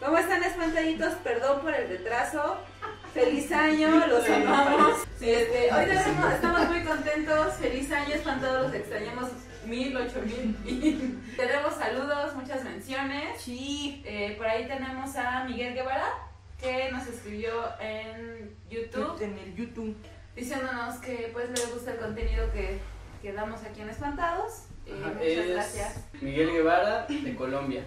¿Cómo 0.00 0.16
están 0.18 0.42
espantaditos? 0.42 1.14
Perdón 1.22 1.60
por 1.60 1.74
el 1.74 1.88
retraso. 1.88 2.56
Feliz 3.12 3.50
año, 3.52 4.06
los 4.06 4.28
amamos. 4.28 5.00
Este, 5.20 5.68
hoy 5.72 5.84
tenemos- 5.86 6.32
estamos 6.32 6.68
muy 6.68 6.82
contentos. 6.82 7.54
Feliz 7.54 7.90
año, 7.92 8.14
espantados, 8.14 8.66
los 8.68 8.74
extrañamos 8.74 9.30
mil, 9.66 9.96
ocho 9.96 10.22
mil. 10.22 10.56
Y 10.64 11.18
tenemos 11.36 11.74
saludos, 11.74 12.34
muchas 12.34 12.64
menciones. 12.64 13.40
Sí. 13.40 14.02
Eh, 14.06 14.34
por 14.38 14.46
ahí 14.46 14.66
tenemos 14.66 15.14
a 15.16 15.44
Miguel 15.44 15.74
Guevara, 15.74 16.08
que 16.58 16.90
nos 16.92 17.06
escribió 17.06 17.52
en 17.80 18.54
YouTube 18.70 19.20
En 19.22 19.36
el 19.38 19.54
YouTube. 19.54 19.96
diciéndonos 20.34 20.96
que 21.00 21.30
pues 21.32 21.50
le 21.50 21.72
gusta 21.74 21.90
el 21.92 21.98
contenido 21.98 22.50
que, 22.52 22.78
que 23.20 23.32
damos 23.32 23.62
aquí 23.64 23.82
en 23.82 23.90
Espantados. 23.90 24.64
Eh, 24.86 25.02
Ajá, 25.04 25.22
es 25.22 25.48
gracias. 25.48 26.04
Miguel 26.20 26.50
Guevara 26.52 27.06
de 27.06 27.34
Colombia. 27.36 27.84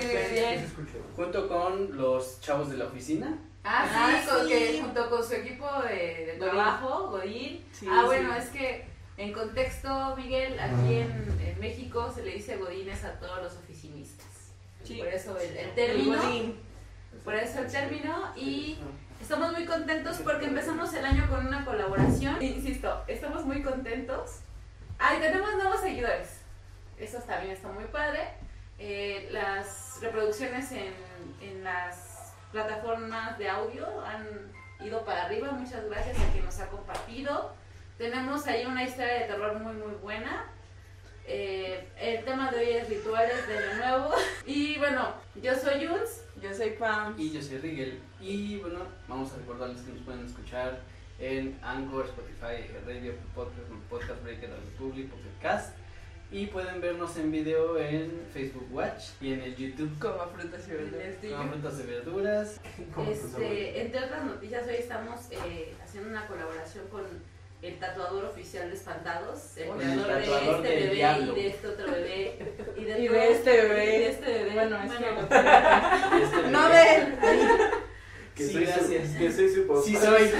Súper 0.00 0.30
bien. 0.32 0.72
Junto 1.16 1.48
con 1.48 1.96
los 1.96 2.40
chavos 2.40 2.70
de 2.70 2.76
la 2.78 2.86
oficina. 2.86 3.36
Ah, 3.62 3.84
sí, 3.86 3.94
Ah, 3.94 4.22
con- 4.38 4.46
sí. 4.46 4.52
que 4.52 4.80
junto 4.80 5.10
con 5.10 5.22
su 5.24 5.34
equipo 5.34 5.66
de, 5.82 5.94
de 5.96 6.36
Godín. 6.38 6.38
trabajo, 6.40 7.08
Godín. 7.10 7.64
Sí, 7.72 7.86
ah, 7.90 8.04
bueno, 8.06 8.34
es 8.34 8.46
que 8.46 8.86
en 9.18 9.32
contexto, 9.34 10.16
Miguel, 10.16 10.58
aquí 10.58 10.94
en, 10.94 11.38
en 11.44 11.60
México 11.60 12.10
se 12.14 12.22
le 12.22 12.32
dice 12.32 12.56
Godines 12.56 13.04
a 13.04 13.18
todos 13.20 13.42
los 13.42 13.52
oficinistas. 13.58 14.26
Sí. 14.82 14.96
Por 14.96 15.08
eso 15.08 15.36
el, 15.38 15.74
término. 15.74 16.16
Por 17.22 17.34
eso 17.34 17.58
el 17.60 17.70
término. 17.70 18.32
Y 18.34 18.78
estamos 19.20 19.52
muy 19.52 19.66
contentos 19.66 20.16
porque 20.24 20.46
empezamos 20.46 20.94
el 20.94 21.04
año 21.04 21.28
con 21.28 21.46
una 21.46 21.62
colaboración. 21.66 22.42
Insisto, 22.42 23.02
estamos 23.08 23.44
muy 23.44 23.62
contentos. 23.62 24.36
Ah, 25.02 25.14
y 25.16 25.20
tenemos 25.20 25.54
nuevos 25.54 25.80
seguidores. 25.80 26.42
Eso 26.98 27.18
también 27.20 27.52
está 27.52 27.68
muy 27.68 27.84
padre. 27.86 28.20
Eh, 28.78 29.28
las 29.32 29.98
reproducciones 30.02 30.70
en, 30.72 30.92
en 31.40 31.64
las 31.64 32.34
plataformas 32.52 33.38
de 33.38 33.48
audio 33.48 33.86
han 34.04 34.26
ido 34.84 35.02
para 35.04 35.24
arriba. 35.24 35.52
Muchas 35.52 35.86
gracias 35.86 36.18
a 36.18 36.32
quien 36.32 36.44
nos 36.44 36.60
ha 36.60 36.68
compartido. 36.68 37.54
Tenemos 37.96 38.46
ahí 38.46 38.66
una 38.66 38.84
historia 38.84 39.14
de 39.14 39.24
terror 39.26 39.58
muy, 39.58 39.72
muy 39.72 39.94
buena. 40.02 40.46
Eh, 41.26 41.88
el 41.98 42.24
tema 42.24 42.50
de 42.50 42.58
hoy 42.58 42.70
es 42.70 42.88
rituales 42.88 43.46
de 43.46 43.56
Año 43.56 43.76
Nuevo. 43.76 44.14
Y 44.46 44.78
bueno, 44.78 45.14
yo 45.40 45.54
soy 45.54 45.86
Jules. 45.86 46.24
Yo 46.42 46.52
soy 46.52 46.70
Pam. 46.70 47.14
Y 47.18 47.30
yo 47.30 47.40
soy 47.40 47.58
Rigel. 47.58 48.02
Y 48.20 48.58
bueno, 48.58 48.80
vamos 49.08 49.32
a 49.32 49.36
recordarles 49.36 49.80
que 49.82 49.92
nos 49.92 50.02
pueden 50.02 50.26
escuchar 50.26 50.80
en 51.20 51.58
Anchor, 51.62 52.06
Spotify, 52.06 52.66
Radio 52.86 53.12
Podcast, 53.34 53.68
Podcast 53.88 54.22
Breaker, 54.22 54.50
Republic, 54.50 55.08
Pocket 55.10 55.38
Cast. 55.42 55.76
Y 56.32 56.46
pueden 56.46 56.80
vernos 56.80 57.16
en 57.16 57.32
video 57.32 57.76
en 57.76 58.22
Facebook 58.32 58.68
Watch 58.70 59.06
y 59.20 59.32
en 59.32 59.40
el 59.40 59.56
YouTube 59.56 59.98
Como 59.98 60.24
frutas 60.28 60.62
y 60.68 60.70
verduras. 60.70 61.16
Con 61.36 61.50
frutas 61.50 61.80
y 61.80 61.86
verduras. 61.88 62.60
Este, 63.10 63.80
entre 63.82 64.04
otras 64.04 64.24
noticias, 64.24 64.66
hoy 64.68 64.74
estamos 64.74 65.20
eh, 65.32 65.74
haciendo 65.82 66.08
una 66.10 66.26
colaboración 66.28 66.86
con 66.86 67.02
el 67.62 67.78
tatuador 67.78 68.24
oficial 68.26 68.70
de 68.70 68.76
Espantados, 68.76 69.56
el 69.56 69.68
creador 69.70 70.10
el 70.12 70.22
de 70.22 70.50
este 70.54 70.76
bebé 70.76 70.94
diablo. 70.94 71.32
y 71.36 71.42
de 71.42 71.48
este 71.48 71.66
otro 71.66 71.86
bebé 71.92 72.38
y 72.76 72.84
de, 72.84 72.98
Y 73.00 73.08
de 73.08 73.32
este 73.32 73.50
bebé. 73.50 73.84
y 73.84 73.98
de 73.98 74.10
este 74.10 74.26
bebé. 74.32 74.50
Bueno, 74.54 74.76
es 74.82 74.86
Bueno, 74.86 75.28
que. 75.28 75.36
Este 76.22 76.50
No 76.50 76.68
bebé. 76.68 77.16
de 77.20 77.32
él. 77.32 77.70
Que 78.40 78.46
Sí, 78.46 78.52
soy 78.54 78.64
gracias. 78.64 79.12
Su, 79.12 79.18
que 79.18 79.32
soy 79.32 79.54
su 79.54 79.66
papá. 79.66 79.80
Sí 79.84 79.96
soy. 79.96 80.30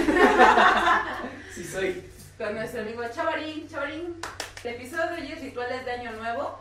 sí 1.53 1.63
soy. 1.63 2.03
con 2.35 2.55
nuestro 2.55 2.81
amigo 2.81 3.03
Chavarín, 3.13 3.67
Chavarín. 3.67 4.15
El 4.63 4.73
episodio 4.75 5.05
de 5.05 5.21
hoy 5.21 5.31
es 5.31 5.41
rituales 5.41 5.85
de 5.85 5.91
Año 5.91 6.11
Nuevo. 6.13 6.59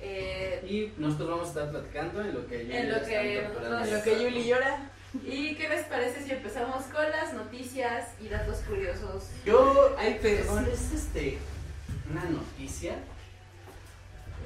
Eh, 0.00 0.64
Y 0.66 0.92
nosotros 0.98 1.28
vamos 1.28 1.46
a 1.46 1.48
estar 1.50 1.70
platicando 1.70 2.22
en 2.22 2.32
lo 2.32 2.46
que 2.46 2.62
En 2.62 2.68
Yuli 2.68 2.88
lo 2.88 2.96
está 2.96 3.08
que 3.08 3.38
En 3.44 3.94
lo 3.94 4.02
que 4.02 4.22
Yuli 4.24 4.44
llora. 4.46 4.90
¿Y 5.22 5.54
qué 5.54 5.68
les 5.68 5.84
parece 5.84 6.22
si 6.24 6.32
empezamos 6.32 6.84
con 6.86 7.04
las 7.10 7.34
noticias 7.34 8.08
y 8.18 8.28
datos 8.28 8.58
curiosos? 8.66 9.24
Yo 9.44 9.94
Ay, 9.98 10.18
perdón. 10.22 10.66
Es, 10.72 10.80
es, 10.80 10.92
este 10.94 11.38
una 12.10 12.24
noticia 12.24 12.94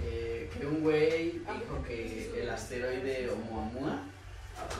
eh, 0.03 0.51
que 0.53 0.67
un 0.67 0.83
güey 0.83 1.31
dijo 1.31 1.85
que 1.87 2.41
el 2.43 2.51
asteroide 2.51 3.31
Oumuamua 3.31 4.03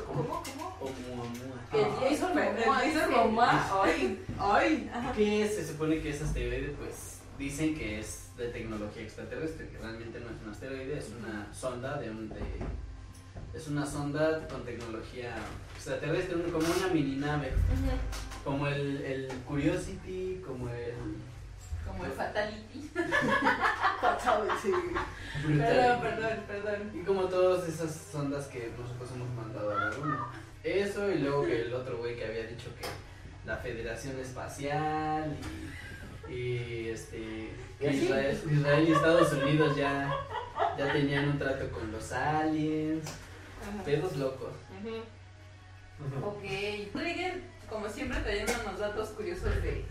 ¿Cómo? 0.07 0.43
¿Cómo? 0.43 0.77
Oumuamua 0.81 1.57
Momoa, 1.73 2.83
Dice 2.83 3.07
mamá. 3.07 3.83
Ay. 3.83 4.25
Ay. 4.39 4.91
Que 5.17 5.49
se 5.49 5.67
supone 5.67 6.01
que 6.01 6.11
ese 6.11 6.25
asteroide 6.25 6.75
pues 6.79 7.19
dicen 7.39 7.77
que 7.77 8.01
es 8.01 8.31
de 8.37 8.49
tecnología 8.49 9.03
extraterrestre 9.03 9.69
que 9.69 9.79
realmente 9.79 10.21
no 10.21 10.27
es 10.27 10.43
un 10.45 10.51
asteroide 10.51 10.99
es 10.99 11.09
una 11.19 11.53
sonda 11.53 11.99
de 11.99 12.11
un 12.11 12.29
de, 12.29 12.41
es 13.55 13.67
una 13.69 13.85
sonda 13.85 14.47
con 14.49 14.65
tecnología 14.65 15.35
extraterrestre 15.75 16.37
como 16.53 16.67
una 16.67 16.89
mini 16.93 17.17
nave 17.17 17.53
como 18.45 18.67
el, 18.69 19.03
el 19.03 19.29
Curiosity 19.47 20.43
como 20.47 20.69
el 20.69 20.95
Como 21.87 22.05
el 22.05 22.13
Fatality. 22.13 22.88
Perdón, 24.47 26.01
perdón, 26.01 26.45
perdón. 26.47 26.93
Y 26.95 27.05
como 27.05 27.25
todas 27.25 27.69
esas 27.69 27.95
sondas 27.95 28.47
que 28.47 28.73
nosotros 28.79 29.11
hemos 29.15 29.31
mandado 29.31 29.71
a 29.71 29.75
la 29.75 29.91
luna. 29.91 30.27
Eso 30.65 31.11
y 31.11 31.19
luego 31.19 31.45
que 31.45 31.63
el 31.63 31.75
otro 31.75 31.99
güey 31.99 32.17
que 32.17 32.27
había 32.27 32.47
dicho 32.47 32.71
que 32.81 32.87
la 33.47 33.57
Federación 33.57 34.19
Espacial 34.19 35.37
y, 36.29 36.33
y, 36.33 36.89
este 36.91 37.51
Israel, 37.81 38.39
Israel 38.51 38.89
y 38.89 38.93
Estados 38.93 39.33
Unidos 39.33 39.77
ya, 39.77 40.13
ya 40.77 40.93
tenían 40.93 41.29
un 41.29 41.39
trato 41.39 41.71
con 41.71 41.91
los 41.93 42.13
aliens. 42.13 43.05
Pedos 43.85 44.17
locos. 44.17 44.53
Ok. 46.25 46.43
Rigel, 46.95 47.43
como 47.69 47.89
siempre, 47.89 48.21
trayéndonos 48.21 48.79
datos 48.79 49.09
curiosos 49.11 49.63
de, 49.63 49.85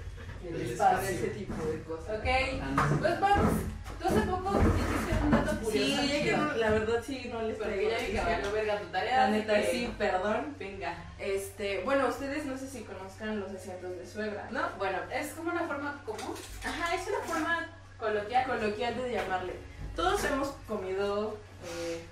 Del 0.44 0.62
espacio. 0.72 0.98
espacio, 1.00 1.10
ese 1.10 1.28
tipo 1.30 1.66
de 1.66 1.82
cosas. 1.84 2.20
Ok. 2.20 2.28
Ah, 2.62 2.88
sé. 2.90 2.96
Pues 3.00 3.20
vamos. 3.20 3.54
Tú 4.00 4.08
hace 4.08 4.20
poco 4.22 4.60
hiciste 4.62 5.24
un 5.24 5.32
dato 5.32 5.60
curioso. 5.60 6.02
Sí, 6.02 6.08
ya 6.08 6.24
que 6.24 6.38
no- 6.38 6.54
la 6.54 6.70
verdad 6.70 7.04
sí 7.06 7.30
no 7.34 7.42
les 7.42 7.58
Porque 7.58 7.90
ya 7.90 7.98
vi 7.98 8.06
que 8.12 8.20
valió 8.22 8.52
verga 8.52 8.80
tu 8.80 8.88
tarea. 8.88 9.18
La 9.18 9.28
neta 9.30 9.56
que- 9.62 9.72
sí, 9.72 9.94
perdón. 9.98 10.56
Venga. 10.60 10.96
Este, 11.18 11.82
bueno, 11.84 12.08
ustedes 12.08 12.46
no 12.46 12.58
sé 12.58 12.68
si 12.68 12.84
conozcan 12.84 13.40
los 13.40 13.52
asientos 13.52 13.98
de 13.98 14.06
suegra, 14.08 14.48
¿no? 14.52 14.70
Bueno, 14.78 15.00
es 15.12 15.34
como 15.34 15.52
una 15.52 15.62
forma 15.68 16.02
común. 16.06 16.36
Ajá, 16.64 16.96
es 16.96 17.08
una 17.08 17.20
forma 17.22 17.68
coloquial. 18.00 18.46
Coloquial 18.46 18.96
de 18.98 19.12
llamarle. 19.14 19.54
Todos 19.96 20.24
hemos 20.26 20.50
comido 20.68 21.38
eh, 21.66 22.04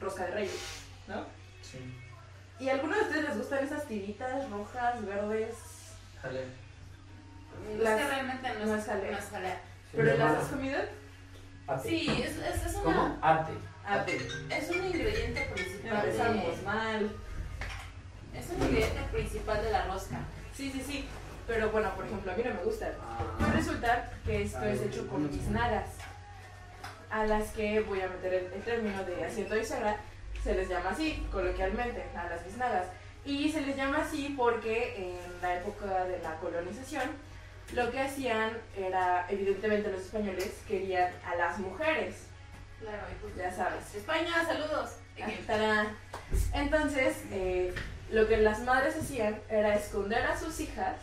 rosca 0.00 0.24
de 0.26 0.30
reyes, 0.32 0.60
¿no? 1.06 1.24
Sí. 1.62 1.78
¿Y 2.58 2.68
a 2.68 2.74
alguno 2.74 2.96
de 2.96 3.02
ustedes 3.02 3.24
les 3.28 3.38
gustan 3.38 3.64
esas 3.64 3.86
tiritas 3.86 4.50
rojas, 4.50 5.04
verdes? 5.06 5.54
Jale. 6.20 6.44
Las- 7.78 8.00
es 8.00 8.06
que 8.06 8.08
realmente 8.12 8.48
no, 8.58 8.66
no 8.66 8.74
es 8.74 8.80
es 8.80 8.86
jalea. 8.86 9.10
no 9.12 9.18
es 9.18 9.24
jalea. 9.30 9.60
¿Pero 9.92 10.16
las 10.16 10.38
has 10.38 10.48
comido? 10.48 10.78
Sí, 11.80 12.22
es, 12.24 12.36
es, 12.38 12.66
es, 12.66 12.74
una, 12.74 12.82
¿Cómo? 12.84 13.18
Arte. 13.20 13.52
Ah, 13.86 14.04
es 14.50 14.70
un 14.70 14.86
ingrediente 14.86 15.40
principal. 15.54 16.04
Empezamos 16.08 16.56
De, 16.58 16.62
mal. 16.64 17.10
es 18.34 18.50
un 18.50 18.62
ingrediente 18.62 19.02
principal 19.12 19.62
de 19.62 19.70
la 19.70 19.84
rosca. 19.86 20.18
Sí, 20.54 20.70
sí, 20.70 20.82
sí. 20.86 21.04
Pero 21.46 21.70
bueno, 21.70 21.90
por 21.96 22.06
ejemplo, 22.06 22.32
a 22.32 22.36
mí 22.36 22.42
no 22.44 22.54
me 22.54 22.62
gustan. 22.62 22.90
Pues 23.38 23.50
Ah, 23.50 23.52
resulta 23.52 24.10
que 24.24 24.42
esto 24.42 24.58
Ay, 24.62 24.74
es 24.74 24.82
hecho 24.82 25.08
con 25.08 25.28
biznagas, 25.28 25.88
a 27.10 27.24
las 27.26 27.48
que 27.50 27.80
voy 27.80 28.00
a 28.00 28.08
meter 28.08 28.32
el, 28.34 28.52
el 28.52 28.62
término 28.62 29.02
de 29.04 29.24
asiento 29.24 29.54
suegra, 29.64 29.96
se 30.42 30.54
les 30.54 30.68
llama 30.68 30.90
así, 30.90 31.26
coloquialmente, 31.30 32.04
a 32.16 32.28
las 32.28 32.44
biznagas. 32.44 32.86
Y 33.24 33.50
se 33.52 33.60
les 33.60 33.76
llama 33.76 33.98
así 33.98 34.34
porque 34.36 34.96
en 34.96 35.42
la 35.42 35.56
época 35.56 36.04
de 36.04 36.18
la 36.20 36.36
colonización, 36.36 37.10
lo 37.74 37.90
que 37.90 38.00
hacían 38.00 38.50
era, 38.76 39.26
evidentemente 39.30 39.90
los 39.90 40.02
españoles 40.02 40.60
querían 40.68 41.10
a 41.26 41.34
las 41.36 41.58
mujeres, 41.58 42.26
Claro, 42.80 42.98
pues 43.20 43.36
ya 43.36 43.52
sabes. 43.52 43.94
España, 43.94 44.44
saludos. 44.44 44.96
Entonces, 46.52 47.16
eh, 47.30 47.72
lo 48.10 48.26
que 48.26 48.38
las 48.38 48.60
madres 48.60 48.96
hacían 48.96 49.40
era 49.48 49.74
esconder 49.74 50.22
a 50.26 50.36
sus 50.38 50.58
hijas 50.60 50.96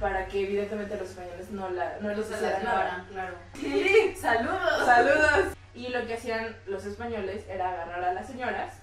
para 0.00 0.26
que 0.26 0.42
evidentemente 0.42 0.96
los 0.96 1.10
españoles 1.10 1.50
no, 1.50 1.70
la, 1.70 1.98
no 2.00 2.08
les 2.08 2.18
Los 2.18 2.30
hicieran 2.30 2.64
nada. 2.64 3.06
claro. 3.10 3.34
Sí, 3.54 4.14
Saludos. 4.20 4.84
saludos. 4.86 5.54
Y 5.74 5.88
lo 5.88 6.06
que 6.06 6.14
hacían 6.14 6.56
los 6.66 6.84
españoles 6.84 7.44
era 7.48 7.70
agarrar 7.70 8.02
a 8.04 8.12
las 8.14 8.26
señoras, 8.26 8.74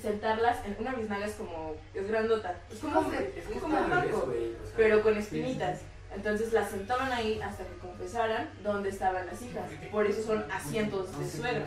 sentarlas 0.00 0.58
en 0.66 0.76
una 0.78 0.94
biznaga 0.94 1.26
es 1.26 1.34
como, 1.34 1.74
es 1.94 2.08
grandota, 2.08 2.54
es 2.70 2.78
como, 2.78 3.00
un- 3.00 3.14
es 3.14 3.60
como 3.60 3.78
un 3.78 3.90
banco, 3.90 4.32
pero 4.76 5.02
con 5.02 5.16
espinitas. 5.16 5.80
Entonces 6.14 6.52
las 6.52 6.70
sentaban 6.70 7.12
ahí 7.12 7.40
hasta 7.42 7.64
que 7.64 7.76
confesaran 7.78 8.48
dónde 8.62 8.88
estaban 8.88 9.26
las 9.26 9.40
hijas. 9.42 9.68
Por 9.90 10.06
eso 10.06 10.22
son 10.22 10.50
asientos 10.50 11.18
de 11.18 11.28
suegra. 11.28 11.66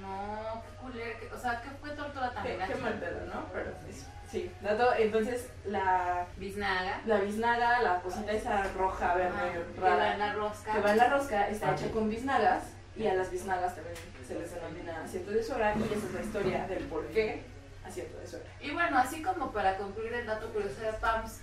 No, 0.00 0.62
qué 0.62 0.76
culero. 0.82 1.18
que- 1.20 1.34
O 1.34 1.38
sea, 1.38 1.60
¿qué 1.62 1.70
fue 1.80 1.90
tortura 1.90 2.30
tan 2.32 2.42
Qué, 2.44 2.58
qué 2.66 2.74
mal 2.76 2.94
pedo, 2.94 3.20
¿no? 3.32 3.46
Pero 3.52 3.70
pues, 3.84 4.04
sí. 4.30 4.50
Dato, 4.60 4.92
entonces 4.98 5.48
la, 5.66 6.26
Biznaga. 6.36 7.00
la 7.06 7.18
biznaga, 7.20 7.80
la 7.82 8.00
cosita 8.00 8.32
esa 8.32 8.64
roja, 8.76 9.14
verde, 9.14 9.28
Ajá, 9.36 9.52
que 9.52 9.80
va 9.80 9.88
en 9.92 9.98
rara, 9.98 10.16
la 10.18 10.32
rosca. 10.34 10.72
que 10.72 10.80
va 10.80 10.90
en 10.90 10.96
la 10.98 11.08
rosca, 11.08 11.48
está 11.48 11.72
hecha 11.74 11.90
con 11.92 12.10
biznagas 12.10 12.64
y 12.96 13.06
a 13.06 13.14
las 13.14 13.30
biznagas 13.30 13.74
también 13.76 13.94
se 14.26 14.38
les 14.38 14.54
denomina 14.54 15.04
asiento 15.04 15.30
de 15.30 15.42
suegra 15.42 15.74
y 15.76 15.82
esa 15.82 16.06
es 16.06 16.12
la 16.12 16.22
historia 16.22 16.66
del 16.66 16.84
por 16.84 17.06
qué 17.08 17.44
asiento 17.84 18.18
de 18.18 18.26
suegra. 18.26 18.50
Y 18.60 18.70
bueno, 18.70 18.98
así 18.98 19.22
como 19.22 19.52
para 19.52 19.76
concluir 19.76 20.12
el 20.14 20.26
dato 20.26 20.52
curioso 20.52 20.80
de 20.80 20.92
PAMS, 20.94 21.40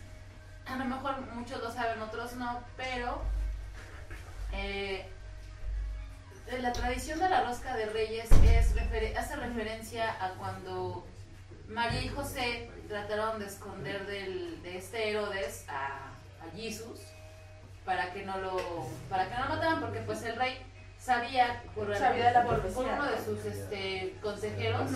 a 0.66 0.76
lo 0.76 0.86
mejor 0.86 1.22
muchos 1.34 1.62
lo 1.62 1.72
saben, 1.72 2.02
otros 2.02 2.34
no, 2.34 2.64
pero 2.78 3.22
eh, 4.54 5.06
la 6.60 6.74
tradición 6.74 7.20
de 7.20 7.30
la 7.30 7.44
rosca 7.44 7.76
de 7.76 7.86
reyes 7.88 8.30
hace 9.18 9.36
referencia 9.36 10.24
a 10.24 10.32
cuando 10.32 11.06
María 11.68 12.02
y 12.02 12.10
José 12.10 12.70
trataron 12.88 13.40
de 13.40 13.46
esconder 13.46 14.06
de 14.06 14.78
este 14.78 15.10
Herodes 15.10 15.66
a, 15.70 16.12
a 16.44 16.56
Jesús 16.56 17.00
para 17.86 18.12
que 18.14 18.26
no 18.26 18.38
lo 18.38 18.88
para 19.10 19.28
que 19.28 19.36
no 19.36 19.44
lo 19.46 19.50
mataran 19.56 19.82
porque 19.82 20.00
pues 20.02 20.22
el 20.24 20.36
rey 20.36 20.58
sabía 21.02 21.62
por, 21.74 21.96
Sabía 21.98 22.28
de 22.28 22.32
la 22.34 22.44
por- 22.44 22.60
profecía, 22.62 22.76
por 22.76 22.86
uno 23.06 23.12
de 23.12 23.18
sus 23.26 23.46
este, 23.46 24.16
consejeros 24.22 24.92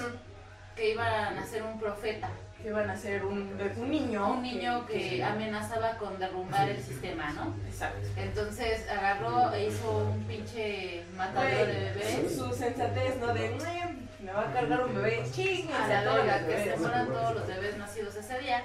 que 0.76 0.92
iban 0.92 1.08
a 1.12 1.32
nacer 1.32 1.64
un 1.64 1.80
profeta 1.80 2.30
Que 2.62 2.68
iban 2.70 2.90
a 2.90 2.96
ser 2.98 3.26
un, 3.26 3.58
un 3.78 3.90
niño. 3.90 4.28
un 4.34 4.42
niño 4.44 4.86
que 4.86 5.24
amenazaba 5.24 5.98
con 5.98 6.20
derrumbar 6.20 6.70
el 6.70 6.82
sistema, 6.84 7.32
¿no? 7.32 7.56
Exacto. 7.68 8.08
Entonces 8.18 8.88
agarró 8.90 9.54
e 9.54 9.68
hizo 9.68 9.98
un 10.14 10.24
pinche 10.26 11.04
matadero 11.18 11.66
de 11.74 11.92
bebés. 11.92 12.36
su 12.38 12.54
sensatez, 12.54 13.18
¿no? 13.20 13.34
De, 13.34 13.50
"Mm, 13.50 14.26
me 14.26 14.32
va 14.34 14.50
a 14.50 14.54
cargar 14.54 14.84
un 14.86 14.94
bebé, 14.96 15.24
chingue, 15.32 15.74
A 15.74 15.88
la 16.24 16.46
que 16.46 16.64
se 16.72 16.78
mueran 16.78 17.08
todos 17.08 17.36
los 17.36 17.48
bebés 17.48 17.78
nacidos 17.78 18.16
ese 18.16 18.40
día. 18.40 18.64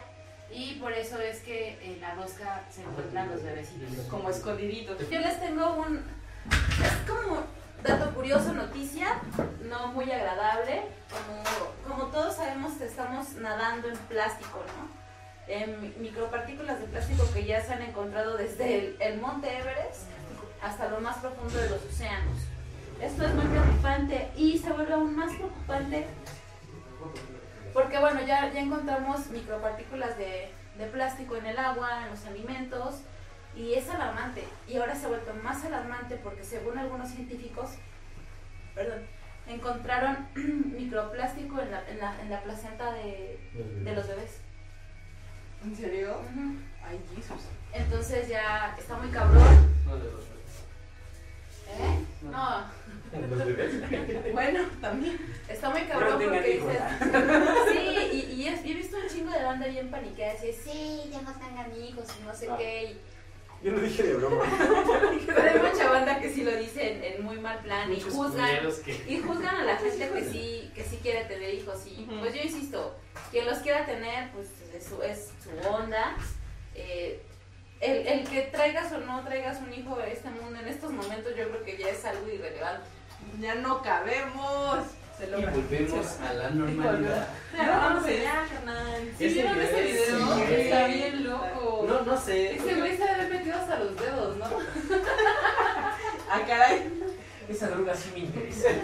Y 0.52 0.75
por 0.81 0.92
eso 0.92 1.16
es 1.20 1.38
que 1.40 1.78
en 1.82 2.00
la 2.00 2.14
rosca 2.16 2.62
se 2.70 2.82
encuentran 2.82 3.31
los 3.31 3.40
bebecitos. 3.42 4.04
Como 4.08 4.31
escondiditos. 4.31 4.98
Yo 5.08 5.20
les 5.20 5.40
tengo 5.40 5.75
un. 5.75 6.02
Como 7.11 7.43
dato 7.83 8.15
curioso, 8.15 8.53
noticia, 8.53 9.19
no 9.69 9.89
muy 9.89 10.11
agradable. 10.11 10.83
Como, 11.11 11.43
como 11.97 12.11
todos 12.12 12.37
sabemos, 12.37 12.81
estamos 12.81 13.33
nadando 13.35 13.89
en 13.89 13.97
plástico, 13.97 14.62
¿no? 14.77 15.01
En 15.53 15.81
mi- 15.81 15.95
micropartículas 15.99 16.79
de 16.81 16.87
plástico 16.87 17.25
que 17.33 17.45
ya 17.45 17.61
se 17.65 17.73
han 17.73 17.83
encontrado 17.83 18.37
desde 18.37 18.79
el, 18.79 18.97
el 19.01 19.21
monte 19.21 19.59
Everest 19.59 20.03
hasta 20.62 20.89
lo 20.89 21.01
más 21.01 21.17
profundo 21.19 21.59
de 21.59 21.71
los 21.71 21.85
océanos. 21.85 22.39
Esto 23.01 23.25
es 23.25 23.35
muy 23.35 23.47
preocupante 23.47 24.31
y 24.37 24.59
se 24.59 24.71
vuelve 24.73 24.93
aún 24.95 25.17
más 25.17 25.33
preocupante 25.35 26.07
porque, 27.73 27.99
bueno, 27.99 28.21
ya, 28.23 28.53
ya 28.53 28.61
encontramos 28.61 29.27
micropartículas 29.29 30.17
de, 30.19 30.53
de 30.77 30.87
plástico 30.87 31.37
en 31.37 31.47
el 31.47 31.59
agua, 31.59 32.03
en 32.05 32.11
los 32.11 32.25
alimentos, 32.27 32.97
y 33.61 33.75
es 33.75 33.89
alarmante. 33.91 34.45
Y 34.67 34.77
ahora 34.77 34.95
se 34.95 35.07
ha 35.07 35.09
vuelto 35.09 35.35
más 35.43 35.65
alarmante 35.65 36.17
porque, 36.17 36.43
según 36.45 36.79
algunos 36.79 37.09
científicos, 37.11 37.71
perdón, 38.75 39.03
encontraron 39.47 40.29
microplástico 40.77 41.61
en 41.61 41.71
la, 41.71 41.89
en 41.89 41.99
la, 41.99 42.21
en 42.23 42.31
la 42.31 42.43
placenta 42.43 42.93
de, 42.95 43.39
de 43.85 43.95
los 43.95 44.07
bebés. 44.09 44.39
¿En 45.65 45.77
serio? 45.77 46.19
Ujú. 46.21 46.55
Ay, 46.89 46.99
Jesus. 47.15 47.43
Entonces 47.73 48.29
ya 48.29 48.75
está 48.79 48.97
muy 48.97 49.11
cabrón. 49.11 49.43
No, 49.87 49.97
de 49.97 50.05
los 50.05 50.25
¿Eh? 51.73 52.05
No, 52.23 52.65
¿Los 53.29 53.45
bebés? 53.47 53.75
Bueno, 54.33 54.61
también. 54.81 55.19
está 55.49 55.71
muy 55.71 55.83
cabrón 55.83 56.19
porque 56.21 56.41
dices. 56.41 56.83
Sí, 57.73 58.09
y, 58.12 58.33
y 58.43 58.49
es- 58.49 58.65
y 58.65 58.73
he 58.73 58.75
visto 58.75 58.97
un 58.97 59.09
chingo 59.09 59.31
de 59.31 59.45
banda 59.45 59.67
bien 59.69 59.89
paniqueada. 59.91 60.33
Así, 60.33 60.53
sí, 60.53 61.11
ya 61.12 61.21
no 61.23 61.33
tengan 61.35 61.71
hijos 61.81 62.07
y 62.21 62.25
no 62.25 62.35
sé 62.35 62.49
Ah. 62.51 62.57
qué. 62.59 62.85
y- 62.93 63.01
Yo 63.62 63.73
lo 63.73 63.81
dije 63.81 64.03
de 64.03 64.15
broma. 64.15 64.45
Pero 65.27 65.43
hay 65.43 65.59
mucha 65.59 65.91
banda 65.91 66.19
que 66.19 66.33
sí 66.33 66.43
lo 66.45 66.57
dice 66.57 66.93
en, 66.93 67.05
en 67.05 67.25
muy 67.25 67.39
mal 67.39 67.59
plan 67.59 67.93
y 67.93 68.01
juzgan, 68.01 68.49
que. 68.85 69.05
y 69.07 69.21
juzgan 69.21 69.55
a 69.57 69.65
la 69.65 69.77
gente 69.77 70.09
que 70.09 70.25
sí, 70.25 70.73
que 70.75 70.83
sí 70.83 70.99
quiere 71.03 71.25
tener 71.25 71.53
hijos. 71.55 71.87
Y 71.87 72.07
pues 72.21 72.35
yo 72.35 72.43
insisto, 72.43 72.97
quien 73.31 73.45
los 73.47 73.59
quiera 73.59 73.85
tener, 73.85 74.31
pues 74.33 74.49
es 74.75 74.85
su, 74.85 75.03
es 75.03 75.31
su 75.43 75.69
onda. 75.69 76.17
Eh, 76.75 77.21
el, 77.81 78.07
el 78.07 78.29
que 78.29 78.43
traigas 78.43 78.93
o 78.93 78.99
no 78.99 79.23
traigas 79.25 79.61
un 79.61 79.73
hijo 79.73 79.97
a 79.97 80.07
este 80.07 80.31
mundo 80.31 80.59
en 80.59 80.69
estos 80.69 80.91
momentos, 80.93 81.35
yo 81.37 81.49
creo 81.49 81.65
que 81.65 81.77
ya 81.77 81.89
es 81.89 82.05
algo 82.05 82.29
irrelevante. 82.29 82.87
Ya 83.41 83.55
no 83.57 83.83
cabemos. 83.83 84.87
Se 85.20 85.26
Y 85.26 85.44
volvemos 85.44 86.06
a 86.20 86.32
la 86.32 86.50
normalidad. 86.50 87.28
Claro, 87.55 87.72
vamos 87.72 88.02
pues. 88.05 88.20
allá. 88.20 88.44
¿Sí 89.19 89.25
Ese 89.26 89.34
vieron 89.34 89.61
ese 89.61 89.82
video, 89.82 90.34
sí. 90.34 90.43
Está 90.55 90.87
bien 90.87 91.25
loco. 91.25 91.84
No, 91.87 92.00
no 92.02 92.19
sé. 92.20 92.55
Ese 92.55 92.75
güey 92.75 92.96
se 92.96 93.05
había 93.05 93.28
metido 93.28 93.56
hasta 93.56 93.78
los 93.81 93.96
dedos, 93.96 94.37
¿no? 94.38 94.46
Ah, 96.32 96.43
caray. 96.46 96.88
Esa 97.49 97.69
droga 97.70 97.94
sí 97.94 98.11
me 98.14 98.20
interesa. 98.20 98.69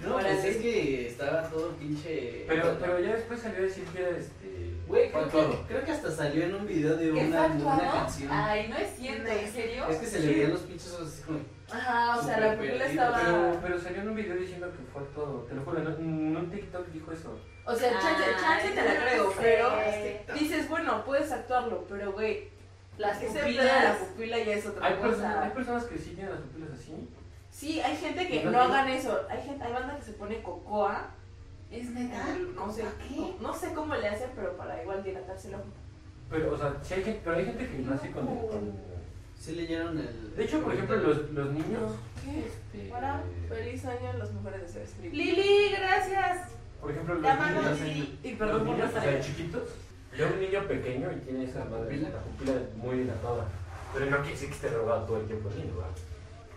No, 0.00 0.14
pues 0.14 0.24
Órale. 0.24 0.48
es 0.48 0.56
que 0.56 1.08
estaba 1.08 1.42
todo 1.50 1.72
pinche. 1.76 2.46
Pero, 2.48 2.78
pero 2.80 3.00
ya 3.00 3.16
después 3.16 3.38
salió 3.38 3.58
a 3.58 3.62
decir 3.62 3.84
que 3.84 4.00
era 4.00 4.16
este. 4.16 4.74
Güey, 4.88 5.10
creo 5.10 5.24
que, 5.26 5.30
todo. 5.30 5.64
creo 5.68 5.84
que 5.84 5.90
hasta 5.92 6.10
salió 6.10 6.44
en 6.44 6.54
un 6.54 6.66
video 6.66 6.96
de 6.96 7.12
¿Qué 7.12 7.26
una, 7.26 7.48
de 7.50 7.62
una 7.62 7.92
canción. 7.92 8.30
Ay, 8.32 8.68
no 8.68 8.78
es 8.78 8.96
cierto, 8.96 9.30
¿en 9.30 9.52
serio? 9.52 9.86
Es 9.90 9.96
que 9.98 10.06
se 10.06 10.20
le 10.20 10.32
veían 10.32 10.52
los 10.52 10.60
pinches 10.62 10.94
ojos 10.94 11.08
así 11.08 11.22
como. 11.22 11.40
Ajá, 11.72 12.18
o 12.18 12.22
sea, 12.22 12.40
la 12.40 12.56
película 12.56 12.86
estaba. 12.86 13.18
Pero, 13.24 13.58
pero 13.62 13.78
salió 13.80 14.02
en 14.02 14.08
un 14.08 14.14
video 14.16 14.36
diciendo 14.36 14.70
que 14.72 14.82
fue 14.92 15.02
todo. 15.14 15.42
Te 15.48 15.54
lo 15.54 15.62
juro, 15.62 15.78
en 15.78 15.86
un, 15.86 15.96
en 16.00 16.36
un 16.36 16.50
TikTok 16.50 16.86
dijo 16.88 17.12
eso. 17.12 17.38
O 17.64 17.74
sea, 17.74 17.92
chance, 18.00 18.24
Ay, 18.26 18.34
chance 18.40 18.68
te 18.74 18.82
la 18.84 18.94
no 18.94 19.00
creo, 19.00 19.30
sé. 19.32 19.36
pero 20.26 20.34
dices, 20.38 20.68
bueno, 20.68 21.04
puedes 21.04 21.30
actuarlo, 21.30 21.84
pero 21.88 22.12
güey, 22.12 22.48
Las 22.98 23.20
de 23.20 23.26
la 23.28 23.32
pupilas. 23.40 23.96
pupila 23.98 24.38
ya 24.38 24.52
es 24.54 24.66
otra 24.66 24.86
Hay, 24.86 24.94
personas, 24.94 25.36
hay 25.36 25.40
cosa. 25.50 25.54
personas 25.54 25.84
que 25.84 25.98
sí 25.98 26.10
tienen 26.14 26.30
las 26.32 26.40
pupilas 26.40 26.70
así. 26.72 27.08
Sí, 27.50 27.80
hay 27.80 27.96
gente 27.96 28.26
que 28.28 28.44
No, 28.44 28.50
no 28.52 28.58
no. 28.58 28.64
hagan 28.74 28.88
eso. 28.88 29.20
Hay 29.28 29.42
gente, 29.42 29.64
hay 29.64 29.72
banda 29.72 29.96
que 29.96 30.02
se 30.02 30.12
pone 30.12 30.42
cocoa. 30.42 31.10
¿Es 31.70 31.90
neta? 31.90 32.24
No 32.56 32.72
sé, 32.72 32.82
¿Para 32.82 32.94
qué? 33.08 33.16
no, 33.16 33.34
no 33.40 33.54
sé 33.54 33.72
cómo 33.74 33.94
le 33.94 34.08
hacen, 34.08 34.30
pero 34.34 34.56
para 34.56 34.82
igual 34.82 35.04
dilatárselo. 35.04 35.58
Pero, 36.28 36.52
o 36.54 36.58
sea, 36.58 36.74
sí 36.82 36.94
hay 36.94 37.04
gente, 37.04 37.20
pero 37.24 37.36
hay 37.36 37.44
gente 37.44 37.68
que 37.68 37.78
nace 37.78 38.10
con, 38.10 38.26
con- 38.26 38.72
Sí 39.40 39.52
leyeron 39.54 39.98
el. 39.98 40.36
De 40.36 40.44
hecho, 40.44 40.62
por 40.62 40.74
ejemplo, 40.74 40.96
los, 40.98 41.30
los 41.30 41.50
niños. 41.50 41.92
¿Qué? 42.22 42.46
este, 42.46 42.90
Para, 42.90 43.22
feliz 43.48 43.84
año 43.86 44.10
a 44.10 44.12
las 44.18 44.30
mujeres 44.32 44.60
de 44.60 44.68
ser 44.68 44.82
escribir. 44.82 45.14
Lili, 45.14 45.70
gracias. 45.70 46.48
Por 46.78 46.90
ejemplo, 46.90 47.14
los 47.14 47.22
niños. 47.22 47.80
Lili. 47.80 48.18
Y 48.22 48.30
Los 48.32 48.38
perdón 48.38 48.66
por 48.66 48.76
niños, 48.76 48.90
o 48.94 49.00
sea, 49.00 49.20
chiquitos. 49.20 49.62
Yo 50.18 50.26
un 50.26 50.40
niño 50.40 50.66
pequeño 50.68 51.10
y 51.12 51.20
tiene 51.20 51.44
esa 51.44 51.64
madre, 51.64 51.96
la 51.98 52.10
pupila 52.20 52.52
muy 52.76 52.98
dilatada. 52.98 53.46
Pero 53.94 54.06
no 54.06 54.16
quiere 54.18 54.32
decir 54.32 54.48
que 54.48 54.54
esté 54.54 54.68
drogado 54.70 55.06
todo 55.06 55.20
el 55.20 55.26
tiempo 55.26 55.48
el 55.48 55.56
niño, 55.56 55.76
¿verdad? 55.76 55.90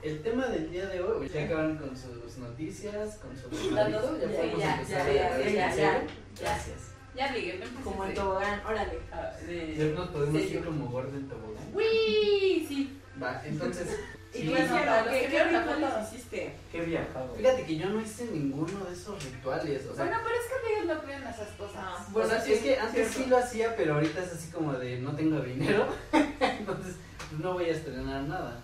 El 0.01 0.21
tema 0.21 0.47
del 0.47 0.69
día 0.69 0.85
de 0.87 1.01
hoy, 1.01 1.29
ya 1.29 1.45
acabaron 1.45 1.77
con 1.77 1.95
sus 1.95 2.37
noticias, 2.37 3.17
con 3.19 3.31
su 3.37 3.73
Datos, 3.73 4.19
ya 4.19 4.27
ya, 4.27 4.37
podemos 4.37 4.59
ya, 4.59 4.73
empezar 4.75 5.05
ya, 5.13 5.35
a- 5.35 5.37
ya, 5.39 5.39
ya, 5.39 5.47
¿En 5.47 5.55
ya. 5.55 5.71
serio? 5.71 6.09
Gracias. 6.41 6.77
Ya, 6.77 6.92
Miguel, 7.13 7.59
no 7.59 7.65
empieces 7.65 7.83
Como 7.83 8.03
en 8.03 8.09
de- 8.09 8.15
tobogán, 8.15 8.61
órale. 8.65 8.99
ah, 9.11 9.31
de- 9.45 9.75
Ya 9.77 9.85
nos 9.99 10.09
podemos 10.09 10.41
serio. 10.41 10.59
ir 10.59 10.65
como 10.65 10.85
gordo 10.89 11.15
en 11.17 11.29
tobogán. 11.29 11.63
Uy, 11.73 12.65
sí. 12.67 12.99
Va, 13.21 13.41
entonces. 13.45 13.87
¿Y 14.33 14.37
sí, 14.37 14.43
qué 14.45 14.49
bueno, 14.49 14.65
hicieron? 14.65 14.85
para 14.87 15.01
los 15.05 15.13
¿Qué, 15.13 15.19
que 15.19 15.25
qué 15.25 15.31
vieron 15.31 15.53
la 15.53 15.59
rituales 15.75 16.13
hiciste? 16.13 16.55
Qué 16.71 16.81
viajado. 16.81 17.35
Fíjate 17.35 17.65
que 17.65 17.75
yo 17.77 17.89
no 17.89 18.01
hice 18.01 18.25
ninguno 18.31 18.85
de 18.85 18.93
esos 18.93 19.23
rituales. 19.23 19.85
O 19.85 19.95
sea, 19.95 20.05
Bueno, 20.05 20.19
pero 20.23 20.35
es 20.35 20.45
que 20.49 20.69
Miguel 20.69 20.87
no 20.87 21.03
creen 21.03 21.21
en 21.21 21.27
esas 21.27 21.49
cosas. 21.49 21.75
Ah, 21.77 22.05
o 22.09 22.11
bueno, 22.13 22.29
sea, 22.29 22.41
sí, 22.41 22.53
es 22.53 22.59
que 22.61 22.79
antes 22.79 23.07
cierto. 23.09 23.23
sí 23.23 23.29
lo 23.29 23.37
hacía, 23.37 23.75
pero 23.75 23.93
ahorita 23.93 24.23
es 24.23 24.31
así 24.33 24.49
como 24.51 24.73
de 24.73 24.99
no 24.99 25.15
tengo 25.15 25.39
dinero. 25.41 25.85
Entonces, 26.11 26.95
pues, 27.29 27.39
no 27.41 27.53
voy 27.53 27.65
a 27.65 27.73
estrenar 27.73 28.23
nada. 28.23 28.59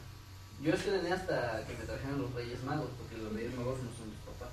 Yo 0.59 0.73
estrené 0.73 1.13
hasta 1.13 1.63
que 1.67 1.73
me 1.77 1.83
trajeran 1.85 2.19
los 2.19 2.33
Reyes 2.33 2.63
Magos, 2.63 2.89
porque 2.97 3.17
los 3.23 3.31
Reyes 3.31 3.53
Magos 3.55 3.77
no 3.83 3.91
son 3.95 4.09
mis 4.09 4.19
papás. 4.25 4.49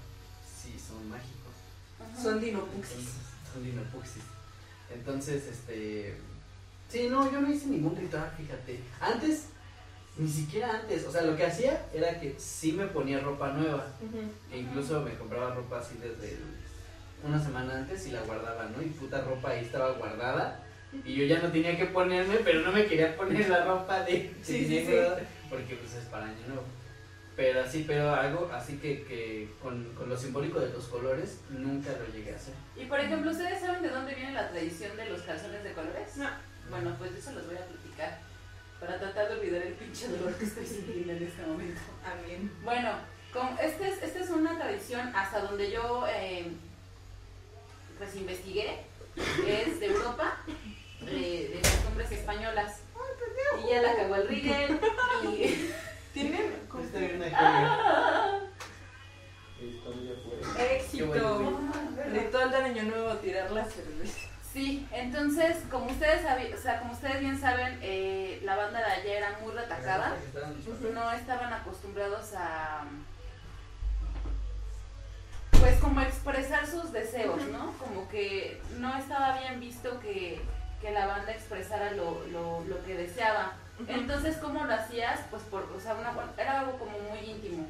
Sí, 0.62 0.78
son 0.78 1.08
mágicos. 1.08 1.54
Ajá. 1.98 2.22
Son 2.22 2.40
dinopuxis. 2.40 3.08
Son 3.56 3.64
dinopuxis. 3.64 4.22
Entonces, 4.92 5.46
este. 5.46 6.14
Sí, 6.90 7.08
no, 7.10 7.30
yo 7.32 7.40
no 7.40 7.50
hice 7.50 7.66
ningún 7.66 7.96
ritual, 7.96 8.30
fíjate. 8.36 8.80
Antes, 9.00 9.46
ni 10.18 10.28
siquiera 10.28 10.80
antes. 10.80 11.06
O 11.06 11.12
sea, 11.12 11.22
lo 11.22 11.34
que 11.36 11.46
hacía 11.46 11.86
era 11.92 12.20
que 12.20 12.34
sí 12.38 12.72
me 12.72 12.86
ponía 12.86 13.20
ropa 13.20 13.52
nueva. 13.52 13.86
E 14.52 14.58
incluso 14.58 15.00
me 15.00 15.14
compraba 15.14 15.54
ropa 15.54 15.78
así 15.78 15.96
desde 16.00 16.36
una 17.24 17.42
semana 17.42 17.78
antes 17.78 18.06
y 18.06 18.10
la 18.10 18.20
guardaba, 18.22 18.68
¿no? 18.76 18.82
Y 18.82 18.86
puta 18.86 19.22
ropa 19.22 19.50
ahí 19.50 19.64
estaba 19.64 19.92
guardada. 19.92 20.62
Y 21.04 21.14
yo 21.14 21.24
ya 21.24 21.40
no 21.40 21.50
tenía 21.50 21.76
que 21.76 21.86
ponerme, 21.86 22.36
pero 22.44 22.60
no 22.60 22.72
me 22.72 22.86
quería 22.86 23.16
poner 23.16 23.48
la 23.48 23.64
ropa 23.64 24.02
de, 24.04 24.34
Sí, 24.42 24.64
sí, 24.66 24.84
negro, 24.86 25.16
porque 25.50 25.74
pues 25.76 25.94
es 25.94 26.04
para 26.04 26.26
año 26.26 26.46
nuevo. 26.46 26.62
Pero 27.36 27.60
así, 27.60 27.84
pero 27.86 28.14
algo 28.14 28.50
así 28.50 28.78
que, 28.78 29.04
que 29.04 29.50
con, 29.62 29.84
con 29.94 30.08
lo 30.08 30.16
simbólico 30.16 30.58
de 30.58 30.70
los 30.70 30.86
colores 30.86 31.40
nunca 31.50 31.90
lo 31.92 32.10
llegué 32.10 32.32
a 32.32 32.36
hacer. 32.36 32.54
Y 32.74 32.86
por 32.86 32.98
ejemplo, 32.98 33.30
¿ustedes 33.30 33.60
saben 33.60 33.82
de 33.82 33.90
dónde 33.90 34.14
viene 34.14 34.32
la 34.32 34.48
tradición 34.48 34.96
de 34.96 35.10
los 35.10 35.20
calzones 35.20 35.62
de 35.62 35.72
colores? 35.74 36.16
No. 36.16 36.30
Bueno, 36.70 36.96
pues 36.98 37.12
eso 37.12 37.32
les 37.32 37.46
voy 37.46 37.56
a 37.56 37.66
platicar. 37.66 38.18
Para 38.80 38.98
tratar 38.98 39.28
de 39.28 39.34
olvidar 39.34 39.62
el 39.62 39.74
pinche 39.74 40.08
dolor 40.08 40.34
que 40.34 40.46
estoy 40.46 40.66
sintiendo 40.66 41.12
en 41.12 41.22
este 41.24 41.42
momento. 41.42 41.80
Amén. 42.04 42.50
Bueno, 42.62 42.92
con, 43.32 43.58
este 43.58 43.88
es, 43.88 44.02
esta 44.02 44.20
es 44.20 44.30
una 44.30 44.58
tradición 44.58 45.14
hasta 45.14 45.40
donde 45.40 45.70
yo 45.70 46.06
eh, 46.08 46.52
pues 47.98 48.16
investigué, 48.16 48.80
es 49.46 49.80
de 49.80 49.86
Europa, 49.86 50.38
de, 51.00 51.48
de 51.48 51.60
costumbres 51.60 52.12
españolas. 52.12 52.80
Y 53.62 53.70
ya 53.70 53.82
la 53.82 53.94
cagó 53.94 54.16
el 54.16 54.28
Rigel 54.28 54.80
y... 55.24 55.70
¿Tienen 56.16 56.66
Está 56.80 56.98
bien, 56.98 57.18
joya. 57.20 57.38
¡Ah! 57.38 58.40
Éxito. 60.58 61.60
Ritual 62.10 62.50
de 62.50 62.56
año 62.56 62.82
nuevo, 62.84 63.14
tirar 63.16 63.50
la 63.50 63.66
cerveza. 63.66 64.28
Sí, 64.50 64.88
entonces, 64.92 65.58
como 65.70 65.84
ustedes 65.88 66.24
o 66.24 66.56
sea, 66.62 66.80
como 66.80 66.94
ustedes 66.94 67.20
bien 67.20 67.38
saben, 67.38 67.78
eh, 67.82 68.40
la 68.44 68.56
banda 68.56 68.78
de 68.78 68.92
allá 68.92 69.18
era 69.18 69.38
muy 69.42 69.52
retacada. 69.52 70.16
No 70.94 71.12
estaban 71.12 71.52
acostumbrados 71.52 72.32
a 72.34 72.84
pues 75.60 75.78
como 75.78 76.00
expresar 76.00 76.66
sus 76.66 76.92
deseos, 76.92 77.44
¿no? 77.52 77.72
Como 77.72 78.08
que 78.08 78.62
no 78.78 78.96
estaba 78.96 79.38
bien 79.40 79.60
visto 79.60 80.00
que, 80.00 80.40
que 80.80 80.92
la 80.92 81.06
banda 81.06 81.32
expresara 81.32 81.90
lo, 81.90 82.26
lo, 82.28 82.64
lo 82.64 82.82
que 82.86 82.94
deseaba. 82.94 83.52
Entonces, 83.86 84.36
¿cómo 84.38 84.64
lo 84.64 84.74
hacías? 84.74 85.20
Pues 85.30 85.42
por, 85.44 85.62
o 85.64 85.80
sea, 85.80 85.94
una, 85.94 86.14
era 86.36 86.60
algo 86.60 86.78
como 86.78 86.98
muy 86.98 87.18
íntimo, 87.18 87.66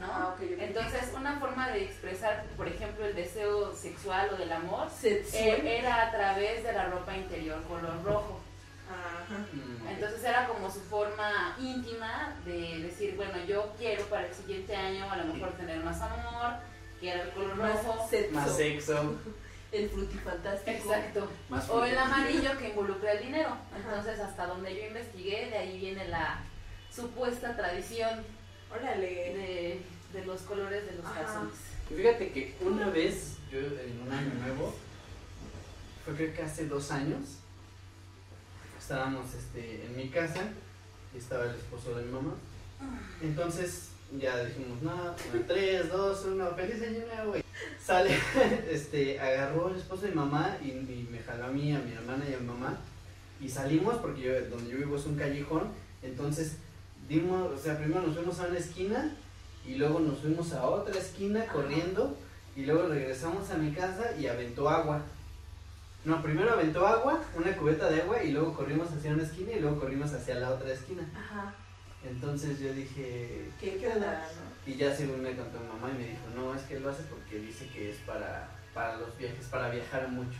¿no? 0.00 0.06
Ah. 0.06 0.36
Entonces, 0.40 1.10
una 1.16 1.38
forma 1.38 1.70
de 1.70 1.84
expresar, 1.84 2.44
por 2.56 2.68
ejemplo, 2.68 3.04
el 3.06 3.14
deseo 3.14 3.74
sexual 3.74 4.30
o 4.32 4.36
del 4.36 4.52
amor 4.52 4.88
eh, 5.02 5.78
era 5.78 6.08
a 6.08 6.10
través 6.10 6.64
de 6.64 6.72
la 6.72 6.86
ropa 6.86 7.16
interior 7.16 7.62
color 7.62 8.04
rojo. 8.04 8.40
Ajá. 8.88 9.46
Mm. 9.52 9.88
Entonces 9.88 10.22
era 10.24 10.46
como 10.48 10.70
su 10.70 10.80
forma 10.80 11.56
íntima 11.58 12.36
de 12.44 12.80
decir, 12.80 13.16
bueno, 13.16 13.38
yo 13.46 13.72
quiero 13.78 14.04
para 14.06 14.26
el 14.26 14.34
siguiente 14.34 14.76
año 14.76 15.10
a 15.10 15.16
lo 15.16 15.32
mejor 15.32 15.52
tener 15.52 15.82
más 15.82 16.00
amor, 16.00 16.54
quiero 17.00 17.22
el 17.22 17.30
color 17.30 17.56
rojo. 17.56 17.96
Más 17.96 18.10
sexo. 18.10 18.34
Más 18.34 18.56
sexo, 18.56 18.94
El 19.72 19.88
frutifantástico. 19.88 20.70
Exacto. 20.70 21.28
más 21.48 21.68
O 21.70 21.84
el 21.84 21.96
amarillo 21.96 22.56
que 22.58 22.68
involucra 22.68 23.12
el 23.12 23.24
dinero. 23.24 23.56
Entonces, 23.74 24.20
hasta 24.20 24.46
donde 24.46 24.74
yo 24.74 24.86
investigué, 24.86 25.48
de 25.50 25.56
ahí 25.58 25.78
viene 25.80 26.08
la 26.08 26.40
supuesta 26.94 27.56
tradición 27.56 28.22
Órale. 28.70 29.06
de, 29.06 29.82
de 30.12 30.26
los 30.26 30.42
colores 30.42 30.84
de 30.86 30.92
los 30.96 31.06
Ajá. 31.06 31.22
calzones. 31.22 31.54
Y 31.90 31.94
Fíjate 31.94 32.32
que 32.32 32.54
una 32.60 32.90
vez, 32.90 33.36
yo 33.50 33.58
en 33.58 34.02
un 34.06 34.12
año 34.12 34.34
nuevo, 34.44 34.74
fue 36.04 36.14
creo 36.14 36.34
que 36.34 36.42
hace 36.42 36.66
dos 36.66 36.90
años, 36.90 37.38
estábamos 38.78 39.32
este, 39.34 39.86
en 39.86 39.96
mi 39.96 40.08
casa 40.08 40.40
y 41.14 41.18
estaba 41.18 41.44
el 41.44 41.50
esposo 41.54 41.94
de 41.96 42.04
mi 42.04 42.12
mamá. 42.12 42.34
Entonces 43.22 43.88
ya 44.18 44.44
dijimos, 44.44 44.82
no, 44.82 45.14
3, 45.46 45.90
2, 45.90 46.24
1, 46.26 46.54
feliz 46.56 46.82
año 46.82 47.06
nuevo. 47.06 47.36
Y 47.38 47.41
sale, 47.84 48.16
este, 48.70 49.18
agarró 49.20 49.68
el 49.68 49.76
esposo 49.76 50.02
de 50.02 50.08
mi 50.08 50.16
mamá 50.16 50.56
y, 50.62 50.68
y 50.70 51.08
me 51.10 51.18
jaló 51.18 51.46
a 51.46 51.48
mí, 51.48 51.74
a 51.74 51.78
mi 51.78 51.92
hermana 51.92 52.24
y 52.28 52.34
a 52.34 52.38
mi 52.38 52.46
mamá. 52.46 52.78
Y 53.40 53.48
salimos 53.48 53.96
porque 53.96 54.22
yo, 54.22 54.48
donde 54.48 54.70
yo 54.70 54.78
vivo 54.78 54.96
es 54.96 55.06
un 55.06 55.16
callejón. 55.16 55.68
Entonces 56.02 56.56
dimos, 57.08 57.52
o 57.52 57.58
sea, 57.58 57.78
primero 57.78 58.02
nos 58.02 58.14
fuimos 58.16 58.38
a 58.40 58.46
una 58.46 58.58
esquina 58.58 59.14
y 59.66 59.76
luego 59.76 60.00
nos 60.00 60.18
fuimos 60.18 60.52
a 60.52 60.64
otra 60.64 60.98
esquina 60.98 61.46
corriendo 61.46 62.16
y 62.56 62.64
luego 62.64 62.88
regresamos 62.88 63.50
a 63.50 63.56
mi 63.56 63.72
casa 63.72 64.12
y 64.18 64.26
aventó 64.26 64.68
agua. 64.68 65.02
No, 66.04 66.20
primero 66.22 66.52
aventó 66.52 66.86
agua, 66.86 67.20
una 67.36 67.56
cubeta 67.56 67.88
de 67.88 68.02
agua 68.02 68.22
y 68.22 68.32
luego 68.32 68.54
corrimos 68.54 68.90
hacia 68.90 69.12
una 69.12 69.22
esquina 69.22 69.52
y 69.52 69.60
luego 69.60 69.80
corrimos 69.80 70.12
hacia 70.12 70.36
la 70.36 70.50
otra 70.50 70.72
esquina. 70.72 71.08
Ajá. 71.16 71.54
Entonces 72.04 72.58
yo 72.58 72.72
dije, 72.72 73.48
¿Qué 73.60 73.78
no? 73.94 74.51
Y 74.66 74.74
ya 74.76 74.94
según 74.94 75.22
me 75.22 75.34
contó 75.36 75.58
mi 75.60 75.66
mamá 75.68 75.90
y 75.90 75.98
me 75.98 76.08
dijo, 76.08 76.22
no, 76.34 76.54
es 76.54 76.62
que 76.62 76.76
él 76.76 76.82
lo 76.82 76.90
hace 76.90 77.02
porque 77.04 77.38
dice 77.38 77.66
que 77.68 77.90
es 77.90 77.96
para, 77.98 78.48
para 78.74 78.96
los 78.96 79.16
viajes, 79.18 79.46
para 79.46 79.68
viajar 79.70 80.08
mucho. 80.08 80.38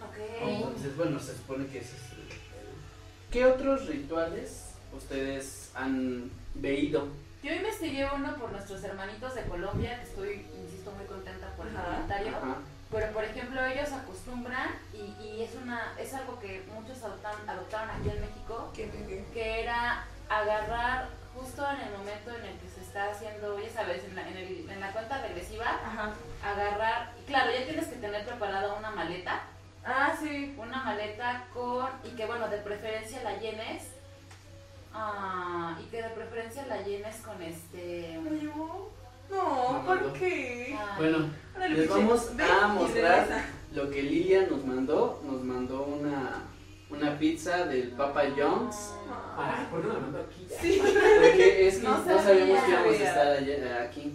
Ok. 0.00 0.16
Entonces, 0.40 0.96
bueno, 0.96 1.18
se 1.20 1.34
supone 1.36 1.66
que 1.66 1.78
ese 1.78 1.96
es 1.96 2.12
el... 2.12 2.18
el- 2.20 3.30
¿Qué 3.30 3.44
otros 3.46 3.86
rituales 3.86 4.70
ustedes 4.92 5.70
han 5.74 6.30
veído? 6.54 7.08
Yo 7.42 7.52
investigué 7.54 8.06
uno 8.14 8.34
por 8.36 8.50
nuestros 8.52 8.82
hermanitos 8.84 9.34
de 9.34 9.42
Colombia, 9.44 9.98
que 10.00 10.08
estoy, 10.08 10.46
insisto, 10.62 10.90
muy 10.92 11.06
contenta 11.06 11.48
por 11.56 11.66
el 11.66 11.74
comentario. 11.74 12.28
Ajá. 12.36 12.56
Pero 12.90 13.12
por 13.12 13.22
ejemplo 13.22 13.64
ellos 13.64 13.92
acostumbran 13.92 14.70
y, 14.92 15.22
y 15.24 15.42
es 15.44 15.54
una 15.54 15.92
es 15.96 16.12
algo 16.12 16.40
que 16.40 16.64
muchos 16.74 16.98
adoptan- 17.04 17.48
adoptaron 17.48 17.88
aquí 17.90 18.08
en 18.10 18.20
México, 18.20 18.72
¿Qué, 18.74 18.90
qué, 18.90 19.06
qué? 19.06 19.24
que 19.32 19.62
era 19.62 20.04
agarrar 20.28 21.08
justo 21.32 21.64
en 21.70 21.80
el 21.86 21.96
momento 21.96 22.30
en 22.30 22.44
el 22.46 22.58
que 22.58 22.68
se 22.68 22.79
está 22.90 23.08
haciendo, 23.12 23.56
ya 23.60 23.70
sabes, 23.70 24.02
en 24.04 24.16
la, 24.16 24.28
en 24.28 24.36
el- 24.36 24.68
en 24.68 24.80
la 24.80 24.92
cuenta 24.92 25.22
regresiva, 25.22 25.64
Ajá. 25.66 26.12
agarrar, 26.44 27.12
claro, 27.28 27.52
ya 27.56 27.64
tienes 27.64 27.86
que 27.86 27.96
tener 27.96 28.26
preparada 28.26 28.74
una 28.74 28.90
maleta, 28.90 29.42
Ah, 29.84 30.12
sí. 30.20 30.54
una 30.58 30.82
maleta 30.82 31.44
con, 31.54 31.86
y 32.04 32.08
que 32.16 32.26
bueno, 32.26 32.48
de 32.48 32.58
preferencia 32.58 33.22
la 33.22 33.38
llenes, 33.38 33.84
ah, 34.92 35.78
y 35.80 35.84
que 35.88 36.02
de 36.02 36.08
preferencia 36.10 36.66
la 36.66 36.82
llenes 36.82 37.16
con 37.18 37.40
este... 37.40 38.18
¿Me 38.22 38.30
llevó? 38.40 38.90
No, 39.30 39.72
No, 39.74 39.86
¿por 39.86 40.12
qué? 40.14 40.76
ah, 40.76 40.96
Bueno, 40.98 41.30
les 41.68 41.88
vamos 41.88 42.26
a 42.28 42.32
y 42.32 42.74
mostrar 42.74 43.44
lo 43.72 43.88
que 43.88 44.02
Lilia 44.02 44.48
nos 44.50 44.64
mandó. 44.64 45.22
Nos 45.24 45.42
mandó 45.44 45.84
una, 45.84 46.42
una 46.90 47.18
pizza 47.18 47.64
del 47.66 47.88
Papa 47.92 48.24
John's. 48.36 48.94
Ay, 49.38 49.66
¿por 49.70 49.80
qué 49.82 49.86
no 49.88 49.94
la 49.94 50.00
mando 50.00 50.20
aquí? 50.20 50.46
Sí. 50.60 50.80
Porque 50.82 51.68
es 51.68 51.76
que 51.78 51.82
No 51.82 51.98
no, 51.98 52.04
sabía. 52.04 52.22
sabíamos 52.22 52.64
que 52.64 52.70
íbamos 52.70 52.90
a 52.90 53.04
estar 53.04 53.26
allá- 53.28 53.82
aquí. 53.82 54.12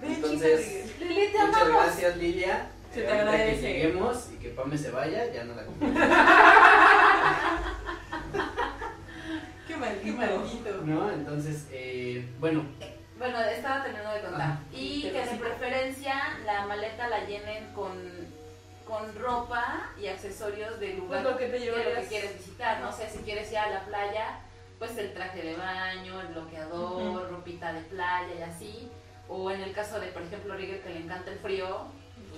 Ven, 0.00 0.12
Entonces, 0.14 0.92
Lili, 1.00 1.28
te 1.32 1.38
Muchas 1.38 1.62
amamos. 1.62 1.82
gracias 1.84 2.16
Lilia. 2.16 2.68
Se 2.92 3.00
Eh, 3.00 3.04
te 3.04 3.12
agradece. 3.12 3.60
que 3.60 3.72
lleguemos 3.72 4.28
y 4.32 4.36
que 4.36 4.48
Pame 4.50 4.76
se 4.76 4.90
vaya, 4.90 5.32
ya 5.32 5.44
no 5.44 5.54
la 5.54 5.64
compré. 5.64 5.88
Qué 9.66 9.76
maldito. 9.76 10.04
Qué 10.04 10.12
maldito. 10.12 10.70
¿No? 10.84 11.10
Entonces, 11.10 11.66
eh, 11.72 12.28
bueno, 12.38 12.64
Bueno, 13.18 13.40
estaba 13.40 13.82
terminando 13.84 14.12
de 14.14 14.20
contar. 14.22 14.40
Ajá. 14.40 14.60
Y 14.72 15.02
que 15.02 15.12
de 15.12 15.36
preferencia 15.36 16.14
la 16.44 16.66
maleta 16.66 17.08
la 17.08 17.24
llenen 17.24 17.72
con, 17.72 17.92
con 18.86 19.14
ropa 19.16 19.90
y 20.00 20.06
accesorios 20.06 20.78
del 20.80 20.98
lugar 20.98 21.22
Pues 21.22 21.32
lo 21.32 21.38
que 21.38 21.46
te 21.46 21.58
de 21.58 21.94
lo 21.94 22.00
que 22.00 22.06
quieres 22.06 22.38
visitar. 22.38 22.80
No 22.80 22.92
sé, 22.92 23.08
si 23.08 23.18
quieres 23.18 23.50
ir 23.50 23.58
a 23.58 23.70
la 23.70 23.84
playa, 23.84 24.40
pues 24.78 24.96
el 24.98 25.12
traje 25.12 25.42
de 25.42 25.56
baño, 25.56 26.20
el 26.20 26.28
bloqueador, 26.28 27.30
ropita 27.30 27.72
de 27.72 27.80
playa 27.82 28.34
y 28.38 28.42
así. 28.42 28.90
O 29.28 29.50
en 29.50 29.60
el 29.62 29.72
caso 29.72 30.00
de, 30.00 30.08
por 30.08 30.22
ejemplo, 30.22 30.54
Rigger 30.54 30.82
que 30.82 30.90
le 30.90 31.00
encanta 31.00 31.30
el 31.30 31.38
frío, 31.38 31.86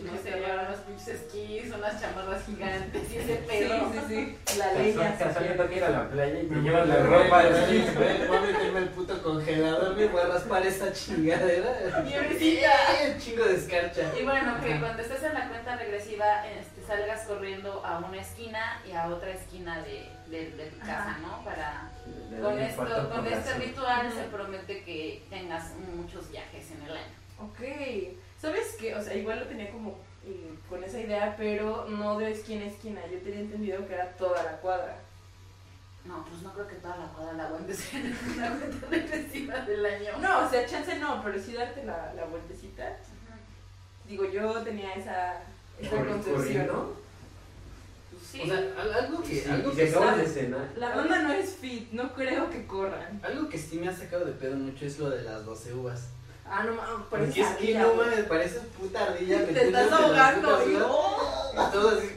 no 0.04 0.22
sé, 0.22 0.30
llevar 0.32 0.66
unos 0.68 0.80
pinches 0.80 1.08
esquís, 1.08 1.72
unas 1.72 2.00
chamarras 2.00 2.44
gigantes 2.44 3.10
y 3.10 3.16
ese 3.16 3.36
pedo. 3.36 3.92
Sí, 3.92 3.98
sí, 4.08 4.36
sí. 4.46 4.58
La 4.58 4.72
leña. 4.72 5.16
Casualmente 5.18 5.66
que 5.66 5.76
ir 5.76 5.84
a 5.84 5.90
la 5.90 6.08
playa 6.10 6.40
y 6.40 6.46
Me 6.46 6.62
llevan 6.62 6.88
la 6.88 6.96
ropa 6.96 7.44
de 7.44 8.26
voy 8.28 8.36
a 8.36 8.40
meterme 8.40 8.78
el 8.80 8.88
puto 8.90 9.22
congelador, 9.22 9.96
me 9.96 10.06
voy 10.06 10.20
a 10.20 10.26
raspar 10.26 10.66
esta 10.66 10.92
chingadera. 10.92 12.02
Nievecita. 12.04 12.70
Un 13.12 13.20
chingo 13.20 13.44
de 13.44 13.56
escarcha. 13.56 14.12
Y 14.18 14.24
bueno, 14.24 14.60
que 14.62 14.78
cuando 14.80 15.02
estés 15.02 15.22
en 15.22 15.34
la 15.34 15.48
cuenta 15.48 15.76
regresiva 15.76 16.46
este, 16.48 16.82
salgas 16.86 17.22
corriendo 17.26 17.84
a 17.84 17.98
una 17.98 18.20
esquina 18.20 18.80
y 18.86 18.92
a 18.92 19.08
otra 19.08 19.30
esquina 19.30 19.82
de, 19.82 20.08
de, 20.28 20.50
de 20.50 20.66
tu 20.66 20.78
casa, 20.80 21.10
Ajá. 21.10 21.18
¿no? 21.20 21.44
Para, 21.44 21.90
con, 22.42 22.58
esto, 22.58 23.10
con 23.10 23.26
este 23.26 23.54
ritual 23.54 24.12
se 24.12 24.24
promete 24.24 24.82
que 24.84 25.24
tengas 25.30 25.70
muchos 25.94 26.30
viajes 26.30 26.70
en 26.72 26.82
el 26.82 26.96
año. 26.96 27.14
Ok. 27.40 27.60
¿Sabes 28.44 28.76
qué? 28.78 28.94
O 28.94 29.02
sea, 29.02 29.14
igual 29.16 29.40
lo 29.40 29.46
tenía 29.46 29.70
como 29.70 29.96
eh, 30.26 30.52
con 30.68 30.84
esa 30.84 31.00
idea, 31.00 31.34
pero 31.36 31.86
no 31.88 32.18
de 32.18 32.30
esquina 32.30 32.64
a 32.64 32.68
esquina. 32.68 33.00
Yo 33.10 33.18
tenía 33.20 33.40
entendido 33.40 33.86
que 33.88 33.94
era 33.94 34.10
toda 34.16 34.42
la 34.42 34.52
cuadra. 34.60 34.96
No, 36.04 36.22
pues 36.28 36.42
no 36.42 36.52
creo 36.52 36.68
que 36.68 36.74
toda 36.74 36.98
la 36.98 37.06
cuadra 37.06 37.32
la 37.32 37.46
aguantes 37.46 37.94
en 37.94 38.14
una 38.36 38.50
cuenta 38.58 38.86
regresiva 38.90 39.60
del 39.60 39.86
año. 39.86 40.18
No, 40.20 40.46
o 40.46 40.50
sea, 40.50 40.66
chance 40.66 40.98
no, 40.98 41.22
pero 41.24 41.42
sí 41.42 41.54
darte 41.54 41.84
la, 41.84 42.12
la 42.14 42.26
vueltecita. 42.26 42.98
Digo, 44.06 44.30
yo 44.30 44.60
tenía 44.62 44.92
esa, 44.92 45.40
esa 45.80 45.96
concepción. 45.96 46.34
corriendo. 46.36 46.96
Pues 48.10 48.22
sí. 48.30 48.40
O 48.42 48.46
sea, 48.46 48.58
al- 48.58 48.92
algo 48.92 49.22
que, 49.22 49.34
Sí, 49.40 49.48
algo 49.50 49.72
y 49.72 49.76
que 49.76 49.88
se 49.88 49.96
acaba 49.96 50.16
de 50.18 50.26
cenar. 50.26 50.68
La 50.76 50.94
banda 50.94 51.22
no 51.22 51.32
es 51.32 51.56
fit, 51.56 51.90
no 51.92 52.12
creo 52.12 52.50
que 52.50 52.66
corran. 52.66 53.18
algo 53.22 53.48
que 53.48 53.56
sí 53.58 53.78
me 53.78 53.88
ha 53.88 53.96
sacado 53.96 54.26
de 54.26 54.32
pedo 54.32 54.56
mucho 54.56 54.84
es 54.84 54.98
lo 54.98 55.08
de 55.08 55.22
las 55.22 55.46
12 55.46 55.72
uvas. 55.72 56.08
Ah, 56.46 56.62
no 56.64 56.74
mames, 56.74 57.06
parece 57.10 57.40
es 57.40 57.48
que 57.56 57.74
no 57.78 57.94
mames, 57.94 58.20
pareces 58.24 58.62
puta 58.78 59.04
ardilla. 59.04 59.44
Te 59.46 59.66
estás 59.66 59.92
ahogando 59.92 60.62
y 60.68 60.74
todo 61.72 61.88
así. 61.90 62.10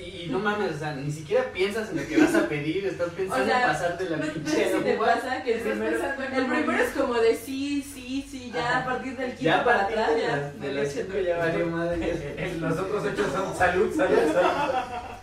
Y 0.00 0.26
no 0.30 0.38
mames, 0.40 0.74
o 0.74 0.78
sea, 0.78 0.94
ni 0.96 1.10
siquiera 1.10 1.44
piensas 1.52 1.90
en 1.90 1.96
lo 1.98 2.06
que 2.06 2.16
vas 2.18 2.34
a 2.34 2.48
pedir, 2.48 2.86
estás 2.86 3.10
pensando 3.10 3.44
O 3.44 3.46
sea, 3.46 3.60
en 3.62 3.68
pasarte 3.68 4.10
la 4.10 4.16
¿No 4.16 4.26
no 4.26 4.32
pinche 4.32 4.72
si 4.72 4.78
te 4.82 4.94
pasa 4.96 5.42
que 5.42 5.54
el 5.54 5.60
primero, 5.60 5.90
pensando 5.98 6.24
en 6.24 6.34
el 6.34 6.46
morir. 6.48 6.64
primero 6.64 6.82
es 6.84 6.90
como 6.90 7.14
de 7.14 7.36
sí, 7.36 7.82
sí, 7.82 8.26
sí, 8.28 8.50
ya 8.52 8.68
Ajá. 8.68 8.78
a 8.78 8.84
partir 8.84 9.16
del 9.16 9.28
quinto 9.30 9.42
Ya 9.44 9.64
para 9.64 9.78
partir 9.80 9.98
atrás 9.98 10.16
de 10.16 10.22
ya. 10.22 10.52
de 10.66 10.72
las 10.74 10.92
cinco 10.92 11.18
ya 11.18 11.38
valió 11.38 11.66
madre. 11.66 12.56
Los 12.58 12.78
otros 12.78 13.04
ocho 13.04 13.30
son 13.32 13.56
salud, 13.56 13.94
salud, 13.96 14.18
salud. 14.32 14.50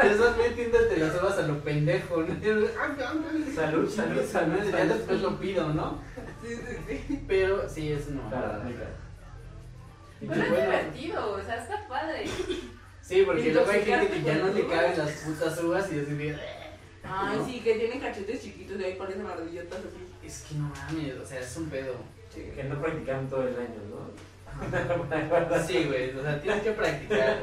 Te 0.00 0.10
estás 0.12 0.36
metiéndote 0.36 0.96
las 0.96 1.14
uvas 1.22 1.38
a 1.38 1.42
lo 1.42 1.58
pendejo, 1.60 2.22
¿no? 2.22 2.34
Salud, 3.54 3.88
salud, 3.90 4.22
salud, 4.30 4.62
Ya 4.72 4.84
después 4.84 5.20
lo 5.20 5.38
pido, 5.40 5.68
¿no? 5.72 5.98
Sí, 6.42 6.54
sí, 6.54 7.02
sí. 7.08 7.24
Pero 7.26 7.68
sí 7.68 7.92
es 7.92 8.08
una 8.08 8.28
Claro, 8.28 8.46
mamada. 8.58 8.90
Pero 10.20 10.32
es 10.32 10.50
bueno, 10.50 10.64
divertido, 10.66 11.32
o 11.32 11.42
sea, 11.42 11.56
está 11.62 11.88
padre. 11.88 12.24
Sí, 13.00 13.22
porque 13.24 13.52
luego 13.52 13.70
hay 13.70 13.84
gente 13.84 14.08
que 14.08 14.22
ya 14.22 14.34
no 14.34 14.48
le 14.48 14.66
caben 14.66 14.98
las 14.98 15.12
putas 15.12 15.62
uvas 15.62 15.92
y 15.92 16.00
así 16.00 16.14
de... 16.14 16.38
Ay, 17.04 17.38
sí, 17.46 17.60
que 17.60 17.74
tienen 17.74 18.00
cachetes 18.00 18.42
chiquitos 18.42 18.78
y 18.80 18.84
ahí 18.84 18.94
parecen 18.96 19.26
ardillotas 19.26 19.78
así. 19.78 20.26
Es 20.26 20.42
que 20.42 20.54
no 20.56 20.68
mames, 20.68 21.16
o 21.16 21.24
sea, 21.24 21.40
es 21.40 21.56
un 21.56 21.70
pedo. 21.70 21.94
Sí. 22.34 22.50
Que 22.54 22.64
no 22.64 22.80
practican 22.80 23.28
todo 23.28 23.48
el 23.48 23.54
año, 23.56 23.80
¿no? 23.90 24.08
Sí, 25.66 25.84
güey, 25.84 26.16
o 26.16 26.22
sea, 26.22 26.40
tienes 26.40 26.62
que 26.62 26.72
practicar 26.72 27.38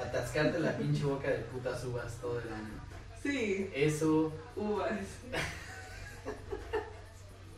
atascarte 0.00 0.60
la 0.60 0.76
pinche 0.76 1.04
boca 1.04 1.28
de 1.28 1.38
putas 1.38 1.84
uvas 1.84 2.14
todo 2.20 2.38
el 2.40 2.48
año. 2.48 2.80
Sí, 3.22 3.70
Eso, 3.74 4.32
uvas. 4.56 4.90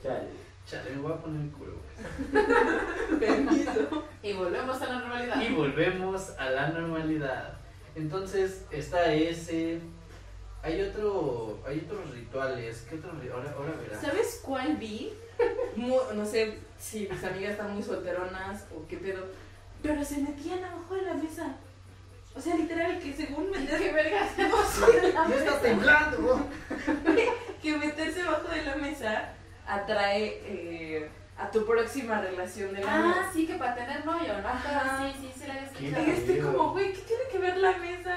Chale. 0.02 0.43
Chale, 0.74 0.90
me 0.96 1.02
voy 1.02 1.12
a 1.12 1.16
poner 1.16 1.40
el 1.42 1.50
culo. 1.52 1.74
Permiso. 3.18 4.04
Y 4.22 4.32
volvemos 4.32 4.80
a 4.82 4.86
la 4.86 4.98
normalidad. 5.00 5.42
Y 5.42 5.52
volvemos 5.54 6.30
a 6.38 6.50
la 6.50 6.68
normalidad. 6.68 7.58
Entonces, 7.94 8.64
está 8.70 9.12
ese. 9.12 9.80
Hay 10.62 10.80
otro, 10.82 11.60
hay 11.66 11.86
otros 11.86 12.10
rituales. 12.14 12.86
¿Qué 12.88 12.96
otros 12.96 13.14
ri- 13.22 13.30
Ahora, 13.32 13.52
ahora 13.56 13.72
verás. 13.80 14.00
¿Sabes 14.00 14.40
cuál 14.44 14.76
vi? 14.76 15.12
No 15.76 16.24
sé 16.24 16.58
si 16.78 17.08
mis 17.10 17.22
amigas 17.24 17.52
están 17.52 17.74
muy 17.74 17.82
solteronas 17.82 18.66
o 18.74 18.86
qué 18.86 18.96
pedo, 18.96 19.24
pero 19.82 20.02
se 20.04 20.18
metían 20.18 20.64
abajo 20.64 20.94
de 20.94 21.02
la 21.02 21.14
mesa. 21.14 21.56
O 22.36 22.40
sea, 22.40 22.56
literal, 22.56 22.98
que 22.98 23.12
según 23.12 23.50
¿Qué 23.52 23.58
meterse, 23.60 23.92
vergas? 23.92 24.30
Ya 24.36 25.36
está 25.36 25.60
temblando. 25.60 26.40
que 27.62 27.76
meterse 27.76 28.22
abajo 28.22 28.48
de 28.48 28.62
la 28.62 28.76
mesa 28.76 29.32
atrae 29.66 30.40
eh, 30.44 31.08
a 31.38 31.50
tu 31.50 31.64
próxima 31.66 32.20
relación 32.20 32.74
del 32.74 32.86
año. 32.86 33.14
Ah, 33.16 33.30
sí, 33.32 33.46
que 33.46 33.54
para 33.54 33.74
tener 33.74 34.04
novio, 34.04 34.34
¿no? 34.40 34.48
Ajá. 34.48 35.10
Sí, 35.12 35.18
sí, 35.20 35.32
sí, 35.40 35.46
la 35.46 35.54
había 35.54 35.70
¿Qué? 35.72 35.84
Y 35.84 35.88
escuchado. 35.88 36.12
estoy 36.12 36.38
como, 36.40 36.72
güey, 36.72 36.92
¿qué 36.92 37.00
tiene 37.02 37.22
que 37.32 37.38
ver 37.38 37.56
la 37.58 37.72
mesa? 37.78 38.16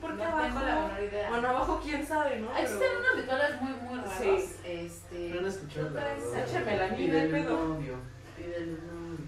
¿Por 0.00 0.10
qué 0.12 0.16
No 0.22 0.24
abajo? 0.24 0.42
tengo 0.46 0.60
la 0.60 0.74
menor 0.74 1.02
idea. 1.02 1.28
Bueno, 1.30 1.48
abajo 1.48 1.80
quién 1.82 2.06
sabe, 2.06 2.38
¿no? 2.40 2.50
Existen 2.56 2.78
Pero- 2.80 3.00
unos 3.00 3.16
rituales 3.16 3.60
muy, 3.60 3.72
muy 3.72 3.98
raros. 3.98 4.14
Sí. 4.20 4.56
Este. 4.64 5.28
No 5.30 5.40
han 5.40 5.46
escuchado 5.46 5.90
la 5.90 6.00
Otra 6.00 6.14
vez, 6.14 6.24
verdad. 6.32 6.48
échamela 6.48 6.84
a 6.84 6.88
mí, 6.88 6.96
Pídele 6.96 7.28
no 7.28 7.36
hay 7.36 7.42
pedo. 7.42 7.64
novio. 7.68 7.94
Pídele 8.36 8.72
un 8.72 8.86
novio. 8.86 9.26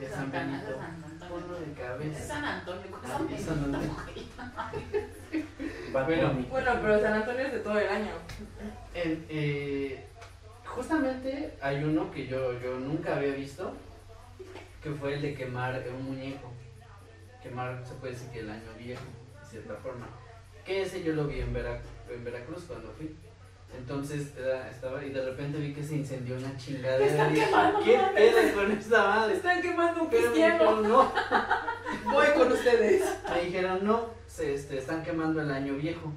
De 0.00 0.08
San 0.10 0.30
Benito. 0.30 0.66
de 0.66 0.74
Antonio. 0.74 1.06
Ponlo 1.28 1.54
de 1.58 1.64
Es 1.72 1.78
cabeza. 1.78 2.34
San 2.34 2.44
Antonio, 2.44 2.82
Ah, 3.02 3.18
San 3.18 3.32
es 3.32 3.40
San. 3.44 3.72
Bad 5.92 6.04
Bueno. 6.06 6.32
Bueno, 6.50 6.70
pero 6.82 7.00
San 7.00 7.12
Antonio 7.14 7.40
es 7.46 7.52
de 7.52 7.58
todo 7.60 7.78
el 7.78 7.88
año. 7.88 8.10
En, 8.94 9.26
eh, 9.28 10.04
justamente 10.76 11.54
hay 11.60 11.82
uno 11.82 12.10
que 12.10 12.26
yo, 12.26 12.52
yo 12.60 12.78
nunca 12.78 13.16
había 13.16 13.32
visto, 13.34 13.72
que 14.82 14.90
fue 14.92 15.14
el 15.14 15.22
de 15.22 15.34
quemar 15.34 15.82
un 15.96 16.04
muñeco. 16.04 16.52
Quemar, 17.42 17.82
se 17.86 17.94
puede 17.94 18.12
decir 18.12 18.28
que 18.30 18.40
el 18.40 18.50
año 18.50 18.70
viejo, 18.78 19.02
de 19.42 19.46
cierta 19.48 19.74
forma. 19.76 20.06
Que 20.64 20.82
ese 20.82 21.02
yo 21.02 21.12
lo 21.14 21.26
vi 21.26 21.40
en, 21.40 21.52
Vera- 21.52 21.80
en 22.10 22.24
Veracruz 22.24 22.64
cuando 22.68 22.90
fui. 22.92 23.14
Entonces 23.76 24.32
estaba 24.70 25.04
y 25.04 25.10
de 25.10 25.24
repente 25.24 25.58
vi 25.58 25.72
que 25.74 25.82
se 25.82 25.96
incendió 25.96 26.36
una 26.36 26.56
chingadera. 26.56 27.04
Están 27.04 27.34
quemando, 27.34 27.80
¿Qué 27.84 27.96
mames". 27.98 28.14
pedo 28.14 28.54
con 28.54 28.72
esta 28.72 29.04
madre? 29.08 29.34
Están 29.34 29.62
quemando 29.62 30.02
un 30.02 30.10
Pero 30.10 30.28
me 30.30 30.34
dijeron, 30.36 30.82
no, 30.88 31.12
Voy 32.12 32.26
con 32.36 32.52
ustedes. 32.52 33.04
me 33.30 33.40
dijeron, 33.44 33.84
no, 33.84 34.06
se 34.26 34.54
este, 34.54 34.78
están 34.78 35.02
quemando 35.04 35.40
el 35.42 35.50
año 35.50 35.74
viejo. 35.74 36.12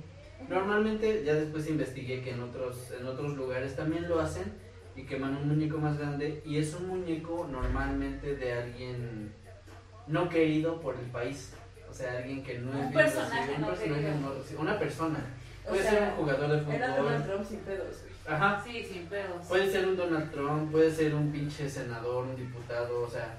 Normalmente, 0.50 1.24
ya 1.24 1.36
después 1.36 1.68
investigué 1.70 2.22
que 2.22 2.32
en 2.32 2.42
otros, 2.42 2.92
en 3.00 3.06
otros 3.06 3.36
lugares 3.38 3.76
también 3.76 4.10
lo 4.10 4.20
hacen 4.20 4.52
y 4.96 5.04
queman 5.04 5.38
un 5.38 5.48
muñeco 5.48 5.78
más 5.78 5.98
grande 5.98 6.42
y 6.46 6.58
es 6.58 6.74
un 6.74 6.88
muñeco 6.88 7.48
normalmente 7.52 8.36
de 8.36 8.54
alguien 8.54 9.32
no 10.08 10.28
querido 10.28 10.82
por 10.82 10.96
el 10.96 11.06
país. 11.12 11.54
O 11.90 11.94
sea, 11.94 12.18
alguien 12.18 12.44
que 12.44 12.60
no 12.60 12.70
es 12.72 12.76
Un 12.76 12.82
bien 12.82 12.94
personaje 12.94 13.40
recibido, 13.42 13.60
no 13.60 13.68
un 13.68 13.74
personaje 13.76 14.02
querido. 14.04 14.20
no 14.56 14.62
una 14.62 14.80
persona. 14.80 15.20
O 15.66 15.70
Puede 15.70 15.82
sea, 15.84 15.92
ser 15.92 16.04
un 16.04 16.10
jugador 16.16 16.66
de 16.66 16.76
Era 16.76 16.88
Donald 16.98 17.24
fútbol. 17.24 17.36
Trump 17.36 17.50
sin 17.50 17.60
pedos. 17.60 17.96
Ajá. 18.28 18.64
Sí, 18.66 18.84
sin 18.92 19.06
pedos. 19.08 19.48
Puede 19.48 19.72
ser 19.72 19.88
un 19.88 19.98
Donald 19.98 20.32
Trump, 20.32 20.72
puede 20.72 20.92
ser 20.92 21.14
un 21.16 21.32
pinche 21.32 21.70
senador, 21.70 22.26
un 22.26 22.36
diputado, 22.36 23.02
o 23.02 23.10
sea, 23.10 23.36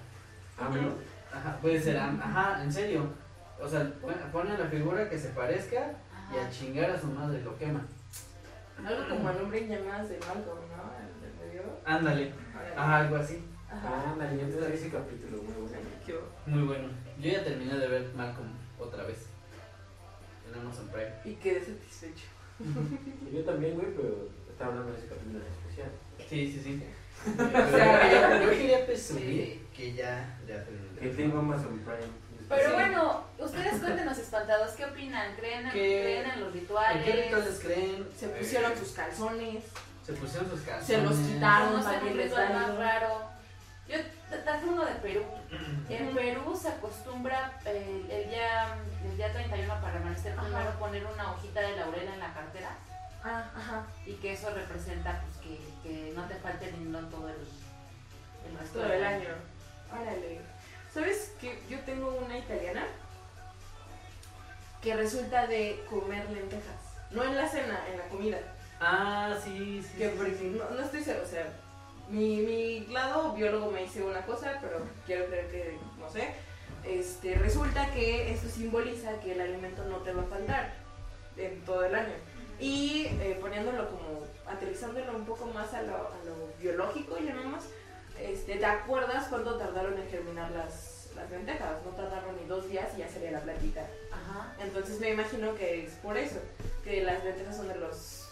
AMLO. 0.59 0.93
Ajá, 1.33 1.59
puede 1.61 1.81
ser, 1.81 1.97
am- 1.99 2.21
ajá, 2.21 2.63
en 2.63 2.73
serio. 2.73 3.05
O 3.63 3.69
sea, 3.69 3.93
pon- 4.01 4.15
pone 4.33 4.57
la 4.59 4.67
figura 4.67 5.09
que 5.09 5.19
se 5.19 5.29
parezca 5.31 5.93
y 6.33 6.39
a 6.39 6.51
chingar 6.51 6.91
a 6.91 7.01
su 7.01 7.07
madre 7.09 7.43
lo 7.43 7.57
quema. 7.59 7.87
Algo 8.85 9.09
como 9.09 9.31
el 9.31 9.37
hombre 9.39 9.59
en 9.65 9.69
llamas 9.69 10.09
de 10.09 10.19
Malcolm, 10.19 10.59
¿no? 10.71 10.91
El 11.23 11.49
medio. 11.49 11.63
Ándale, 11.85 12.33
ajá, 12.77 12.97
algo 12.99 13.17
así. 13.17 13.45
Ajá. 13.71 14.15
Ah, 14.19 14.25
leyenda 14.33 14.67
de 14.67 14.75
ese 14.75 14.89
capítulo, 14.91 15.43
muy 15.43 15.53
bueno. 15.69 15.91
Muy 16.47 16.63
bueno. 16.63 16.89
Yo 17.21 17.31
ya 17.31 17.45
terminé 17.45 17.75
de 17.79 17.87
ver 17.89 18.11
Malcolm 18.17 18.49
otra 18.79 19.05
vez. 19.05 19.27
En 20.49 20.59
Amazon 20.61 20.89
Prime. 20.89 21.13
Y 21.25 21.35
quedé 21.35 21.61
satisfecho. 21.61 22.27
Yo 23.33 23.45
también, 23.45 23.75
güey, 23.77 23.95
pero 23.95 24.29
estaba 24.51 24.71
hablando 24.73 24.93
de 24.93 24.99
ese 24.99 25.09
capítulo 25.09 25.39
en 25.39 25.47
especial. 25.47 25.91
Sí, 26.29 26.53
sí, 26.53 26.61
sí. 26.63 26.83
O 27.31 27.71
sea, 27.71 28.43
yo 28.43 28.51
quería 28.51 28.87
presumir 28.87 29.25
Sí. 29.25 29.63
que 29.77 29.93
ya, 29.93 30.39
ya 30.49 30.65
terminé. 30.65 30.99
Que 31.01 31.09
tengo 31.11 31.39
Amazon 31.39 31.79
Prime. 31.79 32.13
Pero 32.51 32.69
Sí. 32.69 32.75
bueno, 32.75 33.25
ustedes 33.39 33.81
cuéntenos 33.81 34.19
espantados, 34.19 34.73
¿qué 34.73 34.85
opinan? 34.85 35.37
¿Creen, 35.37 35.67
en- 35.67 35.73
¿Qué- 35.73 36.01
¿creen 36.03 36.31
en 36.33 36.41
los 36.41 36.49
¿En 36.49 36.61
rituales? 36.61 37.05
qué 37.05 37.13
rituales 37.13 37.61
creen? 37.63 38.09
Se 38.19 38.27
Eh, 38.27 38.37
pusieron 38.41 38.77
sus 38.77 38.91
calzones. 38.91 39.65
Se 40.05 40.13
pusieron 40.15 40.51
sus 40.51 40.61
calzones. 40.63 40.87
Se 40.87 40.99
los 41.01 41.15
quitaron. 41.17 41.79
A 41.81 41.83
también 41.85 42.13
un 42.15 42.19
ritual 42.25 42.53
más 42.55 42.77
raro. 42.77 43.31
Yo 43.89 43.97
te 44.29 44.39
traje 44.39 44.67
uno 44.67 44.85
de 44.85 44.95
Perú. 44.97 45.23
En 45.89 46.15
Perú 46.15 46.59
se 46.61 46.69
acostumbra 46.69 47.53
eh, 47.65 48.05
el, 48.11 48.29
día, 48.31 48.75
el 49.05 49.17
día 49.17 49.33
31 49.33 49.81
para 49.81 49.99
amanecer 50.01 50.35
primero 50.37 50.71
poner 50.79 51.07
una 51.07 51.33
hojita 51.33 51.61
de 51.61 51.77
laurel 51.77 52.09
en 52.09 52.19
la 52.21 52.33
cartera 52.35 52.71
Ah, 53.25 53.45
ajá. 53.57 53.87
y 54.07 54.15
que 54.15 54.33
eso 54.33 54.51
representa 54.51 55.21
pues 55.23 55.37
que, 55.39 55.59
que 55.83 56.13
no 56.17 56.25
te 56.27 56.35
falte 56.37 56.71
dinero 56.73 57.07
todo 57.09 57.29
el, 57.29 57.35
el 58.49 58.59
resto 58.59 58.79
Todo 58.79 58.89
del 58.89 58.99
el 59.01 59.05
año. 59.05 59.29
Órale. 59.93 60.41
¿Sabes 60.93 61.33
que 61.41 61.59
yo 61.69 61.79
tengo 61.81 62.11
una 62.15 62.37
italiana 62.37 62.85
que 64.83 64.97
resulta 64.97 65.47
de 65.47 65.85
comer 65.89 66.29
lentejas? 66.31 66.97
No 67.11 67.23
en 67.23 67.37
la 67.37 67.49
cena, 67.49 67.81
en 67.91 67.99
la 67.99 68.09
comida. 68.09 68.39
Ah, 68.81 69.37
sí, 69.43 69.83
sí. 69.83 69.99
Que 69.99 70.09
porque 70.09 70.53
no, 70.57 70.69
no 70.71 70.83
estoy 70.83 71.03
segura, 71.03 71.25
o 71.25 71.29
sea, 71.29 71.53
mi, 72.09 72.39
mi 72.39 72.87
lado 72.87 73.35
biólogo 73.35 73.71
me 73.71 73.83
dice 73.83 74.03
una 74.03 74.25
cosa, 74.27 74.59
pero 74.61 74.85
quiero 75.07 75.27
creer 75.27 75.49
que, 75.49 75.79
no 75.99 76.11
sé, 76.11 76.35
este, 76.85 77.35
resulta 77.37 77.93
que 77.93 78.33
esto 78.33 78.49
simboliza 78.49 79.21
que 79.21 79.33
el 79.33 79.41
alimento 79.41 79.85
no 79.85 79.99
te 79.99 80.13
va 80.13 80.23
a 80.23 80.27
faltar 80.27 80.75
en 81.37 81.61
todo 81.65 81.85
el 81.85 81.95
año. 81.95 82.15
Y 82.59 83.07
eh, 83.21 83.39
poniéndolo 83.41 83.89
como, 83.91 84.27
aterrizándolo 84.47 85.17
un 85.17 85.25
poco 85.25 85.47
más 85.47 85.73
a 85.73 85.83
lo, 85.83 85.95
a 85.95 86.25
lo 86.25 86.53
biológico, 86.61 87.17
llamamos, 87.19 87.65
este, 88.25 88.57
¿te 88.57 88.67
acuerdas 88.67 89.27
cuánto 89.29 89.57
tardaron 89.57 89.99
en 89.99 90.09
germinar 90.09 90.51
las, 90.51 91.09
las 91.17 91.31
lentejas? 91.31 91.83
No 91.85 91.91
tardaron 91.93 92.37
ni 92.41 92.47
dos 92.47 92.69
días 92.69 92.89
y 92.97 92.99
ya 93.01 93.09
sería 93.09 93.31
la 93.33 93.41
platita. 93.41 93.87
Ajá. 94.13 94.55
Entonces 94.61 95.01
me 95.01 95.11
imagino 95.11 95.55
que 95.55 95.85
es 95.87 95.93
por 95.95 96.17
eso, 96.17 96.41
que 96.85 97.03
las 97.03 97.23
lentejas 97.25 97.57
son 97.57 97.69
de 97.69 97.77
los, 97.77 98.29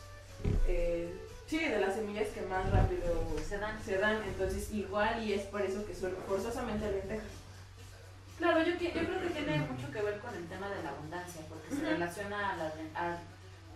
eh, 0.67 1.13
sí, 1.47 1.59
de 1.59 1.79
las 1.81 1.95
semillas 1.95 2.29
que 2.29 2.43
más 2.43 2.71
rápido 2.71 3.25
Se 3.49 3.59
dan. 3.59 3.83
se 3.83 3.99
dan, 3.99 4.23
entonces 4.25 4.71
igual 4.73 5.23
y 5.25 5.33
es 5.35 5.43
por 5.47 5.63
eso 5.63 5.85
que 5.87 5.95
son 5.95 6.15
forzosamente 6.27 6.91
lentejas. 6.91 7.25
Claro, 8.39 8.61
yo, 8.63 8.73
yo 8.75 8.91
creo 8.93 9.21
que 9.23 9.31
tiene 9.31 9.59
mucho 9.59 9.91
que 9.93 10.01
ver 10.01 10.19
con 10.21 10.33
el 10.35 10.47
tema 10.49 10.69
de 10.71 10.81
la 10.85 10.91
abundancia, 10.91 11.43
porque 11.49 11.75
se 11.75 11.81
relaciona 11.91 12.53
a 12.53 12.57
las, 12.57 12.77
len- 12.77 12.97
a, 12.97 13.19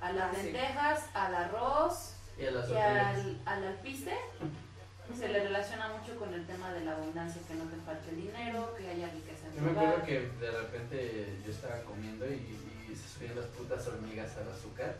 a 0.00 0.12
las 0.12 0.30
Ah, 0.32 0.36
sí. 0.36 0.42
lentejas, 0.52 1.00
al 1.14 1.34
arroz 1.34 2.14
Y 2.38 2.46
a 2.46 2.50
las 2.52 2.68
y 2.68 2.72
hormigas. 2.72 3.06
al, 3.16 3.40
al 3.46 3.64
alpiste. 3.66 4.14
Se 5.18 5.28
le 5.28 5.42
relaciona 5.44 5.88
mucho 5.88 6.16
con 6.18 6.32
el 6.34 6.44
tema 6.46 6.72
de 6.72 6.84
la 6.84 6.92
abundancia, 6.92 7.40
que 7.46 7.54
no 7.54 7.64
te 7.64 7.76
falte 7.84 8.10
el 8.10 8.16
dinero, 8.16 8.74
que 8.76 8.88
haya 8.88 9.08
riqueza 9.10 9.46
en 9.48 9.54
Yo 9.56 9.62
me 9.62 9.70
acuerdo 9.72 10.04
que 10.04 10.20
de 10.40 10.50
repente 10.50 11.38
yo 11.44 11.52
estaba 11.52 11.80
comiendo 11.82 12.26
y, 12.26 12.58
y 12.90 12.96
se 12.96 13.08
subían 13.08 13.36
las 13.36 13.46
putas 13.46 13.86
hormigas 13.86 14.30
al 14.36 14.50
azúcar. 14.52 14.96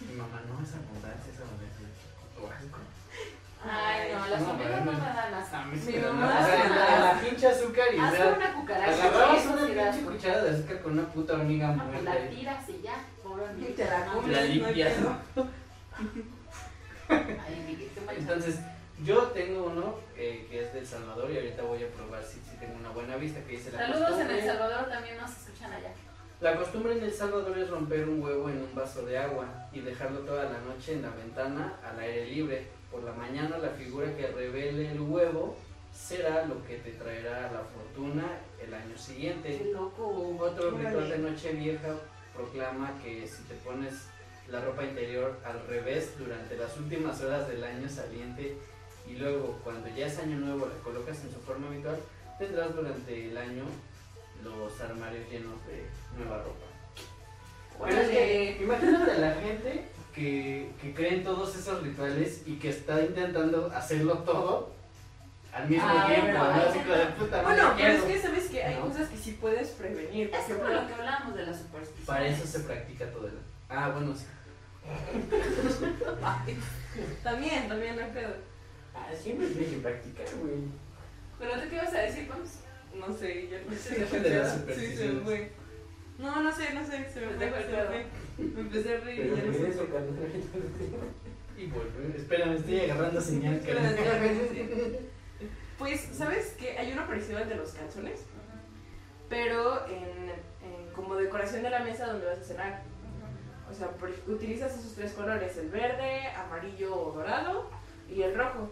Mi 0.00 0.14
mamá, 0.16 0.42
no, 0.48 0.60
es 0.62 0.74
abundancia, 0.74 1.32
es 1.32 1.40
abundancia. 1.40 1.86
Asco. 2.58 2.78
Ay, 3.66 4.12
no, 4.12 4.26
las 4.26 4.42
hormigas 4.42 4.84
no 4.84 4.92
me 4.92 4.98
dan 4.98 5.34
asco. 5.34 5.56
Mi 5.90 5.96
mamá. 5.98 6.40
O 6.40 6.44
sea, 6.44 6.68
la, 6.68 7.14
la 7.14 7.20
pinche 7.20 7.46
azúcar 7.46 7.86
y 7.94 7.98
Haz 7.98 8.18
ya. 8.18 8.34
una 8.36 8.52
cucaracha. 8.54 9.04
Agarrabas 9.08 9.46
una 9.46 9.66
pinche 9.66 10.02
cuchara 10.04 10.44
de 10.44 10.50
azúcar 10.50 10.82
con 10.82 10.92
una 10.98 11.08
puta 11.08 11.32
hormiga 11.34 11.68
pues 11.74 12.02
la 12.02 12.10
muerta. 12.12 12.28
tiras 12.30 12.68
y 12.68 12.82
ya, 12.82 12.94
pobre 13.22 13.44
Y 13.44 13.48
hormiga. 13.48 13.74
te 13.76 13.84
la 13.86 14.06
comes, 14.06 14.32
La 14.36 14.42
limpias. 14.44 14.92
Entonces, 18.16 18.58
yo 19.02 19.22
tengo 19.28 19.64
uno 19.64 19.96
eh, 20.16 20.46
que 20.48 20.62
es 20.62 20.72
del 20.72 20.86
Salvador 20.86 21.30
y 21.30 21.36
ahorita 21.36 21.62
voy 21.62 21.82
a 21.82 21.88
probar 21.88 22.22
si, 22.22 22.38
si 22.40 22.56
tengo 22.58 22.74
una 22.78 22.90
buena 22.90 23.16
vista 23.16 23.40
que 23.44 23.52
dice 23.56 23.72
la 23.72 23.78
Saludos 23.78 24.00
en 24.02 24.08
costumbre- 24.14 24.38
El 24.38 24.44
Salvador, 24.46 24.88
también 24.88 25.16
nos 25.16 25.30
escuchan 25.30 25.72
allá. 25.72 25.92
La 26.40 26.56
costumbre 26.56 26.92
en 26.98 27.04
El 27.04 27.12
Salvador 27.12 27.58
es 27.58 27.70
romper 27.70 28.08
un 28.08 28.22
huevo 28.22 28.48
en 28.50 28.58
un 28.62 28.74
vaso 28.74 29.04
de 29.06 29.18
agua 29.18 29.68
y 29.72 29.80
dejarlo 29.80 30.20
toda 30.20 30.44
la 30.44 30.58
noche 30.60 30.92
en 30.92 31.02
la 31.02 31.10
ventana 31.10 31.78
al 31.84 31.98
aire 31.98 32.26
libre. 32.26 32.66
Por 32.90 33.02
la 33.02 33.12
mañana 33.12 33.58
la 33.58 33.70
figura 33.70 34.14
que 34.16 34.26
revele 34.28 34.90
el 34.92 35.00
huevo 35.00 35.56
será 35.92 36.44
lo 36.44 36.64
que 36.66 36.76
te 36.78 36.90
traerá 36.92 37.50
la 37.52 37.60
fortuna 37.60 38.24
el 38.64 38.72
año 38.74 38.96
siguiente. 38.96 39.58
Qué 39.58 39.72
loco. 39.72 40.36
Otro 40.38 40.70
ritual 40.72 41.08
de 41.08 41.18
Nochevieja 41.18 41.94
proclama 42.34 42.92
que 43.02 43.26
si 43.26 43.42
te 43.44 43.54
pones 43.56 44.08
la 44.48 44.60
ropa 44.60 44.84
interior 44.84 45.38
al 45.44 45.66
revés 45.66 46.18
durante 46.18 46.56
las 46.56 46.76
últimas 46.76 47.20
horas 47.22 47.48
del 47.48 47.64
año 47.64 47.88
saliente, 47.88 48.56
y 49.06 49.14
luego 49.16 49.60
cuando 49.64 49.88
ya 49.88 50.06
es 50.06 50.18
año 50.18 50.36
nuevo 50.38 50.66
la 50.66 50.82
colocas 50.82 51.18
en 51.24 51.32
su 51.32 51.40
forma 51.40 51.68
habitual, 51.68 51.98
tendrás 52.38 52.74
durante 52.74 53.28
el 53.30 53.36
año 53.36 53.64
los 54.42 54.80
armarios 54.80 55.28
llenos 55.30 55.54
de 55.66 55.86
nueva 56.18 56.38
ropa. 56.42 56.66
Pero 57.86 58.00
es 58.02 58.08
que, 58.08 58.58
imagínate 58.62 59.10
a 59.10 59.18
la 59.18 59.34
gente 59.34 59.84
que, 60.14 60.70
que 60.80 60.94
cree 60.94 61.14
en 61.14 61.24
todos 61.24 61.56
esos 61.56 61.82
rituales 61.82 62.42
y 62.46 62.56
que 62.58 62.68
está 62.70 63.00
intentando 63.02 63.70
hacerlo 63.74 64.18
todo 64.18 64.72
al 65.52 65.68
mismo 65.68 65.86
Ah, 65.88 66.06
tiempo, 66.08 66.26
bueno, 66.38 66.54
¿no? 66.56 66.62
Así 66.62 66.78
como 66.80 66.94
de 66.94 67.06
puta 67.06 67.42
madre, 67.42 67.62
Bueno, 67.62 67.76
¿qué 67.76 67.82
pero 67.84 67.94
es 67.94 68.02
que 68.04 68.18
sabes 68.22 68.44
que 68.48 68.62
hay 68.64 68.74
¿No? 68.76 68.88
cosas 68.88 69.08
que 69.08 69.16
sí 69.16 69.32
puedes 69.40 69.68
prevenir. 69.70 70.30
Por 70.30 70.38
Es 70.38 70.44
como 70.46 70.56
ejemplo, 70.56 70.80
lo 70.82 70.86
que 70.88 70.94
hablábamos 70.94 71.34
de 71.36 71.46
la 71.46 71.54
superstición. 71.56 72.06
Para 72.06 72.26
eso 72.26 72.46
se 72.46 72.60
practica 72.60 73.06
todo 73.10 73.26
el 73.28 73.34
Ah, 73.68 73.90
bueno, 73.90 74.14
sí. 74.14 74.24
también, 77.22 77.68
también 77.68 77.96
no 77.96 78.02
hay 78.04 78.10
pedo. 78.12 78.34
Ah, 78.94 79.08
siempre 79.20 79.46
tienes 79.48 79.70
que 79.70 79.76
practicar, 79.78 80.26
güey. 80.40 80.54
¿Pero 81.38 81.52
tú 81.62 81.68
qué 81.68 81.76
ibas 81.76 81.94
a 81.94 81.98
decir, 82.02 82.28
Pons? 82.28 82.60
No 82.94 83.12
sé, 83.12 83.48
yo 83.48 83.58
no 83.68 83.76
sé. 83.76 84.20
De 84.20 84.38
las 84.38 84.60
Sí, 84.74 84.96
se 84.96 85.08
me 85.08 85.20
fue. 85.20 85.50
No, 86.18 86.42
no 86.42 86.54
sé, 86.54 86.72
no 86.74 86.84
sé, 86.84 86.90
se 87.12 87.20
me 87.26 87.32
Se 87.32 87.50
fue. 87.50 87.62
se 87.64 87.72
me 87.72 87.84
fue. 87.84 88.06
Me 88.38 88.60
empecé 88.60 88.94
a 88.96 89.00
reír 89.00 89.26
y 89.26 89.28
Pero 89.30 89.36
ya 89.36 89.44
no 89.44 89.52
sé. 89.52 89.68
eso, 89.68 89.86
carnal. 89.86 90.14
Y 91.56 91.66
vuelve. 91.66 92.16
Espérame, 92.16 92.52
estoy 92.56 92.80
agarrando 92.80 93.20
señal. 93.20 93.54
Espera, 93.54 93.90
espera, 93.90 94.20
Pues, 95.78 96.00
¿sabes 96.12 96.52
que 96.58 96.78
Hay 96.78 96.92
uno 96.92 97.06
parecido 97.06 97.38
al 97.38 97.48
de 97.48 97.56
los 97.56 97.72
calzones, 97.72 98.24
pero 99.28 99.86
en, 99.88 100.30
en 100.30 100.92
como 100.94 101.16
decoración 101.16 101.62
de 101.64 101.70
la 101.70 101.80
mesa 101.80 102.06
donde 102.06 102.26
vas 102.26 102.38
a 102.38 102.42
cenar. 102.44 102.82
O 103.68 103.74
sea, 103.74 103.90
utilizas 104.28 104.78
esos 104.78 104.94
tres 104.94 105.12
colores, 105.12 105.56
el 105.56 105.68
verde, 105.70 106.28
amarillo 106.36 106.94
o 106.94 107.12
dorado 107.12 107.70
y 108.08 108.22
el 108.22 108.36
rojo. 108.36 108.70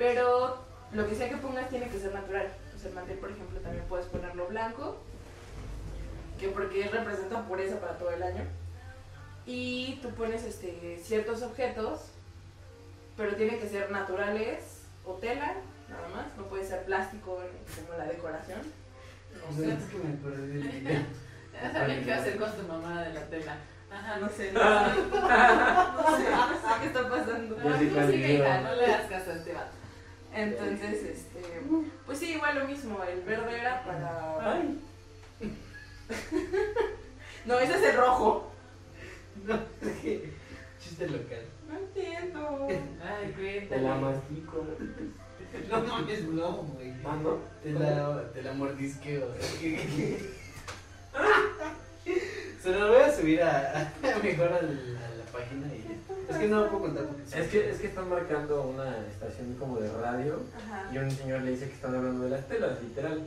Pero 0.00 0.56
lo 0.94 1.06
que 1.06 1.14
sea 1.14 1.28
que 1.28 1.36
pongas 1.36 1.68
tiene 1.68 1.86
que 1.90 1.98
ser 1.98 2.14
natural. 2.14 2.48
O 2.74 2.78
sea, 2.78 2.88
el 2.88 2.94
mantel, 2.94 3.18
por 3.18 3.30
ejemplo, 3.30 3.60
también 3.60 3.84
puedes 3.86 4.06
ponerlo 4.06 4.46
blanco, 4.46 4.96
que 6.38 6.48
porque 6.48 6.88
representa 6.88 7.46
pureza 7.46 7.78
para 7.78 7.98
todo 7.98 8.10
el 8.10 8.22
año. 8.22 8.44
Y 9.44 9.98
tú 10.00 10.08
pones 10.14 10.42
este, 10.44 10.98
ciertos 11.04 11.42
objetos, 11.42 12.12
pero 13.14 13.36
tienen 13.36 13.60
que 13.60 13.68
ser 13.68 13.90
naturales 13.90 14.84
o 15.04 15.16
tela, 15.16 15.56
nada 15.90 16.08
más. 16.16 16.34
No 16.38 16.44
puede 16.44 16.64
ser 16.64 16.82
plástico 16.86 17.38
como 17.76 17.98
la 17.98 18.06
decoración. 18.06 18.60
No 19.34 19.54
sé, 19.54 19.74
es 19.74 19.84
que 19.84 19.98
me 19.98 20.46
video. 20.70 21.02
Ya 21.52 21.72
sabía 21.72 22.02
qué 22.02 22.12
hacer 22.14 22.38
con 22.38 22.50
tu 22.56 22.62
mamá 22.62 23.02
de 23.02 23.12
la 23.12 23.26
tela. 23.26 23.56
Ajá, 23.92 24.16
No 24.16 24.30
sé, 24.30 24.50
no 24.52 24.60
sé. 24.60 24.64
No 25.10 26.16
sé, 26.16 26.30
no 26.30 26.56
sé 26.56 26.80
qué 26.80 26.86
está 26.86 27.10
pasando. 27.10 27.56
No, 27.58 27.82
hija, 27.82 28.06
le 28.06 28.86
hagas 28.86 29.10
caso 29.10 29.32
a 29.32 29.34
este 29.34 29.52
vato. 29.52 29.79
Entonces, 30.32 31.02
este, 31.04 31.40
pues 32.06 32.18
sí, 32.18 32.32
igual 32.34 32.58
lo 32.58 32.66
mismo. 32.66 33.02
El 33.02 33.22
verde 33.22 33.58
era 33.60 33.84
para. 33.84 34.52
Ay. 34.54 34.78
No, 37.46 37.58
ese 37.58 37.74
es 37.74 37.82
el 37.82 37.96
rojo. 37.96 38.52
No, 39.46 39.54
es 39.54 39.96
que. 40.02 40.32
Chiste 40.78 41.06
local. 41.08 41.44
No 41.68 41.78
entiendo. 41.78 42.68
Ay, 43.02 43.26
Te 43.28 43.32
cuéntale. 43.32 43.82
la 43.82 43.94
mastico. 43.96 44.64
No 45.70 45.80
mames, 45.82 46.24
no, 46.24 46.52
güey. 46.52 46.92
Ah, 47.04 47.16
¿no? 47.22 47.38
Te 47.62 47.72
la, 47.72 48.30
te 48.32 48.42
la 48.42 48.52
mordisqueo. 48.52 49.26
Se 52.62 52.70
lo 52.72 52.88
voy 52.88 53.02
a 53.02 53.12
subir 53.14 53.42
a, 53.42 53.80
a 53.80 54.18
mejor 54.22 54.48
a 54.48 54.50
la, 54.50 54.58
a 54.58 54.62
la 54.62 55.24
página 55.32 55.66
y 55.74 55.86
es 56.28 56.36
que 56.36 56.46
no 56.48 56.60
lo 56.60 56.68
puedo 56.70 56.82
contar 56.84 57.04
porque 57.06 57.22
Es 57.40 57.48
que, 57.48 57.70
es 57.70 57.80
que 57.80 57.86
están 57.88 58.08
marcando 58.08 58.62
una 58.62 58.98
estación 59.08 59.54
como 59.58 59.78
de 59.80 59.90
radio 60.00 60.40
Ajá. 60.56 60.88
y 60.92 60.98
un 60.98 61.10
señor 61.10 61.40
le 61.42 61.52
dice 61.52 61.66
que 61.68 61.74
están 61.74 61.94
hablando 61.94 62.24
de 62.24 62.30
las 62.30 62.46
telas, 62.46 62.80
literal. 62.82 63.22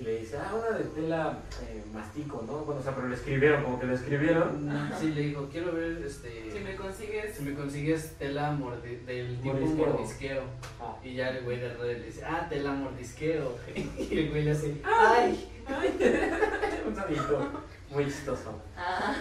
Y 0.00 0.04
le 0.04 0.20
dice, 0.20 0.36
ah, 0.38 0.54
una 0.54 0.78
de 0.78 0.84
tela 0.84 1.38
eh, 1.62 1.82
mastico, 1.92 2.44
¿no? 2.46 2.58
Bueno, 2.58 2.80
o 2.80 2.84
sea, 2.84 2.94
pero 2.94 3.08
lo 3.08 3.14
escribieron, 3.14 3.64
como 3.64 3.80
que 3.80 3.86
lo 3.86 3.94
escribieron. 3.94 4.70
Sí, 5.00 5.10
le 5.12 5.20
digo, 5.22 5.48
quiero 5.50 5.72
ver 5.72 6.02
este. 6.06 6.50
Si 6.52 6.60
me 6.60 6.76
consigues. 6.76 7.34
Si 7.36 7.42
me 7.42 7.54
consigues 7.54 8.12
tela 8.18 8.52
mordi- 8.52 9.04
del 9.04 9.36
tipo 9.40 9.54
Mordisqueo. 9.54 9.86
mordisqueo. 9.86 10.42
Ah. 10.80 10.96
Y 11.02 11.14
ya 11.14 11.30
el 11.30 11.42
güey 11.44 11.58
de 11.58 11.68
radio 11.74 11.84
le 11.98 12.04
dice, 12.04 12.22
ah, 12.24 12.46
tela 12.48 12.72
mordisqueo. 12.72 13.56
Y 13.98 14.18
el 14.18 14.30
güey 14.30 14.44
le 14.44 14.50
hace, 14.52 14.76
ay. 14.84 15.48
un 16.86 16.94
sonidito 16.96 17.50
muy 17.90 18.04
chistoso. 18.06 18.62
Ah. 18.76 19.16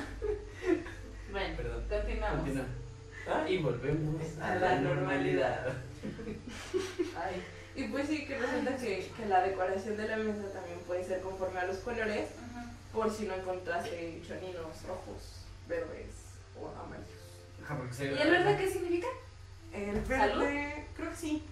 Bueno, 1.32 1.58
Perdón. 1.58 1.84
continuamos. 1.90 2.40
Continúa. 2.40 2.66
Ah, 3.30 3.50
Y 3.50 3.58
volvemos 3.58 4.40
A 4.42 4.56
la 4.56 4.80
normalidad. 4.80 5.74
Ay. 7.18 7.42
Y 7.78 7.84
pues 7.90 8.08
sí, 8.08 8.26
que 8.26 8.38
resulta 8.40 8.76
que, 8.76 9.12
que 9.16 9.26
la 9.28 9.42
decoración 9.44 9.96
de 9.98 10.08
la 10.08 10.18
mesa 10.18 10.52
también 10.52 10.80
puede 10.88 11.04
ser 11.06 11.22
conforme 11.22 11.60
a 11.60 11.66
los 11.66 11.78
colores, 11.78 12.30
por 12.92 13.12
si 13.14 13.26
no 13.26 13.36
encontraste 13.36 14.20
choninos 14.28 14.82
rojos, 14.88 15.44
verdes 15.70 16.08
o 16.60 16.68
amarillos. 16.70 17.08
Ajá, 17.64 17.78
porque 17.78 17.94
se- 17.94 18.06
¿Y 18.14 18.18
el 18.20 18.32
verde 18.32 18.58
qué 18.58 18.72
significa? 18.72 19.08
El 19.74 20.06
¿Salud? 20.08 20.40
verde, 20.42 20.86
creo 20.96 21.10
que 21.12 21.16
sí. 21.16 21.44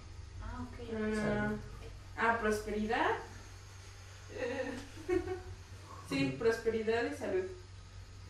Ah, 0.42 0.62
ok. 0.62 0.78
Ah, 1.16 1.50
ah, 2.18 2.38
prosperidad. 2.40 3.10
Sí, 6.08 6.36
prosperidad 6.38 7.02
y 7.10 7.16
salud. 7.16 7.42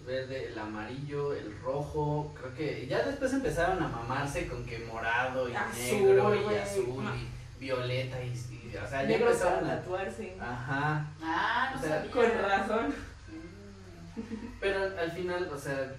verde, 0.07 0.47
el 0.49 0.59
amarillo, 0.59 1.35
el 1.35 1.59
rojo, 1.61 2.33
creo 2.41 2.55
que 2.55 2.87
ya 2.87 3.03
después 3.03 3.31
empezaron 3.35 3.83
a 3.83 3.89
mamarse 3.89 4.47
con 4.47 4.65
que 4.65 4.79
morado 4.87 5.47
y 5.49 5.55
Azul, 5.55 5.77
negro 6.17 6.35
y 6.35 6.55
azul 6.57 7.05
y 7.15 7.29
violeta 7.59 8.23
y, 8.23 8.29
y- 8.29 8.77
o 8.77 8.87
sea, 8.89 9.05
ya 9.05 9.17
empezaron 9.17 9.65
a... 9.71 9.77
tatuarse. 9.81 10.37
Ajá, 10.41 11.07
Ah, 11.23 11.71
no 11.73 11.79
O 11.79 11.83
sea, 11.83 11.97
sabía. 11.99 12.11
Con 12.11 12.43
razón. 12.43 12.87
Mm. 12.89 14.47
pero 14.61 14.83
al, 14.83 14.99
al 14.99 15.13
final, 15.13 15.51
o 15.53 15.59
sea, 15.59 15.95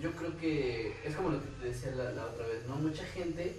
yo 0.00 0.12
creo 0.12 0.36
que 0.38 0.96
es 1.04 1.14
como 1.14 1.30
lo 1.30 1.40
que 1.42 1.48
te 1.60 1.66
decía 1.68 1.90
la, 1.92 2.10
la 2.12 2.24
otra 2.26 2.46
vez, 2.46 2.66
¿no? 2.66 2.76
Mucha 2.76 3.04
gente 3.04 3.58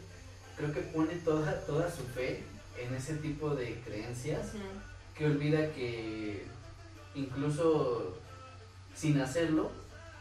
creo 0.58 0.72
que 0.74 0.82
pone 0.82 1.16
toda, 1.16 1.52
toda 1.66 1.90
su 1.90 2.04
fe 2.04 2.44
en 2.80 2.94
ese 2.96 3.16
tipo 3.18 3.56
de 3.56 3.80
creencias 3.86 4.52
que 5.18 5.26
olvida 5.26 5.72
que 5.74 6.46
incluso 7.16 8.18
sin 8.96 9.20
hacerlo 9.22 9.72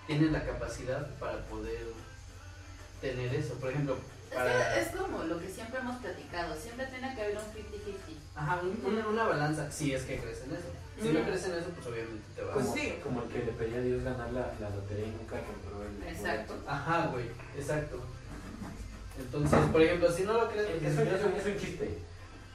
tienen 0.06 0.32
la 0.32 0.44
capacidad 0.44 1.06
para 1.18 1.38
poder 1.46 1.86
tener 3.00 3.34
eso. 3.34 3.54
Por 3.54 3.70
ejemplo, 3.70 3.96
para 4.34 4.78
es 4.80 4.88
como 4.96 5.22
lo 5.24 5.38
que 5.40 5.48
siempre 5.48 5.80
hemos 5.80 5.96
platicado. 6.00 6.54
Siempre 6.56 6.86
tiene 6.86 7.14
que 7.14 7.22
haber 7.22 7.36
un 7.36 7.42
50-50. 7.44 8.18
ajá, 8.34 8.60
un- 8.62 8.80
una, 8.92 9.06
una 9.08 9.24
balanza, 9.24 9.70
si 9.70 9.94
es 9.94 10.02
que 10.04 10.18
crees 10.18 10.42
en 10.44 10.52
eso. 10.52 10.68
Si 11.00 11.08
no 11.08 11.22
crees 11.24 11.44
en 11.46 11.54
eso, 11.54 11.70
pues 11.70 11.86
obviamente 11.86 12.22
te 12.36 12.42
va 12.42 12.52
Pues 12.54 12.64
a 12.66 12.68
como, 12.68 12.80
sí. 12.80 12.94
como 13.02 13.22
el 13.22 13.28
que 13.28 13.38
le 13.44 13.52
pedía 13.52 13.78
a 13.78 13.80
Dios 13.82 14.02
ganar 14.04 14.32
la, 14.32 14.52
la 14.60 14.70
lotería 14.70 15.06
y 15.06 15.10
nunca 15.10 15.40
compró 15.40 15.82
el 15.82 16.02
Exacto. 16.08 16.54
Ajá, 16.66 17.06
güey, 17.08 17.26
exacto. 17.56 18.00
Entonces, 19.18 19.58
por 19.70 19.82
ejemplo, 19.82 20.10
si 20.10 20.22
no 20.24 20.32
lo 20.34 20.48
crees, 20.50 20.68
Es, 20.82 20.98
un- 20.98 21.08
es 21.08 21.24
un- 21.24 21.32
es 21.34 21.46
un 21.46 21.58
chiste, 21.58 21.98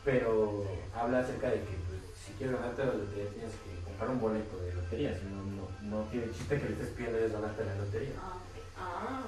pero 0.03 0.65
habla 0.95 1.19
acerca 1.19 1.49
de 1.49 1.59
que 1.61 1.75
pues, 1.87 1.99
si 2.25 2.33
quieres 2.33 2.55
ganarte 2.55 2.85
la 2.85 2.93
lotería 2.93 3.29
tienes 3.31 3.51
que 3.51 3.83
comprar 3.85 4.09
un 4.09 4.19
boleto 4.19 4.57
de 4.57 4.73
lotería, 4.73 5.13
si 5.17 5.25
no, 5.25 5.43
no, 5.43 5.67
no 5.81 6.03
tiene 6.09 6.31
chiste 6.31 6.59
que 6.59 6.65
le 6.69 6.73
estés 6.73 6.89
pidiendo 6.89 7.17
a 7.17 7.21
Dios 7.21 7.31
ganarte 7.33 7.65
la 7.65 7.75
lotería. 7.75 8.13
Ah, 8.21 8.33
ok. 8.35 8.63
Ah. 8.79 9.21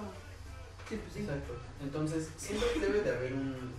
Sí, 0.90 0.96
pues 1.02 1.14
sí. 1.14 1.20
Exacto. 1.20 1.54
Entonces, 1.82 2.30
siempre 2.38 2.68
debe 2.80 3.02
de 3.02 3.10
haber 3.16 3.34
un... 3.34 3.74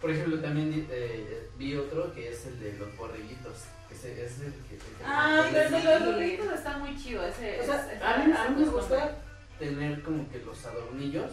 Por 0.00 0.10
ejemplo, 0.10 0.40
también 0.40 0.86
eh, 0.90 1.48
vi 1.58 1.74
otro 1.76 2.12
que 2.14 2.30
es 2.30 2.46
el 2.46 2.58
de 2.60 2.72
los 2.74 2.96
borreguitos. 2.96 3.64
Que 3.88 3.94
se- 3.94 4.24
es 4.24 4.40
el 4.40 4.52
que... 4.52 4.74
el 4.74 4.80
que- 4.80 5.04
Ah, 5.04 5.44
El 5.48 5.54
pero 5.54 5.70
de 5.70 5.80
sí. 5.80 5.86
los 5.86 6.04
burritos 6.14 6.52
está 6.54 6.78
muy 6.78 6.96
chido. 6.96 7.24
Ese, 7.26 7.60
O 7.60 7.64
sea, 7.64 7.92
es- 7.92 8.02
a 8.02 8.18
mí, 8.48 8.56
me 8.56 8.62
es- 8.64 8.70
gusta 8.70 9.16
tener 9.58 10.02
como 10.02 10.28
que 10.30 10.38
los 10.40 10.64
adornillos 10.66 11.30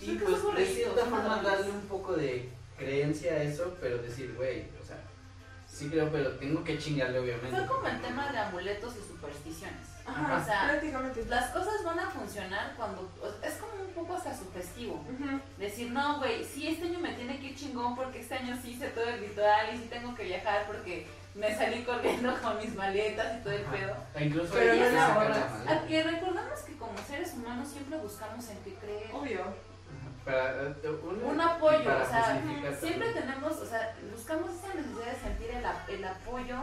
y 0.00 0.12
pues 0.16 0.22
como 0.22 0.36
de 0.36 0.42
borreguitos, 0.64 0.74
cierta 0.94 1.04
forma 1.06 1.42
darle 1.42 1.70
un 1.70 1.80
poco 1.82 2.14
de 2.16 2.48
creencia 2.76 3.32
a 3.34 3.42
eso, 3.42 3.76
pero 3.80 3.98
decir, 3.98 4.34
güey, 4.36 4.62
o 4.82 4.86
sea, 4.86 4.98
sí 5.68 5.88
creo, 5.88 6.10
pero 6.10 6.32
tengo 6.38 6.62
que 6.64 6.78
chingarle 6.78 7.18
obviamente. 7.20 7.56
Fue 7.56 7.66
como 7.66 7.86
el 7.88 8.00
tema 8.00 8.30
de 8.32 8.38
amuletos 8.38 8.94
y 8.96 9.08
supersticiones. 9.08 9.86
Ajá, 10.08 10.36
O 10.40 10.44
sea, 10.44 10.62
prácticamente. 10.68 11.24
las 11.26 11.50
cosas 11.50 11.82
van 11.84 11.98
a 12.00 12.10
funcionar 12.10 12.74
cuando. 12.76 13.02
o- 13.22 13.44
Es 13.46 13.54
como 13.54 13.72
un 13.82 13.92
poco 13.94 14.14
hasta 14.16 14.36
sugestivo. 14.36 14.94
Ujú. 14.94 15.40
Decir, 15.58 15.90
no, 15.92 16.18
güey, 16.18 16.44
sí, 16.44 16.68
este 16.68 16.86
año 16.86 16.98
me 16.98 17.12
tiene 17.14 17.38
que 17.38 17.46
ir 17.48 17.56
chingón 17.56 17.94
porque 17.96 18.20
este 18.20 18.34
año 18.34 18.56
sí 18.62 18.70
hice 18.72 18.88
todo 18.88 19.04
el 19.08 19.20
ritual 19.20 19.74
y 19.74 19.78
sí 19.78 19.86
tengo 19.90 20.14
que 20.14 20.24
viajar 20.24 20.66
porque 20.66 21.06
me 21.34 21.54
salí 21.54 21.84
corriendo 21.84 22.34
con 22.42 22.56
mis 22.58 22.74
maletas 22.74 23.38
y 23.38 23.42
todo 23.42 23.52
el 23.52 23.64
Ajá. 23.64 23.72
pedo. 23.72 23.96
E 24.14 24.24
incluso 24.24 24.52
Pero 24.54 24.74
no 24.74 24.80
que. 24.90 24.98
Ah, 25.68 25.82
Y 25.88 26.02
recordamos 26.02 26.60
que 26.60 26.76
como 26.76 26.98
seres 27.06 27.32
humanos 27.34 27.68
siempre 27.68 27.98
buscamos 27.98 28.48
en 28.48 28.58
qué 28.64 28.74
creer. 28.74 29.10
Obvio. 29.12 29.68
Para, 30.24 30.50
eh, 30.62 30.74
una- 31.02 31.26
Un 31.26 31.40
apoyo, 31.40 31.80
y 31.80 31.84
para 31.84 32.02
o 32.02 32.06
sea, 32.08 32.42
siempre 32.80 33.12
tenemos, 33.12 33.52
o 33.56 33.64
sea, 33.64 33.94
buscamos 34.14 34.50
esa 34.52 34.74
necesidad 34.74 35.06
de 35.12 35.20
sentir 35.20 35.50
el, 35.50 35.94
el 35.94 36.04
apoyo 36.04 36.56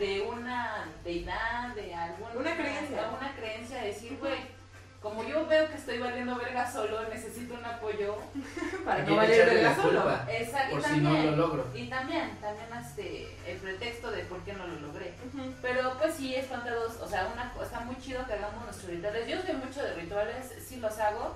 de 0.00 0.22
una 0.22 0.86
deidad, 1.04 1.74
de 1.76 1.94
alguna 1.94 2.30
Una 2.34 2.56
creencia. 2.56 3.02
de 3.02 3.08
una 3.08 3.32
creencia, 3.36 3.76
de 3.82 3.86
decir, 3.88 4.16
güey, 4.18 4.58
como 5.00 5.22
yo 5.24 5.46
veo 5.46 5.66
que 5.68 5.74
estoy 5.76 5.98
valiendo 5.98 6.34
verga 6.36 6.70
solo, 6.70 7.08
necesito 7.08 7.54
un 7.54 7.64
apoyo. 7.64 8.16
Para 8.84 9.02
no 9.04 9.16
valer 9.16 9.46
verga 9.46 9.74
solo. 9.76 10.04
Exacto. 10.28 10.70
Por 10.72 10.80
y 10.80 10.82
si 10.82 10.90
también, 10.90 11.24
no 11.26 11.30
lo 11.30 11.36
logro. 11.36 11.66
Y 11.74 11.88
también, 11.88 12.30
también 12.40 12.66
este, 12.84 13.36
el 13.46 13.56
pretexto 13.58 14.10
de 14.10 14.24
por 14.24 14.40
qué 14.40 14.52
no 14.54 14.66
lo 14.66 14.80
logré. 14.80 15.14
Pero 15.62 15.94
pues 15.98 16.14
sí, 16.14 16.34
espantados, 16.34 16.96
o 17.00 17.08
sea, 17.08 17.28
una, 17.32 17.52
co- 17.52 17.62
está 17.62 17.80
muy 17.80 17.96
chido 18.00 18.26
que 18.26 18.32
hagamos 18.34 18.64
nuestros 18.64 18.90
rituales. 18.90 19.28
Yo 19.28 19.40
soy 19.42 19.54
mucho 19.54 19.82
de 19.82 19.94
rituales, 19.94 20.52
sí 20.66 20.76
los 20.76 20.98
hago, 20.98 21.34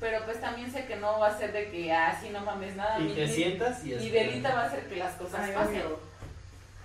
pero 0.00 0.24
pues 0.24 0.40
también 0.40 0.70
sé 0.72 0.86
que 0.86 0.96
no 0.96 1.18
va 1.20 1.28
a 1.28 1.38
ser 1.38 1.52
de 1.52 1.70
que, 1.70 1.92
ah, 1.92 2.16
sí, 2.20 2.30
no 2.30 2.40
mames 2.40 2.74
nada. 2.76 2.98
Y 2.98 3.04
mi- 3.04 3.14
te 3.14 3.26
mi- 3.26 3.32
sientas 3.32 3.84
y 3.84 4.10
velita 4.10 4.54
va 4.54 4.62
a 4.62 4.66
hacer 4.66 4.88
que 4.88 4.96
las 4.96 5.14
cosas 5.14 5.40
Ay, 5.40 5.52
pasen. 5.52 5.82
obvio. 5.82 6.00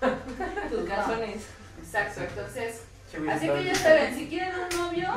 Tus 0.70 0.88
calzones. 0.88 1.46
Exacto, 1.78 2.20
entonces, 2.22 2.82
así 3.30 3.48
que 3.48 3.64
ya 3.64 3.74
saben, 3.74 4.14
si 4.14 4.28
quieren 4.28 4.52
un 4.58 4.78
novio, 4.78 5.08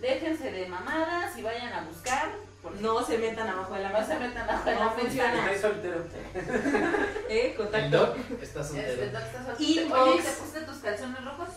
déjense 0.00 0.50
de 0.52 0.66
mamadas 0.68 1.36
y 1.36 1.42
vayan 1.42 1.72
a 1.72 1.82
buscar. 1.84 2.30
No 2.80 3.04
se 3.04 3.18
metan 3.18 3.48
abajo 3.48 3.74
de 3.74 3.82
la 3.82 3.88
no 3.90 3.98
mesa. 3.98 4.12
se 4.14 4.18
metan 4.20 4.48
abajo 4.48 4.64
de 4.70 4.74
No 4.76 4.80
la 4.80 4.86
mesa. 4.86 5.00
funciona. 5.00 5.52
Estoy 5.52 5.70
soltero. 5.70 6.04
Eh, 7.28 7.46
El 7.50 7.54
contacto. 7.56 7.96
doc 7.98 8.16
está 8.40 8.60
Este, 8.60 8.64
soltero. 8.76 9.02
Estás. 9.02 9.24
Oye, 9.58 9.64
¿y 9.64 9.74
¿te 10.22 10.30
pusiste 10.30 10.60
tus 10.60 10.76
calzones 10.76 11.24
rojos? 11.24 11.48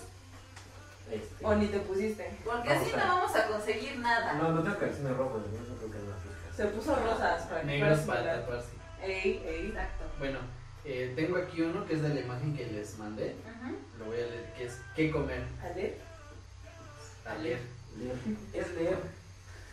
Este, 1.11 1.45
O 1.45 1.53
ni 1.55 1.67
te 1.67 1.79
pusiste. 1.79 2.35
Porque 2.43 2.69
Vamos 2.69 2.83
así 2.87 2.93
a- 2.93 2.97
no 2.97 3.15
vamos 3.15 3.35
a 3.35 3.47
conseguir 3.47 3.97
nada. 3.99 4.33
No, 4.33 4.49
no 4.53 4.63
tengo 4.63 4.77
calzones 4.79 5.15
rojos, 5.17 5.41
no 5.51 5.59
no 5.59 5.75
creo 5.77 5.91
que 5.91 5.97
no. 5.99 6.55
Se 6.55 6.65
puso 6.65 6.95
rosas 6.95 7.41
para 7.43 7.61
que 7.61 7.67
Negros 7.67 7.99
para 7.99 8.23
taparse. 8.41 8.67
Ey, 9.03 9.43
ey. 9.45 9.67
Exacto. 9.67 10.05
Bueno, 10.17 10.39
eh, 10.85 11.13
tengo 11.15 11.37
aquí 11.37 11.61
uno 11.61 11.85
que 11.85 11.95
es 11.95 12.01
de 12.01 12.09
la 12.09 12.19
imagen 12.21 12.55
que 12.55 12.65
les 12.67 12.97
mandé. 12.97 13.35
Lo 13.97 14.05
voy 14.05 14.17
a 14.17 14.27
leer, 14.27 14.53
que 14.55 14.65
es 14.65 14.79
¿qué 14.95 15.09
comer? 15.11 15.43
Ale. 15.61 15.97
A 17.25 17.35
leer. 17.35 17.59
Leer. 17.97 18.15
Es 18.53 18.73
leer. 18.75 18.97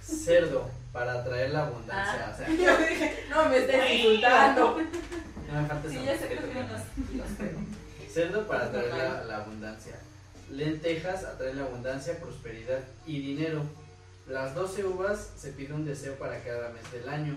Cerdo 0.02 0.70
para 0.92 1.20
atraer 1.20 1.50
la 1.50 1.66
abundancia. 1.66 2.26
Ah. 2.26 2.32
O 2.32 2.36
sea, 2.36 2.48
Yo 2.48 2.78
dije, 2.78 3.24
no 3.28 3.48
me 3.48 3.58
estés 3.58 3.90
insultando. 3.90 4.78
no 5.52 5.62
me 5.62 5.68
falta 5.68 5.88
Sí, 5.88 5.98
esa 5.98 6.08
ya 6.08 6.18
sé 6.18 6.28
que. 6.28 8.08
Cerdo 8.10 8.46
para 8.46 8.66
atraer 8.66 8.94
la, 8.94 9.24
la 9.24 9.36
abundancia. 9.36 9.96
Lentejas 10.50 11.24
atraen 11.24 11.56
la 11.56 11.64
abundancia, 11.64 12.18
prosperidad 12.20 12.80
y 13.06 13.20
dinero. 13.20 13.62
Las 14.26 14.54
12 14.54 14.84
uvas 14.84 15.32
se 15.36 15.52
pide 15.52 15.72
un 15.72 15.84
deseo 15.84 16.14
para 16.14 16.42
cada 16.42 16.70
mes 16.70 16.90
del 16.92 17.08
año. 17.08 17.36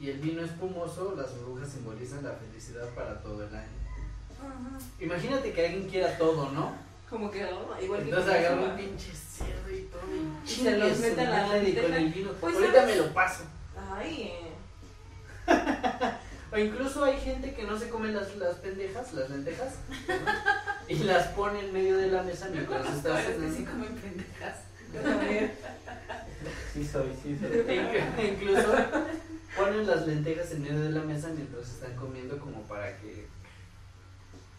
Y 0.00 0.10
el 0.10 0.18
vino 0.18 0.42
espumoso, 0.42 1.14
las 1.16 1.36
burbujas 1.38 1.70
simbolizan 1.70 2.22
la 2.24 2.32
felicidad 2.32 2.86
para 2.94 3.20
todo 3.20 3.46
el 3.46 3.54
año. 3.54 3.66
Imagínate 5.00 5.52
que 5.52 5.66
alguien 5.66 5.88
quiera 5.88 6.16
todo, 6.16 6.50
¿no? 6.50 6.72
Como 7.10 7.30
que 7.30 7.44
oh, 7.46 7.74
igual 7.82 8.00
que 8.02 8.10
Entonces 8.10 8.30
con 8.32 8.44
agarra 8.44 8.62
un 8.62 8.76
pinche 8.76 9.12
cerdo 9.12 9.70
y 9.70 9.82
todo 9.84 10.02
y 10.44 10.48
se 10.48 10.76
los 10.78 10.98
mete 10.98 11.22
en 11.22 11.30
la 11.30 11.58
y 11.62 11.74
con 11.74 11.94
el 11.94 12.12
vino. 12.12 12.30
Pues, 12.40 12.54
Ahorita 12.54 12.80
¿sabes? 12.80 12.96
me 12.96 13.02
lo 13.02 13.14
paso. 13.14 13.44
Ay, 13.96 14.32
eh. 14.32 14.52
O 16.50 16.56
incluso 16.56 17.04
hay 17.04 17.18
gente 17.20 17.52
que 17.54 17.64
no 17.64 17.78
se 17.78 17.90
come 17.90 18.08
las, 18.10 18.34
las 18.36 18.54
pendejas, 18.56 19.12
las 19.12 19.28
lentejas, 19.28 19.74
y 20.88 20.94
las 21.00 21.26
pone 21.28 21.60
en 21.60 21.72
medio 21.74 21.98
de 21.98 22.06
la 22.06 22.22
mesa 22.22 22.48
mientras 22.50 22.86
conozco 22.86 22.96
está 22.96 23.18
a 23.18 23.22
que 23.22 23.32
sí 23.34 23.56
cenando. 23.56 23.70
comen 23.86 23.94
pendejas. 23.96 24.56
A. 24.96 25.48
Sí 26.72 26.84
soy, 26.86 27.10
sí 27.22 27.36
soy. 27.38 27.50
E 27.50 27.82
inc- 27.82 28.32
incluso 28.32 28.72
ponen 29.58 29.86
las 29.86 30.06
lentejas 30.06 30.50
en 30.52 30.62
medio 30.62 30.80
de 30.80 30.90
la 30.90 31.02
mesa 31.02 31.28
mientras 31.34 31.68
están 31.68 31.94
comiendo 31.96 32.38
como 32.38 32.62
para 32.62 32.96
que, 32.98 33.26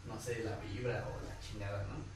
no 0.05 0.19
sé, 0.19 0.43
la 0.43 0.55
vibra 0.57 1.05
o 1.07 1.25
la 1.25 1.39
chingada, 1.39 1.83
¿no? 1.83 2.09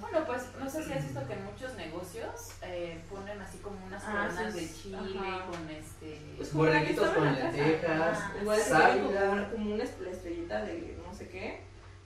Bueno, 0.00 0.26
pues 0.26 0.42
no 0.58 0.68
sé 0.68 0.82
si 0.84 0.92
has 0.92 1.04
visto 1.04 1.24
que 1.28 1.32
en 1.34 1.44
muchos 1.44 1.74
negocios 1.76 2.54
eh, 2.62 3.00
ponen 3.08 3.40
así 3.40 3.58
como 3.58 3.84
unas 3.86 4.02
Ah, 4.04 4.28
coronas 4.28 4.52
sí, 4.52 4.60
de 4.66 4.74
chile 4.74 4.98
Ajá. 4.98 5.46
con 5.46 5.70
este. 5.70 6.20
Pues 6.36 6.52
Borreguitos 6.52 7.08
con 7.10 7.32
lentejas, 7.32 8.18
Ah, 8.20 8.32
Igual 8.40 8.58
como, 8.58 8.68
sábila. 8.80 9.30
una- 9.30 9.50
como 9.50 9.74
una 9.74 9.84
la 9.84 10.10
estrellita 10.10 10.64
de 10.64 10.98
no 11.06 11.14
sé 11.14 11.28
qué. 11.28 11.60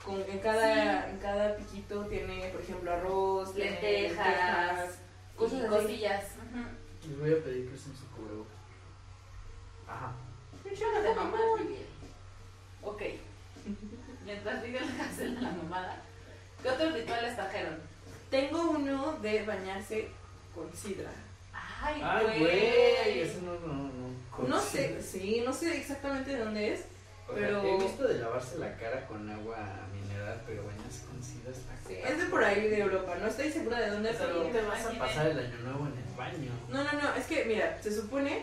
Con, 0.05 0.21
en, 0.29 0.39
cada, 0.41 1.09
en 1.09 1.17
cada 1.19 1.57
piquito 1.57 2.05
tiene, 2.05 2.51
por 2.51 2.61
ejemplo, 2.61 2.93
arroz, 2.93 3.55
lentejas, 3.57 4.99
cosas 5.35 5.63
y 5.65 5.67
cosillas. 5.67 6.25
Les 7.09 7.19
voy 7.19 7.33
a 7.33 7.43
pedir 7.43 7.69
que 7.71 7.75
usen 7.75 7.97
su 7.97 8.07
cubrebocas. 8.09 8.53
Ajá. 9.89 10.13
Yo 10.79 11.03
de 11.03 11.15
mamá, 11.15 11.39
Miguel. 11.59 11.87
Ok. 12.83 13.03
Mientras 14.25 14.63
Miguel 14.63 14.85
hace 15.01 15.29
la 15.29 15.51
mamada, 15.51 15.97
¿qué 16.63 16.71
otros 16.71 16.93
rituales 16.95 17.37
trajeron? 17.37 17.79
Tengo 18.31 18.71
uno 18.71 19.19
de 19.21 19.45
bañarse 19.45 20.09
con 20.55 20.73
sidra. 20.75 21.11
Ay, 21.53 22.01
Ay, 22.03 22.39
güey, 22.41 23.21
eso 23.21 23.41
no, 23.43 23.53
no, 23.61 23.75
no. 23.85 24.49
No 24.49 24.61
sé, 24.61 25.01
sí, 25.03 25.43
no 25.45 25.53
sé 25.53 25.77
exactamente 25.77 26.33
de 26.33 26.45
dónde 26.45 26.73
es. 26.75 26.81
O 27.29 27.33
sea, 27.35 27.47
Pero- 27.47 27.63
he 27.63 27.79
visto 27.79 28.07
de 28.07 28.19
lavarse 28.19 28.59
la 28.59 28.77
cara 28.77 29.07
con 29.07 29.31
agua 29.31 29.57
mineral, 29.93 30.43
pero 30.47 30.65
bañarse 30.67 31.05
con 31.07 31.23
sidra 31.23 31.51
está 31.53 31.73
Sí, 31.87 31.95
es 32.03 32.19
de 32.19 32.25
por 32.27 32.43
ahí 32.43 32.69
de 32.69 32.81
Europa, 32.81 33.15
no 33.21 33.27
estoy 33.27 33.51
segura 33.51 33.79
de 33.81 33.91
dónde, 33.91 34.13
sea, 34.13 34.27
pero... 34.27 34.45
no 34.45 34.51
te 34.51 34.63
vas 34.63 34.87
a 34.87 34.99
pasar 34.99 35.27
el 35.29 35.39
año 35.39 35.59
nuevo 35.59 35.87
en 35.87 35.99
el 35.99 36.17
baño. 36.17 36.51
No, 36.71 36.83
no, 36.85 36.93
no, 36.93 37.15
es 37.15 37.27
que 37.27 37.45
mira, 37.45 37.79
se 37.83 37.95
supone 37.95 38.43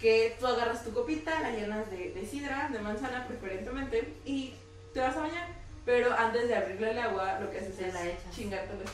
que 0.00 0.36
tú 0.40 0.46
agarras 0.46 0.82
tu 0.82 0.92
copita, 0.92 1.40
la 1.40 1.50
llenas 1.50 1.90
de, 1.90 2.12
de 2.12 2.26
sidra, 2.26 2.68
de 2.72 2.78
manzana 2.78 3.26
preferentemente, 3.26 4.14
y 4.24 4.54
te 4.94 5.00
vas 5.00 5.16
a 5.16 5.20
bañar. 5.20 5.48
Pero 5.84 6.12
antes 6.12 6.48
de 6.48 6.54
abrirle 6.54 6.90
el 6.90 6.98
agua, 6.98 7.38
lo 7.40 7.50
que 7.50 7.58
haces 7.58 7.78
es 7.78 7.94
chingarte 8.34 8.74
la 8.74 8.84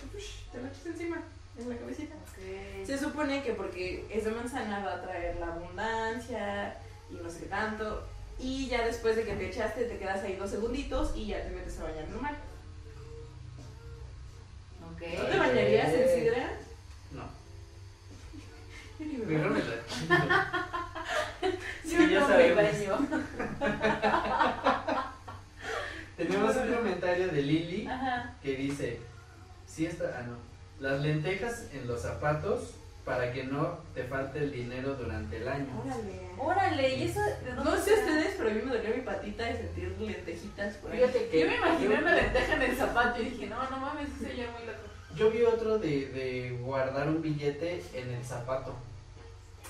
te 0.52 0.62
la 0.62 0.68
echas 0.68 0.86
encima, 0.86 1.22
en 1.58 1.68
la 1.68 1.76
cabecita. 1.76 2.14
Se 2.84 2.98
supone 2.98 3.42
que 3.42 3.52
porque 3.52 4.06
es 4.10 4.24
de 4.24 4.30
manzana 4.30 4.84
va 4.84 4.94
a 4.94 5.02
traer 5.02 5.36
la 5.36 5.48
abundancia 5.48 6.76
y 7.10 7.14
no 7.14 7.28
sé 7.28 7.40
qué 7.40 7.46
tanto. 7.46 8.06
Y 8.38 8.68
ya 8.68 8.84
después 8.84 9.16
de 9.16 9.24
que 9.24 9.34
te 9.34 9.48
echaste, 9.48 9.84
te 9.84 9.98
quedas 9.98 10.22
ahí 10.22 10.36
dos 10.36 10.50
segunditos 10.50 11.16
y 11.16 11.26
ya 11.26 11.42
te 11.42 11.50
metes 11.50 11.78
a 11.80 11.84
bañar 11.84 12.08
normal. 12.08 12.36
¿Tú 14.98 15.26
te 15.30 15.38
bañarías 15.38 15.92
en 15.92 16.20
sidra? 16.20 16.50
Primero 18.98 19.50
me 19.50 19.60
baño. 19.60 19.70
la 19.70 19.86
chingo. 19.86 20.14
Yo 21.84 21.86
Sí, 21.90 21.90
ya 22.10 22.20
no 22.20 22.26
me 22.28 22.32
sabemos. 22.32 22.56
baño. 22.56 22.94
Tenemos 26.16 26.56
un 26.56 26.72
comentario 26.74 27.28
de 27.28 27.42
Lili 27.42 27.86
Ajá. 27.86 28.34
que 28.42 28.56
dice: 28.56 29.00
Sí, 29.66 29.86
está. 29.86 30.16
Ah, 30.18 30.22
no. 30.22 30.36
Las 30.80 31.00
lentejas 31.00 31.66
en 31.72 31.86
los 31.86 32.02
zapatos 32.02 32.74
para 33.04 33.32
que 33.32 33.44
no 33.44 33.78
te 33.94 34.02
falte 34.04 34.40
el 34.40 34.50
dinero 34.52 34.94
durante 34.94 35.36
el 35.38 35.48
año. 35.48 35.66
Órale. 35.84 36.20
Órale, 36.38 36.96
¿y 36.96 37.02
eso 37.04 37.20
No 37.64 37.76
sé 37.76 37.94
ustedes, 37.94 38.34
pero 38.36 38.50
a 38.50 38.52
mí 38.52 38.60
me 38.64 38.76
dolió 38.76 38.94
mi 38.96 39.02
patita 39.02 39.44
de 39.44 39.56
sentir 39.58 39.94
lentejitas 40.00 40.74
por 40.76 40.90
ahí. 40.90 40.98
Fíjate 40.98 41.28
que. 41.28 41.40
Yo 41.40 41.46
me 41.46 41.56
imaginé 41.56 41.94
una 41.98 42.14
lenteja 42.14 42.54
en 42.54 42.62
el 42.62 42.76
zapato 42.76 43.22
y 43.22 43.26
dije, 43.30 43.46
no, 43.46 43.70
no 43.70 43.76
mames, 43.78 44.08
eso 44.08 44.28
ya 44.36 44.50
muy 44.50 44.66
loco. 44.66 44.85
Yo 45.16 45.30
vi 45.30 45.42
otro 45.44 45.78
de, 45.78 46.06
de 46.08 46.58
guardar 46.62 47.08
un 47.08 47.22
billete 47.22 47.82
en 47.94 48.10
el 48.10 48.24
zapato, 48.24 48.74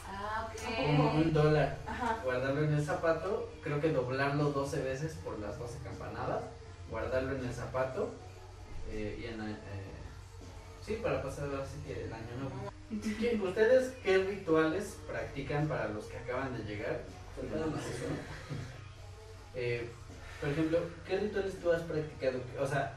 Ah, 0.09 0.49
como 0.87 1.09
ok. 1.11 1.15
un 1.17 1.33
dólar. 1.33 1.79
Ajá. 1.87 2.21
Guardarlo 2.25 2.65
en 2.65 2.75
el 2.75 2.85
zapato, 2.85 3.49
creo 3.63 3.81
que 3.81 3.91
doblarlo 3.93 4.51
12 4.51 4.83
veces 4.83 5.15
por 5.25 5.39
las 5.39 5.59
12 5.59 5.79
campanadas, 5.85 6.43
guardarlo 6.91 7.37
en 7.37 7.45
el 7.45 7.53
zapato 7.53 8.13
eh, 8.91 9.19
y 9.21 9.25
en, 9.27 9.41
eh, 9.41 9.57
sí, 10.85 10.99
para 11.03 11.23
pasar 11.23 11.49
así 11.63 11.77
que 11.87 12.05
el 12.05 12.13
año 12.13 12.27
nuevo. 12.41 12.73
¿Qué- 13.21 13.41
¿Ustedes 13.43 13.93
qué 14.03 14.19
rituales 14.19 14.97
practican 15.09 15.69
para 15.69 15.89
los 15.89 16.07
que 16.07 16.19
acaban 16.19 16.57
de 16.57 16.65
llegar? 16.65 17.01
Nada 17.53 17.67
más 17.67 17.85
eso, 17.85 18.05
¿no? 18.09 18.17
Eh, 19.55 19.89
por 20.41 20.51
ejemplo, 20.51 20.79
¿qué 21.07 21.19
rituales 21.19 21.61
tú 21.61 21.71
has 21.73 21.83
practicado? 21.83 22.41
O 22.61 22.67
sea, 22.67 22.97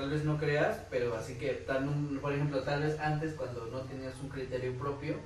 tal 0.00 0.08
vez 0.08 0.24
no 0.24 0.38
creas, 0.38 0.78
pero 0.88 1.14
así 1.14 1.34
que, 1.34 1.50
tal, 1.66 1.84
por 2.22 2.32
ejemplo, 2.32 2.62
tal 2.62 2.82
vez 2.82 2.98
antes 2.98 3.34
cuando 3.34 3.66
no 3.66 3.80
tenías 3.80 4.14
un 4.22 4.30
criterio 4.30 4.72
propio, 4.78 5.16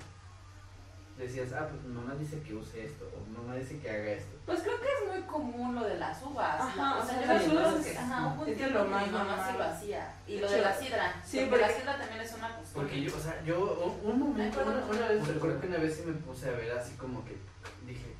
decías, 1.17 1.53
ah, 1.53 1.69
pues 1.71 1.81
mi 1.85 1.95
mamá 1.95 2.17
dice 2.17 2.41
que 2.43 2.55
use 2.57 2.85
esto, 2.85 3.09
o 3.17 3.25
mi 3.31 3.37
mamá 3.37 3.55
dice 3.55 3.79
que 3.79 3.89
haga 3.89 4.11
esto. 4.11 4.37
Pues 4.45 4.63
creo 4.63 4.81
que 4.81 4.89
es 4.89 5.13
muy 5.15 5.23
común 5.29 5.77
lo 5.77 5.85
de 5.85 5.97
las 5.97 6.21
uvas. 6.25 6.61
Ajá, 6.61 6.97
¿no? 6.97 6.99
o 7.01 7.07
sea, 7.07 7.23
yo 7.23 7.27
las 7.55 7.73
uvas 7.73 7.85
que- 7.87 7.97
ajá, 7.99 8.37
es 8.49 8.59
que 8.59 8.71
lo 8.71 8.83
que 8.85 8.91
más 8.91 9.07
mi 9.07 9.13
mamá 9.13 9.49
sí 9.49 9.57
lo 9.59 9.65
hacía. 9.65 10.15
Y 10.27 10.35
De 10.35 10.41
lo 10.41 10.47
hecho, 10.49 10.57
de 10.57 10.63
la 10.63 10.75
sidra. 10.75 11.23
sí, 11.25 11.37
porque, 11.37 11.51
porque- 11.51 11.67
la 11.67 11.73
sidra 11.79 11.99
también 11.99 12.21
es 12.23 12.33
una 12.35 12.57
costumbre. 12.57 12.75
Porque 12.75 13.03
yo, 13.03 13.17
o 13.17 13.21
sea, 13.21 13.45
yo 13.45 14.01
un- 14.03 14.19
momento, 14.19 14.59
Me 14.59 14.73
una, 14.97 15.09
vez, 15.09 15.29
recuerdo 15.29 15.61
que 15.61 15.67
una 15.69 15.79
vez 15.79 15.95
sí 15.95 16.03
me 16.05 16.15
puse 16.15 16.49
a 16.49 16.53
ver 16.53 16.73
así 16.77 16.97
como 16.97 17.25
que 17.25 17.37
dije, 17.87 18.13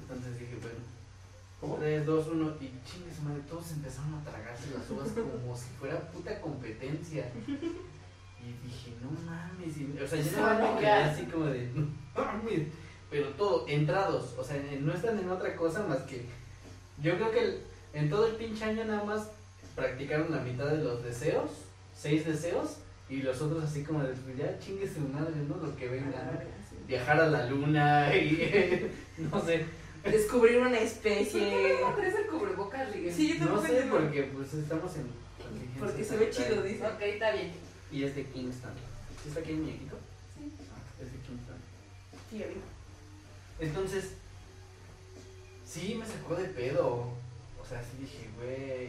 entonces 0.00 0.38
dije, 0.38 0.54
bueno. 0.62 0.78
3, 1.62 2.04
2, 2.06 2.26
1 2.28 2.52
y 2.60 2.66
chingue 2.84 3.14
su 3.14 3.22
madre, 3.22 3.40
todos 3.48 3.70
empezaron 3.72 4.14
a 4.14 4.24
tragarse 4.24 4.70
las 4.76 4.90
uvas 4.90 5.08
como 5.10 5.56
si 5.56 5.68
fuera 5.78 6.00
puta 6.10 6.40
competencia. 6.40 7.30
Y 7.46 8.66
dije, 8.66 8.92
no 9.00 9.10
mames, 9.24 9.76
y- 9.78 9.96
o 10.02 10.06
sea, 10.06 10.20
yo 10.20 10.42
más 10.42 10.58
me 10.74 10.80
quedé 10.80 10.90
así 10.92 11.24
como 11.26 11.46
de, 11.46 11.70
no 11.74 11.86
mames, 12.16 12.62
pero 13.10 13.28
todo, 13.30 13.66
entrados, 13.68 14.34
o 14.36 14.42
sea, 14.42 14.60
no 14.80 14.92
están 14.92 15.18
en 15.18 15.28
otra 15.30 15.54
cosa 15.54 15.84
más 15.86 15.98
que, 15.98 16.26
yo 17.00 17.14
creo 17.16 17.30
que 17.30 17.38
el- 17.44 17.62
en 17.94 18.10
todo 18.10 18.26
el 18.26 18.34
pinche 18.34 18.64
año 18.64 18.84
nada 18.84 19.04
más 19.04 19.28
practicaron 19.76 20.30
la 20.32 20.40
mitad 20.42 20.66
de 20.66 20.82
los 20.82 21.04
deseos, 21.04 21.50
seis 21.96 22.26
deseos, 22.26 22.78
Y 23.08 23.16
los 23.20 23.42
otros 23.42 23.62
así 23.64 23.82
como 23.84 24.02
de, 24.02 24.14
pues 24.14 24.38
ya 24.38 24.58
chingue 24.58 24.88
su 24.90 25.00
madre, 25.00 25.34
¿no? 25.46 25.56
Lo 25.56 25.76
que 25.76 25.86
venga, 25.86 26.06
¿no? 26.24 26.32
Viajar 26.88 27.20
a 27.20 27.26
la 27.28 27.44
luna 27.44 28.16
y 28.16 28.90
no 29.30 29.38
sé. 29.44 29.66
Descubrir 30.04 30.58
una 30.58 30.78
especie. 30.78 31.78
¿Cómo 31.80 31.94
traes 31.96 32.14
el 32.16 32.26
cubrebocas, 32.26 32.92
Rigue? 32.92 33.12
Sí, 33.12 33.28
yo 33.28 33.34
No 33.34 33.40
tampoco 33.46 33.66
sé, 33.66 33.72
entiendo. 33.74 33.96
porque 33.98 34.22
pues 34.34 34.54
estamos 34.54 34.96
en 34.96 35.06
Porque 35.78 36.04
se 36.04 36.16
ve 36.16 36.30
chido, 36.30 36.62
dice. 36.62 36.84
Ok, 36.86 37.00
está 37.02 37.30
bien. 37.32 37.52
Y 37.92 38.04
es 38.04 38.16
de 38.16 38.24
Kingston. 38.26 38.72
¿Sí 39.22 39.28
está 39.28 39.40
aquí 39.40 39.52
en 39.52 39.64
México? 39.66 39.96
Sí. 40.36 40.50
Ah, 40.74 41.02
es 41.02 41.12
de 41.12 41.18
Kingston. 41.18 41.56
Sí, 42.30 42.38
ya 42.38 42.46
vi. 42.46 42.54
Entonces, 43.60 44.12
sí 45.66 45.94
me 45.94 46.06
sacó 46.06 46.34
de 46.34 46.48
pedo. 46.48 46.86
O 47.60 47.64
sea, 47.68 47.80
sí 47.82 47.98
dije, 48.00 48.28
güey. 48.36 48.88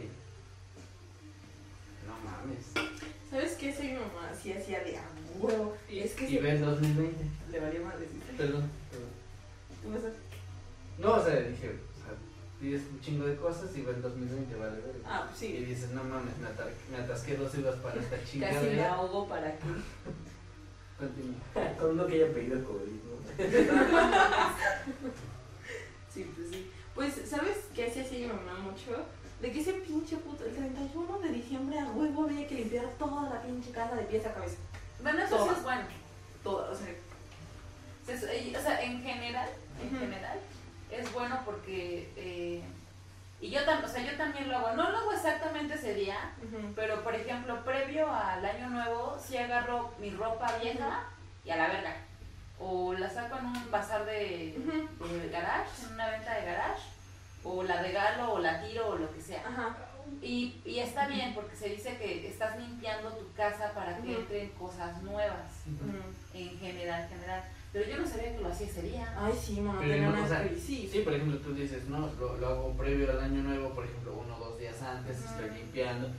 No 2.08 2.18
mames. 2.24 2.90
¿Sabes 3.30 3.54
qué? 3.54 3.74
Soy 3.76 3.94
mamá 3.94 4.30
así 4.32 4.52
hacía 4.52 4.84
de 4.84 4.98
a 4.98 5.04
huevo. 5.40 5.76
Es 5.90 6.12
que 6.14 6.26
y 6.26 6.36
se- 6.36 6.42
ve 6.42 6.52
el 6.52 6.62
2020. 6.62 7.24
le 7.52 7.60
valía 7.60 7.82
madre. 7.82 8.08
¿sí? 8.12 8.20
Perdón, 8.38 8.70
perdón. 8.92 9.10
¿Qué 9.82 9.88
pasó? 9.90 10.23
No, 11.00 11.14
o 11.14 11.24
sea, 11.24 11.36
dije, 11.36 11.70
o 11.70 11.98
sea, 12.00 12.14
pides 12.60 12.84
un 12.92 13.02
chingo 13.02 13.26
de 13.26 13.36
cosas 13.36 13.76
y 13.76 13.82
ve 13.82 13.92
el 13.92 14.02
2020, 14.02 14.56
vale, 14.56 14.72
vale. 14.72 14.94
Ah, 15.06 15.26
pues 15.30 15.44
Y 15.44 15.48
sí. 15.58 15.66
dices, 15.66 15.90
no 15.92 16.04
mames, 16.04 16.38
me, 16.38 16.48
atar- 16.48 16.72
me 16.92 16.98
atasqué 16.98 17.36
dos 17.36 17.54
uvas 17.56 17.76
para 17.78 18.00
esta 18.00 18.16
Casi 18.18 18.38
me 18.40 18.86
ahogo 18.86 19.28
para 19.28 19.52
que. 19.58 19.64
Continúa. 21.00 21.78
Con 21.80 21.92
uno 21.92 22.06
que 22.08 22.14
haya 22.16 22.34
pedido 22.34 22.64
COVID, 22.64 22.92
¿no? 23.04 23.14
Sí, 26.14 26.30
pues 26.36 26.50
sí. 26.52 26.72
Pues, 26.94 27.14
¿sabes 27.28 27.58
qué 27.76 27.88
hacía 27.88 28.04
así 28.04 28.18
mi 28.20 28.28
mamá 28.28 28.54
mucho? 28.60 29.04
De 29.42 29.52
que 29.52 29.62
ese 29.62 29.74
pinche 29.74 30.16
puto, 30.18 30.46
el 30.46 30.54
31 30.56 31.20
de 31.20 31.30
diciembre 31.30 31.80
a 31.80 31.90
huevo 31.90 32.26
había 32.26 32.48
que 32.48 32.56
limpiar 32.56 32.86
toda 33.00 33.30
la 33.34 33.42
pinche 33.42 33.72
casa 33.72 33.96
de 33.96 34.04
pies 34.04 34.26
a 34.28 34.34
cabeza. 34.34 34.58
Bueno, 35.02 35.24
eso 35.24 35.44
sí 35.44 35.50
es 35.58 35.64
bueno. 35.64 35.82
Toda, 36.44 36.70
o 36.70 36.76
sea. 36.76 36.88
Se- 38.06 38.18
se- 38.20 38.58
O 38.58 38.62
sea, 38.62 38.84
en 38.84 39.02
general, 39.02 39.50
en 39.82 40.00
general, 40.00 40.40
es 41.00 41.12
bueno 41.14 41.40
porque... 41.46 42.12
eh, 42.16 42.62
y 43.42 43.50
yo, 43.50 43.60
tam- 43.66 43.84
o 43.84 43.88
sea, 43.88 44.02
yo 44.10 44.16
también 44.18 44.48
lo 44.50 44.58
hago. 44.58 44.76
No 44.76 44.90
lo 44.90 44.98
hago 45.00 45.12
exactamente 45.12 45.74
ese 45.74 45.94
día, 45.96 46.18
pero 46.76 47.04
por 47.04 47.14
ejemplo, 47.14 47.64
previo 47.66 48.10
al 48.10 48.46
año 48.46 48.70
nuevo, 48.70 49.18
sí 49.22 49.36
agarro 49.36 49.92
mi 50.00 50.12
ropa 50.12 50.50
vieja 50.62 51.04
y 51.44 51.50
a 51.50 51.58
la 51.58 51.68
verga. 51.68 51.96
O 52.60 52.94
la 52.94 53.10
saco 53.10 53.38
en 53.40 53.48
un 53.48 53.70
bazar 53.72 54.06
de, 54.06 54.56
garage, 55.30 55.86
en 55.88 55.94
una 55.94 56.10
venta 56.10 56.36
de 56.36 56.46
garage, 56.46 56.84
o 57.44 57.64
la 57.64 57.82
regalo, 57.82 58.34
o 58.34 58.40
la 58.40 58.62
tiro, 58.62 58.88
o 58.90 58.96
lo 58.96 59.14
que 59.14 59.22
sea. 59.22 59.44
Y, 60.22 60.62
y 60.64 60.80
está 60.80 61.08
bien 61.08 61.34
porque 61.34 61.56
se 61.58 61.68
dice 61.70 61.98
que 61.98 62.28
estás 62.30 62.58
limpiando 62.58 63.10
tu 63.12 63.34
casa 63.34 63.72
para 63.74 63.98
que 63.98 64.16
entren 64.20 64.50
cosas 64.52 65.02
nuevas, 65.02 65.66
en 66.34 66.60
general, 66.60 67.10
general. 67.10 67.44
Pero 67.74 67.90
yo 67.90 67.98
no 67.98 68.08
sabía 68.08 68.36
que 68.36 68.42
lo 68.42 68.50
hacía 68.50 68.68
ese 68.68 68.82
día. 68.84 69.14
Ay, 69.18 69.34
sí, 69.44 69.60
mamá, 69.60 69.80
Pero 69.80 69.94
tenía 69.94 70.08
no, 70.10 70.14
una 70.14 70.24
o 70.26 70.28
sea, 70.28 70.48
sí. 70.64 70.88
Sí, 70.92 71.00
por 71.00 71.14
ejemplo, 71.14 71.40
tú 71.40 71.54
dices, 71.56 71.86
no, 71.90 72.08
lo, 72.20 72.38
lo 72.38 72.48
hago 72.48 72.74
previo 72.78 73.10
al 73.12 73.20
año 73.20 73.42
nuevo, 73.42 73.70
por 73.72 73.84
ejemplo, 73.86 74.14
uno 74.24 74.36
o 74.38 74.50
dos 74.52 74.60
días 74.60 74.80
antes, 74.84 75.18
Ujú. 75.20 75.30
estoy 75.42 75.58
limpiando. 75.58 76.10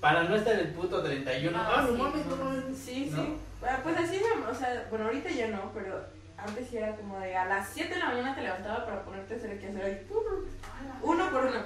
Para 0.00 0.24
no 0.24 0.36
estar 0.36 0.54
el 0.58 0.68
puto 0.68 1.02
31. 1.02 1.58
Ah, 1.58 1.72
Ah, 1.78 1.82
no 1.82 1.92
sí, 1.96 2.02
mames, 2.02 2.26
no 2.26 2.36
mames. 2.36 2.76
Sí, 2.78 3.10
sí. 3.12 3.34
Ah, 3.62 3.80
Pues 3.82 3.96
así, 3.96 4.20
me- 4.20 4.46
o 4.46 4.54
sea, 4.54 4.86
bueno, 4.90 5.06
ahorita 5.06 5.30
ya 5.30 5.48
no, 5.48 5.72
pero 5.72 6.04
antes 6.36 6.68
sí 6.68 6.76
era 6.76 6.94
como 6.94 7.18
de 7.18 7.34
a 7.34 7.46
las 7.46 7.68
7 7.70 7.94
de 7.94 8.00
la 8.00 8.06
mañana 8.10 8.34
te 8.34 8.42
levantaba 8.42 8.84
para 8.84 9.02
ponerte 9.02 9.34
a 9.34 9.36
hacer 9.38 9.50
el 9.52 9.58
quehacer 9.58 9.82
ahí. 9.84 10.06
Uno 11.02 11.30
por 11.30 11.44
uno. 11.46 11.60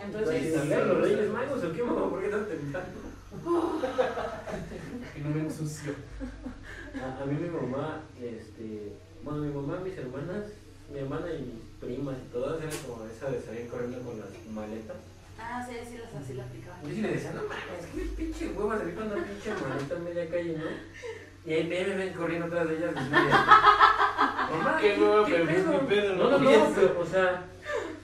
Entonces, 0.00 0.44
Entonces, 0.46 0.64
¿llegaron 0.64 0.88
los 0.88 1.00
Reyes 1.02 1.28
Magos 1.30 1.64
o 1.64 1.72
qué, 1.72 1.82
mamá? 1.82 2.08
¿Por 2.10 2.22
qué 2.22 2.28
tan 2.28 2.46
temprano? 2.46 2.86
Que 5.14 5.20
no 5.20 5.30
me 5.30 5.40
ensucio. 5.40 5.92
A, 7.02 7.22
a 7.22 7.26
mí 7.26 7.34
mi 7.40 7.48
mamá, 7.48 8.00
este, 8.20 8.92
bueno, 9.22 9.40
mi 9.40 9.52
mamá, 9.52 9.80
mis 9.80 9.96
hermanas, 9.96 10.44
mi 10.92 10.98
hermana 11.00 11.26
y 11.32 11.42
mis 11.42 11.62
primas 11.80 12.16
y 12.18 12.32
todas 12.32 12.58
eran 12.62 12.76
como 12.86 13.04
esa 13.06 13.30
de 13.30 13.40
salir 13.40 13.68
corriendo 13.68 13.98
con 14.00 14.18
las 14.18 14.28
maletas. 14.52 14.96
Ah, 15.40 15.64
sí, 15.66 15.74
sí, 15.88 15.98
las 15.98 16.14
así 16.14 16.34
la 16.34 16.44
aplicaba. 16.44 16.76
Yo 16.82 16.88
sí 16.90 17.00
le 17.00 17.12
decía, 17.12 17.32
no 17.32 17.42
mames, 17.42 17.86
qué 17.94 18.02
pinche 18.16 18.48
hueva 18.48 18.78
salir 18.78 18.94
con 18.94 19.06
una 19.06 19.16
pinche 19.24 19.50
maleta 19.54 19.94
en 19.96 20.04
media 20.04 20.28
calle, 20.28 20.58
¿no? 20.58 20.64
Y 21.46 21.52
ahí 21.54 21.64
me 21.68 21.84
ven 21.96 22.12
corriendo 22.14 22.46
atrás 22.46 22.68
de 22.68 22.76
ellas. 22.76 22.94
Mamá, 24.50 24.78
Qué 24.80 24.96
hueva, 25.00 25.26
¿qué 25.26 25.32
pero 25.34 25.46
pedo? 25.46 25.72
mi 25.82 25.86
pedo 25.88 26.14
No, 26.16 26.30
no 26.30 26.38
no, 26.38 26.72
pero, 26.74 27.00
o 27.00 27.06
sea, 27.06 27.44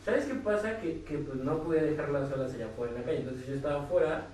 ¿sabes 0.05 0.27
qué 0.27 0.35
pasa? 0.35 0.79
Que, 0.81 1.03
que 1.03 1.19
pues 1.19 1.39
no 1.41 1.63
podía 1.63 1.83
dejarlas 1.83 2.29
solas 2.31 2.55
allá 2.55 2.67
afuera 2.67 2.93
en 2.93 2.99
la 3.01 3.05
calle, 3.05 3.19
entonces 3.19 3.47
yo 3.49 3.55
estaba 3.55 3.83
afuera 3.83 4.27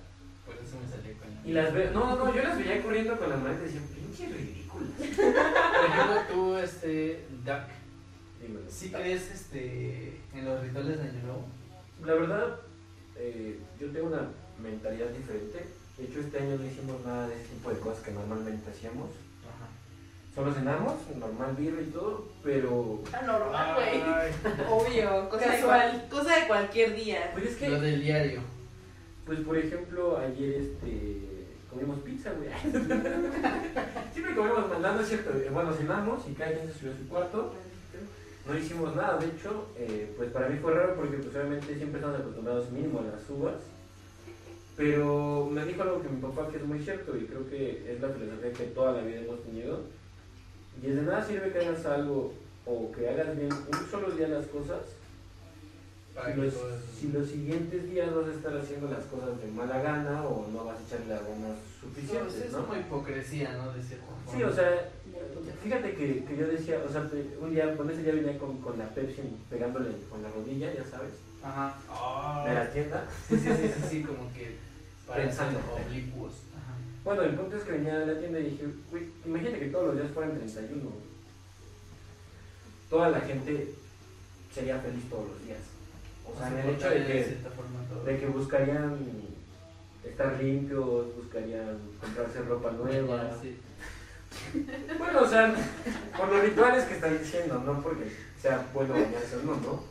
Por 0.45 0.55
eso 0.55 0.77
me 0.81 0.87
salí 0.89 1.13
con 1.15 1.29
y 1.49 1.53
las 1.53 1.73
veo, 1.73 1.91
no, 1.91 2.15
no, 2.15 2.35
yo 2.35 2.43
las 2.43 2.57
veía 2.57 2.81
corriendo 2.81 3.17
con 3.17 3.29
la 3.29 3.37
maleta 3.37 3.61
y 3.63 3.65
decía, 3.65 3.81
pinche 3.95 4.25
ridículas. 4.27 4.89
Por 4.99 5.85
ejemplo, 5.85 6.21
tú, 6.31 6.55
este, 6.57 7.25
Duck, 7.45 7.67
Dímelo. 8.41 8.65
¿sí 8.69 8.91
crees 8.91 9.31
este, 9.31 10.19
en 10.33 10.45
los 10.45 10.61
rituales 10.61 10.97
de 10.97 11.03
Año 11.09 11.21
Nuevo? 11.23 11.45
La 12.05 12.13
verdad, 12.13 12.55
eh, 13.17 13.59
yo 13.79 13.91
tengo 13.91 14.07
una 14.07 14.27
mentalidad 14.61 15.07
diferente. 15.09 15.65
De 15.97 16.03
hecho, 16.05 16.19
este 16.19 16.37
año 16.39 16.57
no 16.57 16.65
hicimos 16.65 17.05
nada 17.05 17.27
de 17.27 17.35
ese 17.35 17.45
tipo 17.53 17.69
de 17.69 17.79
cosas 17.79 18.03
que 18.03 18.11
normalmente 18.11 18.71
hacíamos. 18.71 19.09
Ajá. 19.45 19.67
Solo 20.33 20.53
cenamos, 20.53 20.93
normal 21.17 21.55
birra 21.55 21.81
y 21.81 21.85
todo, 21.91 22.29
pero... 22.43 23.03
Ah, 23.13 23.21
normal, 23.23 23.75
güey. 23.75 24.67
Obvio, 24.71 25.29
cosa 25.29 25.51
de, 25.51 25.61
cual- 25.61 26.07
cosa 26.09 26.35
de 26.39 26.47
cualquier 26.47 26.95
día. 26.95 27.29
Pues 27.33 27.45
es 27.45 27.55
que, 27.57 27.69
Lo 27.69 27.79
del 27.81 28.01
diario. 28.01 28.41
Pues 29.31 29.45
por 29.45 29.57
ejemplo, 29.57 30.17
ayer 30.17 30.55
este, 30.55 31.21
comimos 31.69 31.99
pizza, 31.99 32.33
güey. 32.33 32.49
Siempre 34.13 34.35
comemos 34.35 34.69
mandando, 34.69 35.01
cierto. 35.05 35.29
eh, 35.37 35.49
Bueno, 35.53 35.71
cenamos 35.71 36.27
y 36.27 36.33
cada 36.33 36.51
quien 36.51 36.67
se 36.67 36.77
subió 36.77 36.91
a 36.91 36.97
su 36.97 37.07
cuarto. 37.07 37.53
No 38.45 38.57
hicimos 38.57 38.93
nada, 38.93 39.17
de 39.19 39.27
hecho, 39.27 39.69
eh, 39.77 40.13
pues 40.17 40.31
para 40.31 40.49
mí 40.49 40.59
fue 40.61 40.73
raro 40.73 40.95
porque 40.97 41.15
pues 41.15 41.33
obviamente 41.33 41.77
siempre 41.77 42.01
estamos 42.01 42.19
acostumbrados 42.19 42.69
mínimo 42.71 42.99
a 42.99 43.03
las 43.03 43.29
uvas. 43.29 43.55
Pero 44.75 45.47
me 45.49 45.63
dijo 45.63 45.81
algo 45.81 46.01
que 46.01 46.09
mi 46.09 46.21
papá 46.21 46.49
que 46.49 46.57
es 46.57 46.65
muy 46.65 46.79
cierto 46.83 47.15
y 47.15 47.23
creo 47.23 47.49
que 47.49 47.89
es 47.89 48.01
la 48.01 48.09
filosofía 48.09 48.51
que 48.51 48.63
toda 48.65 48.91
la 48.91 49.01
vida 49.03 49.21
hemos 49.21 49.41
tenido. 49.43 49.79
Y 50.83 50.87
es 50.87 50.95
de 50.97 51.03
nada 51.03 51.25
sirve 51.25 51.53
que 51.53 51.59
hagas 51.59 51.85
algo 51.85 52.33
o 52.65 52.91
que 52.91 53.07
hagas 53.07 53.37
bien 53.37 53.49
un 53.53 53.89
solo 53.89 54.11
día 54.11 54.27
las 54.27 54.47
cosas 54.47 54.81
si 56.13 57.07
los, 57.07 57.25
si 57.27 57.31
siguientes 57.33 57.89
días 57.89 58.13
vas 58.13 58.27
a 58.27 58.33
estar 58.33 58.57
haciendo 58.57 58.89
las 58.89 59.05
cosas 59.05 59.39
de 59.41 59.47
mala 59.47 59.81
gana 59.81 60.23
o 60.23 60.47
no 60.51 60.65
vas 60.65 60.77
a 60.79 60.83
echarle 60.83 61.07
las 61.15 61.23
ganas 61.23 61.57
Pues 61.81 61.95
suficientes, 61.95 62.35
es 62.35 62.51
¿no? 62.51 62.65
como 62.67 62.79
hipocresía, 62.79 63.53
¿no? 63.53 63.71
De 63.71 63.81
cierta 63.81 64.05
forma. 64.05 64.31
Sí, 64.37 64.43
o 64.43 64.53
sea, 64.53 64.89
fíjate 65.63 65.95
que, 65.95 66.25
que 66.25 66.37
yo 66.37 66.47
decía, 66.47 66.81
o 66.85 66.91
sea, 66.91 67.09
un 67.39 67.51
día, 67.53 67.75
con 67.77 67.89
ese 67.89 68.03
día 68.03 68.13
venía 68.13 68.37
con, 68.37 68.57
con 68.61 68.77
la 68.77 68.89
Pepsi 68.89 69.21
pegándole 69.49 69.89
con 70.09 70.21
la 70.21 70.29
rodilla, 70.29 70.73
ya 70.73 70.85
sabes, 70.85 71.13
Ajá. 71.41 72.45
de 72.47 72.53
la 72.53 72.69
tienda. 72.71 73.07
Sí, 73.29 73.37
sí, 73.37 73.47
sí, 73.49 73.67
sí, 73.75 73.83
sí, 73.89 74.03
como 74.03 74.31
que 74.33 74.57
Pensando. 75.13 75.59
oblicuos. 75.73 76.33
Ajá. 76.53 76.73
Bueno, 77.03 77.21
el 77.23 77.35
punto 77.35 77.55
es 77.57 77.63
que 77.63 77.71
venía 77.71 77.99
de 77.99 78.13
la 78.13 78.19
tienda 78.19 78.39
y 78.39 78.49
dije, 78.51 78.65
güey, 78.91 79.07
imagínate 79.25 79.59
que 79.59 79.69
todos 79.69 79.87
los 79.87 79.95
días 79.95 80.11
fueran 80.13 80.37
31. 80.37 80.89
Toda 82.89 83.09
la 83.09 83.21
gente 83.21 83.73
sería 84.53 84.77
feliz 84.79 85.09
todos 85.09 85.29
los 85.29 85.45
días. 85.45 85.59
O 86.25 86.37
sea, 86.37 86.47
en 86.47 86.57
el 86.57 86.75
hecho 86.75 86.89
de 86.89 86.99
de 86.99 87.05
que, 87.05 88.11
de 88.11 88.19
que 88.19 88.25
buscarían 88.27 88.97
estar 90.03 90.41
limpios, 90.41 91.15
buscarían 91.15 91.79
comprarse 91.99 92.41
ropa 92.41 92.71
nueva. 92.71 93.37
Sí. 93.41 93.57
Bueno, 94.97 95.21
o 95.23 95.27
sea, 95.27 95.53
por 96.17 96.29
los 96.29 96.41
rituales 96.41 96.85
que 96.85 96.93
están 96.93 97.17
diciendo, 97.17 97.61
no 97.65 97.81
porque 97.81 98.11
sea 98.41 98.65
bueno 98.73 98.93
bañarse 98.93 99.35
o 99.35 99.43
no, 99.43 99.55
¿no? 99.57 99.83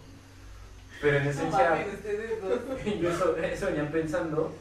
Pero 1.00 1.18
en 1.18 1.26
esencia, 1.26 1.86
yo 3.00 3.10
eso, 3.10 3.36
eso 3.36 3.66
venía 3.66 3.90
pensando. 3.90 4.52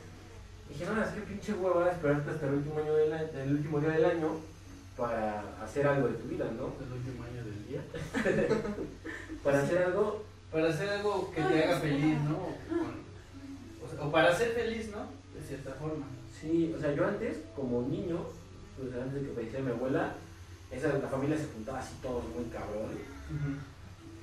Dije, 0.69 0.86
no, 0.86 1.01
es 1.01 1.10
que 1.10 1.21
pinche 1.21 1.53
hueva 1.53 1.91
esperarte 1.91 2.32
hasta 2.32 2.47
el 2.47 2.55
último, 2.55 2.79
año 2.79 2.93
del 2.93 3.13
año, 3.13 3.27
el 3.36 3.51
último 3.53 3.79
día 3.79 3.91
del 3.91 4.05
año 4.05 4.39
para 4.99 5.43
hacer 5.63 5.88
algo 5.88 6.10
de 6.10 6.15
tu 6.15 6.27
vida, 6.27 6.45
¿no? 6.58 6.73
El 6.86 6.91
último 6.91 7.23
año 7.23 7.43
del 7.43 7.67
día. 7.67 7.82
Para 9.43 9.63
hacer 9.63 9.84
algo, 9.84 10.26
Para 10.52 10.70
hacer 10.70 10.89
algo 10.89 11.32
que 11.32 11.41
te 11.41 11.64
haga 11.64 11.80
feliz, 11.80 12.18
¿no? 12.22 12.38
O, 12.38 13.86
o 13.86 13.89
sea, 13.89 14.06
o 14.06 14.12
para 14.12 14.34
ser 14.34 14.50
feliz, 14.50 14.89
¿no? 14.89 15.06
De 15.34 15.45
cierta 15.45 15.72
forma. 15.72 16.06
sí, 16.39 16.74
o 16.76 16.80
sea, 16.80 16.93
yo 16.93 17.08
antes, 17.08 17.38
como 17.56 17.84
niño, 17.84 18.20
pues 18.78 18.93
antes 18.95 19.22
de 19.22 19.28
que 19.28 19.36
falleciera 19.36 19.66
mi 19.66 19.72
abuela, 19.72 20.16
esa, 20.72 20.97
la 20.97 21.08
familia 21.08 21.38
se 21.38 21.47
juntaba 21.47 21.80
así 21.80 21.95
todos 22.02 22.24
muy 22.36 22.45
cabrón. 22.45 22.97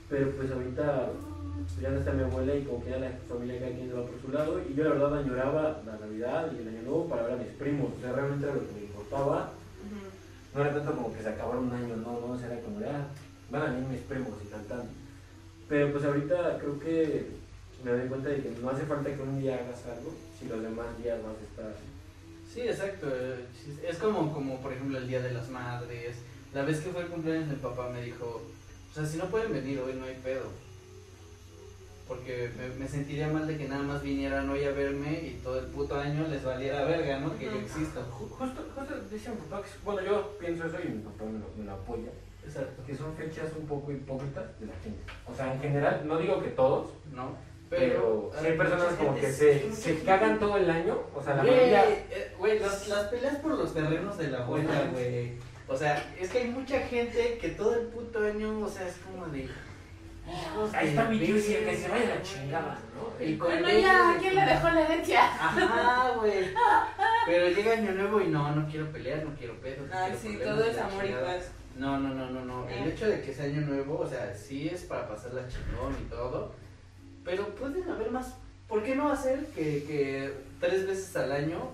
Pero 0.09 0.31
pues 0.37 0.51
ahorita 0.51 1.11
pues, 1.57 1.81
ya 1.81 1.91
no 1.91 1.99
está 1.99 2.13
mi 2.13 2.23
abuela 2.23 2.55
y 2.55 2.65
como 2.65 2.83
que 2.85 2.91
ya 2.91 2.99
la 2.99 3.11
familia 3.29 3.59
cada 3.59 3.73
quien 3.73 3.89
se 3.89 3.95
va 3.95 4.07
por 4.07 4.21
su 4.21 4.33
lado. 4.33 4.61
Y 4.69 4.75
yo 4.75 4.85
la 4.85 4.91
verdad 4.91 5.19
añoraba 5.19 5.83
la 5.85 5.99
Navidad 5.99 6.53
y 6.53 6.63
el 6.63 6.69
Año 6.69 6.83
Nuevo 6.83 7.09
para 7.09 7.23
ver 7.23 7.33
a 7.33 7.43
mis 7.43 7.53
primos. 7.59 7.93
O 7.97 8.01
sea, 8.01 8.13
realmente 8.13 8.47
era 8.47 8.55
lo 8.55 8.67
que 8.67 8.75
me 8.75 8.81
importaba. 8.81 9.53
No 10.55 10.61
era 10.61 10.75
tanto 10.75 10.95
como 10.95 11.13
que 11.13 11.23
se 11.23 11.29
acabara 11.29 11.59
un 11.59 11.73
año, 11.73 11.97
no, 11.97 12.21
no, 12.21 12.33
o 12.33 12.39
sea, 12.39 12.51
era 12.51 12.63
como 12.63 12.81
de, 12.81 12.89
ah, 12.89 13.07
van 13.51 13.63
a 13.63 13.65
venir 13.67 13.89
mis 13.89 14.01
primos 14.03 14.33
y 14.43 14.49
cantando. 14.49 14.89
Pero 15.69 15.93
pues 15.93 16.05
ahorita 16.05 16.59
creo 16.61 16.79
que 16.79 17.27
me 17.85 17.91
doy 17.93 18.09
cuenta 18.09 18.29
de 18.29 18.43
que 18.43 18.51
no 18.63 18.71
hace 18.71 18.85
falta 18.87 19.15
que 19.15 19.23
un 19.23 19.41
día 19.41 19.55
hagas 19.57 19.85
algo 19.87 20.15
si 20.39 20.47
los 20.47 20.63
demás 20.63 20.87
días 21.03 21.19
vas 21.23 21.35
a 21.37 21.43
estar 21.63 21.77
Sí, 22.53 22.61
exacto. 22.63 23.07
eh, 23.13 23.45
Es 23.87 23.99
como, 23.99 24.33
como, 24.33 24.61
por 24.63 24.73
ejemplo, 24.73 24.97
el 24.99 25.09
Día 25.09 25.21
de 25.21 25.33
las 25.33 25.49
Madres. 25.51 26.17
La 26.55 26.65
vez 26.65 26.81
que 26.81 26.91
fue 26.91 27.03
el 27.03 27.09
cumpleaños 27.09 27.49
del 27.51 27.59
papá 27.59 27.91
me 27.91 28.01
dijo, 28.01 28.41
o 28.91 28.95
sea, 28.95 29.05
si 29.05 29.19
no 29.19 29.27
pueden 29.27 29.53
venir 29.53 29.79
hoy, 29.81 29.93
no 29.95 30.05
hay 30.07 30.15
pedo. 30.25 30.45
Porque 32.09 32.49
me, 32.57 32.69
me 32.85 32.89
sentiría 32.89 33.27
mal 33.29 33.47
de 33.49 33.59
que 33.59 33.69
nada 33.69 33.83
más 33.83 34.01
vinieran 34.03 34.49
hoy 34.49 34.63
a 34.65 34.71
verme 34.71 35.13
y 35.27 35.41
todo 35.43 35.59
el 35.59 35.67
puto 35.67 35.97
año 35.99 36.27
les 36.29 36.45
valiera 36.45 36.85
verga, 36.85 37.19
¿no? 37.19 37.37
Que 37.37 37.47
yo. 37.47 37.51
Ju- 38.05 38.29
Justo, 38.31 38.65
justo 38.77 38.95
dice 39.11 39.31
mi 39.31 39.37
papá 39.37 39.63
que, 39.63 39.69
bueno, 39.85 40.03
yo 40.03 40.39
pienso 40.39 40.67
eso 40.67 40.77
y 40.85 40.89
mi 40.89 41.03
papá 41.03 41.25
me 41.25 41.39
lo, 41.41 41.47
me 41.59 41.65
lo 41.65 41.73
apoya, 41.73 42.11
Exacto. 42.47 42.83
que 42.87 42.95
son 42.95 43.15
fechas 43.17 43.51
un 43.59 43.67
poco 43.67 43.91
hipócritas 43.93 44.45
de 44.61 44.67
la 44.67 44.73
gente. 44.83 45.03
O 45.31 45.35
sea, 45.35 45.53
en 45.53 45.61
general, 45.61 46.03
no 46.07 46.19
digo 46.19 46.41
que 46.43 46.51
todos, 46.51 46.91
¿No? 47.13 47.37
pero, 47.69 48.31
hay 48.39 48.47
hay 48.47 48.57
personas 48.57 48.95
como 48.95 49.15
que 49.17 49.33
se, 49.33 49.73
se 49.73 49.99
cagan 50.05 50.39
todo 50.39 50.57
el 50.57 50.71
año, 50.71 50.99
o 51.15 51.21
sea, 51.23 51.35
la 51.35 51.43
Güey, 51.43 51.55
mayoría... 51.57 51.85
eh, 52.11 52.35
güey, 52.39 52.59
las, 52.61 52.87
las 52.89 53.07
peleas 53.09 53.37
por 53.39 53.53
los 53.59 53.75
terrenos 53.75 54.17
de 54.19 54.29
la 54.29 54.39
abuela, 54.39 54.89
güey. 54.93 55.33
O 55.69 55.77
sea, 55.77 56.01
es 56.19 56.31
que 56.31 56.39
hay 56.39 56.49
mucha 56.49 56.79
gente 56.81 57.39
que 57.41 57.49
todo 57.51 57.75
el 57.75 57.87
puto 57.89 58.21
año, 58.25 58.61
o 58.61 58.69
sea, 58.69 58.87
es 58.87 58.95
como 58.99 59.27
de. 59.27 59.41
hijos 59.41 60.73
Ahí 60.75 60.89
está 60.91 61.05
mi 61.07 61.19
sí, 61.19 61.33
que 61.33 61.77
se 61.77 61.89
vaya 61.89 62.05
la 62.05 62.11
güey. 62.15 62.23
chingada, 62.23 62.79
¿no? 62.95 63.39
Con 63.39 63.49
Bueno, 63.63 63.69
ya, 63.81 64.17
¿quién 64.21 64.35
le 64.37 64.41
dejó 64.43 64.69
la 64.71 64.81
herencia? 64.83 65.25
Ajá, 65.25 66.11
güey. 66.21 66.45
Pero 67.27 67.49
llega 67.49 67.73
año 67.73 67.93
nuevo 67.93 68.21
y 68.21 68.29
no, 68.29 68.55
no 68.55 68.69
quiero 68.69 68.93
pelear, 68.93 69.25
no 69.25 69.35
quiero 69.37 69.55
pedos. 69.61 69.89
no 69.91 69.97
Ay, 69.97 70.13
quiero 70.23 70.39
sí, 70.39 70.45
todo 70.45 70.65
es 70.65 70.79
amor 70.79 71.05
y 71.05 71.09
paz. 71.13 71.51
No, 71.77 71.99
no, 71.99 72.15
no, 72.15 72.31
no, 72.31 72.45
no. 72.45 72.69
El 72.69 72.89
hecho 72.89 73.07
de 73.07 73.21
que 73.21 73.35
sea 73.35 73.45
año 73.47 73.61
nuevo, 73.63 73.99
o 74.01 74.09
sea, 74.09 74.35
sí 74.35 74.69
es 74.69 74.83
para 74.85 75.09
pasarla 75.09 75.47
chingón 75.49 75.95
y 76.01 76.09
todo. 76.09 76.53
Pero 77.25 77.49
pueden 77.55 77.89
haber 77.91 78.11
más. 78.11 78.35
¿Por 78.69 78.83
qué 78.83 78.97
no 78.97 79.11
hacer 79.11 79.47
que, 79.55 79.85
que 79.85 80.33
tres 80.61 80.87
veces 80.87 81.15
al 81.17 81.33
año 81.33 81.71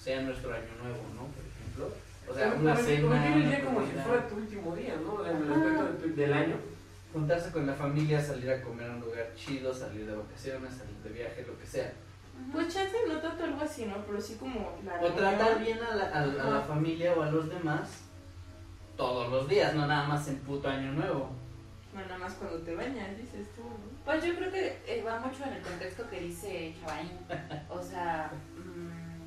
sea 0.00 0.22
nuestro 0.22 0.52
año 0.52 0.68
nuevo, 0.82 1.02
no? 1.14 1.26
Por 1.26 1.44
ejemplo. 1.44 2.04
O 2.28 2.34
sea, 2.34 2.48
Pero- 2.50 2.60
una 2.62 2.74
pero 2.74 2.86
cena. 2.86 3.26
el 3.26 3.32
una 3.36 3.48
día 3.50 3.64
como 3.64 3.80
si 3.86 3.92
fuera 3.92 4.28
tu 4.28 4.34
último 4.36 4.74
día, 4.76 4.94
¿no? 5.04 5.26
En 5.26 5.36
el 5.36 5.52
aspecto 5.52 6.16
del 6.16 6.32
año. 6.32 6.56
Juntarse 7.12 7.52
con 7.52 7.66
la 7.66 7.74
familia, 7.74 8.20
salir 8.20 8.50
a 8.50 8.60
comer 8.62 8.90
a 8.90 8.94
un 8.94 9.00
lugar 9.00 9.28
chido, 9.36 9.72
salir 9.72 10.06
de 10.06 10.16
vacaciones, 10.16 10.74
salir 10.74 10.96
de 11.04 11.10
viaje, 11.10 11.44
lo 11.46 11.56
que 11.60 11.66
sea. 11.66 11.92
Pues 12.52 12.74
chance 12.74 12.96
no 13.06 13.20
tanto 13.20 13.44
algo 13.44 13.60
así, 13.62 13.84
¿no? 13.84 13.94
Pero 14.06 14.20
sí 14.20 14.34
como 14.34 14.76
la 14.84 15.00
O 15.00 15.12
tratar 15.12 15.60
bien 15.62 15.78
a 15.80 15.94
la, 15.94 16.04
a, 16.06 16.22
a 16.22 16.26
la 16.26 16.56
Ajá. 16.58 16.60
familia 16.62 17.12
o 17.14 17.22
a 17.22 17.30
los 17.30 17.48
demás 17.48 17.88
todos 18.96 19.30
los 19.30 19.48
días, 19.48 19.74
no 19.74 19.86
nada 19.86 20.06
más 20.06 20.28
en 20.28 20.38
puto 20.40 20.68
año 20.68 20.92
nuevo. 20.92 21.30
No, 21.92 22.00
nada 22.00 22.18
más 22.18 22.34
cuando 22.34 22.58
te 22.58 22.74
bañas, 22.74 23.16
dices 23.16 23.48
tú. 23.54 23.62
Pues 24.04 24.24
yo 24.24 24.34
creo 24.36 24.50
que 24.50 24.82
eh, 24.86 25.02
va 25.06 25.20
mucho 25.20 25.44
en 25.44 25.54
el 25.54 25.62
contexto 25.62 26.08
que 26.10 26.20
dice 26.20 26.74
Chavaín. 26.80 27.10
O 27.68 27.80
sea, 27.80 28.32
mm, 28.56 29.22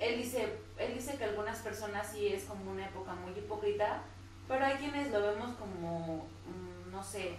él 0.00 0.16
dice, 0.16 0.58
él 0.78 0.94
dice 0.94 1.16
que 1.16 1.24
algunas 1.24 1.58
personas 1.58 2.06
sí 2.10 2.28
es 2.28 2.44
como 2.44 2.70
una 2.70 2.86
época 2.86 3.14
muy 3.14 3.32
hipócrita, 3.32 4.02
pero 4.48 4.64
hay 4.64 4.76
quienes 4.76 5.10
lo 5.10 5.20
vemos 5.20 5.54
como, 5.56 6.26
mm, 6.46 6.90
no 6.90 7.02
sé, 7.02 7.36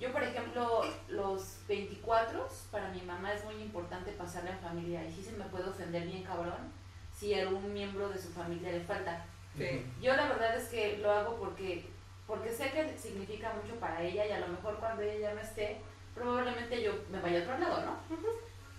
yo 0.00 0.12
por 0.12 0.22
ejemplo, 0.22 0.82
los 1.08 1.58
24 1.68 2.46
para 2.70 2.90
mi 2.90 3.00
mamá 3.02 3.32
es 3.32 3.44
muy 3.44 3.54
importante 3.62 4.12
pasarla 4.12 4.50
en 4.50 4.58
familia 4.58 5.04
y 5.04 5.12
sí 5.12 5.22
se 5.22 5.32
me 5.32 5.44
puede 5.44 5.68
ofender 5.68 6.06
bien 6.06 6.24
cabrón 6.24 6.72
si 7.16 7.32
algún 7.34 7.72
miembro 7.72 8.08
de 8.08 8.18
su 8.18 8.28
familia 8.28 8.72
le 8.72 8.80
falta. 8.80 9.24
Sí. 9.56 9.86
Yo 10.00 10.16
la 10.16 10.28
verdad 10.28 10.56
es 10.56 10.68
que 10.68 10.98
lo 10.98 11.10
hago 11.10 11.36
porque, 11.36 11.86
porque 12.26 12.50
sé 12.50 12.70
que 12.70 12.98
significa 12.98 13.52
mucho 13.52 13.78
para 13.78 14.02
ella 14.02 14.26
y 14.26 14.32
a 14.32 14.40
lo 14.40 14.48
mejor 14.48 14.78
cuando 14.78 15.02
ella 15.02 15.28
ya 15.28 15.34
no 15.34 15.40
esté, 15.40 15.80
probablemente 16.14 16.82
yo 16.82 16.92
me 17.10 17.20
vaya 17.20 17.40
a 17.40 17.42
otro 17.42 17.58
lado, 17.58 17.86
¿no? 17.86 17.96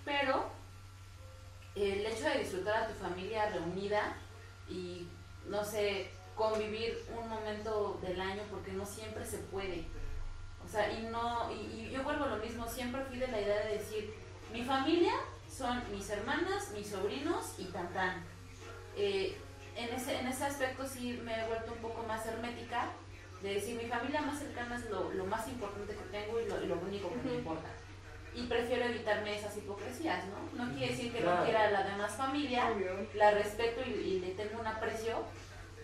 Pero 0.04 0.50
el 1.76 2.06
hecho 2.06 2.24
de 2.30 2.40
disfrutar 2.40 2.84
a 2.84 2.88
tu 2.88 2.94
familia 2.94 3.50
reunida 3.50 4.18
y, 4.70 5.08
no 5.48 5.64
sé, 5.64 6.10
convivir 6.36 7.04
un 7.18 7.30
momento 7.30 8.00
del 8.02 8.20
año 8.20 8.44
porque 8.50 8.72
no 8.72 8.86
siempre 8.86 9.26
se 9.26 9.40
puede. 9.40 9.86
O 10.66 10.68
sea, 10.68 10.92
y 10.92 11.04
no, 11.04 11.52
y, 11.52 11.56
y 11.56 11.90
yo 11.92 12.04
vuelvo 12.04 12.26
a 12.26 12.30
lo 12.30 12.38
mismo, 12.38 12.68
siempre 12.68 13.04
fui 13.06 13.18
de 13.18 13.28
la 13.28 13.40
idea 13.40 13.66
de 13.66 13.78
decir, 13.78 14.14
mi 14.52 14.64
familia 14.64 15.14
son 15.50 15.82
mis 15.92 16.10
hermanas, 16.10 16.72
mis 16.72 16.88
sobrinos 16.88 17.56
y 17.58 17.66
tan 17.66 17.94
tan. 17.94 18.18
En 18.18 18.26
ese, 20.36 20.46
aspecto 20.46 20.86
sí 20.86 21.20
me 21.24 21.34
he 21.40 21.48
vuelto 21.48 21.72
un 21.74 21.80
poco 21.80 22.04
más 22.04 22.26
hermética, 22.26 22.90
de 23.42 23.54
decir 23.56 23.82
mi 23.82 23.88
familia 23.88 24.22
más 24.22 24.40
cercana 24.40 24.76
es 24.76 24.90
lo, 24.90 25.12
lo 25.14 25.26
más 25.26 25.48
importante 25.48 25.94
que 25.94 26.04
tengo 26.18 26.40
y 26.40 26.48
lo, 26.48 26.64
y 26.64 26.68
lo 26.68 26.76
único 26.76 27.10
que 27.10 27.30
me 27.30 27.36
importa. 27.36 27.70
Y 28.34 28.48
prefiero 28.48 28.84
evitarme 28.86 29.38
esas 29.38 29.56
hipocresías, 29.56 30.24
¿no? 30.26 30.66
No 30.66 30.74
quiere 30.74 30.92
decir 30.92 31.14
que 31.14 31.20
Claro. 31.20 31.38
no 31.40 31.44
quiera 31.46 31.64
a 31.68 31.72
la 31.72 31.84
demás 31.84 32.12
familia, 32.14 32.70
la 33.14 33.32
respeto 33.32 33.82
y, 33.88 33.92
y 33.92 34.20
le 34.20 34.32
tengo 34.32 34.60
un 34.60 34.68
aprecio, 34.68 35.24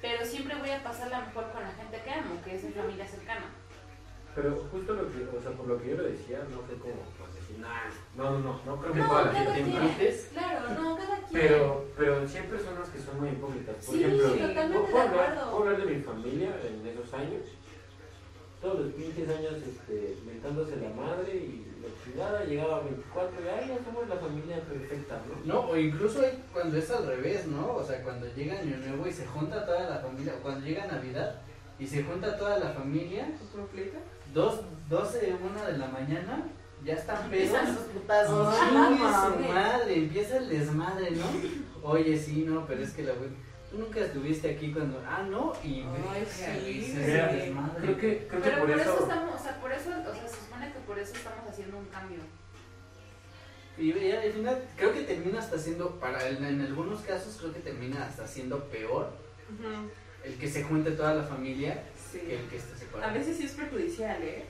pero 0.01 0.25
siempre 0.25 0.55
voy 0.55 0.69
a 0.71 0.83
pasarla 0.83 1.21
mejor 1.21 1.51
con 1.51 1.63
la 1.63 1.71
gente 1.71 2.01
que 2.03 2.11
amo, 2.11 2.41
que 2.43 2.55
es 2.55 2.63
mi 2.63 2.71
familia 2.73 3.07
cercana. 3.07 3.45
Pero 4.35 4.55
justo 4.71 4.93
lo 4.93 5.11
que, 5.11 5.37
o 5.37 5.41
sea, 5.41 5.51
por 5.51 5.67
lo 5.67 5.81
que 5.81 5.89
yo 5.91 5.97
lo 5.97 6.03
decía, 6.03 6.39
no 6.49 6.59
fue 6.61 6.77
como. 6.77 7.03
No, 7.59 8.31
no, 8.31 8.39
no, 8.39 8.59
no 8.65 8.77
creo 8.81 8.93
que 8.93 8.99
No, 8.99 9.07
toda 9.07 9.23
la 9.25 9.31
cada 9.31 9.53
gente 9.55 9.71
quien. 9.71 9.81
antes, 9.83 10.29
Claro, 10.33 10.59
no, 10.81 10.97
cada 10.97 11.17
quien. 11.17 11.29
pero, 11.41 11.85
pero 11.97 12.27
sí 12.27 12.37
hay 12.37 12.47
personas 12.47 12.89
que 12.89 12.99
son 12.99 13.19
muy 13.19 13.29
hipócritas. 13.29 13.75
Por 13.85 13.95
Sí, 13.95 14.03
ejemplo, 14.03 14.27
totalmente 14.29 14.63
¿puedo, 14.67 14.85
de 14.85 14.91
puedo 14.91 15.03
hablar, 15.07 15.25
acuerdo. 15.31 15.51
puedo 15.57 15.63
hablar 15.71 15.85
de 15.87 15.93
mi 15.95 16.01
familia 16.01 16.55
en 16.67 16.87
esos 16.87 17.13
años? 17.13 17.41
Todos 18.61 18.79
los 18.85 18.93
pinches 18.93 19.27
años 19.27 19.53
este, 19.55 20.17
mentándose 20.23 20.75
la 20.77 20.89
madre 20.89 21.33
y 21.35 21.65
la 21.81 21.87
chingada, 22.05 22.43
llegaba 22.45 22.77
a 22.77 22.81
24 22.81 23.35
y 23.43 23.47
ay, 23.47 23.67
ya 23.69 23.83
somos 23.83 24.07
la 24.07 24.15
familia 24.17 24.59
perfecta, 24.61 25.19
¿no? 25.27 25.53
No, 25.53 25.69
o 25.71 25.77
incluso 25.77 26.21
hay 26.21 26.43
cuando 26.53 26.77
es 26.77 26.91
al 26.91 27.07
revés, 27.07 27.47
¿no? 27.47 27.73
O 27.75 27.83
sea, 27.83 28.03
cuando 28.03 28.27
llega 28.35 28.59
Año 28.59 28.77
Nuevo 28.77 29.07
y 29.07 29.11
se 29.11 29.25
junta 29.25 29.65
toda 29.65 29.89
la 29.89 29.97
familia, 29.97 30.35
o 30.37 30.43
cuando 30.43 30.63
llega 30.63 30.85
Navidad 30.85 31.41
y 31.79 31.87
se 31.87 32.03
junta 32.03 32.37
toda 32.37 32.59
la 32.59 32.69
familia, 32.69 33.29
dos, 34.31 34.59
12, 34.89 35.33
una 35.41 35.65
de 35.65 35.77
la 35.79 35.87
mañana, 35.87 36.45
ya 36.83 36.93
están 36.95 37.29
pedos. 37.29 37.57
Putazos. 37.93 38.55
Ah, 38.59 39.31
su 39.37 39.43
madre, 39.53 39.95
empieza 39.95 40.37
el 40.37 40.49
desmadre, 40.49 41.11
¿no? 41.11 41.25
Oye, 41.87 42.17
sí, 42.17 42.43
no, 42.47 42.65
pero 42.65 42.81
es 42.83 42.91
que 42.91 43.03
la 43.03 43.13
güey, 43.13 43.29
tú 43.69 43.77
nunca 43.79 43.99
estuviste 44.01 44.49
aquí 44.51 44.71
cuando, 44.71 45.01
ah, 45.07 45.23
no, 45.29 45.53
y 45.63 45.83
Ay, 46.11 46.25
sí, 46.29 46.91
desmadre. 46.93 47.81
Creo 47.81 47.97
que, 47.97 48.27
creo 48.27 48.41
que 48.41 48.49
Pero 48.49 48.57
por, 48.59 48.71
por 48.71 48.79
eso 48.79 48.93
eso, 48.93 49.03
estamos, 49.03 49.39
o 49.39 49.43
sea, 49.43 49.61
por 49.61 49.71
eso, 49.71 49.89
o 49.89 50.13
sea, 50.13 50.27
se 50.27 50.35
supone 50.35 50.71
que 50.73 50.79
por 50.79 50.99
eso 50.99 51.13
estamos 51.15 51.49
haciendo 51.49 51.77
un 51.77 51.85
cambio. 51.85 52.19
Y 53.77 53.93
ya, 53.93 54.21
al 54.21 54.31
final, 54.31 54.63
creo 54.75 54.93
que 54.93 55.01
termina 55.03 55.39
hasta 55.39 55.57
siendo, 55.57 55.99
para 55.99 56.27
el- 56.27 56.43
en 56.43 56.61
algunos 56.61 57.01
casos, 57.01 57.37
creo 57.39 57.53
que 57.53 57.59
termina 57.61 58.05
hasta 58.05 58.27
siendo 58.27 58.63
peor 58.65 59.11
Ujú. 59.49 59.89
el 60.25 60.35
que 60.37 60.47
se 60.49 60.63
junte 60.63 60.91
toda 60.91 61.15
la 61.15 61.23
familia 61.23 61.83
Sí. 62.11 62.19
que 62.19 62.35
el 62.41 62.47
que 62.49 62.57
esté 62.57 62.73
A 62.73 62.77
separado. 62.77 63.13
veces 63.13 63.37
sí 63.37 63.45
es 63.45 63.53
perjudicial, 63.53 64.21
¿eh? 64.21 64.45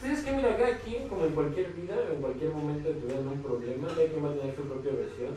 Pues 0.00 0.18
es 0.18 0.24
que 0.24 0.32
mira, 0.32 0.56
cada 0.56 0.76
quien, 0.78 1.08
como 1.08 1.24
en 1.24 1.32
cualquier 1.32 1.72
vida, 1.72 1.96
en 2.12 2.20
cualquier 2.20 2.50
momento 2.52 2.88
de 2.88 2.94
tu 2.96 3.06
vida, 3.06 3.18
en 3.18 3.28
un 3.28 3.42
problema, 3.42 3.88
hay 3.98 4.08
que 4.08 4.20
mantener 4.20 4.54
su 4.56 4.62
propia 4.62 4.92
versión 4.92 5.34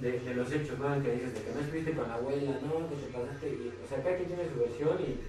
de, 0.00 0.18
de 0.20 0.34
los 0.34 0.52
hechos, 0.52 0.78
¿no? 0.78 1.02
Que 1.02 1.12
dices 1.12 1.34
de 1.34 1.42
que 1.42 1.52
no 1.52 1.60
estuviste 1.60 1.92
con 1.92 2.08
la 2.08 2.14
abuela, 2.14 2.58
no, 2.62 2.88
que 2.88 2.96
te 2.96 3.12
pasaste. 3.12 3.48
y- 3.48 3.72
o 3.84 3.88
sea, 3.88 4.02
cada 4.02 4.16
quien 4.16 4.28
tiene 4.28 4.48
su 4.52 4.60
versión 4.60 4.98
y 5.00 5.20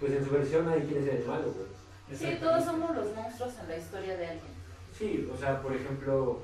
pues 0.00 0.12
en 0.12 0.24
su 0.24 0.30
versión 0.30 0.66
nadie 0.66 0.84
quiere 0.84 1.04
ser 1.04 1.14
el 1.22 1.26
malo, 1.26 1.52
güey. 1.54 2.16
Sí, 2.18 2.36
todos 2.40 2.64
somos 2.64 2.94
los 2.96 3.14
monstruos 3.14 3.52
en 3.62 3.68
la 3.68 3.76
historia 3.78 4.16
de 4.16 4.26
alguien. 4.26 4.52
Sí, 4.96 5.28
o 5.32 5.36
sea, 5.36 5.60
por 5.60 5.74
ejemplo, 5.74 6.40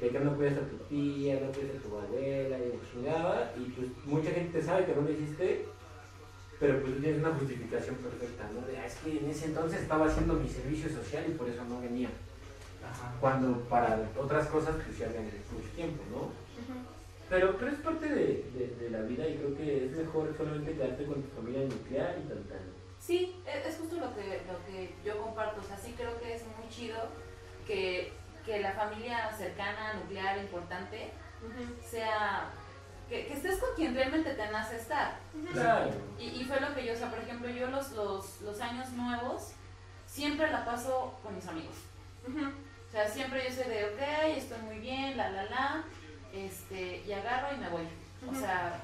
de 0.00 0.08
que 0.08 0.20
no 0.20 0.34
puedes 0.36 0.58
a 0.58 0.60
tu 0.68 0.76
tía, 0.88 1.40
no 1.40 1.52
puedes 1.52 1.76
a 1.76 1.82
tu 1.82 1.96
abuela 1.98 2.58
y 2.58 2.68
la 2.68 2.90
chingada, 2.92 3.54
y 3.56 3.70
pues 3.70 3.86
mucha 4.06 4.30
gente 4.30 4.60
sabe 4.60 4.86
que 4.86 4.94
no 4.94 5.02
lo 5.02 5.10
hiciste, 5.12 5.66
pero 6.64 6.80
pues 6.80 6.94
tú 6.94 7.00
tienes 7.02 7.20
una 7.20 7.34
justificación 7.34 7.96
perfecta, 7.96 8.48
¿no? 8.54 8.66
De, 8.66 8.78
"Ah, 8.78 8.86
es 8.86 8.94
que 8.96 9.18
en 9.18 9.28
ese 9.28 9.46
entonces 9.46 9.82
estaba 9.82 10.06
haciendo 10.06 10.32
mi 10.32 10.48
servicio 10.48 10.88
social 10.88 11.24
y 11.28 11.32
por 11.32 11.46
eso 11.46 11.62
no 11.66 11.78
venía. 11.80 12.08
Ajá. 12.82 13.12
Cuando 13.20 13.60
para 13.68 14.00
otras 14.16 14.46
cosas 14.46 14.76
pues 14.82 14.96
ya 14.96 15.06
habían 15.06 15.24
mucho 15.24 15.68
tiempo, 15.76 16.02
¿no? 16.10 16.32
Pero, 17.28 17.56
pero 17.58 17.70
es 17.70 17.78
parte 17.80 18.06
de, 18.08 18.24
de- 18.54 18.76
de 18.80 18.90
la 18.90 19.00
vida 19.02 19.26
y 19.28 19.36
creo 19.36 19.54
que 19.56 19.86
es 19.86 19.92
mejor 19.92 20.34
solamente 20.36 20.72
quedarte 20.72 21.04
con 21.04 21.22
tu 21.22 21.28
familia 21.36 21.62
nuclear 21.68 22.16
y 22.18 22.28
tal, 22.28 22.38
tal. 22.44 22.60
Sí, 22.98 23.36
es, 23.46 23.66
es 23.66 23.76
justo 23.78 23.96
lo 23.96 24.14
que, 24.14 24.40
lo 24.48 24.56
que 24.66 24.94
yo 25.04 25.20
comparto. 25.20 25.60
O 25.60 25.64
sea, 25.64 25.76
sí 25.76 25.92
creo 25.96 26.18
que 26.20 26.34
es 26.34 26.42
muy 26.58 26.68
chido 26.70 26.96
que, 27.66 28.12
que 28.46 28.60
la 28.60 28.72
familia 28.72 29.30
cercana, 29.36 29.94
nuclear, 30.02 30.38
importante, 30.38 31.10
sea. 31.90 32.50
Que, 33.14 33.26
que 33.28 33.34
estés 33.34 33.58
con 33.58 33.68
quien 33.76 33.94
realmente 33.94 34.34
te 34.34 34.50
nace 34.50 34.76
estar. 34.76 35.18
Claro. 35.52 35.90
Y, 36.18 36.24
y 36.40 36.44
fue 36.44 36.58
lo 36.60 36.74
que 36.74 36.84
yo, 36.84 36.94
o 36.94 36.96
sea, 36.96 37.10
por 37.10 37.20
ejemplo, 37.20 37.48
yo 37.48 37.68
los, 37.68 37.92
los, 37.92 38.40
los 38.40 38.60
años 38.60 38.88
nuevos 38.90 39.52
siempre 40.06 40.50
la 40.50 40.64
paso 40.64 41.16
con 41.22 41.34
mis 41.36 41.46
amigos. 41.46 41.76
O 42.26 42.90
sea, 42.90 43.08
siempre 43.08 43.44
yo 43.48 43.54
soy 43.54 43.70
de, 43.70 43.84
ok, 43.84 44.36
estoy 44.36 44.58
muy 44.62 44.78
bien, 44.80 45.16
la, 45.16 45.30
la, 45.30 45.44
la, 45.44 45.84
este, 46.32 47.04
y 47.06 47.12
agarro 47.12 47.54
y 47.54 47.58
me 47.58 47.68
voy. 47.68 47.86
O 48.28 48.34
sea, 48.34 48.80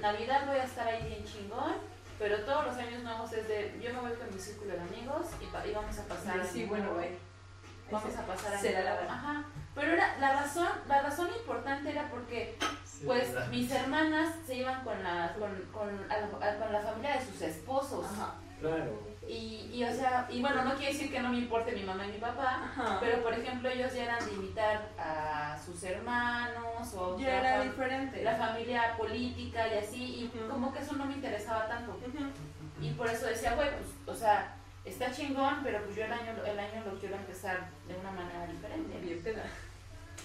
Navidad 0.00 0.46
voy 0.46 0.56
a 0.58 0.64
estar 0.64 0.88
ahí 0.88 1.06
bien 1.06 1.24
chingón, 1.24 1.74
pero 2.18 2.40
todos 2.44 2.66
los 2.66 2.76
años 2.76 3.02
nuevos 3.04 3.32
es 3.32 3.46
de, 3.46 3.78
yo 3.82 3.92
me 3.94 4.00
voy 4.00 4.12
con 4.18 4.34
mi 4.34 4.40
círculo 4.40 4.72
de 4.74 4.80
amigos 4.80 5.26
y, 5.40 5.46
pa- 5.46 5.64
y 5.66 5.72
vamos 5.72 5.96
a 5.98 6.04
pasar. 6.06 6.44
Sí, 6.44 6.64
bueno, 6.64 6.86
nuevo. 6.86 6.98
güey. 7.00 7.10
Vamos 7.90 8.16
a 8.16 8.26
pasar 8.26 8.58
Será 8.60 8.82
la 8.82 8.94
verdad. 8.94 9.10
Ajá. 9.14 9.44
Pero 9.74 9.92
era, 9.92 10.16
la 10.18 10.40
razón, 10.40 10.68
la 10.88 11.02
razón 11.02 11.28
importante 11.36 11.90
era 11.90 12.08
porque 12.08 12.56
pues 13.06 13.32
¿verdad? 13.32 13.48
mis 13.48 13.70
hermanas 13.70 14.34
se 14.46 14.56
iban 14.56 14.82
con 14.84 15.02
la, 15.02 15.34
con, 15.38 15.50
con, 15.72 15.88
a- 16.10 16.46
a- 16.46 16.56
con 16.58 16.72
la 16.72 16.80
familia 16.80 17.16
de 17.18 17.24
sus 17.26 17.40
esposos. 17.42 18.04
Ajá. 18.12 18.34
Claro. 18.60 19.10
Y, 19.26 19.70
y, 19.72 19.84
o 19.84 19.92
sea, 19.94 20.26
y 20.28 20.40
bueno, 20.42 20.64
no 20.64 20.74
quiere 20.74 20.92
decir 20.92 21.10
que 21.10 21.20
no 21.20 21.30
me 21.30 21.38
importe 21.38 21.72
mi 21.72 21.82
mamá 21.82 22.04
y 22.06 22.12
mi 22.12 22.18
papá, 22.18 22.62
Ajá. 22.64 22.98
pero 23.00 23.22
por 23.22 23.32
ejemplo 23.32 23.70
ellos 23.70 23.94
ya 23.94 24.04
eran 24.04 24.26
de 24.26 24.32
invitar 24.32 24.88
a 24.98 25.56
sus 25.64 25.82
hermanos 25.84 26.92
o 26.94 27.16
ya 27.18 27.38
otra 27.38 27.38
era 27.56 27.62
diferente. 27.62 28.22
la 28.24 28.36
familia 28.36 28.96
política 28.98 29.66
y 29.68 29.78
así, 29.78 30.02
y 30.34 30.38
como 30.50 30.72
que 30.72 30.80
eso 30.80 30.94
no 30.96 31.04
me 31.06 31.14
interesaba 31.14 31.68
tanto. 31.68 31.96
Y 32.82 32.90
por 32.92 33.06
eso 33.08 33.26
decía, 33.26 33.54
güey, 33.54 33.68
pues, 33.70 34.16
o 34.16 34.18
sea, 34.18 34.54
está 34.84 35.10
chingón, 35.12 35.60
pero 35.62 35.82
pues 35.84 35.96
yo 35.96 36.04
el 36.04 36.12
año, 36.12 36.32
el 36.44 36.58
año 36.58 36.82
lo 36.84 36.98
quiero 36.98 37.14
empezar 37.16 37.68
de 37.86 37.94
una 37.96 38.10
manera 38.10 38.46
diferente. 38.46 38.94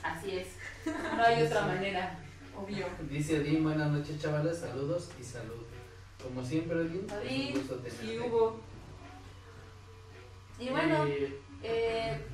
Así 0.03 0.37
es, 0.39 0.47
no 1.15 1.23
hay 1.23 1.43
otra 1.43 1.61
manera. 1.61 2.17
Obvio. 2.57 2.85
Dice 3.09 3.39
Odín, 3.39 3.63
buenas 3.63 3.91
noches 3.91 4.21
chavales, 4.21 4.57
saludos 4.59 5.09
y 5.19 5.23
salud. 5.23 5.63
Como 6.21 6.43
siempre 6.43 6.77
Odín, 6.77 7.05
es 7.23 7.31
un 7.53 7.53
gusto 7.61 7.75
tenerte. 7.75 8.05
Sí 8.05 8.19
hubo. 8.19 8.59
Y 10.59 10.69
bueno, 10.69 11.05
Eh, 11.05 11.39
eh, 11.63 12.25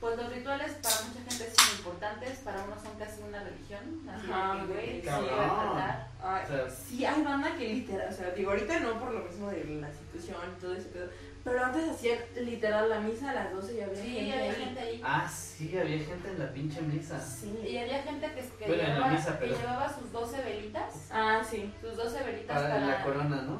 pues 0.00 0.16
los 0.16 0.32
rituales 0.32 0.72
para 0.82 0.96
mucha 1.06 1.20
gente 1.20 1.54
son 1.56 1.78
importantes, 1.78 2.38
para 2.40 2.64
unos 2.64 2.82
son 2.82 2.98
casi 2.98 3.22
una 3.22 3.42
religión, 3.42 4.00
así 4.10 4.26
Ajá, 4.30 4.60
que, 4.66 4.72
güey, 4.72 4.86
sí, 5.00 5.08
respetar. 5.08 6.08
Ay, 6.20 6.44
O 6.44 6.48
sea- 6.48 6.70
sí, 6.70 7.04
hay 7.04 7.22
banda 7.22 7.56
que 7.56 7.68
literal, 7.68 8.12
o 8.12 8.16
sea, 8.16 8.30
digo, 8.32 8.50
ahorita 8.50 8.80
no 8.80 8.98
por 9.00 9.12
lo 9.12 9.20
mismo 9.24 9.48
de 9.50 9.64
la 9.64 9.90
situación 9.92 10.36
y 10.56 10.60
todo 10.60 10.74
ese 10.74 10.88
pedo, 10.88 11.08
pero 11.44 11.64
antes 11.64 11.88
hacían 11.90 12.18
literal 12.36 12.88
la 12.88 13.00
misa 13.00 13.30
a 13.30 13.34
las 13.34 13.52
12 13.52 13.74
y 13.74 13.80
había 13.80 13.94
Sí, 14.02 14.08
gente 14.12 14.32
había 14.32 14.50
ahí. 14.50 14.54
gente 14.64 14.80
ahí. 14.80 15.00
ah, 15.04 15.28
sí, 15.28 15.76
había 15.78 15.98
gente 15.98 16.28
en 16.28 16.38
la 16.38 16.52
pinche 16.52 16.80
misa. 16.82 17.20
Sí. 17.20 17.52
Y 17.68 17.76
había 17.78 18.02
gente 18.02 18.26
que, 18.34 18.40
que, 18.58 18.66
Bueno, 18.66 18.82
llevaba, 18.82 19.08
misa, 19.12 19.38
que 19.38 19.46
pero- 19.46 19.58
llevaba 19.58 19.92
sus 19.98 20.12
12 20.12 20.42
velitas, 20.42 21.08
Ah, 21.10 21.42
sí. 21.48 21.72
sus 21.80 21.96
12 21.96 22.22
velitas 22.24 22.56
Para 22.62 22.74
para... 22.74 22.86
la 22.86 23.02
corona, 23.04 23.42
¿no? 23.42 23.58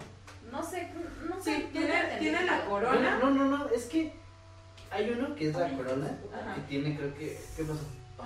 No 0.50 0.62
sé, 0.62 0.90
no 1.28 1.40
sé. 1.42 1.56
Sí, 1.56 1.68
tiene, 1.72 1.94
tiene 2.18 2.44
la 2.44 2.64
corona. 2.66 3.18
No, 3.18 3.30
no, 3.30 3.44
no, 3.46 3.68
es 3.70 3.86
que 3.86 4.12
hay 4.90 5.10
uno 5.10 5.34
que 5.34 5.48
es 5.48 5.56
la 5.56 5.70
corona, 5.70 6.10
Ajá. 6.34 6.54
que 6.54 6.60
tiene, 6.62 6.96
creo 6.96 7.14
que, 7.14 7.40
¿qué 7.56 7.62
pasó? 7.64 7.80
Oh. 8.18 8.24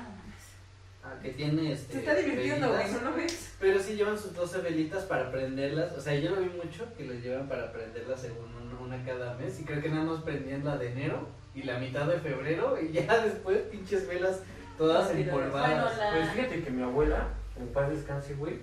Ah, 1.05 1.15
que 1.23 1.31
tiene 1.31 1.71
este. 1.73 1.93
Se 1.93 1.99
está 2.01 2.15
divirtiendo, 2.17 2.69
güey. 2.73 2.91
¿no 2.91 3.01
lo 3.11 3.17
ves? 3.17 3.53
Pero 3.61 3.81
sí 3.81 3.95
llevan 3.95 4.19
sus 4.19 4.35
12 4.35 4.59
velitas 4.59 5.05
para 5.05 5.31
prenderlas. 5.31 5.93
O 5.93 6.01
sea, 6.01 6.17
yo 6.17 6.31
lo 6.35 6.41
vi 6.41 6.49
mucho 6.49 6.93
que 6.97 7.05
les 7.05 7.23
llevan 7.23 7.49
para 7.49 7.71
prenderlas 7.71 8.21
según 8.21 8.53
un- 8.57 8.66
una 8.87 9.05
cada 9.05 9.34
mes. 9.34 9.61
Y 9.61 9.64
creo 9.64 9.82
que 9.82 9.89
nada 9.89 10.05
más 10.05 10.22
prendían 10.22 10.64
la 10.64 10.76
de 10.76 10.93
enero 10.93 11.28
y 11.55 11.62
la 11.62 11.78
mitad 11.78 12.07
de 12.07 12.18
febrero. 12.18 12.76
Y 12.80 12.93
ya 12.93 13.18
después, 13.24 13.59
pinches 13.70 14.09
velas 14.09 14.41
todas 14.78 15.11
empolvadas. 15.11 15.97
la- 15.99 16.11
Pues 16.12 16.30
fíjate 16.30 16.62
que 16.62 16.70
mi 16.70 16.82
abuela, 16.82 17.28
en 17.59 17.68
paz 17.68 17.91
descanse, 17.91 18.34
güey, 18.34 18.61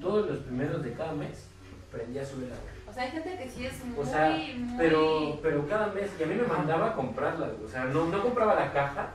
todos 0.00 0.28
los 0.28 0.38
primeros 0.40 0.82
de 0.82 0.92
cada 0.94 1.12
mes 1.12 1.46
prendía 1.92 2.24
su 2.24 2.40
vela, 2.40 2.54
güey. 2.62 2.80
O 2.88 2.92
sea, 2.92 3.04
hay 3.04 3.10
gente 3.12 3.36
que 3.38 3.48
sí 3.48 3.66
es 3.66 3.84
muy, 3.84 3.98
O 4.00 4.04
sea, 4.04 4.30
muy... 4.30 4.74
Pero, 4.76 5.38
pero 5.42 5.68
cada 5.68 5.88
mes, 5.88 6.10
y 6.18 6.22
a 6.22 6.26
mí 6.26 6.34
me 6.34 6.42
mandaba 6.42 6.90
a 6.90 6.94
comprarlas, 6.94 7.52
güey. 7.52 7.64
o 7.64 7.68
sea, 7.68 7.84
no, 7.84 8.06
no 8.06 8.20
compraba 8.22 8.54
la 8.56 8.72
caja, 8.72 9.14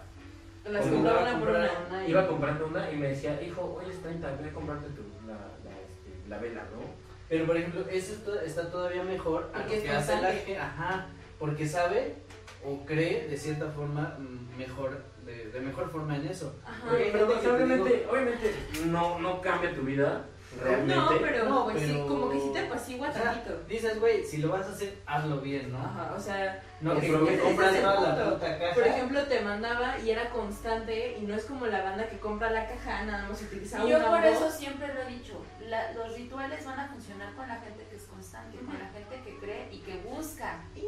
Las 0.66 0.86
compraba 0.86 1.22
una 1.24 1.40
por 1.40 1.50
una. 1.50 2.08
Iba 2.08 2.28
comprando 2.28 2.68
una 2.68 2.90
y 2.92 2.96
me 2.96 3.10
decía, 3.10 3.42
hijo, 3.42 3.78
hoy 3.78 3.92
es 3.92 4.02
30, 4.02 4.32
voy 4.40 4.48
a 4.48 4.54
comprarte 4.54 4.88
tu, 4.90 5.02
la, 5.28 5.34
la, 5.34 5.72
este, 5.82 6.30
la 6.30 6.38
vela, 6.38 6.62
¿no? 6.74 7.05
Pero 7.36 7.48
por 7.48 7.58
ejemplo, 7.58 7.86
eso 7.92 8.14
está, 8.14 8.46
está 8.46 8.72
todavía 8.72 9.04
mejor 9.04 9.52
a 9.54 9.58
lo 9.58 9.64
Porque 9.66 9.84
que 9.84 9.90
hace 9.90 10.22
la 10.22 10.32
gente. 10.32 10.58
Ajá. 10.58 11.08
Porque 11.38 11.68
sabe 11.68 12.16
o 12.64 12.86
cree 12.86 13.28
de 13.28 13.38
cierta 13.38 13.70
forma 13.72 14.16
mm, 14.18 14.58
mejor, 14.58 15.04
de, 15.26 15.50
de 15.50 15.60
mejor 15.60 15.92
forma 15.92 16.16
en 16.16 16.28
eso. 16.28 16.56
Ajá. 16.66 16.96
Pero 17.12 17.26
pues, 17.26 17.46
obviamente, 17.46 18.08
obviamente 18.10 18.56
no, 18.86 19.20
no 19.20 19.42
cambia 19.42 19.76
tu 19.76 19.82
vida, 19.82 20.28
realmente. 20.62 20.96
No, 20.96 21.10
pero, 21.22 21.46
No, 21.50 21.64
pues 21.66 21.80
sí, 21.80 21.92
pero- 21.94 22.08
como 22.08 22.30
que 22.30 22.40
sí 22.40 22.50
te 22.54 22.60
apacigua 22.60 23.10
O 23.10 23.14
sea, 23.14 23.24
tantito. 23.24 23.58
dices, 23.68 24.00
güey, 24.00 24.24
si 24.24 24.38
lo 24.38 24.50
vas 24.50 24.66
a 24.68 24.70
hacer, 24.72 24.98
hazlo 25.06 25.42
bien, 25.42 25.72
¿no? 25.72 25.80
Ajá, 25.80 26.14
o 26.16 26.20
sea, 26.20 26.62
No, 26.82 26.92
Es 26.94 27.00
que 27.06 27.08
te 27.08 27.40
compras 27.40 27.74
toda 27.82 28.16
la 28.16 28.30
puta 28.34 28.60
caja. 28.60 28.74
por 28.76 28.86
ejemplo, 28.86 29.24
te 29.24 29.40
mandaba 29.40 29.98
y 30.00 30.10
era 30.12 30.30
constante 30.30 31.18
y 31.18 31.22
no 31.26 31.34
es 31.34 31.46
como 31.46 31.66
la 31.68 31.82
banda 31.82 32.08
que 32.10 32.20
compra 32.20 32.52
la 32.52 32.68
caja, 32.68 33.04
nada 33.06 33.28
más 33.30 33.42
utiliza 33.42 33.84
Y 33.84 33.90
yo 33.90 33.98
una 33.98 34.08
por 34.10 34.20
o 34.20 34.24
eso 34.24 34.52
siempre 34.52 34.94
lo 34.94 35.02
he 35.02 35.06
dicho, 35.08 35.42
la- 35.70 35.94
los 35.94 36.14
rituales 36.16 36.66
van 36.66 36.80
a 36.82 36.88
funcionar 36.90 37.34
con 37.34 37.48
la 37.48 37.56
gente 37.56 37.86
que 37.90 37.96
es 37.96 38.04
constante, 38.04 38.58
con 38.58 38.78
la 38.78 38.90
gente 38.90 39.22
que 39.24 39.38
cree 39.40 39.70
y 39.72 39.80
que 39.80 39.98
busca. 40.10 40.64
Y, 40.76 40.82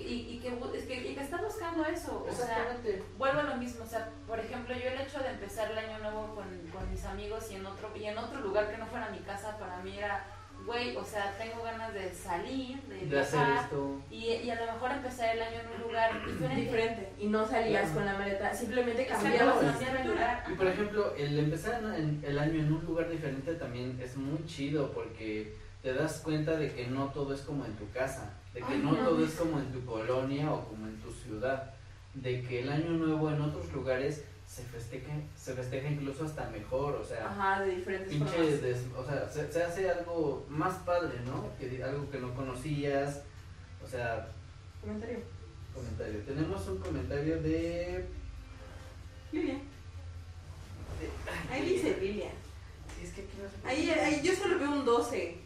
y, 0.00 0.34
y 0.34 0.38
que, 0.40 0.48
es 0.78 0.84
que, 0.86 1.10
y 1.10 1.14
que 1.14 1.20
está 1.22 1.36
buscando 1.38 1.84
eso. 1.84 2.26
O 2.28 2.32
sea, 2.32 2.76
vuelvo 3.16 3.40
a 3.40 3.44
lo 3.44 3.56
mismo. 3.56 3.84
O 3.84 3.86
sea, 3.88 4.10
por 4.26 4.38
ejemplo, 4.38 4.74
yo 4.74 4.88
el 4.88 5.00
hecho 5.00 5.18
de 5.20 5.30
empezar 5.30 5.70
el 5.70 5.78
año 5.78 5.98
nuevo 5.98 6.34
con, 6.34 6.46
con 6.72 6.90
mis 6.90 7.04
amigos 7.04 7.46
y 7.50 7.56
en, 7.56 7.66
otro, 7.66 7.90
y 7.96 8.04
en 8.04 8.18
otro 8.18 8.40
lugar 8.40 8.70
que 8.70 8.78
no 8.78 8.86
fuera 8.86 9.10
mi 9.10 9.18
casa, 9.18 9.56
para 9.58 9.78
mí 9.82 9.96
era, 9.98 10.24
güey, 10.66 10.96
o 10.96 11.04
sea, 11.04 11.34
tengo 11.38 11.62
ganas 11.62 11.94
de 11.94 12.12
salir, 12.12 12.80
de, 12.82 13.06
De 13.06 13.20
hacer 13.20 13.38
viajar. 13.38 13.64
esto. 13.64 14.00
Y, 14.10 14.24
y 14.26 14.50
a 14.50 14.54
lo 14.64 14.72
mejor 14.72 14.90
empezar 14.92 15.34
el 15.36 15.42
año 15.42 15.60
en 15.60 15.68
un 15.76 15.88
lugar 15.88 16.26
diferente. 16.26 16.60
diferente 16.60 17.12
y 17.18 17.26
no 17.26 17.46
salías 17.46 17.82
Claro. 17.82 17.94
con 17.94 18.04
la 18.06 18.14
maleta, 18.18 18.54
simplemente 18.54 19.06
cambiabas 19.06 19.56
el 19.62 20.08
lugar. 20.08 20.44
Y 20.50 20.54
por 20.54 20.66
ejemplo, 20.66 21.14
el 21.16 21.38
empezar 21.38 21.82
en- 21.82 21.94
en 21.94 22.24
el 22.24 22.38
año 22.38 22.60
en 22.60 22.72
un 22.72 22.84
lugar 22.84 23.08
diferente 23.08 23.54
también 23.54 23.98
es 24.02 24.16
muy 24.16 24.44
chido 24.46 24.92
porque 24.92 25.54
te 25.82 25.94
das 25.94 26.20
cuenta 26.24 26.56
de 26.56 26.72
que 26.74 26.88
no 26.88 27.06
todo 27.12 27.32
es 27.32 27.40
como 27.42 27.64
en 27.64 27.72
tu 27.76 27.88
casa, 27.92 28.34
de 28.60 28.66
que 28.66 28.72
Ay, 28.74 28.80
no 28.82 28.92
no. 28.92 29.04
todo 29.08 29.24
es 29.24 29.34
como 29.34 29.58
en 29.58 29.72
tu 29.72 29.84
colonia 29.84 30.52
o 30.52 30.64
como 30.68 30.86
en 30.86 30.96
tu 31.00 31.10
ciudad, 31.12 31.74
de 32.14 32.42
que 32.42 32.60
el 32.62 32.68
año 32.70 32.90
nuevo 32.90 33.30
en 33.30 33.40
otros 33.40 33.72
lugares 33.72 34.24
se 34.46 34.62
festeja, 34.64 35.12
se 35.36 35.54
festeja 35.54 35.88
incluso 35.88 36.24
hasta 36.24 36.48
mejor, 36.50 36.94
o 36.96 37.04
sea, 37.04 37.26
Ajá, 37.26 37.62
de 37.62 37.76
diferentes 37.76 38.08
pinche 38.14 38.32
formas. 38.32 38.62
des- 38.62 38.86
o 38.96 39.04
sea, 39.04 39.28
se, 39.28 39.52
se 39.52 39.62
hace 39.62 39.90
algo 39.90 40.46
más 40.48 40.74
padre, 40.78 41.20
¿no? 41.26 41.46
Que 41.58 41.82
algo 41.84 42.10
que 42.10 42.18
no 42.18 42.34
conocías, 42.34 43.22
o 43.84 43.86
sea, 43.86 44.28
Comentario. 44.80 45.18
comentario. 45.74 46.20
Tenemos 46.22 46.66
un 46.66 46.78
comentario 46.78 47.42
de... 47.42 48.06
Lilia. 49.32 49.54
de- 50.98 51.54
Ahí 51.54 51.68
dice 51.74 51.96
Lilia. 52.00 52.30
Sí, 52.96 53.04
es 53.06 53.12
que 53.12 53.20
aquí 53.20 53.32
no 53.42 53.48
se 53.48 53.68
Ahí, 53.68 53.90
ahí 53.90 54.20
yo 54.24 54.32
solo 54.34 54.58
veo 54.58 54.72
un 54.72 54.84
12. 54.84 55.36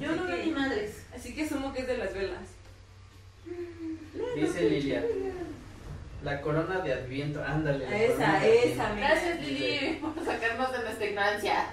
Yo 0.00 0.16
no 0.16 0.24
veo 0.26 0.36
ni 0.44 0.50
madres. 0.50 1.04
Así 1.14 1.34
que 1.34 1.42
asumo 1.44 1.72
que 1.72 1.82
es 1.82 1.86
de 1.86 1.98
las 1.98 2.14
velas. 2.14 2.40
Dice 4.36 4.68
Lilia. 4.70 5.04
La 6.22 6.40
corona 6.42 6.80
de 6.80 6.92
Adviento, 6.92 7.42
ándale. 7.42 7.88
la 7.88 7.96
Esa, 7.96 8.40
de 8.40 8.72
esa, 8.72 8.88
Adviento. 8.90 8.94
mira. 8.94 9.08
Gracias 9.10 9.40
Lili 9.40 9.98
por 10.02 10.24
sacarnos 10.24 10.72
de 10.72 10.78
nuestra 10.80 11.06
ignorancia. 11.06 11.66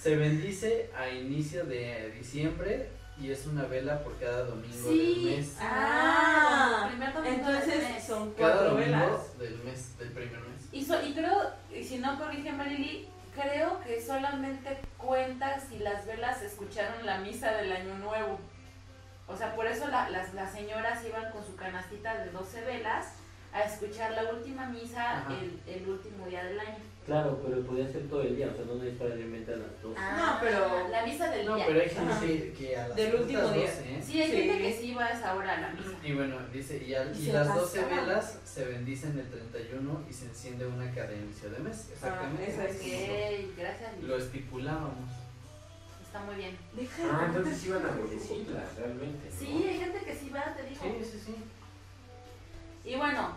Se 0.00 0.16
bendice 0.16 0.90
a 0.96 1.08
inicio 1.08 1.64
de 1.64 2.12
diciembre 2.16 2.88
y 3.20 3.32
es 3.32 3.46
una 3.46 3.64
vela 3.64 4.04
por 4.04 4.16
cada 4.18 4.44
domingo 4.44 4.88
Sí. 4.88 5.24
del 5.26 5.36
mes. 5.38 5.56
Ah, 5.60 6.82
el 6.84 6.90
primer 6.90 7.12
domingo 7.14 7.34
del 7.48 7.56
Entonces 7.56 7.82
mes. 7.94 8.04
son 8.06 8.32
Cada 8.34 8.52
cuatro 8.54 8.70
domingo 8.74 8.96
velas. 8.96 9.38
del 9.38 9.58
mes, 9.64 9.98
del 9.98 10.08
primer 10.10 10.40
mes. 10.40 10.68
Y, 10.70 10.84
so- 10.84 11.04
y 11.04 11.12
creo, 11.14 11.50
y 11.76 11.82
si 11.82 11.98
no 11.98 12.16
corrígeme 12.16 12.64
Lili, 12.70 13.08
creo 13.40 13.80
que 13.80 14.00
solamente 14.00 14.78
cuenta 14.96 15.58
si 15.60 15.78
las 15.78 16.06
velas 16.06 16.42
escucharon 16.42 17.04
la 17.06 17.18
misa 17.18 17.52
del 17.52 17.72
año 17.72 17.94
nuevo. 17.98 18.38
O 19.26 19.36
sea, 19.36 19.54
por 19.54 19.66
eso 19.66 19.86
la- 19.88 20.08
las, 20.10 20.32
las 20.34 20.52
señoras 20.52 21.04
iban 21.04 21.30
con 21.32 21.44
su 21.44 21.54
canastita 21.56 22.16
de 22.18 22.30
12 22.30 22.62
velas 22.64 23.12
a 23.52 23.62
escuchar 23.62 24.10
la 24.12 24.24
última 24.32 24.66
misa 24.66 25.24
el, 25.30 25.60
el 25.66 25.88
último 25.88 26.26
día 26.26 26.44
del 26.44 26.58
año. 26.60 26.78
Claro, 27.08 27.40
pero 27.42 27.62
podía 27.64 27.88
ser 27.90 28.06
todo 28.06 28.20
el 28.20 28.36
día, 28.36 28.50
o 28.52 28.54
sea, 28.54 28.66
no 28.66 28.74
necesariamente 28.84 29.50
a 29.54 29.56
las 29.56 29.82
dos. 29.82 29.94
No, 29.96 30.38
pero- 30.42 30.88
La 30.90 31.06
misa 31.06 31.30
del 31.30 31.46
No, 31.46 31.56
día. 31.56 31.64
pero 31.66 31.80
hay 31.80 31.88
gente 31.88 32.26
que, 32.26 32.52
que 32.52 32.76
a 32.76 32.88
las 32.88 32.96
Del 32.98 33.14
último 33.14 33.40
día. 33.48 33.48
12, 33.70 33.94
¿eh? 33.94 34.02
Sí, 34.04 34.20
hay 34.22 34.30
Sí. 34.30 34.36
gente 34.36 34.58
que 34.58 34.72
sí 34.78 34.94
va 34.94 35.06
a 35.06 35.12
esa 35.12 35.34
hora 35.34 35.54
a 35.56 35.60
la 35.62 35.70
misa. 35.70 35.88
Y 36.04 36.12
bueno, 36.12 36.36
dice, 36.52 36.84
y, 36.86 36.94
al- 36.94 37.16
Y 37.18 37.30
y 37.30 37.32
las 37.32 37.48
12 37.54 37.80
pasaba. 37.80 38.02
velas 38.02 38.38
se 38.44 38.64
bendicen 38.66 39.18
el 39.18 39.26
31 39.30 40.02
y 40.10 40.12
se 40.12 40.26
enciende 40.26 40.66
una 40.66 40.92
cada 40.94 41.14
inicio 41.14 41.48
de 41.50 41.58
mes. 41.60 41.88
Exactamente. 41.94 42.44
Ah, 42.46 42.50
esa 42.50 42.64
es. 42.66 42.76
Ok, 42.76 43.56
gracias. 43.56 44.02
Lo 44.02 44.16
estipulábamos. 44.18 45.10
Está 46.04 46.20
muy 46.20 46.34
bien. 46.34 46.58
Deja 46.74 47.02
Ah, 47.10 47.24
entonces 47.26 47.64
iban 47.64 47.86
a 47.86 47.90
bendecirlas, 47.90 48.76
realmente. 48.76 49.30
¿no? 49.30 49.38
Sí, 49.38 49.64
hay 49.66 49.78
gente 49.78 49.98
que 50.04 50.14
sí 50.14 50.28
va, 50.28 50.54
te 50.54 50.62
digo. 50.62 50.82
Sí, 50.82 51.10
sí, 51.10 51.22
sí. 51.24 51.34
Y 52.90 52.96
bueno, 52.96 53.34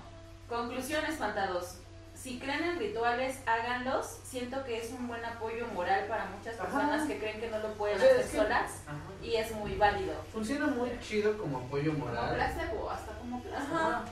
conclusión 0.49 1.05
espantados. 1.05 1.78
Si 2.22 2.38
creen 2.39 2.63
en 2.63 2.78
rituales, 2.80 3.38
háganlos. 3.47 4.19
Siento 4.24 4.63
que 4.63 4.78
es 4.78 4.91
un 4.91 5.07
buen 5.07 5.24
apoyo 5.26 5.65
moral 5.74 6.05
para 6.07 6.26
muchas 6.28 6.53
Ajá. 6.59 6.65
personas 6.65 7.07
que 7.07 7.17
creen 7.17 7.39
que 7.39 7.49
no 7.49 7.57
lo 7.59 7.69
pueden 7.74 7.97
hacer 7.97 8.19
es 8.19 8.28
que- 8.28 8.38
solas 8.38 8.72
Ajá. 8.86 8.97
y 9.24 9.36
es 9.36 9.51
muy 9.55 9.74
válido. 9.76 10.13
Funciona 10.32 10.67
muy 10.67 10.89
chido 11.01 11.36
como 11.38 11.57
apoyo 11.59 11.93
Como 11.93 12.05
moral, 12.05 12.36
placebo, 12.36 12.89
hasta 12.91 13.13
como 13.17 13.41
placebo. 13.41 13.76
Ajá. 13.76 14.05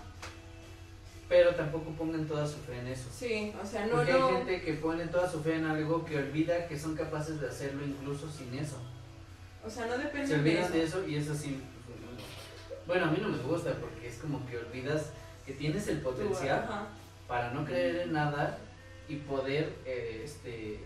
pero 1.28 1.54
tampoco 1.54 1.92
pongan 1.92 2.26
toda 2.28 2.48
su 2.48 2.58
fe 2.58 2.80
en 2.80 2.88
eso. 2.88 3.08
Sí, 3.14 3.54
o 3.62 3.64
sea, 3.64 3.86
no, 3.86 3.98
Porque 3.98 4.14
no. 4.14 4.28
hay 4.30 4.34
gente 4.38 4.62
que 4.64 4.74
pone 4.74 5.06
toda 5.06 5.30
su 5.30 5.44
fe 5.44 5.58
en 5.58 5.66
algo 5.68 6.04
que 6.04 6.18
olvida 6.18 6.68
que 6.68 6.80
son 6.80 6.96
capaces 6.96 7.40
de 7.40 7.48
hacerlo 7.48 7.86
incluso 7.86 8.28
sin 8.32 8.52
eso. 8.58 8.78
O 9.64 9.70
sea, 9.70 9.86
no 9.86 10.00
depende 10.00 10.26
Se 10.26 10.34
de 10.34 10.40
olvidan 10.40 10.64
eso. 10.64 10.74
de 10.74 10.84
eso 10.84 11.08
y 11.08 11.16
eso 11.18 11.36
sí. 11.36 11.62
Bueno, 12.88 13.06
a 13.06 13.10
mí 13.12 13.20
no 13.22 13.28
me 13.30 13.38
gusta 13.38 13.74
porque 13.80 14.08
es 14.08 14.16
como 14.18 14.44
que 14.48 14.58
olvidas 14.58 15.12
que 15.46 15.54
tienes 15.54 15.88
el 15.88 16.02
potencial 16.02 16.64
ajá. 16.64 16.88
Para 17.30 17.52
no 17.52 17.64
creer 17.64 17.96
en 17.98 18.14
nada 18.14 18.58
y 19.08 19.18
poder, 19.18 19.72
eh, 19.86 20.24
este, 20.26 20.80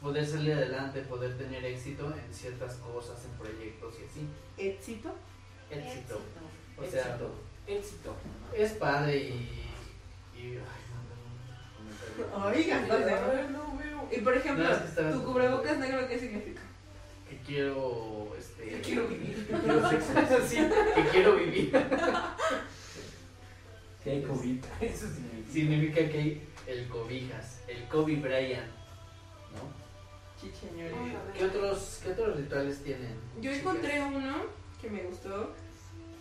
poder 0.00 0.26
salir 0.26 0.54
adelante, 0.54 1.02
poder 1.02 1.36
tener 1.36 1.62
éxito 1.66 2.06
en 2.06 2.34
ciertas 2.34 2.76
cosas, 2.76 3.22
en 3.26 3.30
proyectos 3.32 3.94
y 4.00 4.04
así. 4.06 4.28
¿Éxito? 4.56 5.14
Éxito. 5.70 6.18
O 6.78 6.84
sea, 6.84 7.02
éxito. 7.02 7.34
Éxito. 7.66 8.14
es 8.56 8.72
padre 8.72 9.16
y... 9.18 9.62
y 10.34 10.40
ay, 10.40 10.56
no, 12.18 12.26
no, 12.26 12.38
no, 12.38 12.46
Oiga, 12.46 12.80
no, 12.80 13.76
veo. 13.76 14.08
Y 14.10 14.20
por 14.22 14.34
ejemplo, 14.34 14.64
No, 14.64 14.70
es 14.72 14.78
que 14.78 14.88
estaba- 14.88 15.12
tu 15.12 15.24
cubrebocas 15.24 15.78
negro, 15.78 16.08
¿qué 16.08 16.18
significa? 16.18 16.62
Que 17.28 17.38
quiero, 17.38 18.34
este... 18.38 18.64
Que 18.64 18.80
quiero 18.80 19.08
vivir. 19.08 19.46
sí, 20.48 20.56
que 20.94 21.08
quiero 21.10 21.36
vivir. 21.36 21.72
Que 24.04 24.10
hay 24.10 24.22
COVID. 24.22 24.64
Eso 24.80 25.06
significa. 25.06 25.52
Significa 25.52 26.08
que 26.10 26.18
hay 26.18 26.48
el 26.66 26.88
cobijas, 26.88 27.60
el 27.68 27.84
Kobe 27.88 28.16
Bryant, 28.16 28.66
¿no? 29.54 29.82
Chicheñores. 30.40 30.94
¿Qué 31.36 31.44
otros, 31.44 32.00
¿Qué 32.02 32.10
otros 32.12 32.36
rituales 32.36 32.82
tienen? 32.82 33.14
Yo 33.36 33.42
chicas? 33.50 33.58
encontré 33.58 34.02
uno 34.02 34.36
que 34.80 34.90
me 34.90 35.02
gustó. 35.04 35.54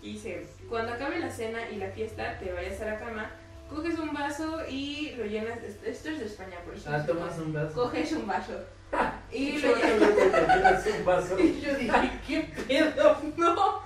y 0.02 0.14
Dice, 0.14 0.46
cuando 0.70 0.94
acabe 0.94 1.20
la 1.20 1.32
cena 1.32 1.70
y 1.70 1.78
la 1.78 1.90
fiesta, 1.90 2.38
te 2.40 2.52
vayas 2.52 2.80
a 2.82 2.86
la 2.86 3.00
cama, 3.00 3.32
coges 3.70 3.98
un 3.98 4.14
vaso 4.14 4.62
y 4.70 5.12
lo 5.18 5.26
llenas. 5.26 5.60
Esto 5.64 6.10
es 6.10 6.20
de 6.20 6.26
España, 6.26 6.58
por 6.66 6.76
eso. 6.76 6.90
Ah, 6.92 7.04
tomas 7.06 7.38
un 7.40 7.54
vaso. 7.54 7.74
Coges 7.74 8.12
un 8.14 8.28
vaso. 8.28 8.54
Y 9.32 9.60
Yo 9.62 9.70
lo 9.70 9.76
llenas. 9.78 10.86
un 11.00 11.06
vaso. 11.06 11.40
Y 11.40 11.62
yo 11.62 11.74
dije, 11.76 12.12
¿qué 12.28 12.42
pedo? 12.68 13.18
No. 13.38 13.80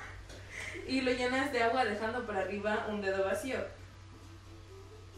Y 0.88 1.02
lo 1.02 1.12
llenas 1.12 1.52
de 1.54 1.62
agua 1.64 1.86
dejando 1.86 2.26
para 2.26 2.42
arriba 2.42 2.88
un 2.90 3.02
dedo 3.02 3.24
vacío. 3.26 3.58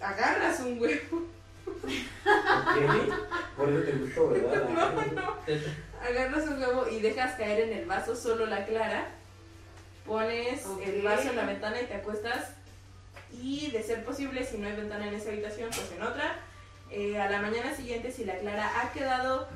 Agarras 0.01 0.59
un 0.59 0.79
huevo. 0.79 1.23
Ok. 1.67 1.87
Por 3.55 3.69
eso 3.69 3.83
te 3.83 3.91
gustó, 3.93 4.29
¿verdad? 4.29 4.67
Agarras 6.07 6.47
un 6.47 6.61
huevo 6.61 6.87
y 6.89 6.99
dejas 6.99 7.35
caer 7.35 7.61
en 7.61 7.77
el 7.77 7.85
vaso 7.85 8.15
solo 8.15 8.45
la 8.45 8.65
clara. 8.65 9.07
Pones 10.05 10.65
el 10.83 11.01
vaso 11.01 11.29
en 11.29 11.35
la 11.35 11.45
ventana 11.45 11.81
y 11.81 11.85
te 11.85 11.95
acuestas. 11.95 12.51
Y 13.41 13.71
de 13.71 13.83
ser 13.83 14.05
posible, 14.05 14.45
si 14.45 14.57
no 14.57 14.67
hay 14.67 14.75
ventana 14.75 15.07
en 15.07 15.15
esa 15.15 15.29
habitación, 15.29 15.69
pues 15.69 15.91
en 15.91 16.01
otra. 16.01 16.35
Eh, 16.89 17.19
a 17.19 17.29
la 17.29 17.41
mañana 17.41 17.75
siguiente, 17.75 18.11
si 18.11 18.23
la 18.23 18.37
clara 18.37 18.81
ha 18.81 18.93
quedado 18.93 19.49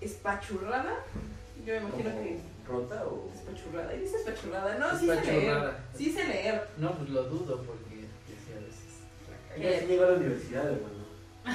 espachurrada, 0.00 0.94
yo 1.66 1.74
me 1.74 1.80
imagino 1.80 2.10
que. 2.10 2.38
¿Rota 2.66 3.04
o.? 3.06 3.30
Espachurrada. 3.34 3.94
¿Y 3.94 4.00
dice 4.00 4.16
espachurrada? 4.16 4.78
No, 4.78 4.98
sí 4.98 5.06
sé 5.06 5.22
leer. 5.24 5.72
Sí 5.96 6.12
sé 6.12 6.24
leer. 6.24 6.68
No, 6.78 6.92
pues 6.92 7.10
lo 7.10 7.24
dudo 7.24 7.62
porque 7.62 7.85
Ella 9.58 9.80
sí 9.80 9.86
llegó 9.86 10.04
a 10.04 10.10
la 10.10 10.16
universidad, 10.16 10.64
hermano. 10.64 10.96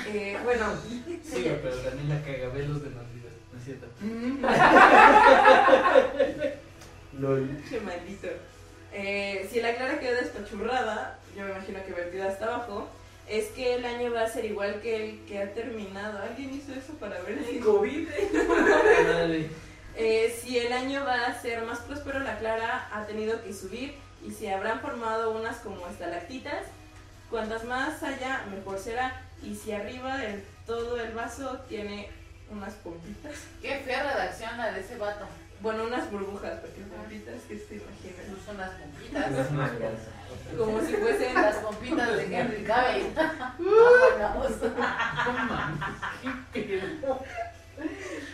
Eh, 0.07 0.37
bueno. 0.43 0.65
Sí, 0.85 1.03
güey, 1.43 1.61
pero 1.61 1.75
también 1.77 2.09
la 2.09 2.21
cagabelos 2.21 2.81
de 2.81 2.89
Maldives, 2.89 3.33
¿no 3.51 3.59
es 3.59 3.65
cierto? 3.65 3.87
mm, 3.99 4.45
LOL. 7.21 7.49
qué 7.69 7.79
maldito. 7.81 8.27
Eh, 8.93 9.47
si 9.51 9.61
la 9.61 9.75
clara 9.75 9.99
queda 9.99 10.21
despachurrada, 10.21 11.19
yo 11.35 11.43
me 11.45 11.51
imagino 11.51 11.79
que 11.85 11.93
vertida 11.93 12.27
hasta 12.29 12.45
abajo, 12.45 12.87
es 13.27 13.47
que 13.49 13.75
el 13.75 13.85
año 13.85 14.11
va 14.11 14.23
a 14.23 14.29
ser 14.29 14.45
igual 14.45 14.81
que 14.81 14.95
el 14.95 15.19
que 15.25 15.39
ha 15.41 15.53
terminado. 15.53 16.19
¿Alguien 16.19 16.53
hizo 16.53 16.73
eso 16.73 16.93
para 16.99 17.21
ver 17.21 17.39
si 17.49 17.59
COVID. 17.59 18.07
Eh, 19.97 20.33
si 20.41 20.57
el 20.57 20.71
año 20.71 21.03
va 21.03 21.25
a 21.25 21.41
ser 21.41 21.63
más 21.63 21.79
próspero, 21.79 22.19
la 22.19 22.39
clara 22.39 22.87
ha 22.93 23.05
tenido 23.05 23.43
que 23.43 23.51
subir 23.53 23.95
y 24.25 24.31
se 24.31 24.53
habrán 24.53 24.79
formado 24.79 25.31
unas 25.31 25.57
como 25.57 25.85
estalactitas. 25.85 26.63
Cuantas 27.31 27.63
más 27.63 28.03
haya, 28.03 28.43
mejor 28.53 28.77
será. 28.77 29.21
Y 29.41 29.55
si 29.55 29.71
arriba 29.71 30.17
del 30.17 30.43
todo 30.67 30.99
el 31.01 31.13
vaso 31.13 31.57
tiene 31.67 32.09
unas 32.51 32.73
pompitas, 32.75 33.33
Qué 33.61 33.79
fea 33.79 34.03
redacción 34.03 34.57
la 34.57 34.71
de 34.73 34.81
ese 34.81 34.97
vato. 34.97 35.25
bueno, 35.61 35.85
unas 35.85 36.11
burbujas, 36.11 36.59
porque 36.59 36.81
pompitas 36.81 37.41
que 37.47 37.57
se 37.57 37.75
imaginan. 37.75 38.31
No 38.31 38.45
son 38.45 38.57
las 38.57 38.71
pompitas. 38.71 39.31
Es 39.31 39.51
una 39.51 39.67
casa. 39.69 40.11
Como 40.57 40.81
si 40.81 40.93
fuesen 40.93 41.33
Las 41.33 41.55
pompitas 41.57 42.17
de 42.17 42.35
Henry 42.37 42.63
Cavill. 42.63 43.13
Vámonos. 44.19 44.51
No 44.61 45.33
mames, 45.33 45.79
qué 46.53 46.61
pedo. 46.61 47.19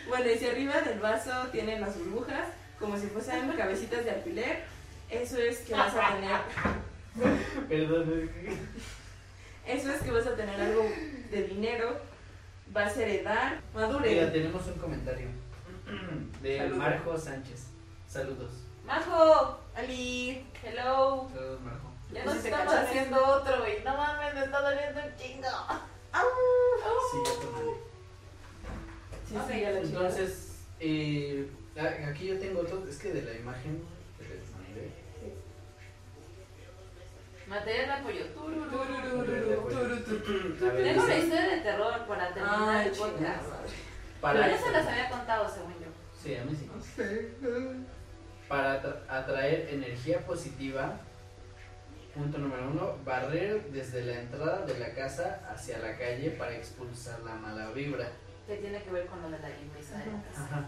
Bueno, 0.10 0.32
y 0.32 0.38
si 0.40 0.48
arriba 0.48 0.82
del 0.82 1.00
vaso 1.00 1.32
tienen 1.52 1.82
las 1.82 1.98
burbujas, 1.98 2.48
como 2.80 2.98
si 2.98 3.08
fuesen 3.08 3.52
cabecitas 3.54 4.04
de 4.04 4.12
alfiler, 4.12 4.64
eso 5.10 5.38
es 5.38 5.60
que 5.60 5.74
vas 5.74 5.94
a 5.96 6.16
tener, 6.16 6.38
Perdón, 7.70 8.30
eso 9.66 9.92
es 9.92 10.02
que 10.02 10.12
vas 10.12 10.28
a 10.28 10.36
tener 10.36 10.60
algo 10.62 10.84
de 11.32 11.44
dinero, 11.44 11.98
vas 12.72 12.96
a 12.98 13.02
heredar, 13.04 13.62
Mira, 13.74 13.88
madure. 13.88 14.28
tenemos 14.28 14.66
un 14.68 14.74
comentario 14.76 15.28
de 16.42 16.58
Saludos. 16.58 16.78
Marjo 16.78 17.18
Sánchez. 17.18 17.68
Saludos. 18.08 18.52
Majo, 18.86 19.60
Ali, 19.76 20.46
hello. 20.64 21.28
Saludos, 21.34 21.62
Marjo. 21.62 21.88
Ya 22.14 22.24
nos 22.24 22.36
Sí, 22.36 22.48
estamos 22.48 22.74
haciendo 22.74 23.26
otro, 23.26 23.60
güey. 23.60 23.84
No 23.84 23.98
mames, 23.98 24.34
me 24.34 24.44
está 24.46 24.62
doliendo 24.62 25.02
un 25.02 25.16
chingo. 25.18 25.48
Sí, 27.12 27.18
ya 27.26 27.34
tomé. 27.42 27.72
Sí, 29.28 29.36
Ok, 29.36 29.52
sí, 29.52 29.60
ya 29.62 29.72
la 29.72 29.82
chingada. 29.82 30.08
Entonces, 30.08 30.52
eh, 30.80 31.50
a- 31.78 32.10
aquí 32.10 32.28
yo 32.28 32.40
tengo 32.40 32.62
otro, 32.62 32.82
es 32.90 32.98
que 32.98 33.12
de 33.12 33.22
la 33.24 33.34
imagen 33.34 33.84
que 34.18 34.24
les 34.36 34.50
mandé. 34.52 34.92
Material 37.48 37.86
de 37.88 37.94
apoyo. 37.94 38.26
Tengo 40.60 41.04
una 41.04 41.16
historia 41.18 41.48
de 41.50 41.62
terror 41.62 42.06
para 42.08 42.34
terminar 42.34 42.70
Ay, 42.78 42.88
el 42.88 42.94
podcast. 42.94 43.44
Pero 44.22 44.40
ya 44.40 44.58
se 44.58 44.72
las 44.72 44.88
había 44.88 45.10
contado, 45.10 45.50
según 45.50 45.74
yo. 45.74 45.88
Sí, 46.22 46.36
a 46.36 46.44
mí 46.44 46.56
sí. 46.56 46.70
Para 48.48 48.82
atra- 48.82 49.02
atraer 49.10 49.70
energía 49.72 50.26
positiva, 50.26 50.98
punto 52.14 52.38
número 52.38 52.70
uno, 52.70 52.96
barrer 53.06 53.64
desde 53.72 54.04
la 54.04 54.20
entrada 54.22 54.66
de 54.66 54.78
la 54.80 54.94
casa 54.94 55.42
hacia 55.50 55.78
la 55.80 55.98
calle 55.98 56.32
para 56.32 56.54
expulsar 56.56 57.20
la 57.22 57.36
mala 57.36 57.70
vibra. 57.72 58.10
Que 58.48 58.56
tiene 58.58 58.82
que 58.84 58.90
ver 58.92 59.06
con 59.08 59.22
lo 59.22 59.30
de 59.30 59.40
la 59.40 59.50
limpieza 59.50 59.98
de 60.00 60.06
la 60.06 60.24
casa. 60.24 60.44
Ajá. 60.46 60.66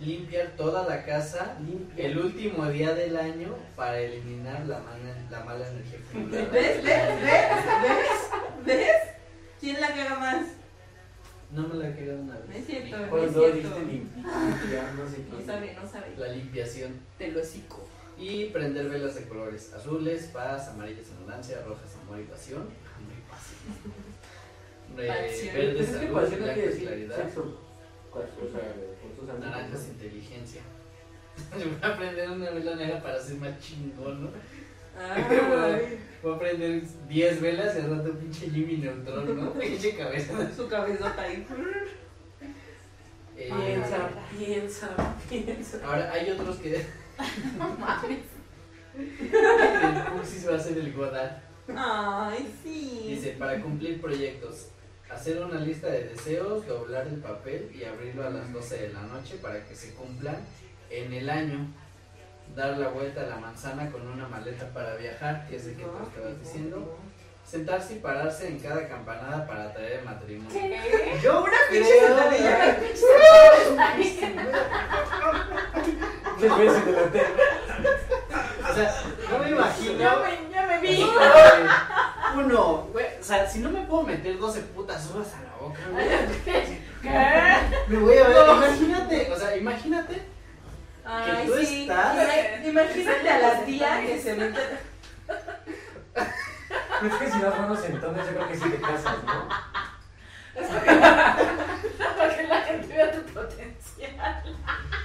Limpiar 0.00 0.56
toda 0.56 0.88
la 0.88 1.04
casa 1.04 1.58
Limpia. 1.60 2.06
el 2.06 2.18
último 2.18 2.64
día 2.70 2.94
del 2.94 3.16
año 3.18 3.54
para 3.76 3.98
eliminar 4.00 4.64
la 4.66 4.78
mala, 4.80 5.14
la 5.30 5.44
mala 5.44 5.68
energía 5.68 5.98
acumulada. 6.08 6.48
¿Ves? 6.52 6.82
¿Ves? 6.82 6.84
¿Ves? 6.84 7.50
¿Ves? 7.82 8.64
¿Ves? 8.64 8.96
¿Quién 9.60 9.78
la 9.80 9.88
caga 9.88 10.18
más? 10.18 10.46
No 11.52 11.68
me 11.68 11.74
la 11.74 11.94
queda 11.94 12.14
una 12.14 12.34
No 12.34 12.40
es 12.40 12.48
vez. 12.48 12.66
cierto, 12.66 12.96
no 12.96 13.18
es 13.18 13.32
cierto. 13.32 13.52
dijiste 13.52 13.80
limpiar, 13.84 14.94
no 14.94 15.08
sé 15.08 15.18
No 15.30 15.38
qué. 15.38 15.44
sabe, 15.44 15.74
no 15.74 15.86
sabe. 15.90 16.14
La 16.16 16.28
limpiación. 16.28 17.00
Te 17.18 17.28
lo 17.32 17.40
hocico. 17.42 17.86
Y 18.18 18.46
prender 18.46 18.88
velas 18.88 19.14
de 19.16 19.28
colores 19.28 19.72
azules, 19.74 20.30
paz, 20.32 20.68
amarillas 20.68 21.10
abundancia, 21.14 21.60
rojas 21.66 21.96
amor 22.02 22.20
y 22.20 22.24
pasión. 22.24 22.60
Amor 22.96 23.12
y 23.18 23.30
pasión. 23.30 23.94
Verdes 24.96 25.50
Pues 26.10 26.28
salud, 26.30 26.40
no 26.40 26.46
decir 26.46 26.86
claridad, 26.86 27.16
sexo. 27.16 27.60
¿Cuál? 28.10 28.24
O 28.24 28.50
sea, 28.52 28.74
naranjas 29.28 29.88
inteligencia. 29.88 30.62
Yo 31.58 31.66
voy 31.66 31.78
a 31.90 31.96
prender 31.96 32.30
una 32.30 32.50
vela 32.50 32.74
negra 32.76 33.02
para 33.02 33.20
ser 33.20 33.36
más 33.36 33.58
chingón, 33.60 34.24
¿no? 34.24 34.30
Ay, 34.98 35.98
Voy 36.22 36.34
a 36.34 36.38
prender 36.38 36.82
10 37.08 37.40
velas 37.40 37.74
y 37.76 37.80
al 37.80 37.96
rato 37.96 38.12
pinche 38.18 38.50
Jimmy 38.50 38.76
Neutron, 38.78 39.36
¿no? 39.36 39.52
Pinche 39.58 39.94
cabeza. 39.96 40.50
su 40.54 40.68
cabezota 40.68 41.22
ahí. 41.22 41.46
Eh, 43.36 43.50
Piensa, 43.56 44.10
piensa, 44.36 45.16
piensa. 45.30 45.80
ahora 45.86 46.12
hay 46.12 46.30
otros 46.30 46.56
que 46.58 46.84
No 47.56 47.68
mames. 47.78 48.18
el 48.98 50.12
Puxis 50.12 50.46
va 50.46 50.56
a 50.56 50.58
ser 50.58 50.76
el 50.76 50.92
Godard. 50.92 51.38
Ay, 51.74 52.52
sí. 52.62 53.04
Dice, 53.08 53.36
para 53.38 53.58
cumplir 53.62 53.98
proyectos, 54.00 54.68
hacer 55.12 55.42
una 55.42 55.60
lista 55.60 55.88
de 55.88 56.04
deseos, 56.04 56.66
doblar 56.66 57.06
el 57.06 57.16
papel 57.16 57.70
y 57.74 57.84
abrirlo 57.84 58.26
a 58.26 58.30
las 58.30 58.52
12 58.52 58.76
de 58.78 58.92
la 58.92 59.02
noche 59.02 59.36
para 59.42 59.64
que 59.64 59.74
se 59.74 59.94
cumplan 59.94 60.36
en 60.90 61.12
el 61.12 61.28
año. 61.28 61.66
Dar 62.54 62.78
la 62.78 62.88
vuelta 62.88 63.20
a 63.22 63.26
la 63.26 63.36
manzana 63.36 63.90
con 63.90 64.06
una 64.08 64.26
maleta 64.26 64.68
para 64.70 64.96
viajar, 64.96 65.46
que 65.48 65.56
es 65.56 65.66
el 65.66 65.76
que 65.76 65.84
tú 65.84 65.98
estabas 66.08 66.40
diciendo. 66.40 66.98
Sentarse 67.46 67.94
y 67.94 67.98
pararse 67.98 68.48
en 68.48 68.58
cada 68.58 68.88
campanada 68.88 69.46
para 69.46 69.64
atraer 69.64 70.00
el 70.00 70.04
matrimonio. 70.04 70.50
¿Qué? 70.52 71.20
Yo 71.22 71.42
una 71.42 71.56
pinche 71.70 72.00
sentadilla. 72.00 72.76
Veces 76.40 76.82
en 76.82 76.88
el 76.88 76.98
hotel. 76.98 77.26
O 78.68 78.74
sea, 78.74 79.02
no 79.30 79.38
me 79.38 79.50
imagino. 79.50 79.98
Ya 79.98 80.16
me, 80.16 80.52
ya 80.52 80.66
me 80.66 80.80
vi. 80.80 81.06
Uno, 82.36 82.88
güey, 82.92 83.06
sea, 83.30 83.48
si 83.48 83.58
no 83.60 83.70
me 83.70 83.80
puedo 83.82 84.02
meter 84.02 84.38
12 84.38 84.60
putas 84.60 85.08
uvas 85.14 85.28
a 85.34 85.42
la 85.42 85.56
boca, 85.60 85.80
güey, 85.92 86.06
¿Qué? 87.02 87.12
me 87.88 87.96
voy 87.98 88.18
a 88.18 88.28
ver. 88.28 88.36
Imagínate, 88.56 89.32
o 89.32 89.36
sea, 89.38 89.56
imagínate 89.56 90.22
Ay, 91.04 91.46
tú 91.46 91.54
sí. 91.64 91.82
estás- 91.82 92.16
Ima- 92.64 92.68
Imagínate 92.68 93.30
a 93.30 93.38
la 93.38 93.64
tía 93.64 94.00
que 94.06 94.20
se 94.20 94.34
mete. 94.34 94.60
Es 96.14 97.14
que 97.14 97.30
si 97.30 97.40
das 97.40 97.56
buenos 97.58 97.84
entonces 97.84 98.26
yo 98.26 98.32
creo 98.34 98.48
que 98.48 98.56
sí 98.56 98.68
te 98.70 98.80
casas, 98.80 99.16
¿no? 99.24 99.48
Para 100.54 102.36
que 102.36 102.46
la 102.46 102.60
gente 102.62 102.86
vea 102.88 103.12
tu 103.12 103.22
potencial. 103.32 104.42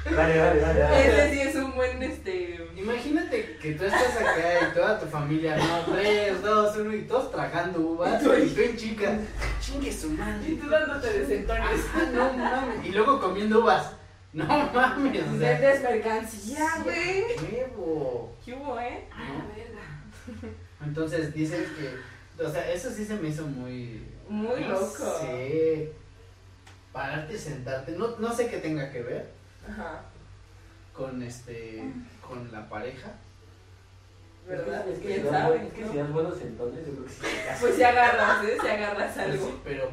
Dale, 0.06 0.38
dale, 0.38 0.60
dale. 0.60 0.80
dale. 0.80 1.08
Ese 1.08 1.34
sí 1.34 1.41
es 1.41 1.56
un 1.56 1.76
buen 1.76 2.02
este. 2.04 2.70
Imagínate 2.76 3.58
que 3.58 3.74
tú 3.74 3.86
estás 3.86 4.16
acá 4.18 4.70
y 4.70 4.74
toda 4.74 5.00
tu 5.00 5.08
familia, 5.08 5.58
no, 5.58 5.93
tres, 5.93 6.41
dos, 6.41 6.78
uno, 6.78 6.93
y 6.93 7.02
todos 7.04 7.32
tragando 7.32 7.80
uvas. 7.80 8.22
Y 8.22 8.26
tú, 8.26 8.32
en 8.34 8.78
chica, 8.78 9.18
chingue 9.60 9.91
su 9.91 10.12
madre. 10.12 10.50
Y 10.50 10.56
tú 10.56 10.70
dándote 10.70 11.26
de 11.26 11.48
no 12.14 12.34
mames. 12.34 12.86
Y 12.86 12.89
luego 12.89 13.20
comiendo 13.20 13.62
uvas. 13.62 13.93
No 14.34 14.46
mames. 14.46 15.24
O 15.34 15.39
sea, 15.39 15.60
de 15.60 15.68
desvergancia, 15.68 16.66
güey. 16.84 17.24
Huevo. 17.52 18.36
¿Qué 18.43 18.54
hubo, 18.54 18.80
eh? 18.80 19.08
Ah, 19.12 19.24
¿No? 19.30 19.48
verga. 19.56 20.52
Entonces 20.86 21.34
dicen 21.34 21.66
que. 21.78 22.43
O 22.43 22.50
sea, 22.50 22.72
eso 22.72 22.91
sí 22.91 23.06
se 23.06 23.16
me 23.16 23.30
hizo 23.30 23.48
muy 23.48 24.04
muy 24.30 24.62
no 24.62 24.70
loco. 24.70 25.20
sé. 25.22 25.92
Pararte 26.92 27.34
y 27.34 27.38
sentarte. 27.38 27.92
No, 27.94 28.16
no 28.18 28.34
sé 28.34 28.50
qué 28.50 28.58
tenga 28.58 28.92
que 28.92 29.02
ver 29.04 29.30
Ajá. 29.70 30.02
con 30.94 31.22
este. 31.22 31.84
con 32.28 32.52
la 32.52 32.68
pareja. 32.70 33.12
¿Verdad? 34.48 34.88
Es 34.88 35.00
que, 35.00 35.06
¿Quién 35.08 35.30
sabe? 35.30 35.68
es 35.68 35.74
que 35.74 35.82
no? 35.82 35.92
si 35.92 35.98
das 35.98 36.12
buenos 36.14 36.40
entonces, 36.42 36.86
yo 36.86 36.94
creo 36.94 37.06
que 37.06 37.12
sí. 37.12 37.22
Pues 37.60 37.76
si 37.76 37.84
agarras, 37.84 38.44
¿eh? 38.46 38.58
Si 38.62 38.68
agarras 38.68 39.14
Pues 39.14 39.28
algo. 39.28 39.46
sí, 39.48 39.60
pero, 39.64 39.90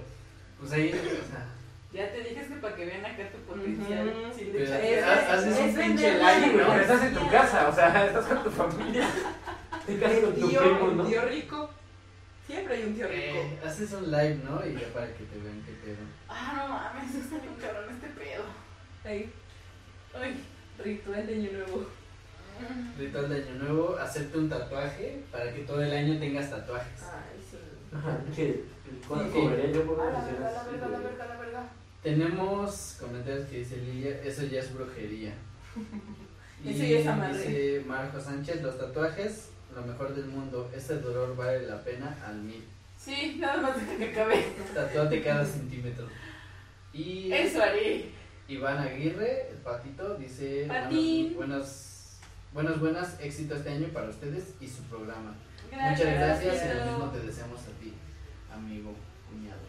pues 0.61 0.72
ahí, 0.72 0.89
o 0.91 1.26
sea. 1.30 1.47
Ya 1.93 2.11
te 2.12 2.18
dije 2.20 2.47
que 2.47 2.55
para 2.57 2.74
que 2.76 2.85
vean 2.87 3.05
acá 3.05 3.30
tu 3.30 3.39
potencial. 3.39 4.09
Ujú. 4.09 4.39
Sí, 4.39 4.51
Pero 4.53 4.70
de 4.70 4.99
hecho, 4.99 5.07
ha- 5.07 5.33
haces 5.35 5.59
es 5.59 5.61
un 5.61 5.74
pinche 5.74 6.14
live, 6.14 6.35
Sí, 6.45 6.51
güey, 6.53 6.57
¿no? 6.64 6.70
pero 6.70 6.80
estás 6.83 7.03
en 7.03 7.14
tu 7.14 7.30
casa, 7.30 7.68
o 7.68 7.74
sea, 7.74 8.07
estás 8.07 8.24
con 8.26 8.45
tu 8.45 8.51
familia. 8.62 9.09
Te 9.87 9.99
casas 9.99 10.18
con 10.20 10.35
tu 10.35 10.49
primo, 10.49 10.87
¿no? 10.97 11.05
tío 11.07 11.22
rico. 11.22 11.70
Siempre 12.53 12.74
hay 12.76 12.82
un 12.84 12.94
tío 12.94 13.09
rico. 13.09 13.18
Eh, 13.18 13.59
haces 13.64 13.92
un 13.94 14.11
live, 14.11 14.40
¿no? 14.44 14.66
Y 14.66 14.74
ya 14.74 14.88
para 14.92 15.07
que 15.07 15.24
te 15.24 15.38
vean 15.38 15.62
qué 15.64 15.72
pedo. 15.84 16.05
Ah, 16.28 16.53
no 16.55 16.68
mames, 16.68 17.14
está 17.24 17.38
bien 17.38 17.55
cabrón 17.59 17.84
este 17.94 18.09
pedo. 18.09 18.44
Ey, 19.05 19.32
Ay. 20.14 20.44
ritual 20.84 21.26
de 21.26 21.34
año 21.34 21.53
nuevo. 21.53 21.86
Ritual 22.98 23.28
de 23.30 23.36
año 23.36 23.55
nuevo, 23.55 23.96
hacerte 23.96 24.36
un 24.36 24.50
tatuaje 24.50 25.22
para 25.32 25.50
que 25.55 25.61
todo 25.62 25.82
el 25.82 25.92
año 25.94 26.18
tengas 26.20 26.50
tatuajes. 26.50 27.03
Ay, 27.03 27.40
sí. 27.50 27.57
Ajá, 27.96 28.18
que 28.36 28.64
¿Cuánto 29.09 29.24
Sí, 29.32 29.32
sí. 29.32 29.40
cobraría 29.40 29.70
yo 29.72 29.86
por 29.86 29.96
la 29.96 30.05
verga, 30.05 30.50
la 30.53 30.62
verga, 30.64 30.88
la 30.88 30.98
verga, 30.98 31.26
la 31.26 31.36
verga. 31.40 31.68
Tenemos 32.03 32.96
comentarios 33.00 33.48
que 33.48 33.59
dice 33.61 33.76
Lilia, 33.78 34.20
eso 34.22 34.42
ya 34.44 34.61
es 34.61 34.74
brujería. 34.74 35.32
Eso 36.64 36.84
ya 36.84 36.98
es 37.00 37.07
amarre. 37.09 37.38
dice 37.38 37.82
Marco 37.88 38.20
Sánchez, 38.20 38.62
los 38.62 38.78
tatuajes, 38.78 39.48
lo 39.74 39.82
mejor 39.82 40.14
del 40.14 40.26
mundo, 40.26 40.70
este 40.74 40.98
dolor 41.00 41.36
vale 41.36 41.66
la 41.66 41.82
pena 41.82 42.16
al 42.26 42.36
mil. 42.36 42.64
Sí, 42.98 43.36
nada 43.40 43.60
más 43.62 43.76
deja 43.76 43.96
que 43.96 44.10
acabe. 44.10 44.44
Tatuate 44.74 45.22
cada 45.22 45.44
centímetro. 45.44 46.06
Y 46.92 47.32
Eso 47.32 47.62
haré. 47.62 48.10
Iván 48.48 48.78
Aguirre, 48.78 49.48
el 49.50 49.56
patito, 49.58 50.14
dice 50.16 50.66
Patín. 50.68 51.34
buenas, 51.36 52.18
buenas, 52.52 52.78
buenas, 52.80 53.18
éxito 53.20 53.54
este 53.56 53.70
año 53.70 53.88
para 53.88 54.08
ustedes 54.10 54.54
y 54.60 54.68
su 54.68 54.82
programa. 54.84 55.34
Gracias. 55.70 56.00
Muchas 56.00 56.18
gracias 56.20 56.64
y 56.64 56.78
lo 56.78 56.84
mismo 56.84 57.10
te 57.10 57.20
deseamos 57.20 57.60
a 57.60 57.80
ti, 57.80 57.94
amigo, 58.54 58.92
cuñado. 59.30 59.60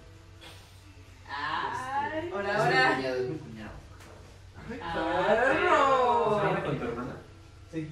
Ay. 1.29 2.29
Hola, 2.33 2.49
Es 2.51 2.57
mi 2.57 2.69
hola. 2.69 2.95
cuñado, 2.95 3.15
es 3.15 3.29
mi 3.29 3.37
cuñado. 3.37 3.71
Ah, 4.81 5.25
perro. 5.29 6.39
¿Se 6.41 6.45
llama 6.47 6.63
con 6.65 6.77
tu 6.79 6.83
hermana? 6.85 7.15
Sí. 7.71 7.91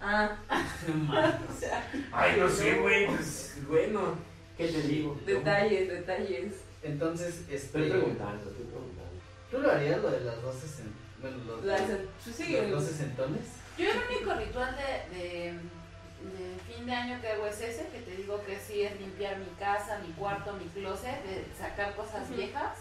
Ah. 0.00 0.36
Ay, 2.12 2.36
no 2.38 2.48
sé, 2.48 2.74
güey, 2.74 3.06
pues, 3.06 3.56
bueno, 3.68 4.16
¿qué 4.56 4.68
te 4.68 4.82
digo? 4.82 5.18
detalles, 5.26 5.88
detalles. 5.88 6.54
Entonces, 6.82 7.40
Estoy 7.50 7.54
este, 7.56 7.90
preguntando, 7.90 8.50
estoy 8.50 8.64
preguntando. 8.66 9.12
¿tú 9.50 9.58
lo 9.58 9.72
harías 9.72 10.00
lo 10.00 10.10
de 10.10 10.20
las 10.20 10.40
12 10.42 10.66
cen- 10.66 11.20
bueno, 11.20 11.38
los, 11.44 11.64
Las, 11.64 11.80
pues 12.22 12.36
sí, 12.36 12.52
los 12.52 12.62
el- 12.64 12.70
12 12.70 12.92
centones? 12.94 13.40
Yo 13.76 13.90
el 13.90 13.98
único 14.16 14.34
ritual 14.34 14.76
de, 14.76 15.16
de, 15.16 15.52
de 15.52 16.58
fin 16.72 16.86
de 16.86 16.92
año 16.92 17.20
que 17.20 17.28
hago 17.28 17.46
es 17.46 17.60
ese, 17.60 17.88
que 17.88 18.00
te 18.00 18.16
digo 18.16 18.40
que 18.44 18.58
sí 18.58 18.82
es 18.82 18.98
limpiar 19.00 19.38
mi 19.38 19.46
casa, 19.58 19.98
mi 20.06 20.12
cuarto, 20.14 20.52
mi 20.54 20.66
closet, 20.66 21.22
de 21.24 21.44
sacar 21.58 21.94
cosas 21.96 22.22
Ujú. 22.28 22.34
viejas 22.36 22.76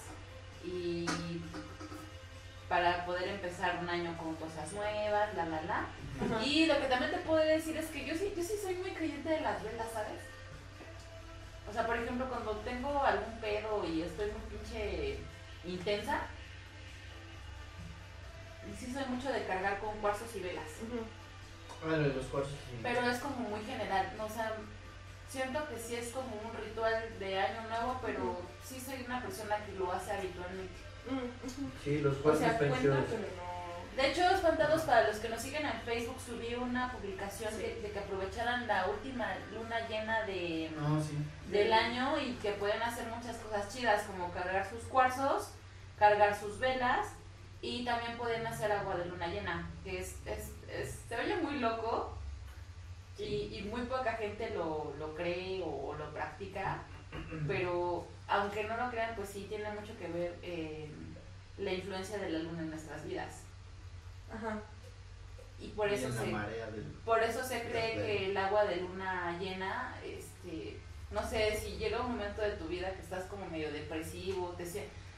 y 0.63 1.05
para 2.69 3.05
poder 3.05 3.27
empezar 3.29 3.79
un 3.81 3.89
año 3.89 4.15
con 4.17 4.35
cosas 4.35 4.71
nuevas, 4.73 5.33
la 5.35 5.45
la 5.45 5.61
la. 5.63 5.85
Ajá. 6.25 6.43
Y 6.43 6.65
lo 6.65 6.79
que 6.79 6.85
también 6.87 7.11
te 7.11 7.17
puedo 7.19 7.43
decir 7.43 7.77
es 7.77 7.87
que 7.87 8.05
yo 8.05 8.15
sí, 8.15 8.33
yo 8.35 8.43
sí 8.43 8.53
soy 8.61 8.75
muy 8.75 8.91
creyente 8.91 9.29
de 9.29 9.41
las 9.41 9.63
velas, 9.63 9.87
¿sabes? 9.93 10.21
O 11.69 11.73
sea, 11.73 11.85
por 11.85 11.97
ejemplo, 11.97 12.27
cuando 12.29 12.51
tengo 12.57 13.03
algún 13.03 13.39
pedo 13.39 13.85
y 13.85 14.01
estoy 14.01 14.31
muy 14.31 14.57
pinche 14.57 15.19
intensa, 15.65 16.21
sí 18.79 18.93
soy 18.93 19.05
mucho 19.05 19.31
de 19.31 19.45
cargar 19.45 19.79
con 19.79 19.97
cuarzos 19.97 20.35
y 20.35 20.39
velas. 20.39 20.69
Ujú. 20.83 21.03
Ah, 21.83 21.97
lo 21.97 22.09
de 22.09 22.13
los 22.15 22.25
cuarzos. 22.25 22.53
sí. 22.53 22.79
Pero 22.81 23.01
es 23.09 23.19
como 23.19 23.49
muy 23.49 23.63
general, 23.63 24.13
¿no? 24.17 24.25
o 24.25 24.29
sea, 24.29 24.53
siento 25.29 25.67
que 25.69 25.77
sí 25.77 25.95
es 25.95 26.09
como 26.09 26.35
un 26.35 26.65
ritual 26.65 27.19
de 27.19 27.39
año 27.39 27.67
nuevo, 27.69 27.99
pero 28.03 28.41
sí 28.63 28.79
soy 28.79 29.03
una 29.05 29.21
persona 29.21 29.57
que 29.65 29.73
lo 29.73 29.91
hace 29.91 30.11
habitualmente. 30.11 30.73
Mm. 31.09 31.83
Sí, 31.83 31.99
los 31.99 32.17
O 32.17 32.21
cuartos 32.21 32.43
sea, 32.43 32.57
De 33.97 34.11
hecho, 34.11 34.21
espantados 34.29 34.83
para 34.83 35.07
los 35.07 35.17
que 35.17 35.27
nos 35.27 35.41
siguen 35.41 35.65
en 35.65 35.81
Facebook, 35.81 36.17
subí 36.23 36.53
una 36.53 36.91
publicación 36.91 37.51
Sí. 37.51 37.57
de, 37.63 37.81
de 37.81 37.91
que 37.91 37.97
aprovecharan 37.99 38.67
la 38.67 38.87
última 38.87 39.27
luna 39.51 39.87
llena 39.87 40.21
de, 40.21 40.71
No, 40.79 41.01
sí. 41.03 41.17
del 41.49 41.73
año 41.73 42.17
y 42.21 42.33
que 42.35 42.51
pueden 42.53 42.81
hacer 42.83 43.07
muchas 43.07 43.35
cosas 43.37 43.73
chidas, 43.73 44.03
como 44.03 44.31
cargar 44.31 44.69
sus 44.69 44.83
cuarzos, 44.83 45.49
cargar 45.97 46.35
sus 46.39 46.59
velas 46.59 47.07
y 47.59 47.83
también 47.85 48.15
pueden 48.17 48.45
hacer 48.45 48.71
agua 48.71 48.95
de 48.97 49.05
luna 49.05 49.27
llena, 49.27 49.67
que 49.83 49.99
es, 49.99 50.15
es, 50.27 50.51
es- 50.69 50.99
se 51.09 51.15
oye 51.15 51.35
muy 51.37 51.57
loco 51.57 52.15
y, 53.17 53.23
y 53.57 53.67
muy 53.67 53.81
poca 53.87 54.13
gente 54.13 54.51
lo, 54.51 54.93
lo 54.99 55.15
cree 55.15 55.63
o, 55.65 55.95
lo 55.97 56.13
practica, 56.13 56.83
pero 57.47 58.05
aunque 58.27 58.63
no 58.65 58.77
lo 58.77 58.91
crean, 58.91 59.15
pues 59.15 59.29
sí 59.29 59.47
tiene 59.49 59.71
mucho 59.71 59.97
que 59.97 60.07
ver 60.07 60.35
eh, 60.43 60.87
la 61.57 61.73
influencia 61.73 62.19
de 62.19 62.29
la 62.29 62.39
luna 62.39 62.59
en 62.61 62.69
nuestras 62.69 63.03
vidas. 63.03 63.41
Ajá. 64.33 64.61
Y 65.59 65.69
por 65.69 65.89
eso 65.89 66.11
se, 66.11 66.25
marea 66.27 66.69
del... 66.69 66.83
por 67.03 67.23
eso 67.23 67.43
se 67.43 67.61
cree 67.63 67.95
que 67.95 68.25
el 68.29 68.37
agua 68.37 68.65
de 68.65 68.77
luna 68.77 69.37
llena, 69.39 69.95
este, 70.03 70.79
no 71.11 71.27
sé, 71.27 71.59
si 71.59 71.77
llega 71.77 72.01
un 72.01 72.11
momento 72.11 72.41
de 72.41 72.51
tu 72.51 72.65
vida 72.67 72.93
que 72.93 73.01
estás 73.01 73.25
como 73.25 73.47
medio 73.47 73.71
depresivo, 73.71 74.49
te 74.57 74.65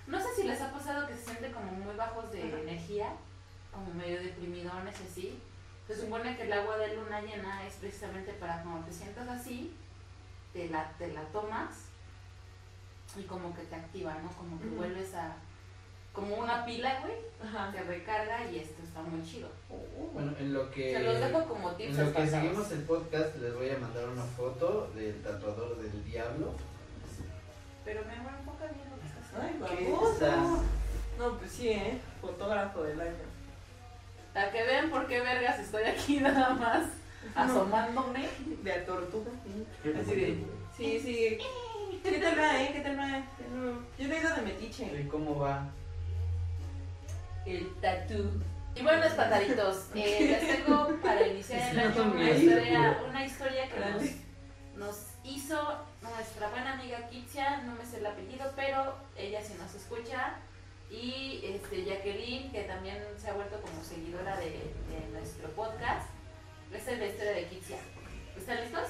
no 0.08 0.20
sé 0.20 0.28
si 0.36 0.44
les 0.44 0.62
ha 0.62 0.72
pasado 0.72 1.08
que 1.08 1.16
se 1.16 1.26
sienten 1.26 1.52
como 1.52 1.72
muy 1.72 1.96
bajos 1.96 2.32
de 2.32 2.44
Ajá. 2.44 2.60
energía, 2.60 3.14
como 3.72 3.94
medio 3.94 4.22
deprimidones 4.22 4.96
y 5.02 5.08
así. 5.08 5.40
Se 5.88 6.00
supone 6.00 6.36
que 6.38 6.44
el 6.44 6.54
agua 6.54 6.78
de 6.78 6.96
luna 6.96 7.22
llena 7.22 7.66
es 7.66 7.74
precisamente 7.76 8.34
para 8.34 8.64
cuando 8.64 8.86
te 8.88 8.94
sientas 8.94 9.28
así, 9.28 9.74
te 10.54 10.70
la, 10.70 10.92
te 10.98 11.12
la 11.12 11.24
tomas 11.26 11.86
y 13.16 13.24
como 13.24 13.56
que 13.56 13.64
te 13.64 13.76
activa, 13.76 14.16
¿no? 14.24 14.30
Como 14.30 14.60
que 14.60 14.68
vuelves 14.68 15.14
a, 15.16 15.36
como 16.20 16.36
una 16.36 16.66
pila, 16.66 17.00
güey, 17.02 17.14
Ajá. 17.44 17.72
te 17.72 17.82
recarga 17.84 18.52
y 18.52 18.60
esto 18.60 18.84
está 18.84 19.02
muy 19.02 19.24
chido. 19.24 19.48
Bueno, 20.14 20.34
en 20.38 20.54
lo 20.54 20.70
que... 20.70 20.94
Se 20.94 21.00
los 21.04 21.20
dejo 21.20 21.46
como 21.46 21.72
tips 21.72 21.98
En 21.98 22.06
lo 22.06 22.14
que 22.14 22.28
seguimos 22.28 22.72
el 22.72 22.82
podcast 22.82 23.36
les 23.38 23.56
voy 23.56 23.70
a 23.70 23.78
mandar 23.78 24.10
una 24.10 24.24
foto 24.24 24.92
del 24.96 25.22
tatuador 25.22 25.78
del 25.78 26.04
diablo. 26.04 26.54
Pero 27.86 28.02
me 28.06 28.14
amor, 28.14 28.34
enfoca 28.38 28.66
bien 28.66 28.90
lo 28.90 29.00
que 29.00 29.08
estás 29.08 29.34
haciendo. 29.34 29.66
Ay, 29.66 29.78
¿Qué 29.78 29.92
baboso. 29.92 30.14
estás? 30.14 30.48
No, 31.18 31.38
pues 31.38 31.52
sí, 31.52 31.70
¿eh? 31.70 32.02
Fotógrafo 32.22 32.84
del 32.84 33.00
año. 33.00 33.30
Para 34.34 34.52
que 34.52 34.64
vean 34.64 34.90
por 34.90 35.08
qué 35.08 35.22
vergas 35.22 35.60
estoy 35.60 35.84
aquí 35.84 36.18
nada 36.22 36.54
más 36.54 36.86
asomándome. 37.36 38.28
De 38.64 38.74
a 38.74 38.86
tortuga. 38.86 39.32
¿Qué 39.84 39.92
te 39.92 40.00
Así 40.00 40.16
de-? 40.16 40.46
Sí, 40.76 41.00
sí. 41.00 41.38
¿Qué 42.04 42.20
tal 42.20 42.40
va, 42.40 42.62
eh? 42.62 42.72
¿Qué 42.74 42.82
tal 42.82 42.98
va? 43.00 43.08
No, 43.08 43.80
Yo 43.98 44.08
no 44.08 44.14
he 44.14 44.20
ido 44.20 44.36
de 44.36 44.42
metiche. 44.42 45.02
¿Y 45.02 45.08
cómo 45.08 45.38
va? 45.40 45.70
El 47.50 47.74
tatú. 47.82 48.30
Y 48.76 48.84
bueno, 48.84 49.04
espantaditos, 49.04 49.88
eh, 49.96 50.40
les 50.40 50.66
tengo 50.66 50.96
para 51.02 51.28
iniciar 51.28 51.72
el 51.72 51.80
año 51.80 52.12
una 52.14 52.30
historia, 52.30 53.02
una 53.10 53.26
historia 53.26 53.70
que 53.70 53.80
nos, 53.80 54.04
nos 54.78 55.08
hizo 55.24 55.80
nuestra 56.02 56.50
buena 56.50 56.74
amiga 56.74 57.08
Kitsia, 57.10 57.62
no 57.62 57.74
me 57.74 57.86
sé 57.86 57.98
el 57.98 58.06
apellido, 58.06 58.52
pero 58.56 58.96
ella 59.18 59.42
sí 59.42 59.56
nos 59.60 59.74
escucha. 59.74 60.36
Y 60.92 61.42
este, 61.44 61.86
Jacqueline, 61.86 62.52
que 62.52 62.64
también 62.64 62.98
se 63.18 63.30
ha 63.30 63.34
vuelto 63.34 63.60
como 63.62 63.84
seguidora 63.84 64.38
de, 64.38 64.46
de 64.52 65.08
nuestro 65.12 65.50
podcast. 65.50 66.08
Esta 66.72 66.92
es 66.92 67.00
la 67.00 67.06
historia 67.08 67.32
de 67.32 67.48
Kitsia. 67.48 67.78
¿Están 68.38 68.62
listos? 68.62 68.88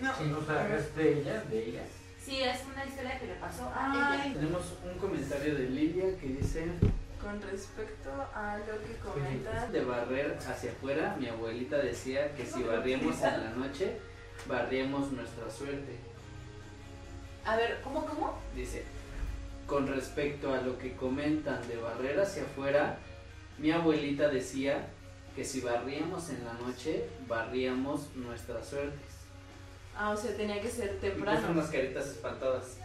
No. 0.00 0.16
Sí. 0.16 0.32
O 0.32 0.44
sea, 0.44 0.76
es 0.76 0.94
de 0.94 1.20
ella, 1.20 1.42
de 1.42 1.68
ella. 1.68 1.82
Sí, 2.20 2.42
es 2.42 2.60
una 2.72 2.84
historia 2.84 3.18
que 3.18 3.26
le 3.26 3.34
pasó 3.34 3.70
a 3.74 3.92
ella. 3.92 4.34
Tenemos 4.34 4.74
un 4.84 4.98
comentario 4.98 5.54
de 5.56 5.68
Lidia 5.70 6.16
que 6.18 6.26
dice... 6.26 6.68
con 7.22 7.40
respecto 7.42 8.10
a 8.34 8.58
lo 8.58 8.78
que 8.86 8.96
comentas. 9.04 9.72
De 9.72 9.84
barrer 9.84 10.38
hacia 10.48 10.70
afuera, 10.72 11.16
mi 11.18 11.26
abuelita 11.28 11.78
decía 11.78 12.34
que 12.34 12.46
si 12.46 12.62
barríamos 12.62 13.16
en 13.22 13.44
la 13.44 13.50
noche, 13.50 13.98
barríamos 14.46 15.12
nuestra 15.12 15.50
suerte. 15.50 15.96
A 17.44 17.56
ver, 17.56 17.80
¿cómo, 17.82 18.04
cómo? 18.06 18.38
Dice, 18.54 18.84
con 19.66 19.86
respecto 19.88 20.52
a 20.54 20.60
lo 20.60 20.78
que 20.78 20.94
comentan 20.96 21.66
de 21.68 21.76
barrer 21.76 22.20
hacia 22.20 22.42
afuera, 22.42 22.98
Mi 23.58 23.72
abuelita 23.72 24.28
decía 24.28 24.86
que 25.34 25.44
si 25.44 25.60
barríamos 25.60 26.30
en 26.30 26.44
la 26.44 26.52
noche, 26.54 27.08
barríamos 27.26 28.14
nuestras 28.14 28.68
suertes. 28.68 29.00
Ah, 29.96 30.10
o 30.10 30.16
sea, 30.16 30.36
tenía 30.36 30.60
que 30.62 30.70
ser 30.70 30.84
Y 30.86 30.88
puso 30.90 31.00
temprano. 31.00 31.50
unas 31.50 31.68
caritas 31.68 32.06
espantadas. 32.06 32.78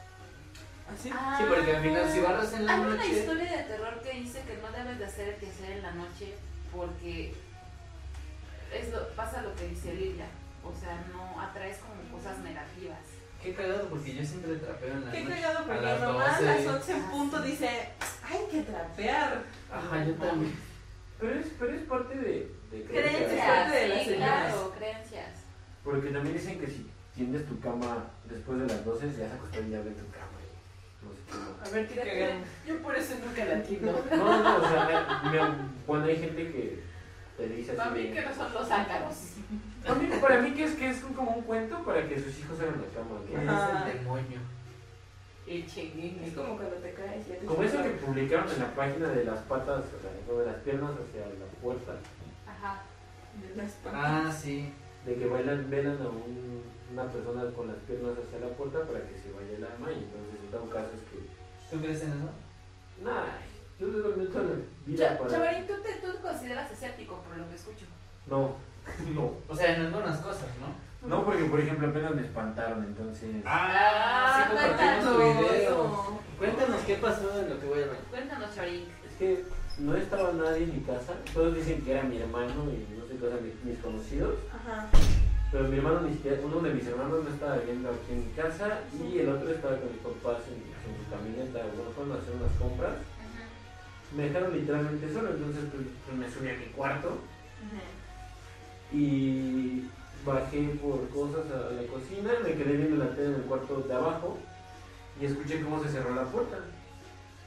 ¿Así? 0.92 1.10
Ah. 1.14 1.36
Sí, 1.40 1.46
porque 1.48 1.76
al 1.76 1.82
final 1.84 2.12
si 2.12 2.20
barras 2.20 2.54
en 2.54 2.66
la 2.66 2.74
Hay 2.74 2.80
una 2.82 2.96
noche... 2.96 3.20
historia 3.20 3.58
de 3.58 3.64
terror 3.64 4.02
que 4.02 4.12
dice 4.20 4.42
que 4.42 4.58
no 4.58 4.72
debes 4.72 5.00
de 5.00 5.06
hacer 5.06 5.30
el 5.30 5.36
quehacer 5.36 5.72
en 5.72 5.82
la 5.84 5.92
noche 5.92 6.34
porque 6.76 7.34
es 8.74 8.90
lo, 8.92 9.08
pasa 9.16 9.42
lo 9.42 9.56
que 9.56 9.68
dice 9.70 9.94
Lilia. 9.94 10.26
O 10.64 10.74
sea, 10.80 11.04
no 11.14 11.40
atraes 11.42 11.78
como 11.78 12.18
cosas 12.18 12.40
negativas. 12.40 13.00
Qué 13.42 13.54
cagado, 13.54 13.90
porque 13.90 14.16
yo 14.16 14.24
siempre 14.24 14.56
trapeo 14.56 14.94
en 14.94 15.06
la 15.06 15.12
Qué 15.12 15.24
noche. 15.24 15.36
cagado, 15.42 15.66
porque 15.66 15.80
a 15.80 15.82
las 15.82 16.02
mamá 16.02 16.26
a 16.26 16.42
12. 16.42 16.46
las 16.66 16.76
11 16.76 16.92
en 16.94 17.04
punto 17.04 17.42
dice, 17.42 17.68
hay 18.24 18.46
que 18.50 18.62
trapear. 18.62 19.44
Ajá, 19.72 20.06
yo 20.06 20.14
también. 20.16 20.56
Pero 21.20 21.40
es, 21.40 21.48
pero 21.60 21.74
es 21.76 21.82
parte 21.84 22.16
de, 22.16 22.52
de 22.72 22.84
Creencias. 22.86 23.18
creencias. 23.24 23.48
parte 23.48 23.78
de 23.78 23.88
las 23.90 24.04
sí, 24.04 24.14
claro, 24.16 24.74
creencias. 24.78 25.30
Porque 25.84 26.10
también 26.12 26.36
dicen 26.38 26.60
que 26.60 26.68
si 26.68 26.90
tiendes 27.16 27.46
tu 27.48 27.60
cama 27.60 28.06
después 28.30 28.60
de 28.62 28.68
las 28.68 28.86
12, 28.86 29.08
ya 29.08 29.14
se 29.14 29.26
acostó 29.26 29.60
el 29.60 29.70
diablo 29.70 29.90
en 29.92 29.96
tu 29.98 30.10
cama. 30.12 30.40
y 30.40 31.06
No 31.06 31.12
sé 31.12 31.18
qué 31.18 31.23
más. 31.23 31.23
A 31.66 31.70
ver, 31.70 31.88
tírate. 31.88 32.36
Yo 32.68 32.78
por 32.82 32.96
eso 32.96 33.16
nunca 33.26 33.46
la 33.46 33.56
atiendo. 33.58 34.06
No, 34.12 34.44
no, 34.44 34.58
o 34.58 34.70
sea, 34.70 35.22
me, 35.32 35.40
hay 36.12 36.18
gente 36.18 36.52
que 36.52 36.84
te 37.38 37.48
dice 37.50 37.74
Para 37.74 37.92
así. 37.92 38.00
mí 38.00 38.08
de- 38.10 38.14
que 38.14 38.22
no 38.22 38.36
son 38.36 38.54
los 38.54 38.72
ácaros. 38.72 39.16
A 39.88 39.94
mí- 39.96 40.10
para 40.22 40.42
mí 40.42 40.52
que 40.54 40.64
es 40.66 40.76
que 40.76 40.90
es 40.90 41.00
como 41.02 41.32
un 41.32 41.44
cuento 41.44 41.84
para 41.84 42.08
que 42.08 42.20
sus 42.20 42.38
hijos 42.40 42.60
hagan 42.60 42.82
la 42.82 42.88
cama. 42.94 43.20
¿Qué 43.28 43.38
¿no? 43.38 43.80
Es 43.88 43.94
el 43.96 44.00
demonio? 44.00 44.40
El 45.46 45.68
chenguín. 45.68 46.22
Es 46.24 46.34
como 46.34 46.56
cuando 46.56 46.76
te 46.78 46.94
caes. 46.94 47.28
ya 47.28 47.36
te 47.38 47.46
Como 47.46 47.64
eso 47.64 47.84
que 47.84 47.90
publicaron 47.90 48.50
en 48.50 48.60
la 48.60 48.74
página 48.76 49.10
de 49.10 49.26
las 49.26 49.40
patas, 49.40 49.80
o 49.86 50.02
sea, 50.02 50.36
de 50.40 50.46
las 50.46 50.56
piernas 50.62 50.92
hacia 50.92 51.22
la 51.28 51.46
puerta, 51.62 51.94
Ajá. 52.48 52.82
de 53.42 53.56
las 53.62 53.72
patas. 53.74 54.00
Ah, 54.04 54.32
sí. 54.32 54.72
De 55.06 55.16
que 55.16 55.26
bailan, 55.28 55.70
velan 55.70 55.98
a 56.02 56.08
un- 56.10 56.64
una 56.94 57.04
persona 57.12 57.44
con 57.56 57.68
las 57.68 57.78
piernas 57.88 58.14
hacia 58.18 58.40
la 58.40 58.54
puerta 58.56 58.80
para 58.86 59.00
que 59.08 59.18
se 59.20 59.32
vaya 59.34 59.58
el 59.58 59.64
alma 59.66 59.92
y 59.92 60.04
entonces 60.06 60.40
en 60.44 60.52
todo 60.52 60.70
caso 60.70 60.90
es 60.96 61.02
que, 61.12 61.20
¿Tú 61.72 61.82
crees 61.82 62.02
en 62.04 62.10
eso? 62.10 62.30
nah, 63.04 63.26
yo 63.80 63.88
le 63.88 63.98
doy 64.00 64.28
toda 64.28 64.44
la 64.44 64.56
vida 64.86 65.18
para... 65.18 65.30
Chavarín, 65.32 65.66
¿tú 65.68 65.74
te, 65.82 65.94
tú 66.06 66.12
te 66.14 66.20
consideras 66.22 66.72
asiático 66.72 67.18
por 67.28 67.36
lo 67.38 67.50
que 67.50 67.56
escucho. 67.56 67.86
No, 68.28 68.56
no, 69.16 69.32
O 69.50 69.56
sea, 69.56 69.76
en 69.76 69.86
algunas 69.88 70.20
cosas, 70.20 70.48
¿no? 70.62 71.08
no 71.10 71.26
porque 71.26 71.46
por 71.46 71.60
ejemplo 71.60 71.90
apenas 71.90 72.14
me 72.16 72.22
espantaron, 72.22 72.84
entonces... 72.84 73.36
Ah, 73.46 74.44
sí, 74.46 74.50
compartimos 74.56 75.06
tu 75.06 75.16
cuéntanos. 75.20 75.52
video. 75.52 76.20
Cuéntanos 76.38 76.82
qué 76.82 76.96
pasó 76.96 77.40
en 77.40 77.50
lo 77.50 77.60
que 77.60 77.66
voy 77.68 77.82
a 77.82 77.86
ver. 77.88 77.98
Cuéntanos, 78.10 78.56
Chavarín. 78.56 78.86
Es 79.10 79.16
que 79.18 79.46
no 79.80 79.96
estaba 79.96 80.32
nadie 80.34 80.64
en 80.64 80.76
mi 80.76 80.82
casa, 80.82 81.14
todos 81.34 81.56
dicen 81.56 81.82
que 81.82 81.92
era 81.92 82.04
mi 82.04 82.18
hermano 82.18 82.66
y 82.70 82.86
no 82.98 83.06
sé 83.08 83.18
qué, 83.20 83.26
o 83.26 83.30
sea, 83.30 83.40
mis, 83.42 83.64
mis 83.64 83.80
conocidos, 83.80 84.36
Ajá. 84.54 84.88
pero 85.52 85.68
mi 85.68 85.78
hermano 85.78 86.02
ni 86.02 86.14
siquiera, 86.14 86.38
uno 86.44 86.60
de 86.62 86.74
mis 86.74 86.86
hermanos 86.86 87.24
no 87.24 87.30
estaba 87.30 87.58
viviendo 87.58 87.90
aquí 87.90 88.14
en 88.14 88.28
mi 88.28 88.32
casa 88.34 88.82
y 88.94 89.20
el 89.20 89.30
otro 89.30 89.50
estaba 89.50 89.78
con 89.78 89.92
mis 89.92 90.02
papás 90.02 90.44
en, 90.48 90.62
en 90.62 90.94
su 90.98 91.10
camioneta, 91.10 91.60
bueno, 91.76 91.92
fueron 91.96 92.14
a 92.14 92.22
hacer 92.22 92.34
unas 92.36 92.52
compras. 92.60 92.94
Me 94.16 94.30
dejaron 94.30 94.54
literalmente 94.54 95.12
solo, 95.12 95.32
entonces 95.32 95.64
pues, 95.74 95.84
pues, 96.06 96.18
me 96.18 96.30
subí 96.30 96.50
a 96.50 96.54
mi 96.54 96.66
cuarto 96.76 97.18
y 98.92 99.88
bajé 100.24 100.70
por 100.82 101.10
cosas 101.10 101.52
a 101.52 101.72
la 101.74 101.88
cocina, 101.88 102.32
me 102.44 102.54
quedé 102.54 102.78
viendo 102.78 103.04
la 103.04 103.10
tele 103.16 103.30
en 103.30 103.36
el 103.36 103.42
cuarto 103.42 103.82
de 103.82 103.94
abajo 103.94 104.38
y 105.20 105.26
escuché 105.26 105.62
cómo 105.62 105.82
se 105.82 105.90
cerró 105.90 106.14
la 106.14 106.26
puerta. 106.26 106.58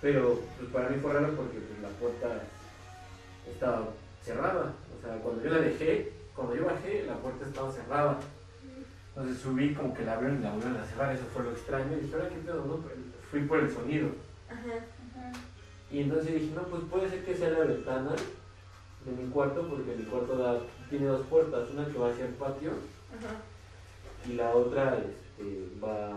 Pero 0.07 0.40
pues, 0.57 0.70
para 0.70 0.88
mí 0.88 1.00
fue 1.02 1.12
raro 1.12 1.34
porque 1.34 1.59
pues, 1.59 1.80
la 1.82 1.88
puerta 1.98 2.40
estaba 3.50 3.88
cerrada. 4.22 4.72
O 4.96 5.02
sea, 5.04 5.18
cuando 5.18 5.42
yo 5.42 5.50
la 5.50 5.59
dejé, 5.59 6.12
cuando 6.32 6.54
yo 6.54 6.66
bajé, 6.66 7.02
la 7.09 7.16
puerta 7.16 7.44
estaba 7.44 7.72
cerrada. 7.72 8.20
Entonces 9.09 9.38
subí 9.42 9.74
como 9.74 9.92
que 9.92 10.04
la 10.04 10.12
abrieron 10.12 10.38
y 10.38 10.42
la 10.44 10.52
volvieron 10.52 10.76
a 10.76 10.86
cerrar, 10.86 11.12
eso 11.12 11.24
fue 11.34 11.42
lo 11.42 11.50
extraño. 11.50 11.96
Y 11.96 12.02
dije, 12.02 12.14
ahora 12.14 12.28
qué 12.28 12.36
pedo, 12.36 12.64
¿no? 12.66 12.84
Fui 13.32 13.40
por 13.46 13.59
el 13.59 13.68
sonido. 13.68 14.11
Ajá. 14.48 15.32
Y 15.90 16.02
entonces 16.02 16.34
dije, 16.34 16.54
no, 16.54 16.62
pues 16.62 16.82
puede 16.88 17.11
ser 17.11 17.24
que 17.24 17.34
sea 17.34 17.50
la 17.50 17.64
ventana 17.64 18.12
de 19.04 19.11
mi 19.11 19.28
cuarto, 19.30 19.66
porque 19.68 19.96
mi 19.96 20.04
cuarto 20.04 20.36
da, 20.38 20.61
tiene 20.88 21.07
dos 21.07 21.26
puertas, 21.26 21.68
una 21.70 21.84
que 21.86 21.98
va 21.98 22.11
hacia 22.11 22.26
el 22.26 22.34
patio 22.34 22.70
Ajá. 23.11 23.40
y 24.28 24.34
la 24.34 24.50
otra 24.50 24.98
este, 24.98 25.68
va 25.84 26.16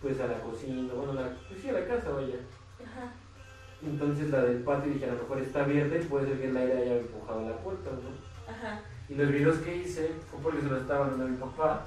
pues 0.00 0.20
a 0.20 0.28
la 0.28 0.40
cocina, 0.40 0.92
bueno, 0.94 1.14
la, 1.14 1.36
pues 1.48 1.60
sí, 1.60 1.68
a 1.68 1.72
la 1.72 1.84
casa 1.84 2.10
vaya. 2.10 2.36
Entonces 3.82 4.30
la 4.30 4.42
del 4.42 4.62
patio 4.62 4.92
dije, 4.92 5.04
a 5.04 5.14
lo 5.14 5.22
mejor 5.22 5.38
está 5.38 5.64
abierta 5.64 5.96
y 5.96 6.04
puede 6.04 6.26
ser 6.26 6.40
que 6.40 6.48
el 6.48 6.56
aire 6.56 6.78
haya 6.78 6.96
empujado 6.98 7.48
la 7.48 7.56
puerta, 7.58 7.90
¿no? 7.90 8.52
Ajá. 8.52 8.80
Y 9.08 9.14
los 9.14 9.28
videos 9.30 9.56
que 9.58 9.76
hice 9.76 10.10
fue 10.30 10.40
porque 10.40 10.60
se 10.62 10.68
lo 10.68 10.76
estaba 10.78 11.06
mandando 11.06 11.24
a 11.24 11.28
mi 11.28 11.36
papá, 11.36 11.86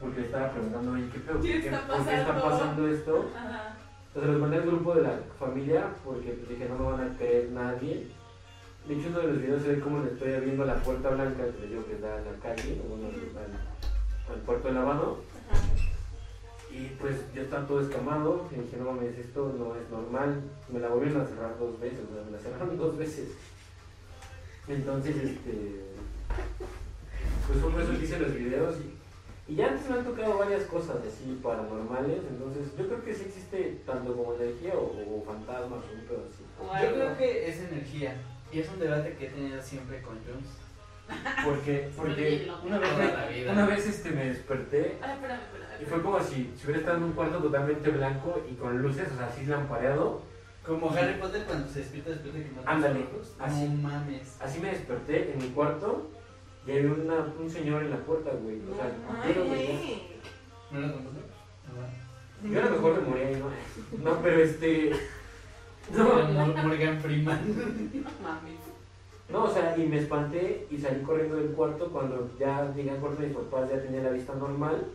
porque 0.00 0.20
le 0.20 0.26
estaba 0.26 0.50
preguntando, 0.50 0.92
oye, 0.92 1.08
¿qué 1.12 1.18
pedo? 1.20 1.34
¿Por 1.38 1.42
¿Qué 1.46 1.60
qué, 1.60 1.68
está 1.68 1.86
por 1.86 2.04
qué 2.06 2.14
está 2.14 2.42
pasando? 2.42 2.88
esto? 2.88 3.30
Ajá. 3.36 3.76
Entonces 4.08 4.30
los 4.32 4.40
mandé 4.40 4.56
al 4.58 4.66
grupo 4.66 4.94
de 4.94 5.02
la 5.02 5.18
familia 5.38 5.86
porque 6.04 6.32
pues, 6.32 6.48
dije 6.50 6.68
no 6.68 6.78
me 6.78 6.92
van 6.92 7.08
a 7.12 7.16
creer 7.16 7.50
nadie. 7.50 8.08
De 8.86 8.94
hecho 8.94 9.08
uno 9.08 9.20
de 9.20 9.26
los 9.28 9.38
videos 9.40 9.62
se 9.62 9.68
ve 9.68 9.80
como 9.80 10.02
le 10.02 10.10
estoy 10.12 10.34
abriendo 10.34 10.64
la 10.64 10.74
puerta 10.74 11.08
blanca 11.10 11.44
que 11.44 11.60
le 11.60 11.68
digo 11.68 11.86
que 11.86 11.98
da 11.98 12.16
a 12.16 12.20
la 12.20 12.38
calle, 12.42 12.82
o 12.84 12.88
bueno, 12.90 13.08
al, 13.08 14.34
al 14.34 14.40
puerto 14.42 14.68
de 14.68 14.74
lavado. 14.74 15.22
Ajá. 15.50 15.91
Y 16.72 16.96
pues 17.00 17.16
ya 17.34 17.42
está 17.42 17.66
todo 17.66 17.80
escamado. 17.80 18.48
Y 18.50 18.60
dije 18.60 18.76
no 18.78 18.92
mames, 18.92 19.18
esto 19.18 19.54
no 19.58 19.76
es 19.76 19.88
normal. 19.90 20.40
Me 20.70 20.80
la 20.80 20.88
volvieron 20.88 21.22
a 21.22 21.26
cerrar 21.26 21.58
dos 21.58 21.78
veces, 21.78 22.00
me 22.10 22.30
la 22.30 22.38
cerraron 22.38 22.76
dos 22.78 22.96
veces. 22.96 23.28
Entonces 24.68 25.16
este 25.16 25.92
pues 27.46 27.58
fue 27.60 27.70
por 27.70 27.80
eso 27.82 27.98
que 27.98 28.04
hice 28.04 28.18
los 28.18 28.34
videos 28.34 28.76
y, 28.76 29.52
y 29.52 29.56
ya 29.56 29.68
antes 29.68 29.88
me 29.88 29.96
han 29.96 30.04
tocado 30.04 30.38
varias 30.38 30.62
cosas 30.64 30.96
así 31.06 31.38
paranormales, 31.42 32.20
entonces 32.30 32.76
yo 32.78 32.86
creo 32.86 33.04
que 33.04 33.14
sí 33.14 33.24
existe 33.26 33.80
tanto 33.84 34.16
como 34.16 34.34
energía 34.34 34.74
o, 34.74 34.86
o 34.86 35.22
fantasmas 35.26 35.80
o 35.84 35.94
un 35.94 36.06
pedo 36.06 36.24
así. 36.30 36.44
O 36.60 36.84
Yo 36.84 36.94
creo 36.94 37.18
que 37.18 37.48
es 37.48 37.60
energía. 37.60 38.16
Y 38.52 38.60
es 38.60 38.68
un 38.68 38.78
debate 38.78 39.16
que 39.16 39.26
he 39.26 39.30
tenido 39.30 39.60
siempre 39.62 40.02
con 40.02 40.14
Jones. 40.26 40.46
Porque, 41.44 41.90
porque 41.96 42.48
Porque 42.48 42.66
una 42.66 42.78
vez, 42.78 43.50
una 43.50 43.66
vez 43.66 43.86
este, 43.86 44.10
me 44.12 44.26
desperté 44.26 44.96
Ay, 45.02 45.14
espérame, 45.14 45.40
espérame. 45.42 45.61
Y 45.82 45.84
fue 45.84 46.02
como 46.02 46.20
si, 46.22 46.52
si 46.56 46.64
hubiera 46.64 46.78
estado 46.80 46.98
en 46.98 47.02
un 47.04 47.12
cuarto 47.12 47.38
totalmente 47.38 47.90
blanco 47.90 48.40
y 48.50 48.54
con 48.54 48.80
luces, 48.80 49.08
o 49.12 49.16
sea, 49.16 49.26
así 49.26 49.44
lampareado. 49.46 50.22
Como 50.66 50.90
Harry 50.92 51.14
Potter 51.20 51.44
cuando 51.44 51.68
se 51.68 51.80
despierta 51.80 52.10
después 52.10 52.34
de 52.34 52.44
que 52.44 52.50
mata 52.52 52.70
Ándale, 52.70 53.04
así. 53.40 53.68
No 53.68 53.88
mames. 53.88 54.36
Así 54.40 54.60
me 54.60 54.68
desperté 54.70 55.32
en 55.32 55.38
mi 55.38 55.48
cuarto 55.48 56.10
y 56.66 56.70
había 56.70 56.92
una, 56.92 57.26
un 57.40 57.50
señor 57.50 57.82
en 57.82 57.90
la 57.90 57.96
puerta, 57.96 58.30
güey. 58.40 58.60
O 58.70 58.74
sea, 58.76 58.88
yo, 59.34 59.40
no- 59.42 59.46
güey. 59.48 60.02
¿No 60.70 60.80
lo 60.80 60.92
contó? 60.94 61.10
yo 62.44 62.60
a 62.60 62.64
lo 62.64 62.70
mejor 62.70 63.02
me 63.02 63.08
moría 63.08 63.26
ahí, 63.28 63.36
¿no? 63.36 64.04
No, 64.10 64.22
pero 64.22 64.42
este... 64.42 64.92
No, 65.92 66.04
Mor- 66.04 66.64
Morgan 66.64 67.00
Freeman. 67.00 67.40
No 67.92 68.28
mames. 68.28 68.58
No, 69.30 69.44
o 69.44 69.48
sea, 69.52 69.76
y 69.76 69.86
me 69.86 69.98
espanté 69.98 70.66
y 70.70 70.78
salí 70.78 71.02
corriendo 71.02 71.36
del 71.36 71.52
cuarto 71.52 71.90
cuando 71.90 72.30
ya 72.38 72.70
llegué 72.74 72.90
al 72.90 72.98
cuarto 72.98 73.22
de 73.22 73.28
mis 73.28 73.36
papás, 73.36 73.70
ya 73.70 73.80
tenía 73.82 74.02
la 74.02 74.10
vista 74.10 74.34
normal. 74.34 74.86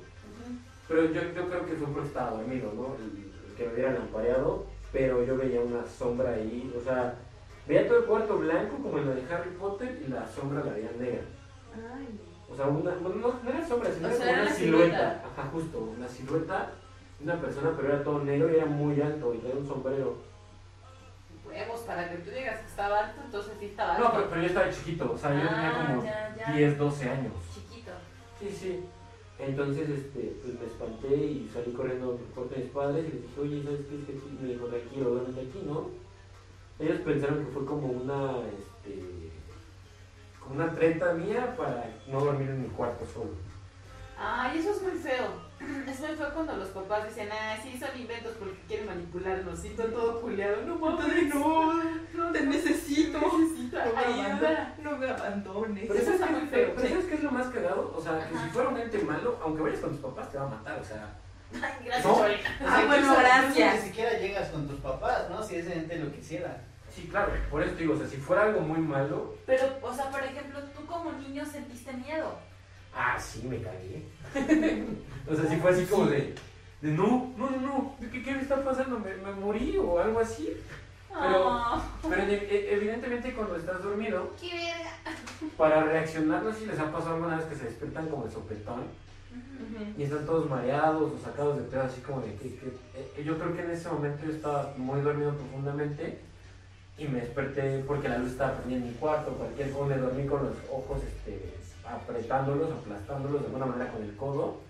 Pero 0.87 1.05
yo, 1.05 1.21
yo 1.21 1.49
creo 1.49 1.65
que 1.65 1.73
fue 1.75 1.87
porque 1.87 2.07
estaba 2.07 2.31
dormido, 2.31 2.71
¿no? 2.73 2.95
El, 2.95 3.25
el 3.49 3.55
que 3.55 3.65
me 3.67 3.73
hubiera 3.73 3.91
lampareado, 3.93 4.65
pero 4.93 5.23
yo 5.25 5.37
veía 5.37 5.61
una 5.61 5.85
sombra 5.85 6.31
ahí, 6.31 6.73
o 6.77 6.81
sea, 6.81 7.15
veía 7.67 7.87
todo 7.87 7.99
el 7.99 8.05
cuarto 8.05 8.37
blanco 8.37 8.77
como 8.81 8.97
en 8.99 9.09
la 9.09 9.15
de 9.15 9.33
Harry 9.33 9.49
Potter 9.59 10.01
y 10.05 10.09
la 10.09 10.25
sombra 10.27 10.63
la 10.63 10.71
veía 10.71 10.91
negra. 10.97 11.21
Ay. 11.75 12.19
O 12.49 12.55
sea, 12.55 12.67
una, 12.67 12.91
bueno, 13.01 13.15
no, 13.15 13.39
no 13.43 13.49
era 13.49 13.67
sombra, 13.67 13.91
sino 13.91 14.07
O 14.07 14.09
era 14.11 14.17
sea, 14.17 14.31
era 14.31 14.41
una 14.43 14.51
silueta. 14.53 14.85
silueta. 14.97 15.23
Ajá, 15.35 15.49
justo, 15.51 15.93
una 15.97 16.07
silueta 16.07 16.71
de 17.19 17.23
una 17.25 17.41
persona, 17.41 17.73
pero 17.75 17.87
era 17.93 18.03
todo 18.03 18.23
negro 18.23 18.49
y 18.49 18.55
era 18.55 18.65
muy 18.65 19.01
alto 19.01 19.33
y 19.33 19.39
tenía 19.39 19.57
un 19.57 19.67
sombrero. 19.67 20.15
Huevos, 21.45 21.79
para 21.81 22.09
que 22.09 22.17
tú 22.17 22.29
digas 22.29 22.59
que 22.59 22.65
estaba 22.67 22.99
alto, 22.99 23.21
entonces 23.25 23.53
sí 23.59 23.65
estaba 23.67 23.95
alto. 23.95 24.03
No, 24.03 24.13
pero, 24.13 24.29
pero 24.29 24.41
yo 24.41 24.47
estaba 24.47 24.69
chiquito, 24.69 25.11
o 25.13 25.17
sea, 25.17 25.31
yo 25.33 25.39
tenía 25.47 25.69
Ah, 25.75 25.85
como 25.87 26.03
ya, 26.03 26.35
ya. 26.37 26.53
10, 26.53 26.77
12 26.77 27.09
años. 27.09 27.33
Chiquito. 27.53 27.91
Sí, 28.39 28.49
sí. 28.51 28.85
Entonces, 29.39 29.89
este, 29.89 30.35
pues 30.41 30.59
me 30.59 30.65
espanté 30.65 31.15
y 31.15 31.49
salí 31.53 31.71
corriendo 31.71 32.17
por 32.33 32.55
mis 32.57 32.69
padres 32.69 33.05
y 33.07 33.11
les 33.13 33.21
dije, 33.21 33.41
oye, 33.41 33.63
¿sabes 33.63 33.81
qué? 33.87 33.95
Es 33.95 34.05
que 34.05 34.11
aquí, 34.13 34.37
me 34.41 34.49
dijo, 34.49 34.65
tranquilo, 34.65 35.09
duérmete 35.11 35.41
aquí, 35.41 35.61
¿no? 35.65 35.89
Ellos 36.79 37.01
pensaron 37.01 37.45
que 37.45 37.51
fue 37.51 37.65
como 37.65 37.87
una, 37.87 38.39
este, 38.57 39.31
como 40.39 40.55
una 40.55 40.73
treta 40.73 41.13
mía 41.13 41.55
para 41.55 41.95
no 42.07 42.19
dormir 42.19 42.49
en 42.49 42.63
mi 42.63 42.69
cuarto 42.69 43.05
solo. 43.05 43.31
Ay, 44.17 44.57
eso 44.57 44.71
es 44.71 44.81
muy 44.81 44.93
feo. 44.93 45.46
Es 45.59 45.99
muy 45.99 46.15
feo 46.15 46.33
cuando 46.33 46.55
los 46.57 46.69
papás 46.69 47.07
dicen, 47.07 47.29
ah, 47.31 47.57
sí, 47.61 47.77
son 47.79 47.89
inventos 47.99 48.33
porque 48.37 48.57
quieren 48.67 48.85
manipularnos. 48.87 49.65
Y 49.65 49.69
todo, 49.69 49.87
todo 49.87 50.21
culiado. 50.21 50.57
No 50.65 50.75
mames, 50.75 51.33
no, 51.33 51.83
no, 52.13 52.31
Te 52.31 52.41
necesito. 52.41 53.19
necesito 53.19 53.77
No 53.77 53.93
me 53.93 53.99
ayuda. 54.05 54.25
abandones. 54.25 54.79
No 54.83 54.97
me 54.97 55.09
abandones. 55.09 55.85
Pero 55.87 55.93
Eso 55.99 56.05
¿sabes 56.05 56.21
está 56.21 56.27
qué- 56.27 56.33
muy 56.39 56.47
feo, 56.49 56.69
Pero 56.75 56.81
sí. 56.81 56.93
¿sabes 56.93 57.05
qué 57.05 57.15
es 57.15 57.23
lo 57.23 57.31
más 57.31 57.47
cagado? 57.47 57.93
O 57.95 58.01
sea, 58.01 58.19
que 58.29 58.35
Ajá. 58.35 58.43
si 58.45 58.49
fuera 58.51 58.69
un 58.69 58.77
ente 58.77 58.99
malo, 58.99 59.39
aunque 59.43 59.61
vayas 59.63 59.79
con 59.79 59.89
tus 59.91 59.99
papás, 59.99 60.31
te 60.31 60.37
va 60.37 60.45
a 60.45 60.49
matar, 60.49 60.79
o 60.79 60.83
sea... 60.83 61.13
Ay, 61.53 61.85
gracias, 61.85 62.05
No. 62.05 62.21
Ah, 62.67 62.83
bueno, 62.87 63.15
gracias. 63.17 63.75
Ni 63.83 63.89
siquiera 63.89 64.13
llegas 64.19 64.49
con 64.49 64.67
tus 64.67 64.79
papás, 64.81 65.29
¿no? 65.29 65.41
Si 65.41 65.55
ese 65.55 65.73
ente 65.73 65.97
lo 65.97 66.11
quisiera. 66.11 66.61
Sí, 66.93 67.07
claro, 67.09 67.31
por 67.49 67.61
eso 67.63 67.73
te 67.73 67.81
digo, 67.81 67.93
o 67.93 67.97
sea, 67.97 68.07
si 68.07 68.17
fuera 68.17 68.43
algo 68.43 68.59
muy 68.61 68.79
malo, 68.79 69.35
Pero, 69.45 69.63
o 69.81 69.93
sea, 69.93 70.09
por 70.09 70.23
ejemplo, 70.23 70.59
tú 70.75 70.85
como 70.85 71.11
niño 71.13 71.45
sentiste 71.45 71.93
miedo. 71.93 72.37
Ah, 72.93 73.19
sí, 73.19 73.43
me 73.47 73.61
cagué. 73.61 74.03
o 75.31 75.35
sea, 75.35 75.45
si 75.49 75.55
fue 75.57 75.71
así 75.71 75.85
como 75.85 76.05
de, 76.07 76.33
de 76.81 76.91
no, 76.91 77.33
no, 77.37 77.49
no, 77.49 77.57
no, 77.61 77.95
¿de 77.99 78.09
¿qué, 78.09 78.23
qué 78.23 78.33
me 78.35 78.41
está 78.41 78.63
pasando? 78.63 78.99
¿Me, 78.99 79.13
me 79.15 79.31
morí 79.33 79.77
o 79.77 79.99
algo 79.99 80.19
así? 80.19 80.53
Pero- 81.09 81.47
Ah, 81.49 81.83
Pero 82.07 82.21
e- 82.23 82.35
e- 82.35 82.73
evidentemente 82.75 83.33
cuando 83.33 83.55
estás 83.55 83.81
dormido, 83.81 84.31
¡Qué 84.39 84.49
verga! 84.53 85.17
para 85.57 85.83
reaccionar, 85.83 86.43
no 86.43 86.51
sé 86.53 86.59
si 86.59 86.65
les 86.67 86.79
ha 86.79 86.91
pasado 86.91 87.15
alguna 87.15 87.37
vez 87.37 87.45
que 87.45 87.55
se 87.55 87.65
despiertan 87.65 88.07
como 88.07 88.25
de 88.25 88.31
sopetón 88.31 88.83
y 89.97 90.03
están 90.03 90.25
todos 90.25 90.49
mareados 90.49 91.11
o 91.13 91.17
sacados 91.23 91.57
de 91.57 91.63
pedo, 91.63 91.83
así 91.83 92.01
como 92.01 92.21
de 92.21 92.33
que, 92.35 92.55
que- 92.55 92.77
eh, 92.95 93.23
yo 93.23 93.37
creo 93.39 93.55
que 93.55 93.61
en 93.63 93.71
ese 93.71 93.89
momento 93.89 94.25
yo 94.25 94.31
estaba 94.31 94.73
muy 94.77 95.01
dormido 95.01 95.33
profundamente 95.33 96.19
y 96.97 97.07
me 97.07 97.21
desperté 97.21 97.83
porque 97.87 98.09
la 98.09 98.17
luz 98.19 98.31
estaba 98.31 98.57
prendida 98.57 98.77
en 98.79 98.87
mi 98.87 98.93
cuarto, 98.93 99.31
cualquier 99.31 99.71
cosa, 99.71 99.95
me 99.95 100.01
dormí 100.01 100.27
con 100.27 100.43
los 100.45 100.55
ojos 100.71 101.01
este, 101.03 101.53
apretándolos, 101.89 102.71
aplastándolos 102.71 103.41
de 103.41 103.47
alguna 103.47 103.65
manera 103.65 103.91
con 103.91 104.03
el 104.03 104.15
codo 104.15 104.61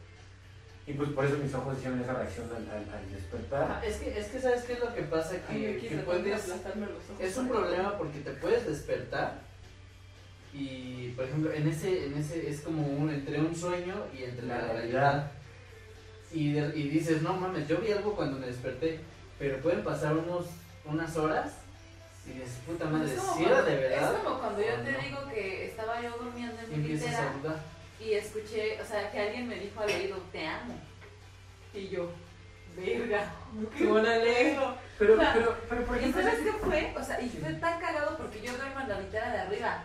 y 0.85 0.93
pues 0.93 1.09
por 1.09 1.25
eso 1.25 1.37
mis 1.37 1.53
ojos 1.53 1.77
hicieron 1.77 1.99
esa 2.01 2.13
reacción 2.13 2.45
al, 2.49 2.63
al- 2.69 2.89
al 2.95 3.11
despertar. 3.11 3.67
Ah, 3.69 3.85
Es 3.85 3.97
que, 3.97 4.17
es 4.17 4.27
que 4.27 4.39
sabes 4.39 4.63
qué 4.63 4.73
es 4.73 4.79
lo 4.79 4.93
que 4.95 5.01
pasa 5.03 5.35
Ay, 5.49 5.59
que, 5.61 5.77
aquí 5.77 5.87
que 5.89 5.97
puedes 5.97 6.41
aplastarme 6.43 6.85
los 6.85 6.95
ojos. 7.09 7.19
es 7.21 7.37
un 7.37 7.47
problema 7.49 7.97
porque 7.97 8.19
te 8.19 8.31
puedes 8.31 8.65
despertar 8.65 9.41
y 10.53 11.09
por 11.09 11.25
ejemplo 11.25 11.51
en 11.51 11.67
ese 11.67 12.05
en 12.05 12.17
ese 12.17 12.49
es 12.49 12.61
como 12.61 12.87
un 12.87 13.09
entre 13.09 13.39
un 13.41 13.53
sueño 13.55 13.95
y 14.17 14.23
entre 14.23 14.47
la 14.47 14.57
La 14.59 14.67
realidad 14.73 15.31
y, 16.31 16.53
de- 16.53 16.77
y 16.77 16.87
dices 16.89 17.21
no 17.21 17.33
mames 17.33 17.67
yo 17.67 17.77
vi 17.79 17.91
algo 17.91 18.15
cuando 18.15 18.39
me 18.39 18.47
desperté 18.47 18.99
pero 19.37 19.59
pueden 19.59 19.83
pasar 19.83 20.15
unos 20.15 20.45
unas 20.85 21.17
horas 21.17 21.51
y 22.27 22.33
dices 22.33 22.59
puta 22.65 22.85
madre 22.85 23.13
Es 23.13 23.19
como 23.19 23.33
cuando- 23.33 23.63
de 23.63 23.75
verdad 23.75 24.13
Es 24.13 24.19
como 24.19 24.39
cuando 24.39 24.61
yo 24.61 24.75
te 24.83 24.91
no. 24.91 24.99
digo 24.99 25.27
que 25.33 25.65
estaba 25.67 26.01
yo 26.01 26.17
durmiendo 26.17 26.61
en 26.61 26.73
y 26.73 26.77
mi 26.77 26.87
litera 26.89 27.31
y 27.99 28.13
escuché, 28.13 28.79
o 28.81 28.85
sea, 28.85 29.09
que 29.11 29.19
alguien 29.19 29.47
me 29.47 29.55
dijo 29.55 29.81
al 29.81 29.89
oído, 29.89 30.17
te 30.31 30.45
amo. 30.47 30.75
Y 31.73 31.89
yo, 31.89 32.11
verga, 32.75 33.31
qué 33.75 33.83
alegro. 33.89 34.75
Pero, 34.99 35.13
O 35.15 35.17
sea, 35.17 35.33
pero, 35.33 35.57
pero 35.67 35.85
por 35.85 35.95
¿Y 35.95 35.99
ejemplo, 35.99 36.21
sabes 36.21 36.39
qué 36.43 36.51
fue? 36.53 36.93
O 36.95 37.03
sea, 37.03 37.21
y 37.21 37.29
fue 37.29 37.53
tan 37.53 37.79
cagado 37.79 38.17
porque 38.17 38.41
yo 38.41 38.55
duermo 38.55 38.79
en 38.81 38.89
la 38.89 38.99
litera 38.99 39.31
de 39.31 39.39
arriba. 39.39 39.83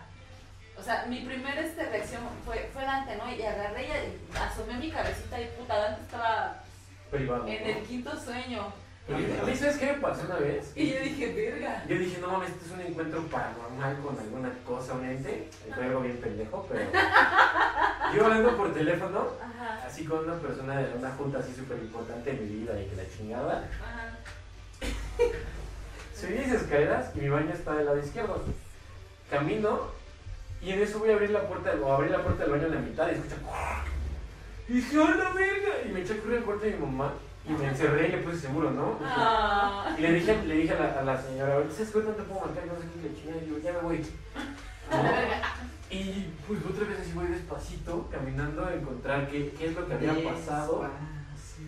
O 0.77 0.81
sea, 0.83 1.05
mi 1.07 1.21
primera 1.21 1.59
este, 1.61 1.85
reacción 1.87 2.21
fue, 2.45 2.69
fue 2.73 2.83
Dante, 2.83 3.15
¿no? 3.15 3.31
Y 3.33 3.41
agarré 3.43 3.85
y 3.87 4.37
asomé 4.37 4.73
mi 4.75 4.89
cabecita 4.91 5.39
y 5.41 5.45
puta, 5.57 5.75
Dante 5.77 6.01
estaba 6.01 6.63
privado. 7.11 7.47
en 7.47 7.63
¿no? 7.63 7.69
el 7.79 7.83
quinto 7.85 8.19
sueño. 8.19 8.73
A 9.09 9.17
mí, 9.17 9.25
a 9.53 9.55
¿sabes 9.57 9.77
qué 9.77 9.87
me 9.87 9.93
pasó 9.95 10.25
una 10.25 10.37
vez? 10.37 10.71
Y 10.75 10.93
yo 10.93 10.99
dije, 11.01 11.33
verga. 11.33 11.83
Yo 11.89 11.97
dije, 11.97 12.21
no 12.21 12.29
mames, 12.29 12.51
este 12.51 12.65
es 12.65 12.71
un 12.71 12.79
encuentro 12.79 13.21
paranormal 13.23 13.97
con 13.99 14.17
alguna 14.17 14.49
cosa, 14.65 14.93
un 14.93 15.03
ente. 15.03 15.49
Fue 15.75 15.83
algo 15.83 16.01
bien 16.01 16.17
pendejo, 16.17 16.65
pero. 16.69 16.85
Yo 18.15 18.25
hablando 18.25 18.55
por 18.55 18.73
teléfono, 18.73 19.27
Ajá, 19.41 19.85
así 19.85 20.05
con 20.05 20.19
una 20.19 20.35
persona 20.35 20.77
de 20.77 20.97
una 20.97 21.11
junta 21.11 21.39
así 21.39 21.53
súper 21.53 21.79
importante 21.79 22.29
en 22.29 22.43
mi 22.43 22.55
vida 22.59 22.79
y 22.81 22.85
que 22.85 22.95
la 22.95 23.09
chingada. 23.09 23.69
ajá. 23.81 24.17
Subí 26.15 26.35
mis 26.35 26.53
escaleras 26.53 27.11
y 27.15 27.19
mi 27.19 27.29
baño 27.29 27.51
está 27.53 27.73
del 27.73 27.85
lado 27.85 27.99
izquierdo. 27.99 28.41
Camino 29.29 29.81
y 30.61 30.71
en 30.71 30.81
eso 30.81 30.99
voy 30.99 31.09
a 31.09 31.13
abrir 31.13 31.31
la 31.31 31.45
puerta, 31.45 31.73
o 31.83 31.91
abrir 31.91 32.11
la 32.11 32.23
puerta 32.23 32.43
del 32.43 32.53
baño 32.53 32.67
en 32.67 32.75
la 32.75 32.79
mitad 32.79 33.07
y 33.09 33.15
escucho. 33.15 33.35
Y 34.69 34.73
dije, 34.75 34.97
¡oh, 34.97 35.09
la 35.09 35.29
verga! 35.31 35.81
Y 35.85 35.89
me 35.91 36.01
eché 36.01 36.13
a 36.13 36.17
correr 36.17 36.37
al 36.37 36.43
cuarto 36.45 36.65
de 36.65 36.71
mi 36.71 36.85
mamá 36.85 37.13
y 37.45 37.51
me 37.51 37.67
encerré 37.67 38.07
y 38.07 38.11
le 38.11 38.17
puse 38.19 38.37
seguro, 38.37 38.71
¿no? 38.71 38.97
Ah. 39.03 39.93
Y 39.97 40.01
le 40.01 40.13
dije, 40.13 40.43
le 40.45 40.55
dije 40.55 40.73
a, 40.73 40.79
la, 40.79 40.99
a 40.99 41.03
la 41.03 41.21
señora, 41.21 41.57
¿sabes 41.71 41.91
qué 41.91 41.99
tanto 41.99 42.23
puedo 42.23 42.45
marcar? 42.45 42.65
No 42.67 42.75
sé 42.75 42.87
qué, 42.93 43.09
le 43.09 43.15
chingada. 43.15 43.43
Y 43.43 43.49
yo, 43.49 43.59
ya 43.59 43.73
me 43.73 43.79
voy. 43.79 44.05
Y 45.89 46.29
pues 46.47 46.59
otra 46.65 46.87
vez 46.87 46.99
así 47.01 47.11
voy 47.13 47.27
despacito, 47.27 48.09
caminando 48.09 48.65
a 48.65 48.73
encontrar 48.73 49.29
qué, 49.29 49.53
qué 49.57 49.67
es 49.67 49.75
lo 49.75 49.87
que 49.87 49.93
había 49.93 50.31
pasado. 50.31 50.89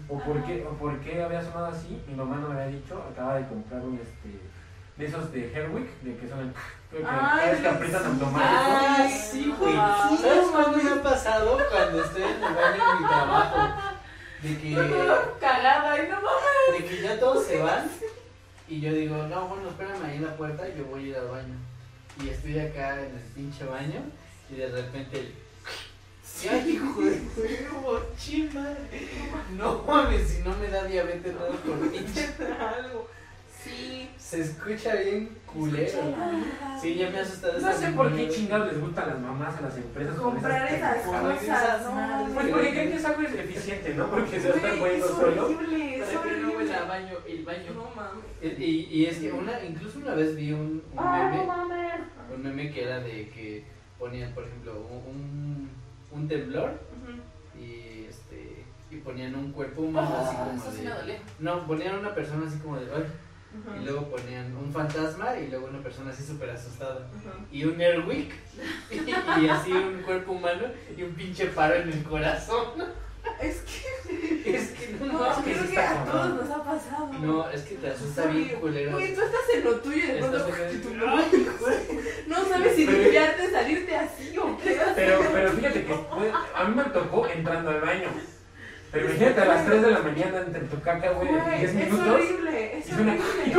O 0.08 0.20
por, 0.20 0.44
qué, 0.44 0.66
o 0.66 0.74
por 0.78 1.00
qué 1.00 1.24
había 1.24 1.44
sonado 1.44 1.68
así. 1.68 2.02
Mi 2.08 2.16
mamá 2.16 2.38
no 2.38 2.50
me 2.50 2.62
había 2.62 2.76
dicho, 2.78 3.04
acaba 3.12 3.36
de 3.36 3.48
comprar 3.48 3.82
un 3.82 3.96
este 3.96 4.40
de 4.98 5.06
esos 5.06 5.32
de 5.32 5.52
Herwick, 5.52 5.90
de 6.02 6.16
que 6.18 6.30
son 6.30 6.40
el 6.40 6.54
creo 6.90 7.02
que 7.04 7.08
Ay, 7.10 7.62
que 7.62 7.68
aprietan 7.68 8.06
automático. 8.06 8.40
Ah, 8.40 9.08
sí, 9.10 9.54
güey. 9.60 9.76
¿Sabes 9.76 10.48
cuándo 10.52 10.78
me 10.78 10.90
ha 10.90 11.04
pasado? 11.04 11.58
Cuando 11.70 12.04
estoy 12.04 12.22
en 12.24 12.30
el 12.30 12.42
baño 12.42 12.84
en 12.94 13.02
mi 13.02 13.08
trabajo. 13.08 13.95
De 14.42 14.58
que, 14.58 14.74
Cagada, 15.40 16.04
y 16.04 16.08
no 16.10 16.22
mames. 16.22 16.84
de 16.84 16.86
que 16.86 17.02
ya 17.02 17.20
todos 17.20 17.46
se 17.46 17.58
van. 17.60 17.90
Y 18.68 18.82
yo 18.82 18.94
digo, 18.94 19.16
no, 19.28 19.48
bueno, 19.48 19.70
espérame 19.70 20.04
ahí 20.04 20.16
en 20.18 20.24
la 20.24 20.36
puerta 20.36 20.68
y 20.68 20.78
yo 20.78 20.86
voy 20.86 21.04
a 21.04 21.08
ir 21.08 21.16
al 21.16 21.28
baño. 21.28 21.56
Y 22.24 22.30
estoy 22.30 22.60
acá 22.60 22.96
en 23.00 23.16
el 23.16 23.22
pinche 23.36 23.66
baño. 23.66 24.02
Y 24.50 24.56
de 24.56 24.68
repente. 24.68 25.32
¡Ay, 26.52 26.72
hijo 26.72 27.02
de 27.02 27.22
huevo! 27.38 28.02
¡Chima! 28.20 28.68
No 29.58 29.84
mames, 29.88 30.28
si 30.30 30.42
no 30.44 30.56
me 30.58 30.68
da 30.68 30.84
diabetes, 30.84 31.34
no 31.34 31.48
por 31.48 31.90
pinche 31.92 32.30
algo. 32.60 33.08
Sí. 33.66 34.10
Se 34.18 34.42
escucha 34.42 34.96
bien 34.96 35.30
culero. 35.46 36.00
Sí, 36.82 36.96
ya 36.96 37.10
me 37.10 37.20
ha 37.20 37.22
asustado 37.22 37.60
No 37.60 37.74
sé 37.74 37.88
por 37.92 38.16
qué 38.16 38.30
chingados 38.30 38.72
les 38.72 38.82
gustan 38.82 39.08
las 39.08 39.20
mamás 39.20 39.58
a 39.58 39.62
las 39.62 39.78
empresas. 39.78 40.16
Comprar 40.16 40.72
esas 40.74 40.98
cosas, 41.06 41.84
no. 41.84 42.34
Pues 42.34 42.48
porque 42.48 42.70
creen 42.72 42.90
que 42.92 42.96
es 42.96 43.06
algo 43.06 43.22
eficiente, 43.22 43.94
¿no? 43.96 44.10
Porque 44.10 44.40
se 44.40 44.50
están 44.50 44.80
poniendo 44.80 45.06
es 45.06 45.12
solo. 45.12 45.50
baño, 46.88 47.18
el 47.28 47.44
baño. 47.46 47.72
No 47.74 47.90
mames. 47.96 48.60
Y, 48.60 49.06
es 49.06 49.18
que 49.18 49.32
una, 49.32 49.64
incluso 49.64 50.00
una 50.00 50.14
vez 50.16 50.36
vi 50.36 50.52
un, 50.52 50.84
un 50.92 51.00
Ah, 51.00 51.30
no 51.30 51.38
meme, 51.38 51.46
mames. 51.48 51.94
un 52.36 52.44
meme 52.44 52.72
que 52.72 52.84
era 52.84 53.00
de 53.00 53.30
que 53.30 53.64
ponían, 53.98 54.34
por 54.34 54.44
ejemplo, 54.44 54.74
un, 55.08 55.70
un 56.12 56.28
temblor 56.28 56.80
y 57.60 58.06
este 58.10 58.64
y 58.92 58.98
ponían 58.98 59.34
un 59.36 59.52
cuerpo 59.52 59.82
humano 59.82 60.16
así 60.18 60.36
Ah, 60.38 60.46
como 60.46 60.62
Eso 60.62 60.72
sí 60.72 60.84
me 60.84 61.12
de 61.14 61.20
no 61.40 61.66
ponían 61.66 61.98
una 62.00 62.14
persona 62.14 62.48
así 62.48 62.60
como 62.60 62.78
de 62.78 62.86
"Ay", 62.94 63.04
y 63.80 63.86
luego 63.86 64.10
ponían 64.10 64.56
un 64.56 64.72
fantasma 64.72 65.38
y 65.38 65.48
luego 65.50 65.68
una 65.68 65.82
persona 65.82 66.12
así 66.12 66.24
súper 66.24 66.50
asustada 66.52 67.08
y 67.52 67.64
un 67.66 67.80
Airwick 67.80 68.34
y, 68.92 69.10
y 69.46 69.50
así 69.50 69.72
un 69.72 70.02
cuerpo 70.04 70.34
humano 70.34 70.64
y 70.98 71.04
un 71.04 71.14
pinche 71.14 71.48
paro 71.48 71.76
en 71.76 71.90
el 71.90 72.04
corazón 72.04 72.84
Es 73.42 73.62
que, 73.62 74.56
es 74.56 74.70
que 74.72 74.94
no, 75.00 75.06
no, 75.14 75.20
mames. 75.20 75.44
que 75.44 75.52
creo 75.54 75.70
que 75.72 75.80
a 75.80 75.94
cabrón. 75.96 76.12
todos 76.12 76.30
nos 76.48 76.50
ha 76.58 76.64
pasado. 76.64 77.14
no 77.14 77.50
es 77.50 77.62
que 77.64 77.76
te 77.76 77.90
asusta 77.90 78.26
bien 78.28 78.50
culero 78.62 78.92
Güey, 78.92 79.16
tú 79.16 79.22
estás 79.22 79.42
en 79.56 79.64
lo 79.64 79.76
tuyo 79.80 79.98
y 79.98 80.08
de 80.08 80.20
pronto 80.20 80.48
no 82.28 82.46
sabes 82.46 82.76
si 82.76 82.86
limpiarte, 82.88 83.50
salirte 83.52 83.96
así 83.96 84.38
o 84.38 84.58
qué. 84.58 84.80
Pero, 84.96 85.20
pero 85.34 85.52
fíjate 85.52 85.86
que 85.86 85.94
a 86.56 86.64
mí 86.66 86.76
me 86.76 86.84
tocó 86.86 87.28
entrando 87.28 87.72
al 87.72 87.82
baño. 87.82 88.08
Pero 88.96 89.10
imagínate 89.10 89.42
a 89.42 89.46
las 89.46 89.66
3 89.66 89.82
de 89.82 89.92
la 89.92 90.00
mañana 90.00 90.38
entre 90.40 90.62
tu 90.62 90.80
caca, 90.82 91.12
güey, 91.12 91.28
Güey, 91.28 91.58
10 91.60 91.64
es 91.70 91.74
minutos. 91.76 92.08
horrible, 92.08 92.78
es 92.78 92.88
y 92.88 92.92
suena- 92.92 93.12
horrible. 93.14 93.54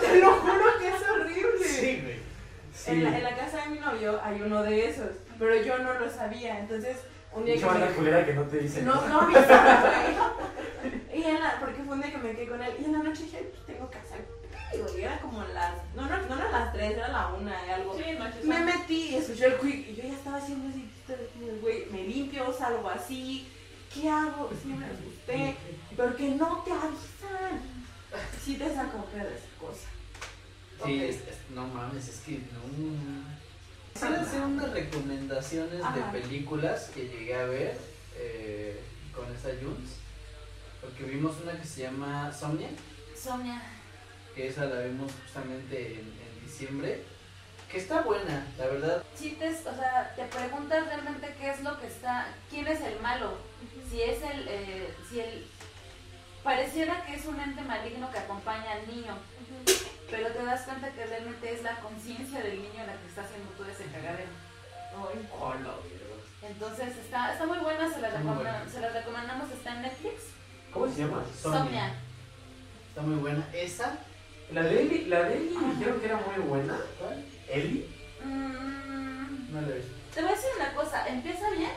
Te 0.00 0.20
lo 0.20 0.30
juro 0.34 0.64
que 0.78 0.88
es 0.88 1.10
horrible. 1.10 1.64
sí 1.68 2.00
güey 2.04 2.20
Sí. 2.72 2.90
En, 2.92 3.04
la, 3.04 3.18
en 3.18 3.24
la 3.24 3.36
casa 3.36 3.62
de 3.64 3.70
mi 3.70 3.78
novio 3.80 4.20
hay 4.24 4.40
uno 4.40 4.62
de 4.62 4.88
esos, 4.88 5.10
pero 5.38 5.54
yo 5.62 5.78
no 5.78 5.92
lo 5.98 6.08
sabía. 6.08 6.60
Entonces, 6.60 6.96
un 7.32 7.44
día 7.44 7.54
Pinche 7.56 7.68
que 7.68 7.78
me... 7.78 7.86
culera 7.90 8.24
que 8.24 8.32
no 8.34 8.42
te 8.44 8.58
dice. 8.58 8.82
No, 8.82 8.94
no 9.08 9.20
güey. 9.30 9.34
Y 11.12 11.22
en 11.24 11.40
la, 11.40 11.58
porque 11.60 11.82
fue 11.82 11.94
un 11.96 12.00
día 12.02 12.12
que 12.12 12.18
me 12.18 12.30
quedé 12.36 12.48
con 12.48 12.62
él 12.62 12.72
y 12.80 12.84
en 12.84 12.92
la 12.92 12.98
noche 13.00 13.24
dije, 13.24 13.36
"Ay, 13.38 13.48
pues 13.50 13.66
tengo 13.66 13.90
que 13.90 13.98
hacer 13.98 14.20
pipí, 14.70 14.82
güey. 14.82 15.02
Era 15.04 15.18
como 15.18 15.42
las, 15.52 15.72
no, 15.94 16.02
no, 16.02 16.16
no 16.28 16.36
eran 16.38 16.52
las 16.52 16.72
3, 16.72 16.90
era 16.92 17.08
la 17.08 17.28
1 17.28 17.50
y 17.66 17.70
algo. 17.70 17.94
Sí, 17.98 18.04
noche 18.18 18.38
Me 18.44 18.60
metí 18.60 19.08
y 19.10 19.16
escuché 19.16 19.46
el 19.46 19.54
quick 19.56 19.88
y 19.88 19.94
yo 19.96 20.02
ya 20.04 20.14
estaba 20.14 20.36
haciendo 20.38 20.68
así, 20.68 20.88
güey, 21.60 21.86
me 21.90 22.02
limpio, 22.04 22.52
salgo 22.52 22.88
así, 22.88 23.46
¿qué 23.92 24.08
hago? 24.08 24.50
Sí 24.62 24.68
me 24.68 24.86
asusté, 24.86 25.56
pero 25.96 26.16
que 26.16 26.28
no 26.30 26.62
te 26.64 26.72
avisan. 26.72 27.60
Sí 28.44 28.56
te 28.56 28.64
un 28.64 28.72
pedo 28.72 29.28
esa 29.28 29.58
cosa. 29.58 29.88
Sí, 30.84 31.04
es- 31.04 31.16
es- 31.16 31.50
no 31.54 31.66
mames, 31.68 32.08
es 32.08 32.20
que 32.20 32.32
no. 32.38 33.40
Quisiera 33.92 34.22
hacer 34.22 34.40
unas 34.42 34.70
recomendaciones 34.70 35.82
Ajá. 35.82 35.96
de 36.12 36.20
películas 36.20 36.90
que 36.94 37.06
llegué 37.08 37.34
a 37.34 37.44
ver 37.44 37.78
eh, 38.16 38.80
con 39.14 39.32
esta 39.34 39.48
Junes. 39.50 39.96
Porque 40.80 41.04
vimos 41.04 41.36
una 41.42 41.52
que 41.60 41.66
se 41.66 41.82
llama 41.82 42.32
Somnia, 42.32 42.68
Sonia. 43.16 43.60
que 44.34 44.48
esa 44.48 44.64
la 44.66 44.80
vimos 44.82 45.12
justamente 45.22 45.94
en, 45.94 46.00
en 46.00 46.46
diciembre. 46.46 47.02
Que 47.70 47.78
está 47.78 48.00
buena, 48.02 48.46
la 48.58 48.66
verdad. 48.66 49.04
Si 49.14 49.30
te, 49.32 49.48
o 49.48 49.52
sea, 49.62 50.12
te 50.16 50.24
preguntas 50.24 50.86
realmente 50.86 51.34
qué 51.38 51.50
es 51.50 51.60
lo 51.62 51.78
que 51.78 51.86
está, 51.86 52.26
quién 52.48 52.66
es 52.66 52.80
el 52.80 52.98
malo. 53.00 53.34
Si 53.90 54.00
es 54.02 54.22
el, 54.22 54.46
eh, 54.48 54.94
si 55.08 55.20
el, 55.20 55.46
pareciera 56.44 57.04
que 57.04 57.16
es 57.16 57.26
un 57.26 57.40
ente 57.40 57.60
maligno 57.62 58.10
que 58.12 58.18
acompaña 58.18 58.72
al 58.72 58.86
niño, 58.86 59.16
pero 60.08 60.28
te 60.28 60.44
das 60.44 60.62
cuenta 60.62 60.90
que 60.92 61.06
realmente 61.06 61.52
es 61.52 61.62
la 61.62 61.74
conciencia 61.80 62.40
del 62.40 62.62
niño 62.62 62.86
la 62.86 62.94
que 63.00 63.08
está 63.08 63.22
haciendo 63.22 63.50
todo 63.52 63.68
ese 63.68 63.84
cagadero. 63.86 64.30
Hola, 65.40 65.74
Entonces 66.42 66.96
está, 66.98 67.32
está 67.32 67.46
muy 67.46 67.58
buena, 67.58 67.92
se 67.92 68.00
la, 68.00 68.10
se 68.70 68.80
la 68.80 68.90
recomendamos, 68.90 69.50
está 69.50 69.74
en 69.74 69.82
Netflix. 69.82 70.14
¿Cómo 70.72 70.88
se 70.92 71.00
llama? 71.00 71.24
Sonia. 71.40 71.92
Está 72.88 73.02
muy 73.02 73.16
buena. 73.16 73.44
Esa 73.52 73.98
La 74.52 74.62
de 74.62 74.82
Eli, 74.82 75.04
la 75.06 75.22
de 75.24 75.36
Eli 75.36 75.48
dijeron 75.48 76.00
que 76.00 76.06
era 76.06 76.16
muy 76.16 76.44
buena. 76.44 76.78
¿Cuál? 76.98 77.24
Eli. 77.48 77.88
Mm, 78.24 79.52
No 79.52 79.60
lo 79.62 79.66
ves. 79.68 79.84
te 80.14 80.22
voy 80.22 80.30
a 80.30 80.34
decir 80.34 80.50
una 80.56 80.74
cosa, 80.74 81.08
empieza 81.08 81.50
bien 81.50 81.70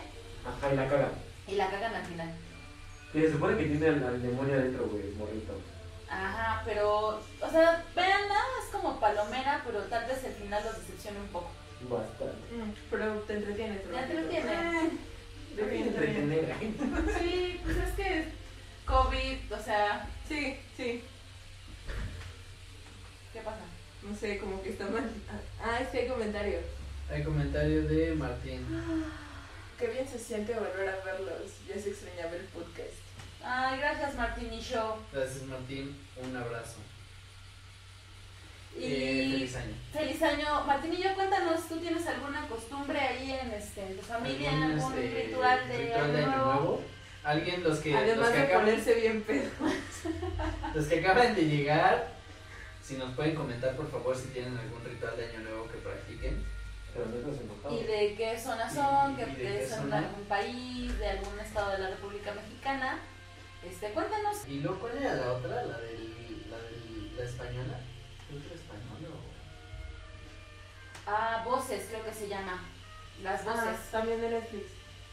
Ajá, 0.46 0.74
y 0.74 0.76
la 0.76 0.90
cagan. 0.90 1.12
Y 1.48 1.56
la 1.56 1.70
cagan 1.70 1.96
al 1.96 2.06
final. 2.06 2.32
Que 3.12 3.22
se 3.22 3.32
supone 3.34 3.58
que 3.58 3.66
tiene 3.66 3.88
al, 3.88 4.04
al 4.04 4.22
demonio 4.22 4.54
adentro, 4.56 4.88
güey, 4.88 5.12
morrito. 5.18 5.60
Ajá, 6.10 6.62
pero, 6.66 7.08
o 7.42 7.50
sea, 7.52 7.84
véanla, 7.96 8.40
es 8.64 8.72
como 8.72 9.00
palomera, 9.00 9.62
pero 9.66 9.80
tal 9.84 10.06
vez 10.08 10.24
el 10.24 10.34
final 10.34 10.64
los 10.64 10.78
decepcione 10.78 11.20
un 11.20 11.28
poco. 11.28 11.50
Bastante. 11.90 12.56
Mm, 12.56 12.72
Pero 12.92 13.14
te 13.22 13.34
entretiene. 13.34 13.76
Te 13.78 14.00
entretiene. 14.00 14.90
Está 15.52 15.66
bien, 15.66 15.88
está 15.90 16.02
bien. 16.02 16.16
Entretener. 16.32 17.20
Sí, 17.20 17.60
pues 17.64 17.78
es 17.78 17.92
que 17.96 18.26
COVID, 18.86 19.54
o 19.54 19.64
sea, 19.64 20.08
Sí, 20.28 20.58
sí. 20.78 21.04
¿qué 23.34 23.40
pasa? 23.42 23.60
No 24.02 24.16
sé, 24.16 24.38
como 24.38 24.62
que 24.62 24.70
está 24.70 24.86
mal. 24.88 25.10
Ah, 25.62 25.80
es 25.82 25.90
que 25.90 26.00
hay 26.00 26.08
comentario. 26.08 26.60
Hay 27.12 27.24
comentario 27.24 27.84
de 27.88 28.16
Martín. 28.16 28.66
Qué 29.84 29.90
bien 29.90 30.08
se 30.08 30.18
siente 30.18 30.54
volver 30.54 30.88
a 30.88 31.04
verlos. 31.04 31.52
Ya 31.68 31.78
se 31.78 31.90
extrañaba 31.90 32.32
el 32.38 32.46
podcast. 32.46 32.96
Ay, 33.44 33.80
gracias 33.80 34.16
Martín 34.16 34.54
y 34.54 34.62
Show. 34.62 34.96
Gracias 35.12 35.44
Martín, 35.44 35.94
un 36.24 36.38
abrazo. 36.38 36.78
Y 38.78 38.86
Eh, 38.86 39.30
feliz 39.34 39.56
año. 39.58 39.74
feliz 39.92 40.22
año. 40.22 40.64
Martín 40.64 40.94
y 40.94 41.04
yo, 41.04 41.14
cuéntanos, 41.16 41.68
¿tú 41.68 41.82
tienes 41.82 42.08
alguna 42.08 42.48
costumbre 42.48 42.98
ahí 42.98 43.34
en, 43.34 43.52
este, 43.52 43.86
en 43.86 43.98
tu 43.98 44.04
familia? 44.04 44.52
¿Algún, 44.52 44.72
¿Algún 44.72 44.94
este, 45.00 45.24
ritual 45.26 45.68
de 45.68 45.78
ritual 45.78 46.16
año 46.16 46.28
nuevo? 46.28 46.82
Alguien, 47.26 47.64
los 47.66 47.80
que, 47.80 47.92
los 47.92 48.02
Además 48.04 48.30
que 48.30 48.38
de 48.38 48.44
acaban, 48.44 48.66
ponerse 48.66 48.94
bien 48.94 49.22
pedo. 49.24 49.50
los 50.76 50.86
que 50.86 51.00
acaban 51.02 51.36
de 51.36 51.42
llegar, 51.42 52.08
si 52.82 52.96
nos 52.96 53.14
pueden 53.16 53.36
comentar 53.36 53.76
por 53.76 53.92
favor 53.92 54.16
si 54.16 54.30
tienen 54.30 54.58
algún 54.58 54.82
ritual 54.86 55.18
de 55.18 55.26
año 55.26 55.40
nuevo 55.42 55.63
¿Y 57.72 57.84
de 57.84 58.16
qué 58.16 58.40
zona 58.40 58.70
son? 58.70 59.14
Y- 59.14 59.16
¿Que 59.16 59.22
y 59.24 59.26
de 59.26 59.36
qué 59.36 59.60
que 59.60 59.68
son 59.68 59.90
de 59.90 59.96
algún 59.98 60.24
país, 60.26 60.98
de 61.00 61.10
algún 61.10 61.40
estado 61.40 61.72
de 61.72 61.80
la 61.80 61.90
República 61.90 62.34
Mexicana? 62.34 63.00
Este, 63.68 63.90
cuéntanos. 63.92 64.48
Y 64.48 64.60
luego, 64.60 64.80
¿cuál 64.80 64.98
era 64.98 65.16
la 65.16 65.34
otra? 65.34 65.64
La 65.64 65.78
del, 65.80 66.48
la 66.52 66.58
del, 66.58 67.18
la 67.18 67.24
española. 67.24 67.80
¿Creo 68.28 68.40
que 68.42 68.46
era 68.48 68.56
española 68.56 69.08
o...? 69.10 69.34
Ah, 71.10 71.42
voces, 71.46 71.86
creo 71.90 72.04
que 72.06 72.14
se 72.14 72.28
llama. 72.28 72.64
Las 73.24 73.44
voces. 73.46 73.64
Ah, 73.66 73.78
también 73.92 74.22
de 74.22 74.30
Netflix. 74.30 74.66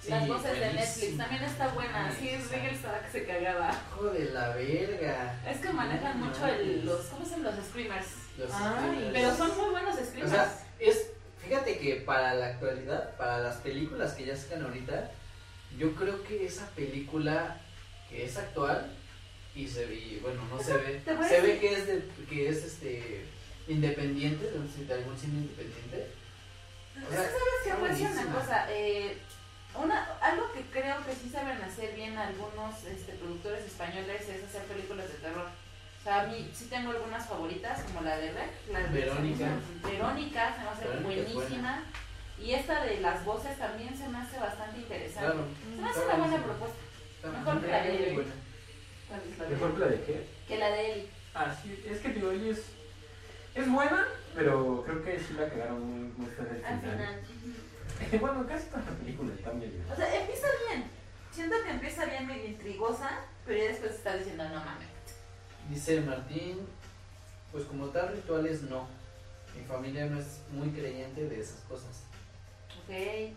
Las 0.08 0.26
voces 0.28 0.58
de 0.58 0.72
Netflix. 0.72 1.16
También 1.18 1.42
está 1.44 1.68
buena. 1.68 2.10
Sí, 2.12 2.28
Buenísima. 2.28 2.56
Rigel 2.56 2.74
estaba 2.74 3.00
que 3.00 3.10
se 3.10 3.24
cagaba. 3.26 3.70
Hijo 3.70 4.04
de 4.06 4.24
la 4.30 4.48
verga. 4.50 5.40
Es 5.48 5.58
que 5.60 5.72
manejan 5.72 6.20
No 6.20 6.26
mucho 6.26 6.46
el, 6.46 6.84
los, 6.86 7.06
¿cómo 7.06 7.24
se 7.24 7.32
llaman? 7.36 7.56
Los 7.56 7.66
screamers. 7.66 8.06
Los 8.38 8.50
Ay, 8.52 8.60
screamers. 8.76 9.12
Pero 9.12 9.36
son 9.36 9.56
muy 9.58 9.70
buenos 9.70 9.94
O 9.96 10.04
screamers. 10.04 10.30
sea, 10.32 10.58
es, 10.78 11.09
fíjate 11.50 11.78
que 11.78 11.96
para 11.96 12.34
la 12.34 12.46
actualidad, 12.46 13.16
para 13.16 13.40
las 13.40 13.56
películas 13.56 14.12
que 14.12 14.24
ya 14.24 14.36
sacan 14.36 14.62
ahorita, 14.62 15.10
yo 15.76 15.92
creo 15.96 16.22
que 16.22 16.46
esa 16.46 16.68
película 16.76 17.60
que 18.08 18.24
es 18.24 18.36
actual 18.36 18.88
y 19.56 19.66
se 19.66 19.92
y, 19.92 20.20
bueno, 20.22 20.42
no 20.48 20.62
se 20.62 20.74
ve, 20.74 21.02
se 21.04 21.40
ve 21.40 21.58
que 21.58 21.72
es 21.72 21.86
de, 21.88 22.04
que 22.28 22.48
es 22.48 22.64
este 22.64 23.24
independiente, 23.66 24.44
de, 24.44 24.94
algún 24.94 25.18
cine 25.18 25.38
independiente. 25.38 26.12
O 27.04 27.10
sea, 27.10 27.28
sabes 27.66 27.98
decir 27.98 28.06
una 28.12 28.32
cosa, 28.32 28.66
eh, 28.70 29.16
una, 29.74 30.04
algo 30.20 30.52
que 30.52 30.62
creo 30.70 31.04
que 31.04 31.14
sí 31.16 31.30
saben 31.30 31.60
hacer 31.62 31.96
bien 31.96 32.16
algunos 32.16 32.84
este, 32.84 33.14
productores 33.14 33.64
españoles 33.64 34.22
es 34.28 34.44
hacer 34.44 34.62
películas 34.66 35.08
de 35.08 35.18
terror. 35.18 35.48
O 36.00 36.02
sea, 36.02 36.22
a 36.22 36.26
mí 36.28 36.50
sí 36.54 36.66
tengo 36.70 36.90
algunas 36.92 37.28
favoritas, 37.28 37.82
como 37.82 38.00
la 38.00 38.16
de 38.16 38.32
Rec, 38.32 38.50
la 38.72 38.80
de 38.80 38.88
Verónica. 38.88 39.48
Verónica, 39.84 40.54
se 40.56 40.62
me 40.62 40.68
hace 40.70 40.88
Verónica 40.88 41.20
es 41.20 41.34
buenísima. 41.34 41.82
Y 42.38 42.52
esta 42.52 42.84
de 42.84 43.00
las 43.00 43.22
voces 43.24 43.58
también 43.58 43.94
se 43.94 44.08
me 44.08 44.16
hace 44.18 44.38
bastante 44.38 44.78
interesante. 44.78 45.20
Claro, 45.30 45.44
Se 45.76 45.82
me 45.82 45.88
hace 45.90 46.00
una 46.06 46.14
buena 46.14 46.42
propuesta 46.42 46.78
Mejor 47.22 47.60
que 47.60 47.66
la 47.68 47.82
de- 47.82 48.12
buena. 48.14 48.32
¿Cuál 49.08 49.20
es 49.30 49.38
la 49.38 49.44
de- 49.44 49.50
¿Mejor 49.50 49.72
que 49.74 49.78
la 49.80 49.86
de 49.88 50.02
qué? 50.04 50.26
que 50.48 50.58
la 50.58 50.70
de 50.70 50.92
Eli. 50.92 51.10
Ah, 51.34 51.54
sí, 51.62 51.84
es 51.86 51.98
que 52.00 52.08
digo, 52.08 52.30
Eli 52.30 52.48
es, 52.48 52.62
es 53.54 53.70
buena, 53.70 54.06
pero 54.34 54.82
creo 54.86 55.04
que 55.04 55.20
sí 55.20 55.34
la 55.34 55.50
quedaron 55.50 55.82
muy, 55.82 56.12
muy 56.16 56.30
Al 56.64 56.80
final. 56.80 57.20
bueno, 58.20 58.46
casi 58.46 58.66
toda 58.68 58.82
la 58.84 58.90
película 58.92 59.34
está 59.34 59.52
medio. 59.52 59.82
O 59.92 59.94
sea, 59.96 60.18
empieza 60.18 60.46
bien. 60.66 60.84
Siento 61.30 61.56
que 61.62 61.70
empieza 61.70 62.06
bien 62.06 62.26
medio 62.26 62.46
intrigosa, 62.46 63.10
pero 63.44 63.58
ya 63.58 63.64
después 63.68 63.92
está 63.92 64.16
diciendo, 64.16 64.44
no 64.48 64.64
mames. 64.64 64.88
Dice 65.70 66.00
Martín, 66.00 66.58
pues 67.52 67.64
como 67.64 67.86
tal 67.86 68.08
rituales 68.12 68.62
no. 68.62 68.88
Mi 69.56 69.64
familia 69.64 70.06
no 70.06 70.18
es 70.18 70.40
muy 70.50 70.70
creyente 70.70 71.28
de 71.28 71.40
esas 71.40 71.60
cosas. 71.68 72.02
Ok. 72.82 73.32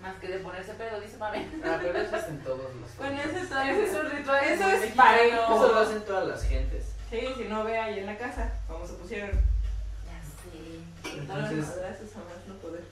Más 0.00 0.16
que 0.20 0.28
de 0.28 0.38
ponerse 0.38 0.72
pedo, 0.72 1.00
dice 1.00 1.18
mami. 1.18 1.46
Ah, 1.64 1.78
pero 1.82 1.98
eso 1.98 2.16
es 2.16 2.28
en 2.28 2.38
todos 2.40 2.74
los 2.74 2.96
Bueno, 2.96 3.20
ese 3.20 3.40
es, 3.40 3.50
Ese 3.50 3.84
es 3.84 3.94
un 3.94 4.10
ritual. 4.10 4.44
Eso 4.44 4.68
es 4.68 4.92
parejo. 4.92 5.54
Eso 5.54 5.72
lo 5.72 5.78
hacen 5.80 6.04
todas 6.04 6.28
las 6.28 6.44
gentes. 6.44 6.84
Sí, 7.10 7.20
si 7.36 7.44
no 7.44 7.64
ve 7.64 7.78
ahí 7.78 7.98
en 7.98 8.06
la 8.06 8.16
casa, 8.16 8.52
como 8.66 8.86
se 8.86 8.94
pusieron. 8.94 9.30
Ya 9.30 11.10
sé. 11.12 11.18
Entonces, 11.18 11.68
a 11.68 12.18
más 12.18 12.48
no 12.48 12.54
poder. 12.54 12.84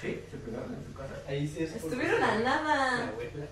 Sí, 0.00 0.22
se 0.30 0.36
pegaron 0.38 0.74
en 0.74 0.84
tu 0.84 0.92
casa. 0.92 1.14
ahí 1.26 1.48
sí 1.48 1.62
es. 1.62 1.76
Estuvieron 1.76 2.22
a 2.22 2.34
la 2.34 2.40
nada. 2.40 3.08
abuela. 3.08 3.46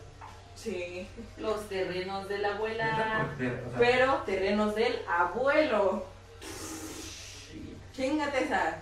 Sí. 0.56 1.06
Los 1.36 1.68
terrenos 1.68 2.28
de 2.28 2.38
la 2.38 2.54
abuela. 2.56 3.26
porque, 3.28 3.46
o 3.48 3.70
sea, 3.70 3.78
Pero 3.78 4.14
terrenos 4.24 4.74
del 4.74 4.98
abuelo. 5.08 6.04
sí. 6.40 7.76
Chingate 7.92 8.44
esa. 8.44 8.78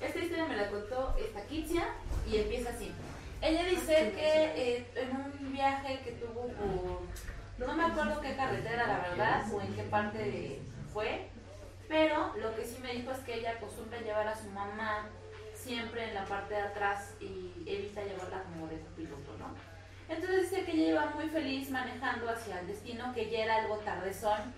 Esta 0.00 0.18
historia 0.18 0.46
me 0.46 0.56
la 0.56 0.68
contó 0.70 1.14
esta 1.18 1.42
Kitsia 1.46 1.84
y 2.26 2.36
empieza 2.38 2.70
así. 2.70 2.90
Ella 3.40 3.64
dice 3.64 4.12
que 4.14 4.76
eh, 4.76 4.86
en 4.96 5.10
un 5.16 5.52
viaje 5.52 6.00
que 6.04 6.12
tuvo 6.12 6.46
por. 6.48 7.02
No 7.58 7.74
me 7.74 7.84
acuerdo 7.84 8.20
qué 8.20 8.34
carretera, 8.34 8.86
la 8.86 8.98
verdad, 8.98 9.44
o 9.52 9.60
en 9.60 9.74
qué 9.74 9.82
parte 9.82 10.60
fue. 10.92 11.28
Pero 11.88 12.32
lo 12.36 12.56
que 12.56 12.64
sí 12.64 12.78
me 12.82 12.94
dijo 12.94 13.10
es 13.10 13.18
que 13.18 13.34
ella 13.34 13.52
acostumbra 13.56 14.00
llevar 14.00 14.26
a 14.26 14.36
su 14.36 14.48
mamá 14.50 15.08
siempre 15.54 16.08
en 16.08 16.14
la 16.14 16.24
parte 16.24 16.54
de 16.54 16.62
atrás 16.62 17.14
y 17.20 17.52
evita 17.66 18.02
llevarla 18.02 18.42
como 18.44 18.66
de 18.68 18.76
piloto, 18.96 19.36
¿no? 19.38 19.54
Entonces 20.14 20.50
dice 20.50 20.64
que 20.64 20.72
ella 20.72 20.88
iba 20.90 21.06
muy 21.14 21.28
feliz 21.28 21.70
manejando 21.70 22.28
hacia 22.28 22.60
el 22.60 22.66
destino, 22.66 23.12
que 23.14 23.30
ya 23.30 23.44
era 23.44 23.56
algo 23.56 23.78
tardezón, 23.78 24.52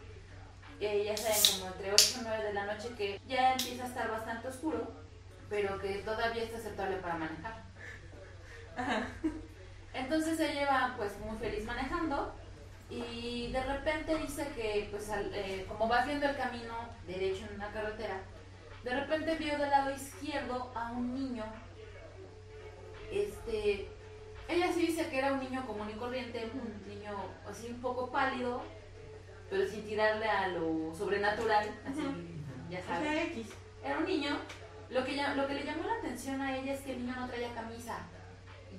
ya 0.80 1.16
saben, 1.16 1.60
como 1.60 1.72
entre 1.74 1.92
8 1.92 2.16
y 2.18 2.22
9 2.24 2.44
de 2.44 2.52
la 2.54 2.66
noche, 2.66 2.88
que 2.96 3.20
ya 3.26 3.52
empieza 3.52 3.84
a 3.84 3.86
estar 3.88 4.10
bastante 4.10 4.48
oscuro, 4.48 4.92
pero 5.48 5.78
que 5.78 5.96
todavía 5.98 6.42
está 6.42 6.58
aceptable 6.58 6.96
para 6.96 7.14
manejar. 7.16 7.62
Entonces 9.94 10.38
ella 10.40 10.62
iba 10.62 10.94
pues 10.96 11.16
muy 11.20 11.38
feliz 11.38 11.64
manejando 11.64 12.34
y 12.90 13.52
de 13.52 13.62
repente 13.62 14.16
dice 14.18 14.48
que 14.56 14.88
pues 14.90 15.08
al- 15.10 15.32
eh, 15.32 15.64
como 15.68 15.88
va 15.88 16.04
viendo 16.04 16.26
el 16.28 16.36
camino 16.36 16.74
derecho 17.06 17.46
en 17.48 17.54
una 17.54 17.70
carretera, 17.70 18.20
de 18.82 18.90
repente 19.00 19.36
vio 19.36 19.56
del 19.56 19.70
lado 19.70 19.92
izquierdo 19.94 20.72
a 20.74 20.90
un 20.90 21.14
niño, 21.14 21.44
este, 23.12 23.88
ella 24.48 24.72
sí 24.72 24.86
dice 24.86 25.08
que 25.08 25.18
era 25.18 25.32
un 25.32 25.40
niño 25.40 25.66
común 25.66 25.88
y 25.90 25.94
corriente, 25.94 26.50
un 26.52 26.88
niño 26.88 27.12
así 27.48 27.68
un 27.68 27.80
poco 27.80 28.10
pálido, 28.10 28.62
pero 29.48 29.66
sin 29.66 29.84
tirarle 29.84 30.28
a 30.28 30.48
lo 30.48 30.94
sobrenatural, 30.94 31.68
así, 31.86 32.02
ya 32.70 32.82
sabes. 32.82 33.46
Era 33.82 33.98
un 33.98 34.06
niño. 34.06 34.36
Lo 34.90 35.04
que, 35.04 35.16
lo 35.34 35.46
que 35.46 35.54
le 35.54 35.64
llamó 35.64 35.84
la 35.84 35.94
atención 35.94 36.40
a 36.40 36.56
ella 36.56 36.74
es 36.74 36.80
que 36.80 36.92
el 36.92 37.00
niño 37.00 37.16
no 37.16 37.26
traía 37.26 37.54
camisa. 37.54 37.98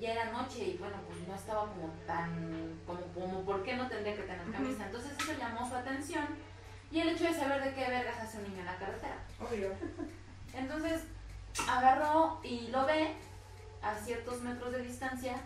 Ya 0.00 0.12
era 0.12 0.30
noche 0.30 0.64
y 0.64 0.76
bueno, 0.76 0.96
pues 1.06 1.26
no 1.26 1.34
estaba 1.34 1.66
como 1.72 1.88
tan. 2.06 2.80
como, 2.86 3.00
como 3.14 3.44
¿por 3.44 3.62
qué 3.62 3.76
no 3.76 3.88
tendría 3.88 4.14
que 4.14 4.22
tener 4.22 4.50
camisa? 4.50 4.86
Entonces 4.86 5.12
eso 5.18 5.32
llamó 5.38 5.68
su 5.68 5.74
atención. 5.74 6.26
Y 6.90 7.00
el 7.00 7.08
hecho 7.08 7.24
de 7.24 7.34
saber 7.34 7.62
de 7.64 7.74
qué 7.74 7.88
vergas 7.88 8.18
hace 8.18 8.38
un 8.38 8.44
niño 8.44 8.60
en 8.60 8.66
la 8.66 8.76
carretera. 8.76 9.18
Obvio. 9.40 9.70
Entonces 10.54 11.04
agarró 11.68 12.40
y 12.44 12.68
lo 12.68 12.86
ve 12.86 13.14
a 13.82 13.94
ciertos 13.94 14.42
metros 14.42 14.72
de 14.72 14.82
distancia 14.82 15.36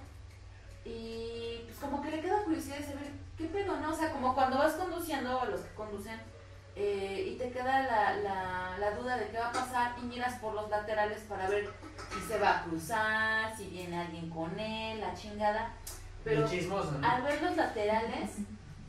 y 0.84 1.62
pues 1.66 1.78
como 1.78 2.02
que 2.02 2.10
le 2.10 2.20
queda 2.20 2.42
curiosidad 2.44 2.78
de 2.78 2.84
saber 2.84 3.10
qué 3.36 3.46
pedo, 3.46 3.76
¿no? 3.78 3.90
O 3.90 3.96
sea, 3.96 4.12
como 4.12 4.34
cuando 4.34 4.58
vas 4.58 4.74
conduciendo, 4.74 5.40
a 5.40 5.44
los 5.46 5.60
que 5.60 5.74
conducen, 5.74 6.20
eh, 6.76 7.32
y 7.32 7.36
te 7.36 7.50
queda 7.50 7.82
la, 7.82 8.16
la, 8.16 8.78
la 8.78 8.90
duda 8.92 9.16
de 9.16 9.28
qué 9.28 9.38
va 9.38 9.48
a 9.48 9.52
pasar 9.52 9.96
y 10.00 10.06
miras 10.06 10.38
por 10.38 10.54
los 10.54 10.70
laterales 10.70 11.22
para 11.28 11.48
ver 11.48 11.68
si 12.14 12.20
se 12.26 12.38
va 12.38 12.58
a 12.58 12.64
cruzar, 12.64 13.56
si 13.56 13.66
viene 13.66 13.98
alguien 13.98 14.30
con 14.30 14.58
él, 14.58 15.00
la 15.00 15.14
chingada. 15.14 15.74
Pero 16.24 16.46
Bien 16.46 16.60
chismoso, 16.60 16.92
¿no? 16.92 17.08
al 17.08 17.22
ver 17.22 17.42
los 17.42 17.56
laterales 17.56 18.30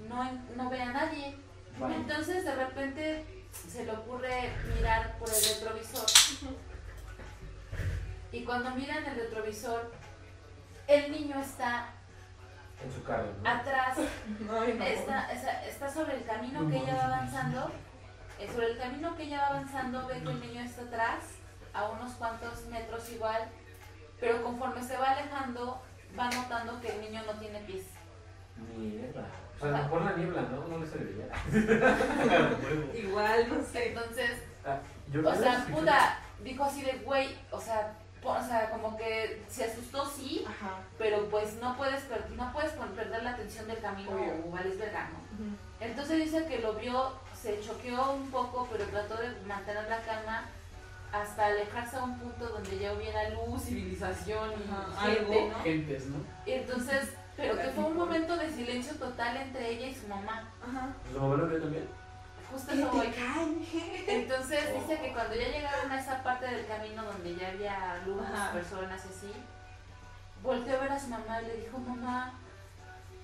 no, 0.08 0.32
no 0.56 0.70
ve 0.70 0.82
a 0.82 0.92
nadie. 0.92 1.38
Vale. 1.80 1.96
Entonces 1.96 2.44
de 2.46 2.56
repente 2.56 3.26
se 3.52 3.86
le 3.86 3.92
ocurre 3.92 4.52
mirar 4.76 5.18
por 5.18 5.30
el 5.30 5.36
retrovisor. 5.36 6.06
Y 8.32 8.44
cuando 8.44 8.72
mira 8.72 8.98
en 8.98 9.06
el 9.06 9.16
retrovisor, 9.16 9.92
el 10.96 11.12
niño 11.12 11.40
está 11.40 11.88
En 12.84 12.92
su 12.92 13.04
carro, 13.04 13.28
¿no? 13.44 13.50
atrás, 13.50 13.98
Ay, 14.60 14.74
no. 14.78 14.84
está, 14.86 15.32
está, 15.32 15.66
está 15.66 15.90
sobre 15.90 16.18
el 16.18 16.26
camino 16.26 16.68
que 16.70 16.78
ella 16.78 16.96
va 16.96 17.06
avanzando. 17.06 17.72
eh, 18.40 18.48
sobre 18.54 18.72
el 18.72 18.78
camino 18.78 19.16
que 19.16 19.24
ella 19.24 19.40
va 19.42 19.48
avanzando, 19.48 20.08
ve 20.08 20.22
que 20.24 20.30
el 20.32 20.40
niño 20.42 20.62
está 20.62 20.82
atrás, 20.84 21.24
a 21.74 21.90
unos 21.90 22.14
cuantos 22.14 22.66
metros 22.68 23.10
igual, 23.12 23.44
pero 24.20 24.44
conforme 24.44 24.84
se 24.84 24.98
va 24.98 25.12
alejando, 25.12 25.82
va 26.20 26.30
notando 26.30 26.80
que 26.82 26.90
el 26.96 27.02
niño 27.02 27.22
no 27.26 27.34
tiene 27.40 27.60
pies. 27.62 27.86
Mierda. 28.78 29.26
O 29.58 29.60
sea, 29.60 29.70
a 29.70 29.72
lo 29.78 29.84
mejor 29.84 30.02
la 30.04 30.12
niebla, 30.18 30.42
¿no? 30.44 30.68
No 30.68 30.78
le 30.80 30.88
se 30.88 30.98
veía. 30.98 31.28
Igual, 32.96 33.50
no 33.50 33.64
sé. 33.64 33.90
Entonces, 33.90 34.32
Ah, 34.66 34.80
yo- 35.12 35.28
o 35.28 35.36
sea, 35.36 35.66
puta, 35.72 36.20
dijo 36.44 36.64
así 36.64 36.82
de, 36.84 36.94
güey, 37.00 37.36
o 37.52 37.60
sea, 37.60 37.94
o 38.24 38.44
sea, 38.48 38.70
como 38.70 38.96
que 38.98 39.44
se 39.50 39.66
asustó, 39.66 40.06
sí, 40.06 40.46
Ajá. 40.48 40.76
pero 40.98 41.28
pues 41.30 41.56
no 41.62 41.76
puedes, 41.78 42.04
per- 42.04 42.30
no 42.32 42.52
puedes 42.54 42.72
perder 42.72 43.24
la 43.24 43.32
atención 43.32 43.68
del 43.68 43.80
camino 43.80 44.12
Obvio. 44.12 44.34
o 44.48 44.52
vales 44.52 44.78
verga, 44.78 45.10
¿no? 45.10 45.56
Entonces 45.86 46.18
dice 46.26 46.46
que 46.46 46.60
lo 46.60 46.74
vio, 46.74 47.14
se 47.40 47.60
choqueó 47.62 48.12
un 48.12 48.30
poco, 48.30 48.68
pero 48.72 48.86
trató 48.86 49.16
de 49.18 49.30
mantener 49.48 49.90
la 49.90 50.00
calma 50.02 50.46
hasta 51.12 51.48
alejarse 51.48 51.98
a 51.98 52.04
un 52.04 52.18
punto 52.20 52.48
donde 52.48 52.78
ya 52.78 52.94
hubiera 52.94 53.30
luz, 53.32 53.64
civilización 53.64 54.52
y 54.52 55.04
gente, 55.06 55.20
algo. 55.20 55.50
¿no? 55.50 55.64
Gentes, 55.64 56.06
¿no? 56.06 56.18
Y 56.46 56.52
entonces, 56.52 57.10
pero 57.36 57.58
que 57.58 57.70
fue 57.70 57.84
un 57.86 57.98
momento 57.98 58.38
de 58.38 58.50
silencio 58.52 58.94
total 58.96 59.36
entre 59.38 59.72
ella 59.72 59.88
y 59.88 59.96
su 59.96 60.08
mamá. 60.08 60.48
Ajá. 60.62 60.94
¿Su 61.12 61.20
mamá 61.20 61.36
lo 61.38 61.48
vio 61.48 61.60
también? 61.60 61.88
Justo 62.52 62.72
eso 62.74 62.88
voy. 62.92 63.08
caen? 63.08 63.66
Entonces 64.08 64.60
dice 64.76 65.02
que 65.02 65.14
cuando 65.14 65.36
ya 65.36 65.48
llegaron 65.48 65.92
a 65.92 66.00
esa 66.00 66.22
parte 66.24 66.46
del 66.48 66.66
camino 66.68 67.04
donde 67.04 67.36
ya 67.36 67.48
había 67.50 68.02
luz, 68.06 68.22
Ajá. 68.34 68.52
personas 68.52 69.02
y 69.06 69.10
así, 69.10 69.34
volteó 70.44 70.78
a 70.78 70.82
ver 70.82 70.92
a 70.92 71.00
su 71.00 71.08
mamá 71.08 71.42
y 71.42 71.46
le 71.48 71.58
dijo, 71.58 71.78
mamá, 71.78 72.34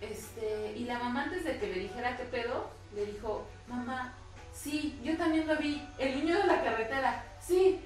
este, 0.02 0.74
y 0.78 0.86
la 0.86 1.00
mamá 1.00 1.24
antes 1.24 1.44
de 1.44 1.58
que 1.60 1.68
le 1.68 1.80
dijera 1.80 2.16
qué 2.16 2.24
pedo, 2.26 2.70
le 2.96 3.06
dijo, 3.08 3.48
mamá, 3.68 4.14
sí, 4.54 5.00
yo 5.04 5.18
también 5.18 5.48
lo 5.48 5.58
vi, 5.58 5.86
el 5.98 6.16
niño 6.20 6.38
de 6.38 6.46
la 6.46 6.64
carretera, 6.64 7.24
sí, 7.42 7.82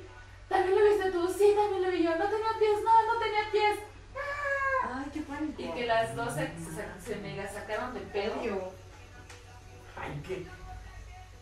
también 0.50 0.78
lo 0.78 0.86
viste 0.90 1.12
tú, 1.12 1.28
sí, 1.28 1.54
también 1.56 1.82
lo 1.84 1.90
vi 1.92 2.04
yo, 2.04 2.12
no 2.18 2.26
tenía 2.26 2.50
pies, 2.60 2.80
no, 2.84 3.14
no 3.14 3.20
tenía 3.20 3.52
pies, 3.52 3.80
Ay, 4.94 5.06
qué 5.14 5.22
pánico. 5.22 5.62
y 5.62 5.72
que 5.72 5.86
las 5.86 6.16
dos 6.16 6.34
se, 6.34 6.48
se, 6.58 6.86
se 7.06 7.16
mega 7.22 7.48
sacaron 7.48 7.94
de 7.94 8.02
pedo. 8.02 8.74
Ay, 9.96 10.22
qué. 10.28 10.46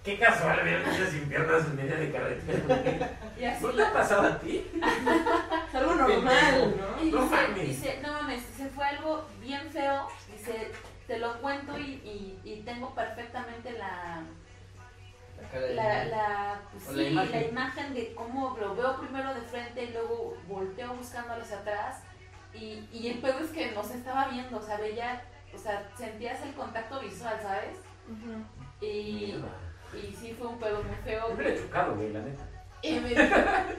Qué 0.03 0.17
casual 0.17 0.63
ver 0.63 0.87
niños 0.87 1.09
sin 1.09 1.27
piernas 1.27 1.65
en 1.65 1.75
medio 1.75 1.97
de 1.97 2.11
carretera. 2.11 3.09
Y 3.37 3.43
así 3.43 3.63
¿No 3.65 3.71
te 3.71 3.83
ha 3.83 3.93
pasado 3.93 4.27
a 4.27 4.39
ti? 4.39 4.65
Es 5.69 5.75
algo 5.75 5.95
normal, 5.95 6.75
¿no? 6.77 7.03
Y 7.03 7.11
No 7.11 7.21
dice, 7.23 7.35
mames. 7.35 7.67
dice, 7.67 7.99
no 8.01 8.13
mames, 8.13 8.47
dice, 8.47 8.69
fue 8.69 8.85
algo 8.85 9.25
bien 9.41 9.69
feo. 9.71 10.07
Dice, 10.31 10.71
te 11.05 11.19
lo 11.19 11.39
cuento 11.41 11.77
y, 11.77 11.83
y, 11.83 12.39
y 12.43 12.61
tengo 12.63 12.93
perfectamente 12.95 13.71
la, 13.73 14.21
La 15.75 16.05
la, 16.05 16.61
pues 16.71 16.83
sí, 16.83 17.09
la 17.11 17.25
la, 17.25 17.41
imagen. 17.41 17.93
de 17.93 18.13
cómo 18.15 18.57
lo 18.59 18.75
veo 18.75 18.99
primero 18.99 19.33
de 19.33 19.41
frente 19.41 19.83
y 19.83 19.91
luego 19.91 20.37
volteo 20.47 20.93
buscándolo 20.95 21.41
hacia 21.41 21.57
atrás. 21.59 22.03
Y, 22.53 22.87
y 22.91 23.09
el 23.09 23.19
pedo 23.19 23.39
es 23.39 23.51
que 23.51 23.71
no 23.71 23.83
se 23.83 23.95
estaba 23.95 24.27
viendo, 24.29 24.57
o 24.57 24.61
sea, 24.61 24.77
veía, 24.77 25.23
o 25.53 25.57
sea, 25.57 25.87
sentías 25.97 26.41
el 26.41 26.53
contacto 26.53 26.99
visual, 26.99 27.37
¿sabes? 27.41 27.77
Y, 28.81 29.35
y 29.93 30.15
sí 30.15 30.35
fue 30.37 30.47
un 30.47 30.59
pedo 30.59 30.83
muy 30.83 30.95
feo. 31.03 31.27
Me 31.29 31.33
hubiera 31.35 31.55
chocado, 31.61 31.95
güey, 31.95 32.11
la 32.13 32.19
neta. 32.21 32.43
Y, 32.81 32.93
me- 32.99 33.11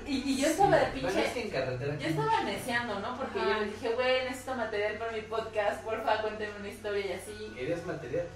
y- 0.06 0.22
y 0.32 0.42
yo 0.42 0.48
estaba 0.48 0.76
de 0.76 0.84
Bueno, 0.90 1.08
pinche... 1.08 1.24
es 1.26 1.32
que 1.32 1.42
en 1.44 1.50
carretera. 1.50 1.96
Yo 1.98 2.06
estaba 2.08 2.42
neceando, 2.42 3.00
¿no? 3.00 3.16
Porque 3.16 3.38
Ajá. 3.38 3.48
yo 3.48 3.60
le 3.60 3.66
dije, 3.66 3.88
güey, 3.94 4.24
necesito 4.24 4.54
material 4.56 4.94
para 4.98 5.12
mi 5.12 5.20
podcast, 5.22 5.82
porfa, 5.84 6.20
cuénteme 6.22 6.52
una 6.58 6.68
historia 6.68 7.06
y 7.06 7.12
así. 7.12 7.52
¿Querías 7.54 7.86
material? 7.86 8.26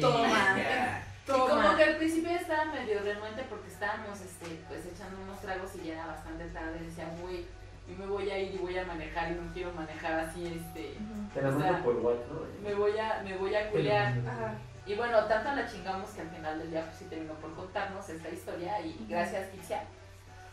Toma. 0.00 0.54
Venga. 0.54 1.02
Y 1.26 1.30
como 1.30 1.76
que 1.76 1.84
al 1.84 1.96
principio 1.96 2.30
estaba 2.32 2.66
medio 2.66 3.00
renuente 3.00 3.44
porque 3.48 3.68
estábamos 3.68 4.20
este, 4.20 4.60
pues 4.68 4.84
echando 4.84 5.22
unos 5.22 5.40
tragos 5.40 5.70
y 5.82 5.86
ya 5.86 5.94
era 5.94 6.06
bastante 6.06 6.44
tarde. 6.48 6.78
Decía, 6.80 7.06
güey, 7.22 7.46
yo 7.88 7.96
me 7.96 8.04
voy 8.06 8.28
a 8.30 8.38
ir 8.38 8.54
y 8.54 8.58
voy 8.58 8.76
a 8.76 8.84
manejar 8.84 9.32
y 9.32 9.36
no 9.36 9.50
quiero 9.54 9.72
manejar 9.72 10.20
así, 10.20 10.44
este, 10.46 10.94
Te 11.32 11.40
la 11.40 11.50
mando 11.50 11.82
por 11.82 11.96
WhatsApp, 11.96 12.30
¿no? 12.30 12.68
me 12.68 12.74
voy 12.74 12.98
a, 12.98 13.22
me 13.24 13.36
voy 13.38 13.54
a 13.54 13.70
culear. 13.70 14.14
Ajá. 14.28 14.54
Y 14.86 14.94
bueno, 14.94 15.24
tanto 15.24 15.54
la 15.54 15.66
chingamos 15.66 16.10
que 16.10 16.20
al 16.20 16.28
final 16.30 16.58
del 16.58 16.70
día 16.70 16.84
pues 16.84 16.96
sí 16.98 17.04
terminó 17.06 17.32
por 17.34 17.54
contarnos 17.54 18.06
esta 18.08 18.28
historia 18.28 18.80
y 18.80 19.06
gracias, 19.08 19.48
Kixia. 19.50 19.82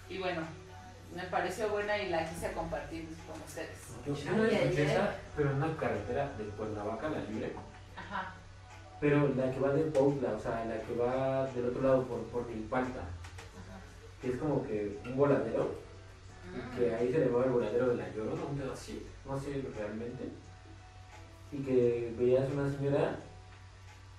Y 0.08 0.20
bueno, 0.20 0.42
me 1.14 1.24
pareció 1.24 1.70
buena 1.70 1.98
y 1.98 2.10
la 2.10 2.28
quise 2.30 2.52
compartir 2.54 3.08
con 3.30 3.42
ustedes. 3.42 3.78
Yo 4.06 4.16
yo 4.16 4.34
una 4.34 4.44
vez 4.44 4.54
Ay, 4.54 4.58
ay, 4.60 4.64
escuché 4.68 4.82
ay. 4.86 4.92
esa, 4.92 5.16
pero 5.36 5.50
en 5.52 5.56
una 5.58 5.76
carretera 5.78 6.32
de 6.38 6.44
Cuernavaca, 6.46 7.10
la 7.10 7.20
libre. 7.20 7.52
Ajá. 7.98 8.34
Pero 9.02 9.28
la 9.36 9.52
que 9.52 9.60
va 9.60 9.70
de 9.74 9.84
Pautla, 9.92 10.30
o 10.34 10.40
sea, 10.40 10.64
la 10.66 10.80
que 10.82 10.96
va 10.96 11.46
del 11.48 11.66
otro 11.66 11.82
lado 11.82 12.04
por, 12.04 12.20
por 12.26 12.48
Milpalta, 12.48 13.00
ajá. 13.02 13.80
que 14.22 14.30
es 14.30 14.36
como 14.38 14.64
que 14.66 14.98
un 15.06 15.18
voladero, 15.18 15.82
Mm. 16.52 16.78
que 16.78 16.94
ahí 16.96 17.12
se 17.14 17.20
le 17.20 17.26
llamaba 17.28 17.46
el 17.46 17.52
voladero 17.52 17.88
de 17.90 17.96
la 17.96 18.10
Llorona, 18.10 18.44
un 18.44 18.58
pedo 18.58 18.74
así, 18.74 19.08
no 19.26 19.40
sé 19.40 19.64
realmente. 19.78 20.26
Y 21.50 21.58
que 21.60 22.14
veías 22.18 22.50
una 22.52 22.70
señora 22.70 23.16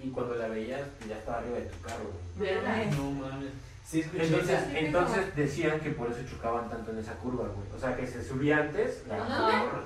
y 0.03 0.11
cuando 0.11 0.35
la 0.35 0.49
veías 0.49 0.83
pues, 0.99 1.11
ya 1.11 1.19
estaba 1.19 1.39
arriba 1.39 1.59
de 1.59 1.67
tu 1.67 1.81
carro. 1.81 2.11
¿Verdad? 2.37 2.87
No 2.97 3.11
mames. 3.13 3.51
Sí, 3.85 4.01
escuché 4.01 4.25
Entonces, 4.25 4.61
entonces 4.75 5.37
decían 5.37 5.81
que 5.81 5.91
por 5.91 6.11
eso 6.11 6.21
chocaban 6.29 6.71
tanto 6.71 6.93
en 6.93 6.99
esa 6.99 7.15
curva, 7.15 7.45
güey. 7.45 7.67
O 7.77 7.79
sea, 7.79 7.97
que 7.97 8.07
se 8.07 8.23
subía 8.25 8.59
antes 8.59 9.05
la 9.07 9.85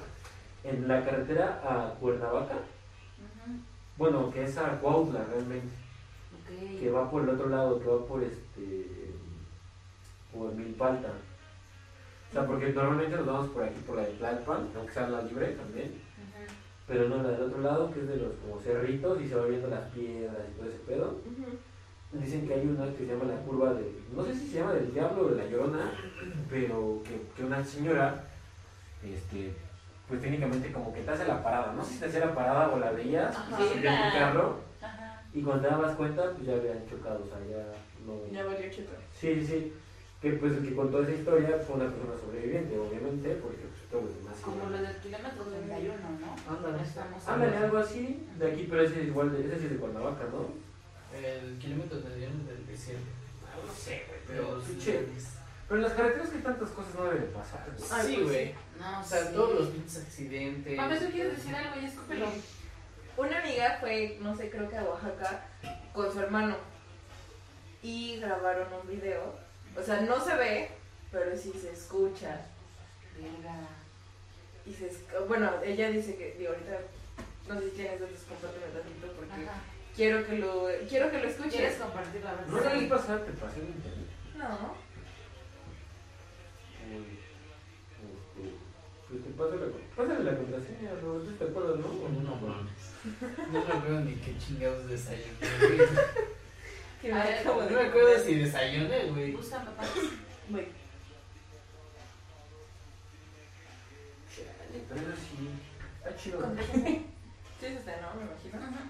en 0.65 0.89
la 0.89 1.05
carretera 1.05 1.61
a 1.65 1.95
Cuernavaca, 1.95 2.57
bueno, 3.97 4.31
que 4.31 4.45
es 4.45 4.59
a 4.59 4.79
Cuautla 4.81 5.25
realmente, 5.25 5.69
que 6.81 6.91
va 6.91 7.11
por 7.11 7.23
el 7.23 7.31
otro 7.31 7.49
lado, 7.49 7.81
que 7.81 7.87
va 7.87 8.05
por 8.05 8.23
este 8.23 9.13
por 10.33 10.53
Milpalta. 10.55 11.09
O 12.31 12.33
sea, 12.33 12.47
porque 12.47 12.73
normalmente 12.73 13.17
nos 13.17 13.27
vamos 13.27 13.51
por 13.51 13.63
aquí 13.63 13.81
por 13.87 13.97
la 13.97 14.03
de 14.03 14.13
Tlalpan, 14.15 14.69
aunque 14.77 14.93
sea 14.93 15.09
la 15.09 15.23
libre 15.23 15.53
también. 15.53 16.06
Pero 16.87 17.09
no 17.09 17.23
la 17.23 17.31
del 17.31 17.43
otro 17.43 17.61
lado, 17.61 17.93
que 17.93 18.01
es 18.01 18.09
de 18.09 18.17
los 18.17 18.35
como 18.37 18.61
cerritos 18.61 19.21
y 19.21 19.29
se 19.29 19.35
va 19.35 19.47
viendo 19.47 19.69
las 19.69 19.91
piedras 19.91 20.37
y 20.49 20.59
todo 20.59 20.69
ese 20.69 20.79
pedo. 20.87 21.19
Dicen 22.13 22.47
que 22.47 22.55
hay 22.55 22.67
una 22.67 22.87
que 22.93 22.99
se 22.99 23.07
llama 23.07 23.25
la 23.25 23.41
curva 23.41 23.75
de, 23.75 23.93
no 24.15 24.25
sé 24.25 24.35
si 24.35 24.49
se 24.49 24.59
llama 24.61 24.75
del 24.75 24.95
diablo 24.95 25.27
o 25.27 25.29
de 25.31 25.37
la 25.37 25.51
llorona, 25.51 25.93
pero 26.49 27.03
que, 27.05 27.21
que 27.37 27.45
una 27.45 27.63
señora, 27.65 28.25
este, 29.05 29.53
pues 30.09 30.23
técnicamente 30.23 30.73
como 30.73 30.95
que 30.95 31.03
te 31.03 31.11
hace 31.11 31.27
la 31.27 31.43
parada, 31.43 31.73
no 31.73 31.85
sé 31.85 31.95
si 31.95 31.99
te 32.01 32.07
hacía 32.07 32.27
la 32.27 32.35
parada 32.35 32.71
o 32.71 32.79
la 32.79 32.93
veías, 32.93 33.35
se 33.35 33.75
subía 33.75 34.07
en 34.07 34.13
tu 34.13 34.19
carro, 34.19 34.61
Ajá. 34.81 35.23
y 35.35 35.43
cuando 35.43 35.65
te 35.65 35.75
dabas 35.75 35.97
cuenta, 35.97 36.31
pues 36.31 36.47
ya 36.47 36.55
habían 36.55 36.89
chocado, 36.89 37.25
o 37.25 37.27
sea, 37.27 37.39
ya 37.51 37.67
no... 38.07 38.33
Ya 38.33 38.45
valió 38.47 38.71
cheto. 38.71 38.93
Sí, 39.13 39.35
sí, 39.41 39.47
sí, 39.47 39.73
que 40.23 40.31
pues 40.35 40.53
el 40.53 40.67
que 40.67 40.75
contó 40.75 41.03
esa 41.03 41.13
historia 41.13 41.59
fue 41.59 41.77
una 41.77 41.91
persona 41.91 42.17
sobreviviente, 42.19 42.79
obviamente, 42.79 43.35
porque 43.43 43.66
demás... 44.01 44.35
Como 44.43 44.70
lo 44.70 44.78
del 44.78 44.97
kilómetro 44.98 45.44
31, 45.44 45.94
¿no? 46.20 46.55
Ándale. 46.55 46.82
Estamos 46.82 47.28
Ándale, 47.28 47.56
algo 47.56 47.78
así, 47.78 48.27
de 48.39 48.52
aquí, 48.52 48.66
pero 48.68 48.82
ese 48.82 49.01
es 49.02 49.09
igual, 49.09 49.32
de, 49.32 49.47
ese 49.47 49.59
sí 49.59 49.64
es 49.64 49.70
de 49.73 49.77
Cuernavaca, 49.77 50.24
¿no? 50.31 50.48
El 51.16 51.59
kilómetro 51.59 51.98
de 52.01 52.10
del 52.10 52.66
desierto. 52.66 53.06
Ah, 53.44 53.59
No 53.66 53.73
sé, 53.73 54.05
güey, 54.09 54.20
Pero, 54.27 54.62
pero... 54.85 55.06
Pero 55.68 55.81
en 55.81 55.82
las 55.82 55.93
carreteras 55.94 56.28
que 56.28 56.39
tantas 56.39 56.70
cosas 56.70 56.94
no 56.94 57.05
deben 57.05 57.23
de 57.23 57.28
pasar. 57.28 57.66
Ay, 57.90 58.06
Sí, 58.06 58.14
pues 58.16 58.27
güey. 58.27 58.55
No, 58.78 59.01
O 59.01 59.05
sea, 59.05 59.24
sí. 59.24 59.35
todos 59.35 59.60
los 59.60 59.68
pinches 59.70 59.97
accidentes. 59.97 60.77
Mami, 60.77 60.98
¿tú 60.98 61.10
quieres 61.10 61.36
decir 61.36 61.55
algo? 61.56 61.81
Y 61.81 61.85
escúpelo. 61.86 62.27
Una 63.16 63.40
amiga 63.40 63.78
fue, 63.81 64.18
no 64.20 64.36
sé, 64.36 64.51
creo 64.51 64.68
que 64.68 64.77
a 64.77 64.85
Oaxaca 64.85 65.44
con 65.93 66.12
su 66.12 66.20
hermano 66.20 66.56
y 67.82 68.18
grabaron 68.20 68.68
un 68.81 68.89
video. 68.89 69.35
O 69.77 69.82
sea, 69.82 70.02
no 70.02 70.23
se 70.23 70.36
ve, 70.36 70.70
pero 71.10 71.36
sí 71.36 71.52
se 71.60 71.73
escucha. 71.73 72.47
Verga. 73.16 73.56
Y 74.67 74.73
se 74.73 74.91
bueno, 75.29 75.51
ella 75.65 75.91
dice 75.91 76.17
que, 76.17 76.35
digo, 76.39 76.53
ahorita 76.53 76.81
no 77.49 77.61
sé 77.61 77.71
si 77.71 77.77
tienes 77.77 78.01
datos, 78.01 78.19
compárteme 78.29 78.67
tantito 78.67 79.07
porque 79.13 79.33
Ajá. 79.33 79.61
quiero 79.95 80.27
que 80.27 80.39
lo 80.39 80.67
quiero 80.89 81.11
que 81.11 81.17
lo 81.19 81.23
¿Quieres 81.23 81.37
escuches. 81.37 81.75
compartirla? 81.77 82.31
A 82.31 82.35
ver. 82.35 82.49
¿No 82.49 82.59
Sí. 82.59 82.81
sí. 82.81 82.87
pasar? 82.87 83.21
¿Te 83.25 83.33
pasé 83.33 83.61
el 83.61 83.67
internet? 83.69 84.07
No. 84.37 84.75
Pues 89.09 89.23
te 89.23 89.31
la, 89.57 89.67
pásale 89.95 90.25
la 90.25 90.37
contraseña, 90.37 90.91
Roberto, 91.01 91.31
¿te 91.39 91.45
acuerdas, 91.45 91.79
no? 91.79 91.87
¿O 91.87 92.09
No 92.09 92.21
no? 92.23 92.37
mames. 92.37 92.73
No 93.53 93.65
me 93.65 93.73
acuerdo 93.73 94.01
ni 94.01 94.15
qué 94.17 94.37
chingados 94.39 94.89
desayuné, 94.89 95.29
güey. 95.61 95.79
No 97.45 97.55
me 97.71 97.81
acuerdo 97.87 98.19
si 98.25 98.35
desayuné, 98.35 99.05
güey. 99.13 99.31
Búscame, 99.33 99.67
papá. 99.67 99.85
Voy. 100.49 100.67
Chale, 104.35 104.85
Pero 104.89 105.01
eso 105.03 105.11
sí, 105.17 105.49
chido. 106.27 106.40
Sí, 107.59 107.65
es 107.66 107.73
este, 107.78 107.93
¿no? 108.03 108.09
Me 108.20 108.27
imagino. 108.27 108.57
Ajá. 108.62 108.82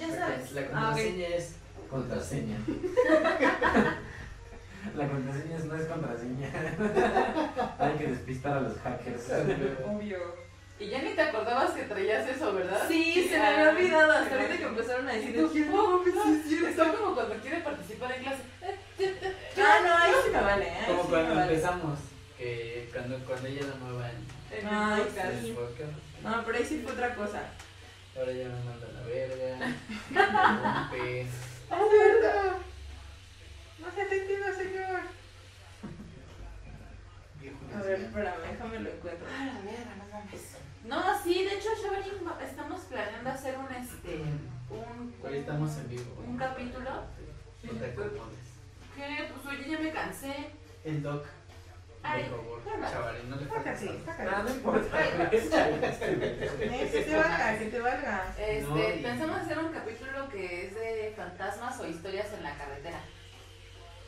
Ya 0.00 0.08
sabes. 0.18 0.50
La 0.52 0.60
Ah, 0.62 0.64
ok. 0.64 0.96
contraseña 0.96 1.28
es 1.28 1.54
contraseña. 1.88 2.56
La 4.96 5.08
contraseña 5.08 5.58
no 5.64 5.74
es 5.76 5.86
contraseña. 5.86 6.48
Hay 7.78 7.92
que 7.96 8.06
despistar 8.08 8.58
a 8.58 8.60
los 8.62 8.76
hackers. 8.78 9.30
Obvio. 9.86 10.18
Y 10.80 10.88
ya 10.88 11.02
ni 11.02 11.10
te 11.14 11.22
acordabas 11.22 11.70
que 11.70 11.84
traías 11.84 12.28
eso, 12.28 12.52
¿verdad? 12.52 12.82
Sí, 12.88 13.28
se 13.30 13.38
me 13.38 13.46
había 13.46 13.70
olvidado 13.70 14.10
hasta 14.12 14.34
ahorita 14.34 14.56
que 14.58 14.64
empezaron 14.64 15.08
a 15.08 15.12
decir. 15.12 15.36
¿Tú? 15.36 15.48
"Dije, 15.48 15.70
no, 15.70 16.00
pues 16.02 16.14
sí, 16.24 16.32
es 16.42 16.48
cierto". 16.48 16.68
Está 16.68 16.92
como 16.92 17.14
cuando 17.14 17.34
quiere 17.36 17.60
participar 17.60 18.12
en 18.12 18.22
clase. 18.24 18.42
Eh, 18.98 20.32
vale, 20.34 20.66
¿eh? 20.68 20.84
Como 20.88 21.02
Sí 21.04 21.08
cuando 21.10 21.28
me 21.30 21.34
vale. 21.36 21.54
empezamos, 21.54 21.98
que 22.36 22.90
cuando, 22.92 23.18
cuando 23.24 23.46
ella 23.48 23.60
era 23.60 23.74
nueva 23.76 24.10
en 24.10 24.16
el 25.46 25.54
podcast. 25.54 25.94
No, 26.24 26.42
pero 26.44 26.58
ahí 26.58 26.64
sí 26.64 26.80
fue 26.82 26.92
otra 26.92 27.14
cosa. 27.14 27.42
ahora 28.16 28.32
ya 28.32 28.48
me 28.48 28.64
manda 28.64 28.88
la 28.92 29.02
verga, 29.02 29.58
me 30.10 30.22
rompe. 30.22 31.26
No 33.78 33.90
se 33.94 34.02
ha 34.02 34.08
sentido, 34.08 34.44
señor. 34.56 35.00
A 37.76 37.82
ver, 37.82 38.00
espérame, 38.00 38.40
déjame 38.50 38.80
lo 38.80 38.90
encuentro. 38.90 39.26
Ah, 39.30 39.44
la 39.46 39.70
verga, 39.70 39.96
no 39.98 40.04
mames. 40.12 40.56
No, 40.84 41.22
sí, 41.22 41.44
de 41.44 41.54
hecho, 41.54 41.68
Showering 41.82 42.26
estamos 42.42 42.80
planeando 42.82 43.30
hacer 43.30 43.58
un 43.58 43.74
este. 43.74 44.22
Un, 44.70 45.14
Hoy 45.22 45.38
estamos 45.38 45.76
en 45.76 45.88
vivo. 45.88 46.24
un 46.26 46.36
capítulo. 46.38 46.90
No 47.62 47.72
te 47.72 47.84
acomodes. 47.86 48.48
Que 48.96 49.30
pues 49.32 49.46
oye, 49.54 49.70
ya 49.70 49.78
me 49.78 49.92
cansé. 49.92 50.50
El 50.84 51.02
doc, 51.02 51.26
Ay, 52.04 52.24
por 52.30 52.38
favor, 52.40 52.62
no. 52.78 52.86
Ah, 52.86 52.90
sácate. 54.04 54.42
no 54.44 54.50
importa. 54.50 55.04
Eh, 55.04 56.90
que 56.92 57.00
te 57.00 57.16
valga, 57.16 57.58
que 57.58 57.66
te 57.66 57.80
valga. 57.80 58.34
Este, 58.38 58.62
No, 58.62 58.78
y- 58.78 59.02
pensamos 59.02 59.36
hacer 59.38 59.58
un 59.58 59.72
capítulo 59.72 60.28
que 60.28 60.66
es 60.66 60.74
de 60.74 61.12
fantasmas 61.16 61.80
o 61.80 61.86
historias 61.88 62.32
en 62.36 62.42
la 62.42 62.54
carretera. 62.56 63.00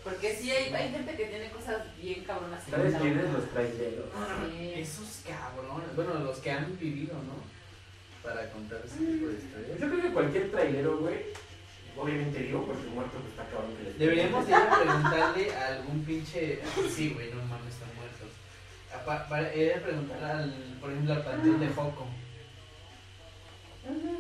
Porque 0.04 0.34
sí 0.36 0.50
hay, 0.52 0.72
hay 0.72 0.90
gente 0.92 1.16
que 1.16 1.24
tiene 1.26 1.50
cosas 1.50 1.82
bien 2.00 2.22
cabronas. 2.24 2.62
¿Sabes 2.70 2.94
quiénes 2.94 3.32
los 3.32 3.50
traileros? 3.50 4.06
Sí. 4.50 4.72
Esos 4.76 5.22
cabrones, 5.26 5.96
bueno, 5.96 6.14
los 6.20 6.38
que 6.38 6.50
han 6.52 6.78
vivido, 6.78 7.14
¿no? 7.14 7.34
Para 8.22 8.48
contar 8.50 8.80
ese 8.84 8.98
tipo 8.98 9.26
de 9.26 9.34
historias. 9.34 9.80
Yo 9.80 9.88
creo 9.88 10.02
que 10.02 10.12
cualquier 10.12 10.50
trailero, 10.52 10.98
güey, 10.98 11.16
obviamente 11.96 12.38
digo, 12.40 12.64
porque 12.66 12.86
muerto 12.88 13.18
pues 13.18 13.30
está 13.30 13.44
cabrón 13.50 13.74
que 13.76 13.82
les 13.84 13.98
Deberíamos 13.98 14.46
de 14.46 14.52
ir 14.52 14.56
a 14.58 14.78
preguntarle 14.78 15.54
a 15.54 15.66
algún 15.68 16.04
pinche. 16.04 16.60
Sí, 16.94 17.12
güey, 17.14 17.30
no. 17.32 17.45
Pa- 19.06 19.28
para, 19.28 19.54
ir 19.54 19.72
a 19.74 19.80
preguntar 19.82 20.22
al, 20.24 20.50
por 20.80 20.90
ejemplo, 20.90 21.14
al 21.14 21.22
panteón 21.24 21.60
de 21.60 21.68
Joco, 21.68 22.06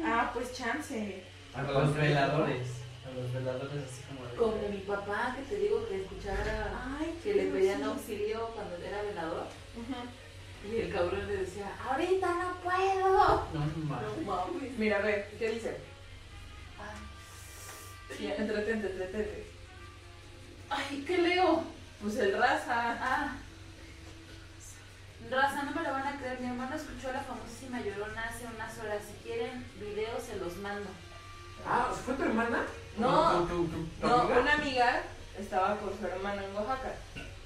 Ah, 0.04 0.30
pues 0.32 0.52
chance. 0.52 1.24
a 1.54 1.62
los 1.62 1.94
veladores, 1.96 2.68
a 3.04 3.10
los 3.20 3.32
veladores 3.32 3.82
así 3.84 4.02
como 4.08 4.24
de. 4.28 4.36
Como 4.36 4.68
mi 4.68 4.78
papá, 4.78 5.34
que 5.36 5.42
te 5.42 5.60
digo 5.60 5.88
que 5.88 6.02
escuchara 6.02 6.70
Ay, 7.00 7.18
que 7.22 7.34
le 7.34 7.44
pedían 7.50 7.82
auxilio 7.82 8.46
cuando 8.54 8.76
era 8.76 9.02
velador. 9.02 9.46
Y 10.70 10.76
el 10.76 10.92
cabrón 10.92 11.26
le 11.26 11.36
decía, 11.38 11.68
ahorita 11.88 12.28
no 12.34 12.60
puedo. 12.62 13.46
No 13.54 13.60
mames. 13.88 14.24
No. 14.24 14.46
Mira, 14.78 14.98
a 14.98 15.02
ver, 15.02 15.30
¿qué 15.38 15.50
dice? 15.50 15.76
Ay, 16.78 18.16
Sí, 18.16 18.26
entretente, 18.26 18.86
entretente. 18.86 19.46
Ay, 20.70 21.04
¿qué 21.06 21.18
leo? 21.18 21.64
Pues 22.00 22.16
el 22.18 22.38
raza. 22.38 22.96
Ah. 23.00 23.36
Raza, 25.30 25.62
no 25.64 25.72
me 25.74 25.82
lo 25.82 25.90
van 25.92 26.06
a 26.06 26.18
creer. 26.18 26.40
Mi 26.40 26.46
hermano 26.48 26.76
escuchó 26.76 27.08
a 27.08 27.12
la 27.12 27.22
famosísima 27.22 27.80
llorona 27.80 28.24
hace 28.28 28.44
unas 28.54 28.78
horas. 28.78 29.02
Si 29.06 29.28
quieren 29.28 29.64
videos, 29.80 30.22
se 30.22 30.36
los 30.36 30.56
mando. 30.58 30.88
Ah, 31.66 31.92
¿fue 32.04 32.14
tu 32.14 32.22
hermana? 32.22 32.62
No. 32.96 33.40
¿Tu, 33.42 33.46
tu, 33.48 33.66
tu, 33.68 33.84
tu 34.00 34.06
No, 34.06 34.14
amiga? 34.22 34.40
una 34.40 34.52
amiga 34.54 35.02
estaba 35.38 35.76
con 35.78 35.90
su 35.98 36.06
hermano 36.06 36.42
en 36.42 36.54
Oaxaca. 36.56 36.94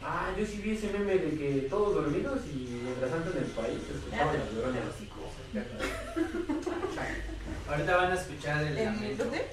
Ah, 0.02 0.28
yo 0.38 0.46
sí 0.46 0.58
vi 0.62 0.76
ese 0.76 0.90
meme 0.92 1.14
de 1.16 1.36
que 1.38 1.66
todos 1.68 1.94
dormidos 1.94 2.40
y 2.46 2.80
mientras 2.82 3.10
tanto 3.10 3.30
en 3.32 3.38
el 3.44 3.50
país 3.50 3.78
escuchaban 3.94 4.38
las 4.38 4.50
lloronas. 4.52 4.82
Ahorita 7.68 7.96
van 7.96 8.12
a 8.12 8.14
escuchar 8.14 8.62
el 8.64 8.78
¿En 8.78 8.84
lamento. 8.94 9.24
dónde? 9.24 9.46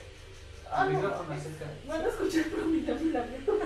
Micrófono 0.89 1.33
acerca. 1.33 1.65
Van 1.87 2.01
a 2.01 2.07
escuchar 2.07 2.43
por 2.45 2.65
mi 2.65 2.81
lamento. 2.81 3.56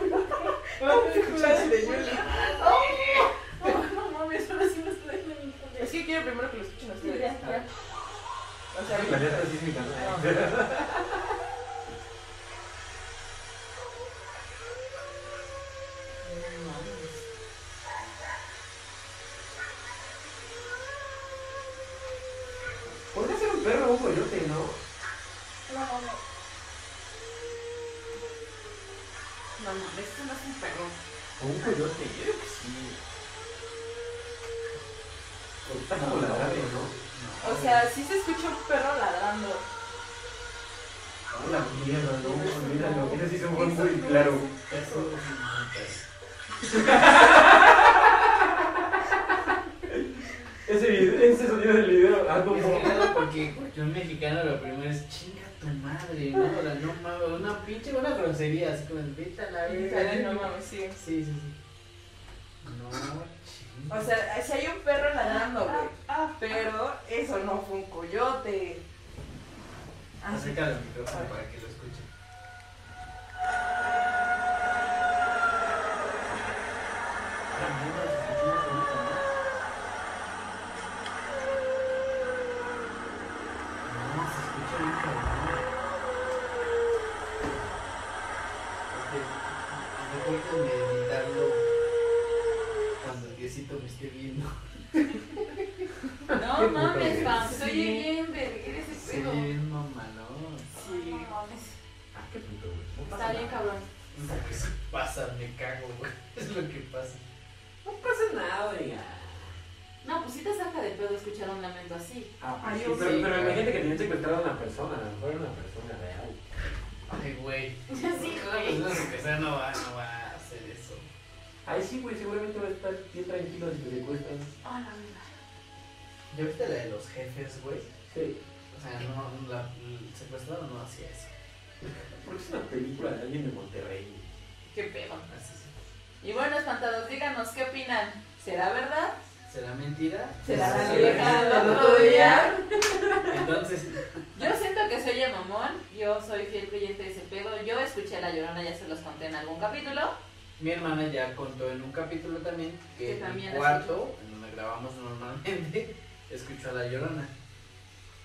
Un 151.91 152.03
capítulo 152.03 152.37
también 152.39 152.71
que, 152.97 153.05
Que 153.05 153.19
en 153.19 153.39
el 153.39 153.53
cuarto, 153.53 154.15
en 154.23 154.31
donde 154.31 154.55
grabamos 154.55 154.95
normalmente, 154.95 155.93
escuchó 156.31 156.69
a 156.69 156.73
la 156.73 156.87
llorona. 156.87 157.27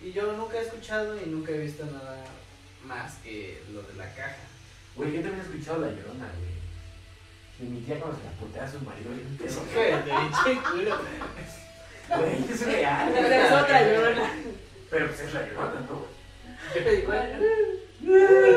Y 0.00 0.12
yo 0.12 0.32
nunca 0.34 0.58
he 0.58 0.62
escuchado 0.62 1.20
y 1.20 1.26
nunca 1.26 1.50
he 1.50 1.58
visto 1.58 1.84
nada 1.86 2.24
más 2.84 3.14
que 3.24 3.60
lo 3.72 3.82
de 3.82 3.94
la 3.94 4.14
caja. 4.14 4.36
Güey, 4.94 5.14
yo 5.14 5.20
también 5.20 5.40
he 5.40 5.42
escuchado 5.42 5.80
La 5.80 5.88
Llorona, 5.88 6.30
güey. 6.38 7.70
Mi 7.70 7.80
tía 7.80 7.98
cuando 7.98 8.18
se 8.18 8.24
la 8.24 8.30
putea 8.32 8.64
a 8.64 8.70
su 8.70 8.80
marido. 8.80 9.10
pinche 9.38 10.60
culo. 10.62 10.98
Güey, 12.08 12.52
es 12.52 12.66
real. 12.66 13.10
Güey. 13.10 13.24
es 13.24 13.52
otra 13.52 13.82
llorona. 13.82 14.32
Pero 14.90 15.06
pues 15.08 15.20
es 15.20 15.34
La 15.34 15.46
Llorona, 15.48 15.80
¿no? 15.80 16.06
Igual. 16.92 17.40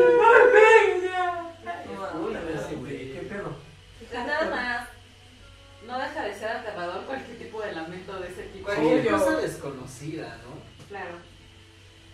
Güey, 2.70 3.14
¿qué 3.14 3.22
pedo? 3.22 3.56
No 5.90 6.00
deja 6.00 6.24
de 6.24 6.34
ser 6.36 6.50
aterrador 6.50 7.06
cualquier 7.06 7.38
tipo 7.38 7.62
de 7.62 7.72
lamento 7.74 8.20
de 8.20 8.28
ese 8.30 8.44
tipo. 8.44 8.66
Cualquier 8.66 9.00
Obvio. 9.00 9.12
cosa 9.12 9.38
desconocida, 9.38 10.38
¿no? 10.44 10.88
Claro. 10.88 11.16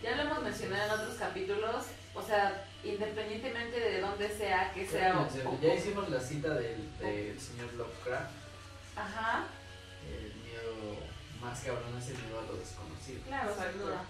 Ya 0.02 0.16
lo 0.16 0.22
hemos 0.22 0.42
mencionado 0.42 0.84
en 0.94 1.00
otros 1.00 1.16
capítulos, 1.18 1.84
o 2.14 2.22
sea, 2.22 2.64
independientemente 2.84 3.78
de 3.80 4.00
dónde 4.00 4.28
sea, 4.28 4.72
que 4.72 4.86
sea 4.86 5.18
o- 5.20 5.48
o- 5.50 5.60
Ya 5.60 5.74
hicimos 5.74 6.08
la 6.10 6.20
cita 6.20 6.54
del, 6.54 6.98
del 6.98 7.38
señor 7.40 7.72
Lovecraft. 7.74 8.30
Ajá, 8.96 9.44
El 10.08 10.32
miedo 10.44 10.96
más 11.40 11.60
cabrón 11.60 11.96
es 11.98 12.08
el 12.08 12.18
miedo 12.18 12.38
a 12.40 12.42
lo 12.44 12.56
desconocido. 12.56 13.20
claro, 13.26 13.54
sin 13.54 13.80
duda. 13.80 14.04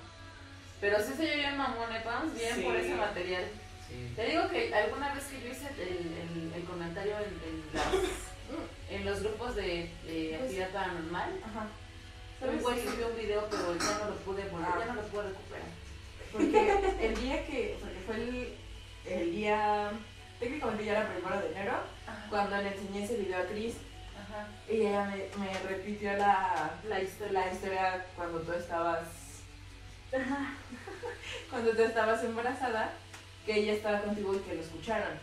Pero 0.81 0.99
sí 1.03 1.15
se 1.17 1.27
yo 1.27 1.35
bien 1.35 1.57
mamón, 1.57 1.91
¿eh, 1.95 2.03
Pams? 2.05 2.35
Bien 2.35 2.55
Sí. 2.55 2.63
por 2.63 2.77
ese 2.77 2.95
material. 2.95 3.45
Sí. 3.89 4.13
Te 4.15 4.25
digo 4.27 4.49
que 4.51 4.75
alguna 4.75 5.15
vez 5.15 5.25
que 5.25 5.41
yo 5.41 5.49
hice 5.49 5.69
el, 5.79 5.89
el- 5.89 6.53
el 6.55 6.65
comentario 6.65 7.17
en, 7.19 7.25
en 7.25 7.65
las- 7.73 8.36
en 8.91 9.05
los 9.05 9.21
grupos 9.23 9.55
de, 9.57 9.91
de 10.07 10.37
actividad 10.41 10.71
paranormal, 10.71 11.31
Ajá. 11.45 11.67
un 12.41 12.47
¿Sabes 12.47 12.63
güey 12.63 12.81
subió 12.85 13.09
un 13.09 13.17
video, 13.17 13.47
pero 13.51 13.77
ya 13.77 13.99
no 13.99 14.11
lo 14.11 14.17
pude 14.17 14.45
volver, 14.49 14.69
Ah. 14.73 14.79
ya 14.81 14.87
no 14.87 14.95
lo 14.95 15.03
pude 15.09 15.23
recuperar. 15.23 15.67
Porque 16.33 17.07
el 17.07 17.21
día 17.21 17.47
que, 17.47 17.77
porque 17.81 18.01
fue 18.07 18.15
el, 18.17 18.55
el 19.07 19.31
día, 19.33 19.91
técnicamente 20.39 20.85
ya 20.85 20.93
era 20.93 21.09
primero 21.13 21.41
de 21.41 21.47
enero, 21.53 21.73
Ajá. 22.07 22.27
cuando 22.29 22.57
le 22.59 22.69
enseñé 22.75 23.05
ese 23.05 23.17
video 23.17 23.39
a 23.43 23.47
Cris, 23.47 23.75
y 24.69 24.75
ella 24.83 25.05
me, 25.05 25.45
me 25.45 25.59
repitió 25.61 26.13
la, 26.17 26.75
La 26.89 27.01
historia. 27.01 27.33
la 27.47 27.53
historia 27.53 28.07
cuando 28.17 28.41
tú 28.41 28.53
estabas, 28.53 29.07
cuando 31.51 31.71
tú 31.73 31.83
estabas 31.83 32.23
embarazada, 32.25 32.93
que 33.47 33.55
ella 33.61 33.73
estaba 33.75 34.01
contigo 34.03 34.35
y 34.35 34.39
que 34.41 34.55
lo 34.57 34.61
escucharon. 34.61 35.19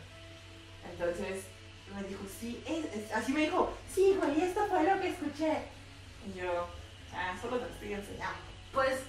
Entonces 0.92 1.44
me 1.96 2.04
dijo, 2.08 2.22
sí, 2.40 2.62
es- 2.66 2.94
es- 2.96 3.12
así 3.12 3.32
me 3.34 3.42
dijo, 3.42 3.74
sí, 3.94 4.12
hijo, 4.12 4.24
y 4.36 4.42
esto 4.42 4.66
fue 4.68 4.84
lo 4.84 5.00
que 5.02 5.10
escuché. 5.10 5.58
Y 6.28 6.40
yo, 6.40 6.68
ah, 7.14 7.36
solo 7.42 7.58
te 7.58 7.72
estoy 7.74 7.94
enseñando. 7.94 8.38
Pues, 8.74 9.00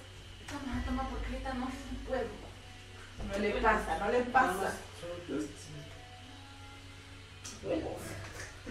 toma, 0.48 0.82
toma, 0.85 1.09
porque 1.09 1.27
ahorita 1.27 1.55
no 1.55 1.69
puedo. 2.06 2.44
No 3.28 3.39
le 3.39 3.51
pasa, 3.62 3.98
no 3.98 4.11
le 4.12 4.20
pasa. 4.24 4.73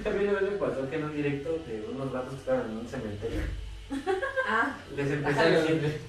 También 0.04 0.30
una 0.32 0.40
vez 0.40 0.52
me 0.52 0.58
pasó 0.58 0.90
que 0.90 0.96
en 0.96 1.04
un 1.04 1.16
directo 1.16 1.50
de 1.68 1.86
unos 1.94 2.12
vatos 2.12 2.34
que 2.34 2.40
estaban 2.40 2.66
en 2.72 2.78
un 2.78 2.88
cementerio, 2.88 3.42
Ah, 4.48 4.76
les 4.96 5.12
empecé 5.12 5.40
a 5.40 5.50
decir, 5.50 6.02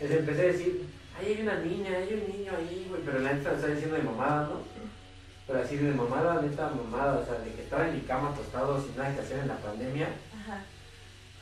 les 0.00 0.10
empecé 0.10 0.40
a 0.40 0.44
decir, 0.44 0.86
ahí 1.18 1.26
hay 1.34 1.42
una 1.42 1.54
niña, 1.58 1.90
hay 1.98 2.14
un 2.14 2.36
niño 2.38 2.52
ahí, 2.56 2.86
güey, 2.88 3.02
pero 3.04 3.18
la 3.18 3.32
neta 3.32 3.50
lo 3.50 3.56
estaba 3.56 3.74
diciendo 3.74 3.96
de 3.96 4.02
mamada, 4.02 4.48
¿no? 4.48 4.62
Pero 5.46 5.60
así 5.62 5.76
de 5.76 5.92
mamada, 5.92 6.40
neta 6.40 6.70
mamada, 6.70 7.18
o 7.18 7.24
sea, 7.24 7.34
de 7.40 7.52
que 7.52 7.62
estaba 7.62 7.88
en 7.88 7.94
mi 7.96 8.00
cama 8.02 8.30
acostado 8.30 8.80
sin 8.80 8.96
nada 8.96 9.14
que 9.14 9.20
hacer 9.20 9.38
en 9.40 9.48
la 9.48 9.56
pandemia, 9.56 10.08
ajá. 10.40 10.62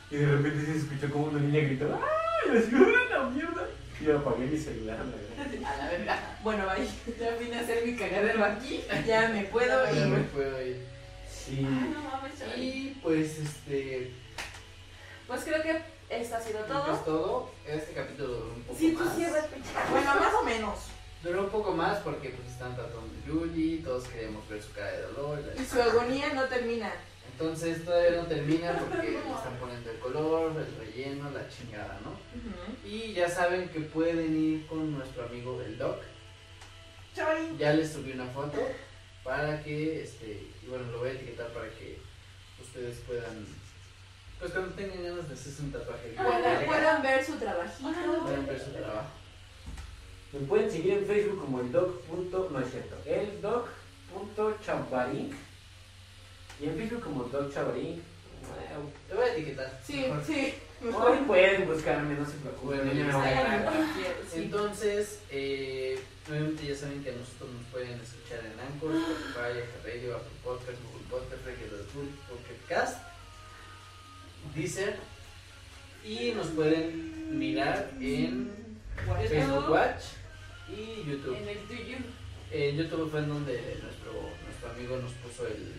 y 0.09 0.15
de 0.17 0.25
repente 0.25 0.65
se 0.65 0.77
escuchó 0.77 1.09
como 1.13 1.25
una 1.25 1.39
niña 1.39 1.59
gritó, 1.65 1.85
¡ay! 1.93 2.53
Y 2.53 2.57
así, 2.57 2.71
¡ay, 2.75 3.09
la 3.11 3.23
mierda! 3.29 3.67
Y 3.99 4.03
yo 4.05 4.17
apagué 4.17 4.47
mi 4.47 4.57
celular, 4.57 4.97
la 4.97 5.05
verdad. 5.05 5.67
A 5.73 5.77
la 5.77 5.89
verga. 5.91 6.19
Bueno, 6.43 6.65
bye. 6.65 7.15
Ya 7.19 7.35
vine 7.35 7.55
a 7.57 7.59
hacer 7.61 7.85
mi 7.85 7.95
cagadero 7.95 8.43
aquí. 8.43 8.83
Ya 9.05 9.29
me 9.29 9.43
puedo 9.43 9.85
Ya 9.93 10.05
me 10.07 10.19
ir. 10.19 10.25
puedo 10.29 10.61
ir. 10.65 10.83
Sí. 11.29 11.57
Ay, 11.59 11.93
no 11.93 12.01
mames. 12.01 12.33
Y 12.57 12.97
pues 13.03 13.37
este. 13.37 14.11
Pues 15.27 15.43
creo 15.43 15.61
que 15.61 15.81
esto 16.09 16.35
ha 16.35 16.41
sido 16.41 16.65
creo 16.65 16.83
que 16.85 16.91
es 16.91 17.05
todo. 17.05 17.21
todo. 17.21 17.51
Este 17.67 17.93
capítulo 17.93 18.27
duró 18.29 18.53
un 18.55 18.63
poco 18.63 18.79
Sí, 18.79 18.91
tú 18.97 19.05
más. 19.05 19.15
cierras, 19.15 19.45
pinche. 19.45 19.69
Bueno, 19.91 20.15
más 20.19 20.33
o 20.33 20.43
menos. 20.43 20.79
Duró 21.23 21.43
un 21.43 21.49
poco 21.49 21.71
más 21.73 21.99
porque 21.99 22.29
pues 22.29 22.47
están 22.51 22.73
tratando 22.75 23.01
Yuji, 23.31 23.77
todos 23.83 24.07
queríamos 24.07 24.47
ver 24.49 24.61
su 24.61 24.71
cara 24.73 24.91
de 24.91 25.01
dolor. 25.03 25.39
y 25.59 25.65
su 25.65 25.81
agonía 25.81 26.33
no 26.33 26.43
termina. 26.45 26.91
Entonces 27.31 27.83
todavía 27.85 28.21
no 28.21 28.27
termina 28.27 28.77
porque 28.77 29.09
le 29.11 29.17
están 29.17 29.55
poniendo 29.59 29.89
el 29.89 29.99
color, 29.99 30.51
el 30.57 30.77
relleno, 30.85 31.29
la 31.31 31.47
chingada, 31.49 31.99
¿no? 32.03 32.11
Y 32.87 33.13
ya 33.13 33.29
saben 33.29 33.69
que 33.69 33.79
pueden 33.79 34.35
ir 34.37 34.67
con 34.67 34.91
nuestro 34.91 35.25
amigo 35.25 35.59
el 35.61 35.77
Doc. 35.77 36.01
Choy. 37.15 37.57
Ya 37.57 37.73
les 37.73 37.91
subí 37.93 38.11
una 38.11 38.27
foto 38.27 38.59
para 39.23 39.63
que, 39.63 40.03
este, 40.03 40.47
y 40.63 40.67
bueno, 40.67 40.91
lo 40.91 40.99
voy 40.99 41.09
a 41.09 41.13
etiquetar 41.13 41.47
para 41.49 41.69
que 41.69 41.99
ustedes 42.61 42.97
puedan, 43.07 43.45
pues 44.39 44.51
cuando 44.51 44.73
tengan 44.75 45.03
ganas 45.03 45.27
de 45.27 45.33
hacerse 45.33 45.61
un 45.63 45.71
tatuaje, 45.71 46.09
Puedan, 46.15 46.65
puedan 46.65 47.01
ver 47.01 47.25
su 47.25 47.33
trabajito. 47.37 47.89
puedan 48.23 48.45
ver 48.45 48.59
su 48.59 48.71
trabajo. 48.71 49.09
Me 50.33 50.39
pueden 50.47 50.71
seguir 50.71 50.93
en 50.93 51.05
Facebook 51.05 51.41
como 51.41 51.59
el 51.61 51.71
doc. 51.71 52.01
punto- 52.03 52.49
No 52.51 52.59
es 52.59 52.71
cierto. 52.71 52.95
El 53.05 53.41
doc.chavarín. 53.41 55.35
Y 56.59 56.65
en 56.65 56.75
Facebook 56.77 57.01
como 57.03 57.23
doc 57.25 57.53
chavarín. 57.53 58.01
Te 59.07 59.13
voy 59.15 59.23
a 59.25 59.33
etiquetar. 59.33 59.79
Sí, 59.85 59.97
mejor. 60.01 60.23
sí. 60.25 60.53
Hoy 60.83 61.17
pueden 61.27 61.67
buscarme, 61.67 62.15
no 62.15 62.25
se 62.25 62.31
preocupen. 62.37 62.79
Bueno, 62.87 63.19
agarrar. 63.19 63.71
Sí. 64.31 64.43
Entonces, 64.43 65.19
eh, 65.29 65.99
obviamente 66.27 66.65
ya 66.65 66.75
saben 66.75 67.03
que 67.03 67.11
a 67.11 67.13
nosotros 67.13 67.51
nos 67.51 67.65
pueden 67.67 67.99
escuchar 67.99 68.39
en 68.39 68.59
Anchor, 68.59 68.95
Spotify, 68.95 69.61
Radio, 69.85 70.15
Apple 70.15 70.37
Podcast, 70.43 70.77
Google 70.83 71.05
Podcast, 71.09 71.45
Radio 71.45 71.67
Azul, 71.67 72.09
Pocket 72.27 72.65
Cast, 72.67 72.97
Deezer 74.55 74.95
y 76.03 76.31
nos 76.31 76.47
pueden 76.47 77.37
mirar 77.37 77.91
en 77.99 78.49
Facebook 79.29 79.69
Watch 79.69 80.01
y 80.75 81.03
YouTube. 81.09 81.35
En 81.35 81.47
el 81.49 81.57
tuyo. 81.67 81.97
En 82.51 82.75
YouTube 82.77 83.09
fue 83.11 83.19
en 83.21 83.29
donde 83.29 83.53
nuestro, 83.81 84.11
nuestro 84.45 84.69
amigo 84.71 84.97
nos 84.97 85.11
puso 85.13 85.47
el, 85.47 85.73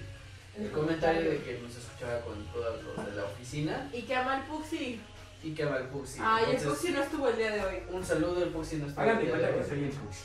el 0.59 0.71
comentario 0.71 1.31
de 1.31 1.43
que 1.43 1.59
nos 1.63 1.77
escuchaba 1.77 2.21
con 2.21 2.45
todos 2.47 2.83
los 2.85 3.07
de 3.07 3.13
la 3.17 3.25
oficina 3.25 3.91
Y 3.93 4.03
que 4.03 4.15
ama 4.15 4.37
el 4.39 4.43
Puxi. 4.45 5.01
y 5.43 5.55
que 5.55 5.63
ama 5.65 5.79
el 5.79 5.89
Puxi. 5.89 6.21
Ay, 6.23 6.45
el 6.45 6.51
Entonces, 6.57 6.79
Puxi 6.81 6.93
no 6.93 7.03
estuvo 7.03 7.29
el 7.29 7.37
día 7.37 7.51
de 7.53 7.61
hoy. 7.65 7.77
un 7.91 8.05
saludo 8.05 8.43
al 8.43 8.49
Puxi 8.51 8.77
no 8.77 8.87
está 8.87 9.03
Hagan 9.03 9.19
de 9.19 9.23
el 9.25 9.29
día 9.29 9.37
de 9.49 9.53
cuenta 9.53 9.59
hoy. 9.59 9.65
que 9.65 9.69
soy 9.69 9.85
el 9.85 9.91
Puxi. 10.07 10.25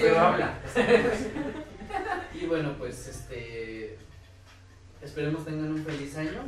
Pero 0.00 0.20
habla. 0.20 0.58
Y 2.34 2.46
bueno, 2.46 2.74
pues 2.78 3.06
este. 3.08 3.98
Esperemos 5.02 5.44
tengan 5.44 5.72
un 5.72 5.84
feliz 5.84 6.16
año. 6.16 6.44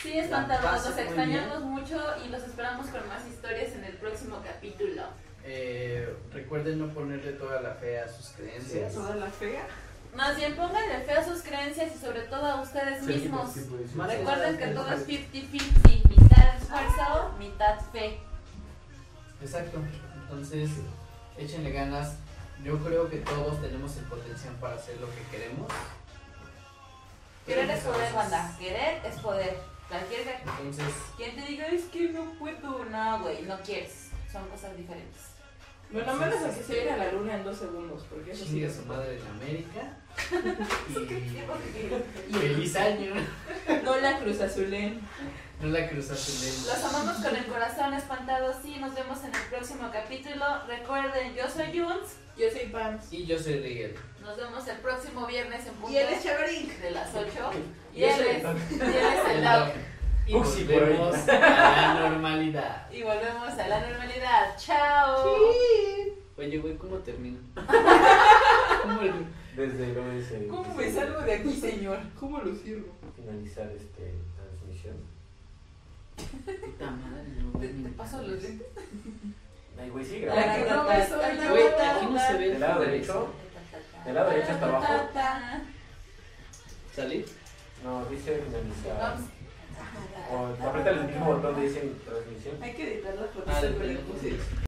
Sí, 0.00 0.12
los 0.14 0.94
muy 0.94 1.02
extrañamos 1.02 1.62
mucho 1.62 1.96
y 2.24 2.28
los 2.28 2.42
esperamos 2.42 2.86
con 2.88 3.08
más 3.08 3.26
historias 3.26 3.72
en 3.72 3.84
el 3.84 3.94
próximo 3.96 4.40
capítulo. 4.44 5.02
Eh, 5.46 6.16
recuerden 6.32 6.78
no 6.78 6.88
ponerle 6.94 7.32
toda 7.32 7.60
la 7.60 7.74
fe 7.74 8.00
a 8.00 8.08
sus 8.08 8.28
creencias. 8.30 8.94
Toda 8.94 9.14
la 9.16 9.26
fea. 9.26 9.66
Más 10.14 10.36
bien, 10.36 10.56
pónganle 10.56 11.00
fe 11.00 11.12
a 11.12 11.24
sus 11.24 11.42
creencias 11.42 11.94
y 11.94 11.98
sobre 11.98 12.22
todo 12.22 12.46
a 12.46 12.62
ustedes 12.62 13.02
mismos. 13.02 13.54
Recuerden 13.96 14.56
que 14.56 14.66
todo 14.68 14.92
es 14.92 15.06
50-50, 15.06 16.08
mitad 16.08 16.56
esfuerzo, 16.56 17.32
mitad 17.38 17.80
fe. 17.92 18.20
Exacto. 19.42 19.80
Entonces, 20.22 20.70
échenle 21.36 21.72
ganas. 21.72 22.14
Yo 22.62 22.78
creo 22.78 23.10
que 23.10 23.18
todos 23.18 23.60
tenemos 23.60 23.96
el 23.96 24.04
potencial 24.04 24.54
para 24.54 24.76
hacer 24.76 24.98
lo 25.00 25.08
que 25.08 25.22
queremos. 25.30 25.70
Querer 27.44 27.68
es 27.68 27.82
poder, 27.82 28.12
banda. 28.14 28.56
Querer 28.58 29.04
es 29.04 29.16
poder. 29.16 29.58
Cualquier 29.88 30.40
Entonces, 30.40 30.94
quien 31.18 31.36
te 31.36 31.42
diga 31.42 31.66
es 31.66 31.84
que 31.84 32.08
no 32.08 32.32
puedo, 32.38 32.84
no, 32.86 33.20
güey, 33.20 33.42
no 33.42 33.58
quieres. 33.60 34.08
Son 34.32 34.48
cosas 34.48 34.74
diferentes. 34.76 35.33
Bueno, 35.94 36.14
menos 36.16 36.42
a 36.42 36.48
que 36.52 36.62
se 36.64 36.82
ir 36.82 36.90
a 36.90 36.96
la 36.96 37.12
luna 37.12 37.34
en 37.36 37.44
dos 37.44 37.56
segundos, 37.56 38.04
porque 38.10 38.32
eso 38.32 38.44
es 38.44 38.74
su 38.74 38.84
madre 38.84 39.16
en 39.16 39.26
América. 39.28 39.96
Los 40.92 41.02
Y, 41.08 42.30
y 42.30 42.34
feliz 42.34 42.76
año. 42.76 43.14
No 43.84 43.96
la 43.98 44.18
cruz 44.18 44.40
azulen. 44.40 45.00
No 45.60 45.68
la 45.68 45.88
cruzaste 45.88 46.84
amamos 46.84 47.16
con 47.18 47.36
el 47.36 47.46
corazón 47.46 47.94
espantado. 47.94 48.52
Sí, 48.60 48.76
nos 48.80 48.92
vemos 48.94 49.18
en 49.22 49.34
el 49.34 49.40
próximo 49.50 49.88
capítulo. 49.92 50.44
Recuerden, 50.66 51.34
yo 51.36 51.48
soy 51.48 51.78
Juns. 51.78 52.16
Yo 52.36 52.50
soy 52.50 52.66
Pams. 52.70 53.12
Y 53.12 53.24
yo 53.26 53.38
soy 53.38 53.60
Rigel. 53.60 53.94
Nos 54.20 54.36
vemos 54.36 54.66
el 54.66 54.78
próximo 54.78 55.26
viernes 55.26 55.64
en 55.64 55.74
punto 55.74 55.92
Y 55.92 55.96
él 55.98 56.08
es 56.12 56.24
Chavarín. 56.24 56.72
de 56.80 56.90
las 56.90 57.14
8. 57.14 57.30
Y 57.94 58.02
él 58.02 58.20
es, 58.20 58.42
y 58.42 58.74
él 58.74 58.82
es 58.82 59.30
el 59.30 59.36
El 59.36 59.44
Doc. 59.44 59.68
Y 60.26 60.34
Uxi 60.34 60.64
volvemos 60.64 61.14
a 61.28 61.38
la 61.38 62.08
normalidad. 62.08 62.90
Y 62.90 63.02
volvemos 63.02 63.48
a 63.58 63.68
la 63.68 63.80
normalidad. 63.88 64.56
Chao. 64.56 65.24
Oye, 66.36 66.58
güey, 66.58 66.76
¿cómo 66.76 66.96
termino? 66.98 67.38
¿Cómo 68.82 69.00
el- 69.02 69.26
Desde 69.56 69.86
luego 69.92 70.10
dice. 70.10 70.48
¿Cómo 70.48 70.74
me 70.74 70.90
salgo 70.92 71.20
de 71.20 71.34
aquí, 71.34 71.52
señor? 71.52 71.98
¿Cómo 72.18 72.38
lo 72.40 72.54
sirvo? 72.56 72.88
Finalizar 73.14 73.70
este 73.70 74.14
transmisión. 74.36 74.96
Puta 76.16 76.90
madre, 76.90 77.28
no. 77.40 77.58
Te, 77.60 77.68
te 77.68 77.88
paso 77.90 78.22
los 78.22 78.42
lentes. 78.42 78.66
Ay, 79.80 79.90
güey, 79.90 80.04
sí, 80.04 80.20
La 80.20 80.34
grabando. 80.34 80.64
que 80.66 80.70
no 80.72 80.84
me 80.84 81.06
suena. 81.06 81.50
Güey, 81.50 81.66
aquí 81.68 82.06
no 82.10 82.18
se 82.26 82.32
ve 82.34 82.48
Del 82.50 82.60
lado 82.60 82.80
derecho. 82.80 83.28
Del 84.04 84.14
lado 84.14 84.30
derecho 84.30 84.52
hasta 84.52 84.66
abajo. 84.66 85.08
¿Salir? 86.96 87.26
No, 87.84 88.04
dice 88.06 88.42
finalizar. 88.44 89.16
O 90.30 90.66
aprieta 90.66 90.90
el 90.90 91.04
mismo 91.04 91.26
botón 91.26 91.54
de 91.56 91.62
dice 91.62 91.92
transmisión. 92.04 92.62
Hay 92.62 92.72
que 92.74 92.94
editarlo 92.94 93.26
porque 93.34 93.50
Ah, 93.50 94.64